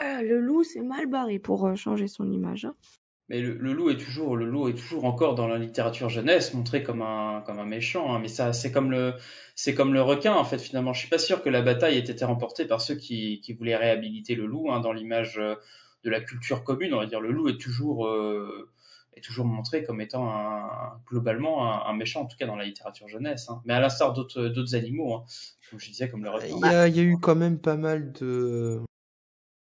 [0.00, 2.64] euh, le loup, c'est mal barré pour euh, changer son image.
[2.64, 2.74] hein.
[3.28, 6.52] mais le, le loup est toujours, le loup est toujours encore dans la littérature jeunesse
[6.54, 8.14] montré comme un, comme un méchant.
[8.14, 8.18] hein.
[8.20, 9.14] mais ça, c'est comme le,
[9.54, 10.58] c'est comme le requin en fait.
[10.58, 13.52] Finalement, je suis pas sûr que la bataille ait été remportée par ceux qui, qui
[13.54, 16.92] voulaient réhabiliter le loup hein, dans l'image de la culture commune.
[16.94, 18.68] On va dire le loup est toujours, euh,
[19.14, 22.64] est toujours montré comme étant un, globalement un, un méchant, en tout cas dans la
[22.64, 23.48] littérature jeunesse.
[23.50, 23.60] hein.
[23.64, 25.24] Mais à l'instar d'autres, d'autres animaux, hein,
[25.70, 26.30] comme je disais, comme le.
[26.48, 28.80] Il y a, il y a eu quand même pas mal de,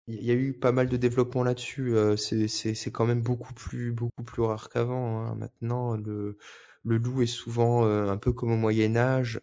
[0.09, 1.95] il y a eu pas mal de développement là-dessus.
[1.95, 5.23] euh, C'est, c'est, c'est quand même beaucoup plus, beaucoup plus rare qu'avant.
[5.23, 5.35] hein.
[5.37, 6.39] Maintenant, le,
[6.85, 9.41] le loup est souvent euh, un peu comme au Moyen Âge.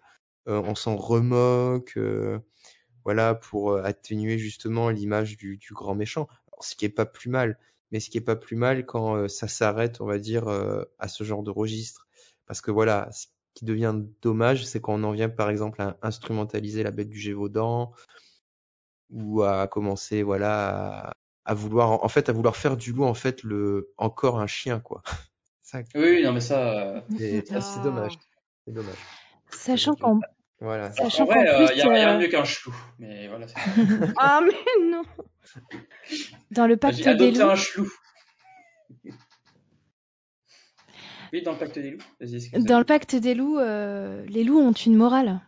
[0.48, 1.98] Euh, on s'en remoque,
[3.06, 6.28] voilà, pour atténuer justement l'image du, du grand méchant.
[6.48, 7.58] Alors, ce qui est pas plus mal,
[7.94, 10.84] mais ce qui est pas plus mal quand euh, ça s'arrête, on va dire, euh,
[11.00, 12.08] à ce genre de registre.
[12.48, 15.96] Parce que voilà, ce qui devient dommage, c'est quand on en vient par exemple à
[16.02, 17.94] instrumentaliser la bête du Gévaudan
[19.12, 21.14] ou à commencer voilà à,
[21.46, 24.80] à vouloir en fait à vouloir faire du loup en fait le encore un chien
[24.80, 25.04] quoi.
[25.62, 26.98] Ça, Oui, non, mais ça.
[26.98, 28.18] euh, c'est dommage.
[28.66, 28.98] C'est dommage.
[29.52, 30.20] Sachant qu'en
[30.64, 30.92] Voilà.
[30.94, 32.74] Sachant en vrai, qu'en il plus, n'y a rien euh, mieux qu'un chelou.
[32.98, 33.48] Mais voilà.
[34.18, 35.04] Ah, mais non
[36.52, 37.92] dans le pacte des loups, un chelou.
[41.34, 42.64] Oui, dans le pacte des loups.
[42.66, 45.42] Dans le pacte des loups, euh, les loups ont une morale.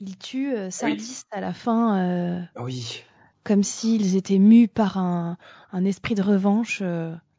[0.00, 3.04] Ils tuent euh, Sardis à la fin, euh, Oui.
[3.44, 5.36] comme s'ils étaient mus par un,
[5.72, 6.82] un esprit de revanche.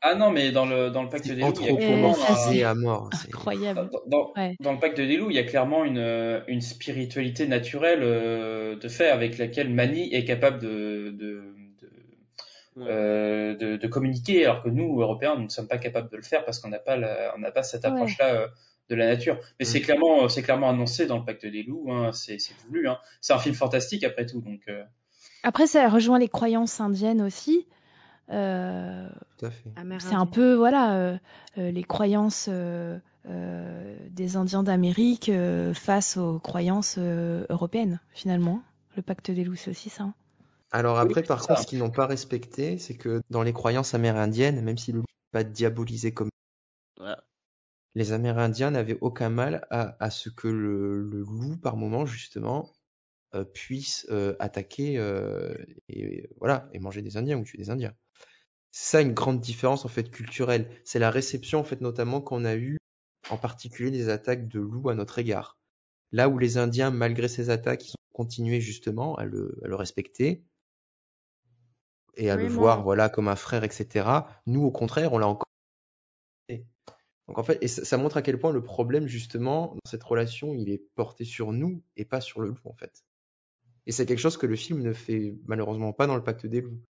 [0.03, 2.13] Euh, Ah non, mais dans le, dans le pacte des loups, il y a clairement,
[2.13, 3.09] à mort.
[3.13, 3.89] c'est- incroyable.
[4.07, 4.55] dans, Ouais.
[4.59, 8.75] dans le pacte des loups, il y a clairement une, euh, une spiritualité naturelle euh,
[8.77, 11.43] de fait avec laquelle Mani est capable de, de,
[11.81, 11.89] de,
[12.87, 16.23] euh, de, de communiquer, alors que nous, Européens, nous ne sommes pas capables de le
[16.23, 17.89] faire parce qu'on n'a pas, la- on n'a pas cette Ouais.
[17.91, 18.47] approche-là euh,
[18.89, 19.37] de la nature.
[19.59, 22.87] Mais c'est clairement, c'est clairement annoncé dans le pacte des loups, hein, c'est c'est voulu.
[22.89, 22.97] Hein.
[23.21, 24.61] C'est un film fantastique après tout, donc.
[24.67, 24.83] euh,
[25.43, 27.67] Après, ça rejoint les croyances indiennes aussi.
[28.31, 29.09] Euh,
[29.99, 31.17] c'est un peu voilà euh,
[31.57, 38.61] euh, les croyances euh, euh, des Indiens d'Amérique euh, face aux croyances euh, européennes finalement.
[38.95, 40.03] Le pacte des loups, c'est aussi ça.
[40.03, 40.13] hein.
[40.71, 41.63] Alors après, Oui, par contre, ça.
[41.63, 45.05] ce qu'ils n'ont pas respecté, c'est que dans les croyances amérindiennes, même si le loup
[45.33, 46.29] n'est pas diabolisé comme
[46.97, 47.23] Voilà.
[47.95, 52.71] les Amérindiens n'avaient aucun mal à, à ce que le, le loup, par moment, justement,
[53.35, 55.53] euh, puisse euh, attaquer euh,
[55.89, 57.93] et voilà et manger des Indiens ou tuer des Indiens.
[58.71, 60.69] C'est ça une grande différence en fait culturelle.
[60.83, 62.77] C'est la réception en fait notamment qu'on a eu
[63.29, 65.57] en particulier des attaques de loups à notre égard.
[66.11, 69.75] Là où les Indiens, malgré ces attaques, ils ont continué justement à le, à le
[69.75, 70.43] respecter
[72.17, 74.07] et à le voir voilà comme un frère, etc.
[74.45, 75.47] Nous, au contraire, on l'a encore.
[76.49, 80.03] Donc en fait, et ça, ça montre à quel point le problème justement dans cette
[80.03, 83.05] relation, il est porté sur nous et pas sur le loup en fait.
[83.85, 86.59] Et c'est quelque chose que le film ne fait malheureusement pas dans le Pacte des
[86.59, 86.81] loups,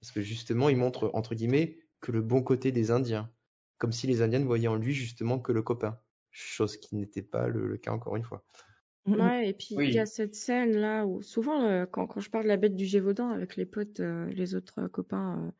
[0.00, 3.30] parce que justement, il montre entre guillemets que le bon côté des Indiens,
[3.78, 7.22] comme si les Indiens ne voyaient en lui justement que le copain, chose qui n'était
[7.22, 8.44] pas le, le cas encore une fois.
[9.14, 9.94] Ouais, et puis il Oui.
[9.94, 12.76] y a cette scène là où souvent euh, quand, quand je parle de la bête
[12.76, 15.52] du Gévaudan avec les potes, euh, les autres euh, copains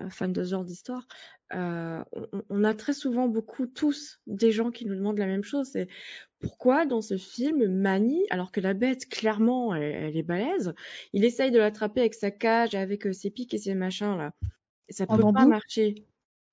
[0.00, 1.06] euh, euh, fans de ce genre d'histoire,
[1.54, 5.44] euh, on, on a très souvent beaucoup tous des gens qui nous demandent la même
[5.44, 5.88] chose, c'est
[6.40, 10.74] pourquoi dans ce film Mani, alors que la bête clairement elle, elle est balèze,
[11.12, 14.32] il essaye de l'attraper avec sa cage, avec euh, ses pics et ses machins là,
[14.88, 16.06] et ça En peut pas bambou marcher.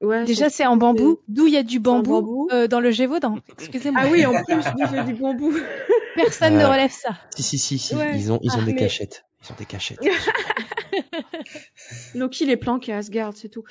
[0.03, 2.47] Ouais, Déjà, c'est en bambou, d'où il y a du bambou, bambou.
[2.51, 3.37] euh, dans le Gévaudan.
[3.57, 4.01] Excusez-moi.
[4.03, 5.53] Ah oui, en plus, il fait du bambou.
[6.15, 7.17] Personne ne Euh, relève ça.
[7.35, 8.11] Si si si si, Ouais.
[8.15, 9.99] ils ont ils ont Ah, des mais- cachettes, ils ont des cachettes.
[12.15, 13.63] Loki, il est planqué à Asgard, c'est tout.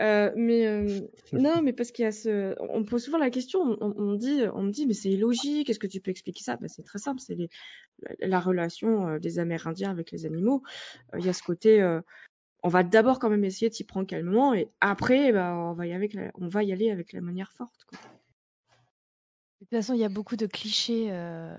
[0.00, 1.00] Euh, mais euh,
[1.32, 4.42] non, mais parce qu'il y a ce, on me pose souvent la question, on, dit,
[4.54, 5.68] on me dit, mais c'est illogique.
[5.70, 6.56] Est-ce que tu peux expliquer ça?
[6.56, 7.50] Ben c'est très simple, c'est les-
[8.20, 10.62] la, la relation euh, des Amérindiens avec les animaux.
[11.14, 12.00] Euh, Il y a ce côté, euh,
[12.62, 15.86] on va d'abord quand même essayer de s'y prendre calmement, et après, bah, on va
[15.86, 17.84] y aller avec la, on va y aller avec la manière forte.
[17.88, 17.98] Quoi.
[19.60, 21.56] De toute façon, il y a beaucoup de clichés euh,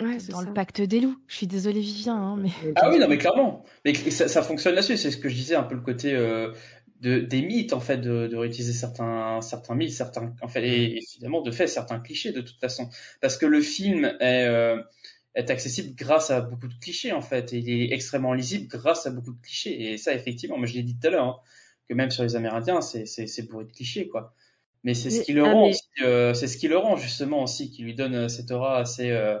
[0.00, 0.46] Ouais, dans ça.
[0.46, 1.18] le pacte des loups.
[1.26, 3.62] Je suis désolée, Vivien, hein, mais Ah oui, non, mais clairement.
[3.84, 4.96] Mais ça, ça fonctionne là-dessus.
[4.96, 6.50] C'est ce que je disais, un peu le côté euh,
[7.00, 10.96] de, des mythes, en fait, de, de réutiliser certains, certains mythes, certains, en fait, et,
[10.96, 12.88] et finalement, de fait, certains clichés, de toute façon.
[13.20, 14.80] Parce que le film est, euh,
[15.34, 17.52] est accessible grâce à beaucoup de clichés, en fait.
[17.52, 19.92] Et il est extrêmement lisible grâce à beaucoup de clichés.
[19.92, 21.36] Et ça, effectivement, moi, je l'ai dit tout à l'heure, hein,
[21.88, 24.34] que même sur les Amérindiens, c'est, c'est, c'est bourré de clichés, quoi.
[24.84, 27.42] Mais c'est ce qui le ah, rend mais- euh, c'est ce qui le rend, justement,
[27.44, 29.38] aussi, qui lui donne euh, cette aura assez, euh,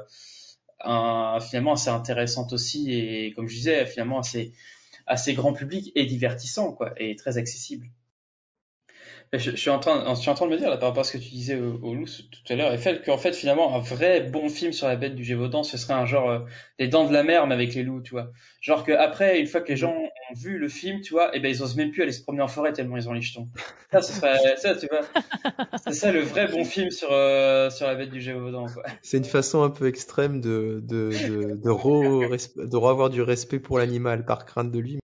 [0.84, 4.52] un, finalement assez intéressante aussi et comme je disais finalement assez
[5.06, 7.86] assez grand public et divertissant quoi et très accessible
[9.34, 11.00] Je, je suis en train, je suis en train de me dire là par rapport
[11.00, 13.74] à ce que tu disais au, au loup tout à l'heure, fait qu'en fait finalement
[13.74, 16.40] un vrai bon film sur la bête du Gévaudan, ce serait un genre euh,
[16.78, 18.30] des Dents de la Mer mais avec les loups, tu vois.
[18.60, 21.40] Genre que après, une fois que les gens ont vu le film, tu vois, et
[21.40, 23.48] ben ils osent même plus aller se promener en forêt tellement ils ont les jetons.
[23.90, 25.00] Ça, ce serait ça, tu vois.
[25.86, 28.82] C'est ça le vrai bon film sur euh, sur la bête du Gévaudan, quoi.
[29.00, 33.60] C'est une façon un peu extrême de, de, de, de, re- de re-avoir du respect
[33.60, 34.98] pour l'animal par crainte de lui.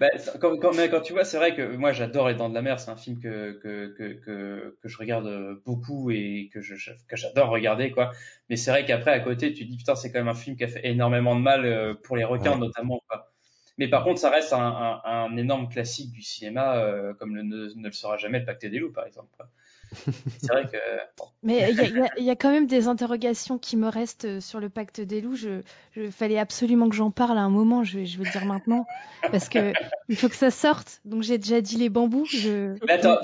[0.00, 0.08] Bah,
[0.40, 2.62] quand, quand, mais quand tu vois, c'est vrai que moi j'adore Les Dents de la
[2.62, 6.74] Mer, c'est un film que, que, que, que, que je regarde beaucoup et que je,
[7.08, 8.10] que j'adore regarder, quoi.
[8.48, 10.56] Mais c'est vrai qu'après, à côté, tu te dis, putain, c'est quand même un film
[10.56, 12.58] qui a fait énormément de mal euh, pour les requins, Ouais.
[12.58, 13.30] notamment, quoi.
[13.78, 17.42] Mais par contre, ça reste un, un, un énorme classique du cinéma, euh, comme le,
[17.42, 19.30] ne, ne le sera jamais le Pacte des loups, par exemple.
[19.36, 19.48] quoi.
[20.40, 20.76] C'est vrai que.
[21.18, 21.24] bon.
[21.42, 24.60] Mais il y a, y y quand même des interrogations qui me restent euh, sur
[24.60, 25.36] le pacte des loups.
[25.36, 25.60] Je,
[25.92, 27.84] je fallait absolument que j'en parle à un moment.
[27.84, 28.86] Je vais, je vais le dire maintenant
[29.30, 29.72] parce que
[30.08, 31.00] il faut que ça sorte.
[31.04, 32.24] Donc j'ai déjà dit les bambous.
[32.24, 32.74] Je.
[32.86, 33.16] Mais attends,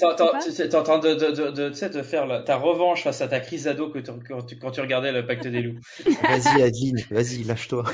[0.82, 3.99] train de, de, de, de, faire la- ta revanche face à ta crise d'ado que
[3.99, 5.81] tu- quand, tu, quand tu regardais le Pacte des loups.
[6.23, 7.84] Vas-y, Adeline, vas-y, lâche-toi.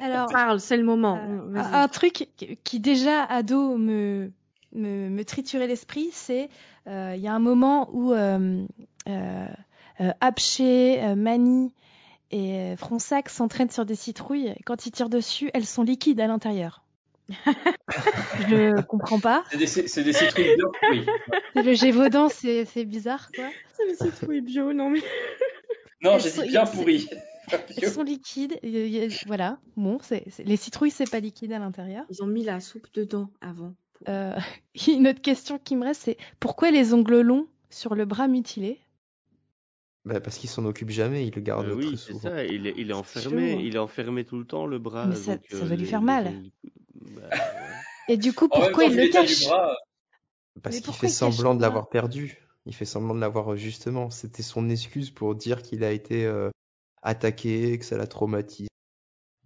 [0.00, 1.14] Alors, Parle, c'est le moment.
[1.14, 1.74] un, Vas-y.
[1.74, 4.30] un truc qui- qui déjà ado me
[4.74, 6.48] me, me triturait l'esprit, c'est
[6.86, 8.64] euh, il y a un moment où euh,
[9.08, 9.46] euh,
[10.00, 11.72] euh, Apché, euh, Mani
[12.30, 14.48] et euh, Fronsac s'entraînent sur des citrouilles.
[14.48, 16.84] Et Quand ils tirent dessus, elles sont liquides à l'intérieur.
[17.28, 19.44] Je comprends pas.
[19.50, 21.06] C'est des, des citrouilles pourries.
[21.54, 23.46] C'est le Gévaudan, c'est bizarre quoi.
[23.74, 25.00] C'est le citrouille bio, non mais.
[26.02, 27.08] Non, j'ai dit bien pourries.
[27.80, 28.58] Elles sont liquides.
[28.62, 29.58] et, voilà.
[29.74, 29.98] Bon,
[30.44, 32.04] les citrouilles, c'est pas liquide à l'intérieur.
[32.10, 33.72] Ils ont mis la soupe dedans avant.
[34.08, 34.38] Euh,
[34.88, 38.80] une autre question qui me reste, c'est pourquoi les ongles longs sur le bras mutilé?
[40.04, 42.20] Bah, parce qu'il s'en occupe jamais, il le garde Euh, oui, très souvent.
[42.20, 42.44] ça.
[42.44, 43.54] Il est, il est enfermé.
[43.54, 43.60] chaud.
[43.62, 45.06] Il est enfermé tout le temps, le bras.
[45.06, 46.42] Mais ça- donc, ça euh, va lui faire les mal.
[46.94, 47.30] Bah, ouais.
[48.08, 49.76] Et du coup, pourquoi temps, il le cache bras,
[50.62, 52.38] Parce qu'il fait semblant de l'avoir perdu.
[52.66, 54.10] Il fait semblant de l'avoir justement.
[54.10, 56.50] C'était son excuse pour dire qu'il a été euh,
[57.02, 58.68] attaqué, que ça l'a traumatisé.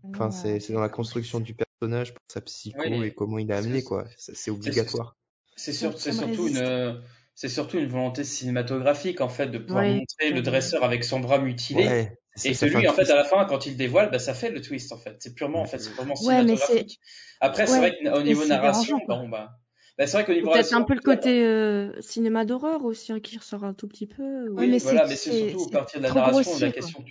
[0.04, 3.50] Enfin, c'est c'est dans la construction du personnage pour sa psycho Ouais, et comment il
[3.50, 4.04] est amené, quoi.
[4.16, 5.16] C'est obligatoire.
[5.56, 7.02] c'est surtout une,
[7.34, 9.94] c'est surtout une volonté cinématographique en fait de pouvoir Ouais.
[9.96, 11.86] montrer le dresseur avec son bras mutilé.
[11.86, 12.18] Ouais.
[12.44, 14.60] Et celui, en fait, à la fin, quand il le dévoile, bah, ça fait le
[14.60, 15.16] twist, en fait.
[15.18, 17.00] C'est purement, en fait, c'est purement Ouais, mais cinématographique.
[17.40, 19.58] Après, c'est vrai qu'au niveau narration, bon, bah,
[19.98, 23.18] bah, c'est vrai qu'au niveau Peut-être un peu le côté euh, cinéma d'horreur aussi, hein,
[23.18, 24.48] qui ressort un tout petit peu.
[24.50, 26.66] Oui, mais voilà, c'est- mais c'est c'est- surtout à partir de la narration, de grossier,
[26.66, 26.80] la quoi.
[26.80, 27.04] question.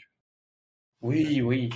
[1.01, 1.69] Oui, oui.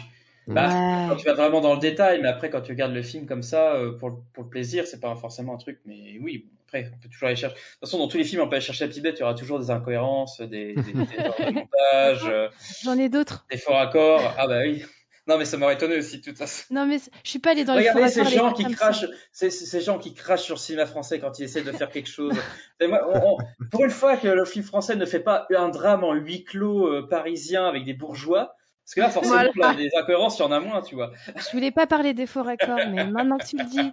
[0.47, 0.69] Bah,
[1.07, 1.17] quand Ouais.
[1.17, 3.73] tu vas vraiment dans le détail, mais après, quand tu regardes le film comme ça,
[3.73, 6.97] euh, pour, le- pour le plaisir, c'est pas forcément un truc, mais oui, après, on
[7.01, 7.55] peut toujours aller chercher.
[7.55, 9.21] De toute façon, dans tous les films, on peut aller chercher la petite bête, il
[9.21, 10.81] y aura toujours des incohérences, des, des, des
[11.17, 12.49] erreurs de montage, euh,
[12.83, 13.45] J'en ai d'autres.
[13.51, 14.33] des faux raccords.
[14.37, 14.83] Ah, bah oui.
[15.27, 16.63] Non, mais ça m'aurait étonné aussi, de toute façon.
[16.73, 18.75] Non, mais je suis pas allée dans Regardez les ces faux raccords, les gens qui
[18.75, 21.71] crachent, ces, ces ces gens qui crachent sur le cinéma français quand ils essaient de
[21.71, 22.33] faire quelque chose.
[22.81, 26.03] Moi, on- on- pour une fois que le film français ne fait pas un drame
[26.03, 28.55] en huis clos euh, parisien avec des bourgeois,
[28.91, 29.71] parce que là, forcément, Voilà.
[29.71, 31.11] là, des incohérences, il y en a moins, tu vois.
[31.37, 33.91] Je voulais pas parler des faux raccords, mais maintenant que tu le dis,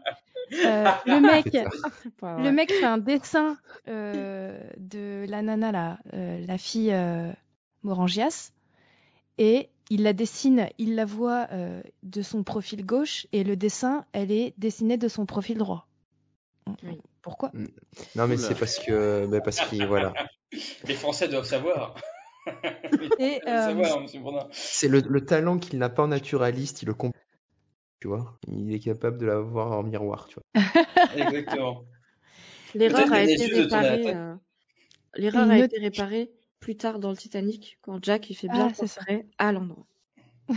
[0.65, 6.93] euh, le mec, le fait un dessin euh, de la nana là, euh, la fille
[6.93, 7.31] euh,
[7.85, 8.51] Morangias,
[9.39, 14.05] et il la dessine, il la voit euh, de son profil gauche, et le dessin,
[14.13, 15.87] elle est dessinée de son profil droit.
[16.83, 17.01] Oui.
[17.23, 17.53] Pourquoi?
[18.17, 20.13] Non, mais c'est parce que, bah, parce qu'il, voilà.
[20.85, 21.95] Les Français doivent savoir.
[23.47, 24.49] Doivent euh.
[24.53, 27.21] C'est le, le talent qu'il n'a pas en naturaliste, il le comprend.
[28.01, 30.63] Tu vois, il est capable de l'avoir en miroir, tu vois.
[31.17, 31.85] Exactement.
[32.75, 34.15] L'erreur a été réparée.
[34.15, 34.35] euh,
[35.17, 38.75] L'erreur a été réparée plus tard dans le Titanic, quand Jack il fait bien Ah,
[38.75, 39.01] c'est ça.
[39.39, 39.87] à l'endroit.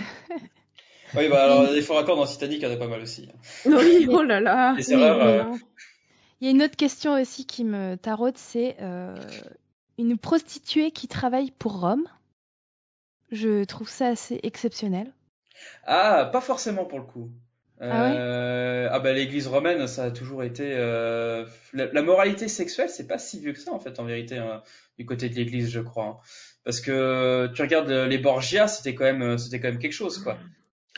[1.13, 3.27] Oui, bah alors, les faux raccords dans Titanic, il y en a pas mal aussi.
[3.65, 4.73] Oui, oh là là.
[4.77, 5.59] Les Oui, erreurs, oui, euh, hein.
[6.39, 9.13] Il y a une autre question aussi qui me taraude, c'est euh,
[10.01, 12.07] une prostituée qui travaille pour Rome.
[13.31, 15.11] Je trouve ça assez exceptionnel.
[15.85, 17.29] Ah, pas forcément pour le coup.
[17.79, 18.15] Ah ouais?
[18.15, 20.73] Euh, ah bah l'église romaine, ça a toujours été...
[20.75, 24.37] euh, La, la moralité sexuelle, c'est pas si vieux que ça en fait, en vérité,
[24.37, 24.61] hein,
[24.99, 26.05] du côté de l'église, je crois.
[26.05, 26.17] hein.
[26.63, 30.19] Parce que tu regardes euh, les Borgia, c'était quand même, c'était quand même quelque chose,
[30.21, 30.37] quoi.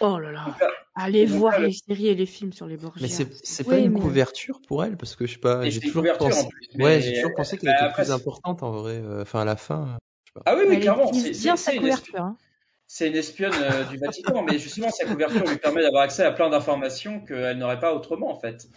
[0.01, 0.43] Oh là là.
[0.45, 3.01] Donc là- Allez voir les séries et les films sur les Borgia.
[3.01, 3.27] Mais c'est
[3.63, 6.47] Oui, pas une mais- couverture pour elle, parce que je sais pas, j'ai toujours pensé,
[6.47, 9.23] plus, mais- ouais, j'ai toujours pensé qu'elle bah, était après, plus importante en vrai, euh,
[9.23, 9.81] enfin à la fin.
[9.81, 9.85] euh,
[10.25, 10.41] je sais pas.
[10.45, 11.11] Ah oui, Elle clairement.
[11.11, 12.19] c'est- bien c'est- sa couverture.
[12.21, 12.37] hein.
[12.85, 16.31] C'est une espionne euh, du Vatican, mais justement, sa couverture lui permet d'avoir accès à
[16.31, 18.67] plein d'informations qu'elle n'aurait pas autrement, en fait.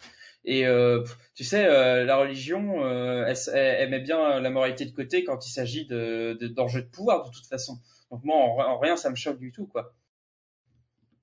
[0.47, 1.03] Et euh,
[1.35, 5.23] tu sais, euh, la religion, euh, elle, elle- elle met bien la moralité de côté
[5.25, 7.79] quand il s'agit de, de, d'enjeux de pouvoir, de toute façon.
[8.11, 9.93] Donc moi, en, en rien, ça me choque du tout, quoi.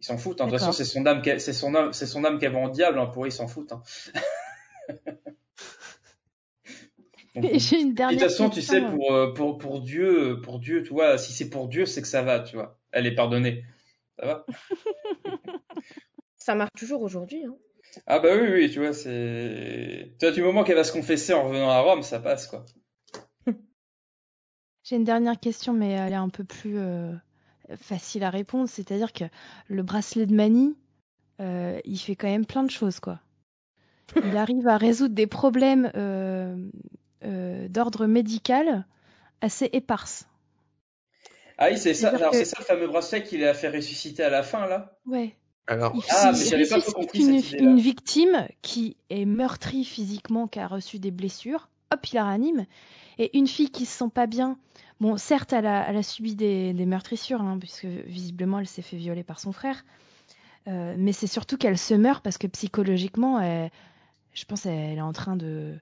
[0.04, 0.42] Ils s'en foutent.
[0.42, 0.48] hein.
[0.48, 2.66] De toute façon, c'est son âme, qu'elle- c'est son âme, c'est son âme qu'elle vend
[2.66, 3.00] au diable.
[3.00, 3.06] Hein.
[3.06, 3.72] Pour eux, ils s'en foutent.
[3.72, 3.82] Hein.
[7.36, 10.90] Donc, une de toute façon, tu sais, pour, euh, pour, pour Dieu, pour Dieu, tu
[10.90, 12.78] vois, si c'est pour Dieu, c'est que ça va, tu vois.
[12.92, 13.64] Elle est pardonnée.
[14.20, 14.46] Ça va?
[16.38, 17.46] Ça marche toujours aujourd'hui.
[17.46, 17.56] Hein.
[18.06, 20.14] Ah bah oui, oui, tu vois, c'est...
[20.20, 22.66] Tu vois, du moment qu'elle va se confesser en revenant à Rome, ça passe, quoi.
[24.84, 27.14] J'ai une dernière question, mais elle est un peu plus euh,
[27.78, 28.70] facile à répondre.
[28.70, 29.26] C'est-à-dire que
[29.68, 30.76] le bracelet de Mani,
[31.42, 33.20] euh, il fait quand même plein de choses, quoi.
[34.24, 36.56] Il arrive à résoudre des problèmes euh,
[37.24, 38.86] euh, d'ordre médical
[39.42, 40.28] assez éparses.
[41.58, 43.70] Ah oui, c'est ça, C'est-à-dire alors que- c'est ça le fameux bracelet qu'il a fait
[43.70, 44.98] ressusciter à la fin, là?
[45.06, 45.36] Ouais.
[45.68, 49.26] Alors, Il, Ah, il mais j'avais pas ressuscite compris une, cette une victime qui est
[49.26, 51.70] meurtrie physiquement, qui a reçu des blessures.
[51.94, 52.66] Hop, il la ranime.
[53.20, 54.58] Et une fille qui se sent pas bien.
[55.04, 58.82] Bon, certes, elle a, elle a subi des, des meurtrissures, hein, puisque visiblement, elle s'est
[58.82, 59.84] fait violer par son frère.
[60.70, 63.70] Euh, mais c'est surtout qu'elle se meurt parce que psychologiquement, elle-
[64.34, 65.78] je pense elle est en train de,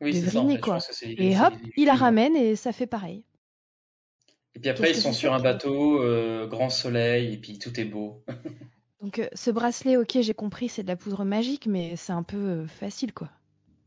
[0.00, 0.78] Oui, de c'est ça, en vriner, fait, quoi.
[1.18, 3.22] Et hop, il la ramène et ça fait pareil.
[4.54, 7.84] Et puis après, ils sont sur un bateau, euh, grand soleil, et puis tout est
[7.84, 8.24] beau.
[9.02, 12.22] Donc, euh, ce bracelet, ok, j'ai compris, c'est de la poudre magique, mais c'est un
[12.22, 13.30] peu euh, facile, quoi.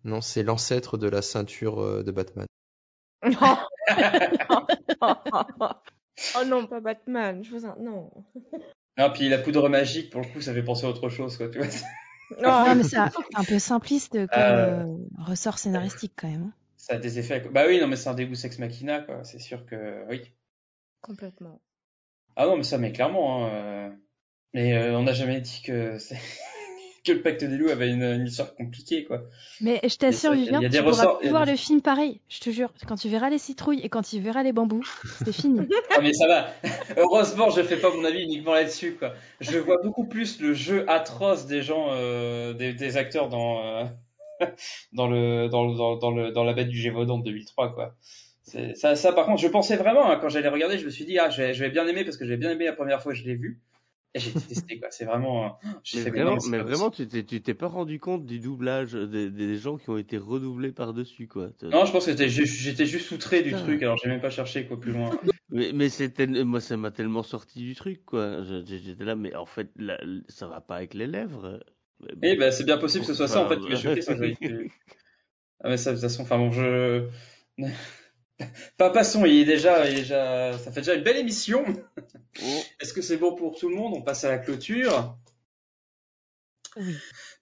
[0.05, 2.45] non, c'est l'ancêtre de la ceinture euh, de Batman.
[5.01, 7.43] oh non, pas Batman.
[7.43, 7.75] Je vous en...
[7.77, 8.11] Non.
[8.97, 11.49] Ah, puis la poudre magique, pour le coup, ça fait penser à autre chose, quoi,
[11.49, 11.67] tu vois.
[12.41, 13.09] Non, mais c'est un
[13.47, 16.43] peu simpliste comme Euh, euh, ressort scénaristique, quand même.
[16.43, 16.53] hein.
[16.77, 17.39] Ça a des effets.
[17.51, 19.23] Bah oui, non, mais c'est un Deus Ex Machina, quoi.
[19.23, 20.31] C'est sûr que oui.
[21.01, 21.59] Complètement.
[22.35, 23.45] Ah non, mais ça, mais clairement.
[23.45, 23.89] Hein, euh,
[24.53, 26.19] Mais euh, on n'a jamais dit que c'est-
[27.05, 29.21] que le Pacte des loups avait une, une histoire compliquée, quoi.
[29.61, 32.19] Mais je t'assure, Vivien, tu pourras ressorts- a voir des- le film pareil.
[32.29, 34.83] Je te jure, quand tu verras les citrouilles et quand tu verras les bambous,
[35.23, 35.59] c'est fini.
[35.91, 36.47] Ah, mais ça va.
[36.97, 39.13] Heureusement, je fais pas mon avis uniquement là-dessus, quoi.
[39.39, 43.85] Je vois beaucoup plus le jeu atroce des gens, euh, des, des acteurs dans, euh,
[44.93, 47.95] dans le, dans le, dans, dans le, dans la bête du Gévaudan de 2003, quoi.
[48.75, 51.17] Ça, ça, par contre, je pensais vraiment, hein, quand j'allais regarder, je me suis dit,
[51.17, 53.11] ah, je vais, je vais bien aimer parce que j'ai bien aimé la première fois
[53.13, 53.59] que je l'ai vu.
[54.15, 54.87] Et j'ai détesté, quoi.
[54.91, 55.49] C'est vraiment, euh,
[55.93, 59.77] Mais vraiment, mais tu t'es, tu t'es pas rendu compte du doublage des, des gens
[59.77, 61.49] qui ont été redoublés par-dessus, quoi.
[61.63, 63.63] Non, je pense que j'étais ju- j'étais juste outré du Putain.
[63.63, 65.11] truc, alors j'ai même pas cherché, quoi, plus loin.
[65.49, 68.41] Mais, mais c'était, moi, ça m'a tellement sorti du truc, quoi.
[68.65, 71.63] J'étais là, mais en fait, là, ça va pas avec les lèvres.
[72.23, 74.01] Eh ben, c'est bien possible que ce soit ça, en fait, Enfin, qui m'a choqué,
[74.01, 74.67] ça, j'avais fait-
[75.63, 77.07] Ah, mais ça, de toute façon, enfin bon, je...
[78.77, 81.63] Pas passons, il est déjà, il est déjà, ça fait déjà une belle émission.
[82.79, 83.93] Est-ce que c'est bon pour tout le monde?
[83.95, 85.17] On passe à la clôture.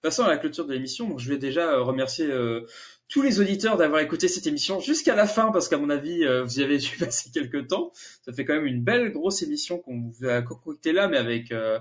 [0.02, 1.08] Passons à la clôture de l'émission.
[1.08, 2.66] Donc, je vais déjà euh, remercier euh,
[3.08, 6.42] tous les auditeurs d'avoir écouté cette émission jusqu'à la fin, parce qu'à mon avis, euh,
[6.42, 7.92] vous y avez dû passer quelques temps.
[8.24, 11.52] Ça fait quand même une belle grosse émission qu'on vous a concoctée là, mais avec
[11.52, 11.78] euh,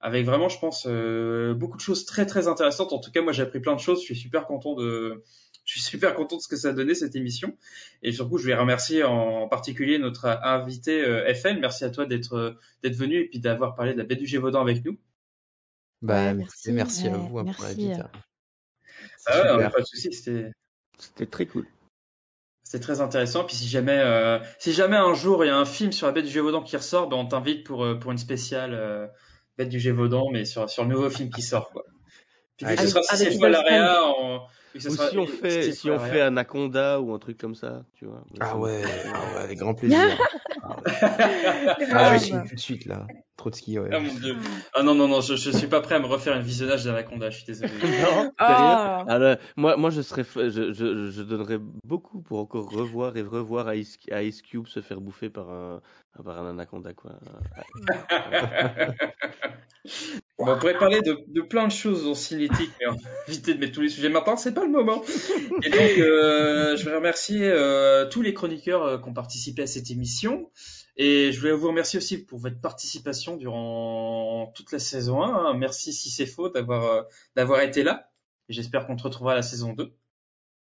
[0.00, 2.92] avec vraiment, je pense, euh, beaucoup de choses très très intéressantes.
[2.92, 4.00] En tout cas, moi, j'ai appris plein de choses.
[4.00, 5.22] Je suis super content de,
[5.70, 7.56] je suis super content de ce que ça a donné cette émission.
[8.02, 11.60] Et surtout, je vais remercier en particulier notre invité euh, FN.
[11.60, 14.26] Merci à toi d'être euh, d'être venu et puis d'avoir parlé de la baie du
[14.26, 14.98] Gévaudan avec nous.
[16.02, 17.62] Bah, merci, merci à vous hein, pour merci.
[17.62, 18.08] l'invitation.
[19.26, 20.50] Ah ouais, pas de souci, c'était
[20.98, 21.66] C'était très cool.
[22.64, 23.44] c'était très intéressant.
[23.44, 26.12] Puis si jamais euh, si jamais un jour il y a un film sur la
[26.12, 29.06] baie du Gévaudan qui ressort, ben on t'invite pour pour une spéciale euh,
[29.56, 31.84] bête du Gévaudan, mais sur sur le nouveau film qui sort quoi.
[32.56, 34.40] Puis vu que ce Avec- sera si cette fois l'AREA, on...
[34.74, 36.10] Ou sera- si on fait, si on l'AREA.
[36.12, 38.22] fait Anaconda ou un truc comme ça, tu vois.
[38.40, 38.82] Ah ouais,
[39.12, 40.16] ah ouais, avec grand plaisir.
[40.62, 40.92] ah, ouais.
[41.92, 43.06] Ah, je suis tout de suite là.
[43.36, 43.88] Trotsky, ouais.
[43.90, 44.36] Ah mon dieu.
[44.74, 47.30] Ah non non non, je, je suis pas prêt à me refaire un visionnage d'Anaconda,
[47.30, 47.72] je suis désolé.
[48.00, 49.02] Non, Ah.
[49.08, 53.98] Alors, moi, moi, je serais, je, je donnerais beaucoup pour encore revoir et revoir Ice,
[54.12, 55.80] Ice Cube se faire bouffer par un,
[56.18, 57.12] un anaconda, quoi.
[60.38, 63.60] On pourrait parler de, de plein de choses en cinétique, mais on va éviter de
[63.60, 65.02] mettre tous les sujets maintenant, c'est pas le moment.
[65.62, 69.66] Et donc, euh, je vais remercier euh, tous les chroniqueurs euh, qui ont participé à
[69.66, 70.50] cette émission.
[70.96, 75.28] Et je voulais vous remercier aussi pour votre participation durant toute la saison 1.
[75.50, 75.54] hein.
[75.54, 77.02] Merci si c'est faux d'avoir euh,
[77.36, 78.10] d'avoir été là.
[78.48, 79.92] Et j'espère qu'on te retrouvera à la saison 2.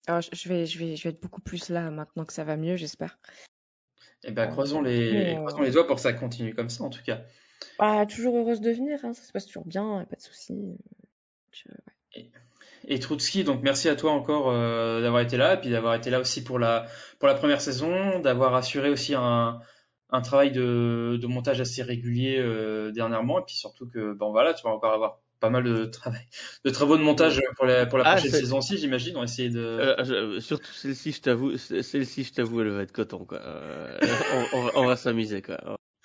[0.08, 2.44] Alors, je- je vais, je vais, je vais être beaucoup plus là maintenant que ça
[2.44, 3.18] va mieux, j'espère.
[4.24, 6.90] Et ben, croisons les, euh, croisons les doigts pour que ça continue comme ça, en
[6.90, 7.20] tout cas.
[7.78, 10.76] Ah, toujours heureuse de venir, hein, ça se passe toujours bien, pas de souci.
[11.52, 11.68] Je-
[12.16, 12.30] ouais.
[12.86, 16.10] Et Troutski, donc merci à toi encore euh, d'avoir été là, et puis d'avoir été
[16.10, 16.86] là aussi pour la
[17.18, 19.60] pour la première saison, d'avoir assuré aussi un
[20.10, 24.54] un travail de, de montage assez régulier euh, dernièrement, et puis surtout que bon voilà,
[24.54, 26.20] tu vas encore avoir pas mal de travail
[26.64, 29.16] de travaux de montage pour la pour la Ah, prochaine c'est- saison aussi, j'imagine.
[29.16, 32.92] On va essayer de Euh, surtout celle-ci, je t'avoue, celle-ci, je t'avoue, elle va être
[32.92, 33.38] coton, quoi.
[33.40, 33.98] Euh,
[34.52, 35.58] on, on va, on va s'amuser, quoi.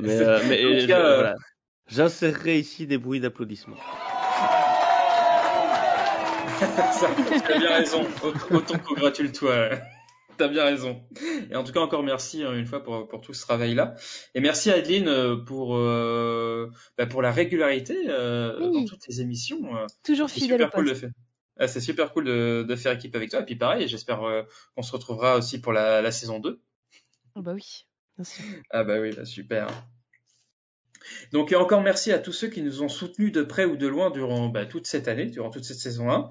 [0.00, 1.34] Mais, euh, mais euh, euh, voilà.
[1.88, 3.76] J'insérerai ici des bruits d'applaudissements.
[6.58, 8.06] Ça, tu as bien raison.
[8.22, 9.70] Aut- Autant congratule-toi.
[10.38, 11.02] T'as bien raison.
[11.50, 13.94] Et en tout cas, encore merci hein, une fois pour, pour tout ce travail-là.
[14.34, 18.80] Et merci à Adeline euh, pour, euh, bah, pour la régularité euh, Oui.
[18.80, 19.76] dans toutes les émissions.
[19.76, 19.86] euh.
[20.04, 21.00] Toujours fidèle super cool de poste.
[21.02, 21.10] faire.
[21.58, 23.40] Ah, c'est super cool de, de faire équipe avec toi.
[23.40, 24.42] Et puis pareil, j'espère euh,
[24.74, 26.60] qu'on se retrouvera aussi pour la, la saison 2.
[27.34, 27.86] Oh bah oui,
[28.16, 28.44] bien sûr.
[28.70, 29.66] Ah bah oui, bah super.
[31.32, 33.86] Donc et encore merci à tous ceux qui nous ont soutenus de près ou de
[33.86, 36.30] loin durant bah, toute cette année, durant toute cette saison 1.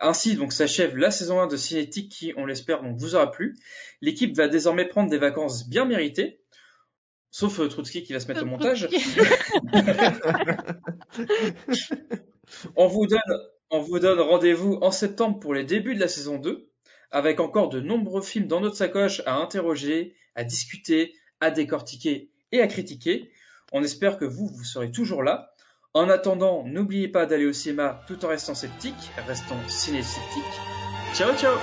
[0.00, 3.58] Ainsi donc s'achève la saison 1 de Cinétique qui, on l'espère, donc vous aura plu.
[4.00, 6.40] L'équipe va désormais prendre des vacances bien méritées,
[7.30, 8.88] sauf euh, Trotsky qui va se mettre au montage.
[12.76, 13.20] on vous donne,
[13.68, 16.70] on vous donne rendez-vous en septembre pour les débuts de la saison 2,
[17.10, 22.62] avec encore de nombreux films dans notre sacoche à interroger, à discuter, à décortiquer et
[22.62, 23.30] à critiquer.
[23.72, 25.49] On espère que vous, vous serez toujours là.
[25.92, 30.60] En attendant, n'oubliez pas d'aller au cinéma tout en restant sceptique, restons ciné-sceptiques.
[31.14, 31.56] Ciao ciao!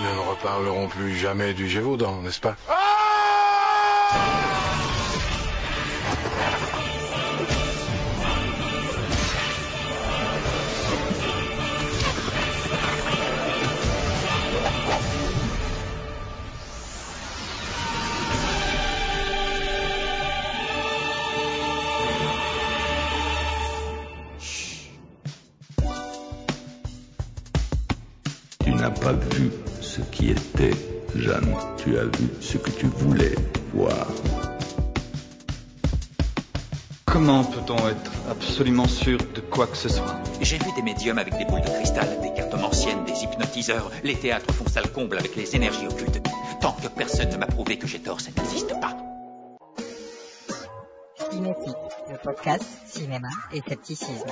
[0.00, 2.56] Nous ne reparlerons plus jamais du Gévaudan, n'est-ce pas?
[4.10, 5.01] Tu
[30.22, 30.76] qui était,
[31.16, 31.52] Jeanne.
[31.78, 33.34] Tu as vu ce que tu voulais
[33.74, 34.06] voir.
[37.06, 40.16] Comment peut-on être absolument sûr de quoi que ce soit?
[40.40, 43.90] J'ai vu des médiums avec des boules de cristal, des cartomanciennes, des hypnotiseurs.
[44.04, 46.22] Les théâtres font salle comble avec les énergies occultes.
[46.60, 48.96] Tant que personne ne m'a prouvé que j'ai tort, ça n'existe pas.
[51.32, 51.76] Cinétique,
[52.10, 54.30] le podcast cinéma et scepticisme.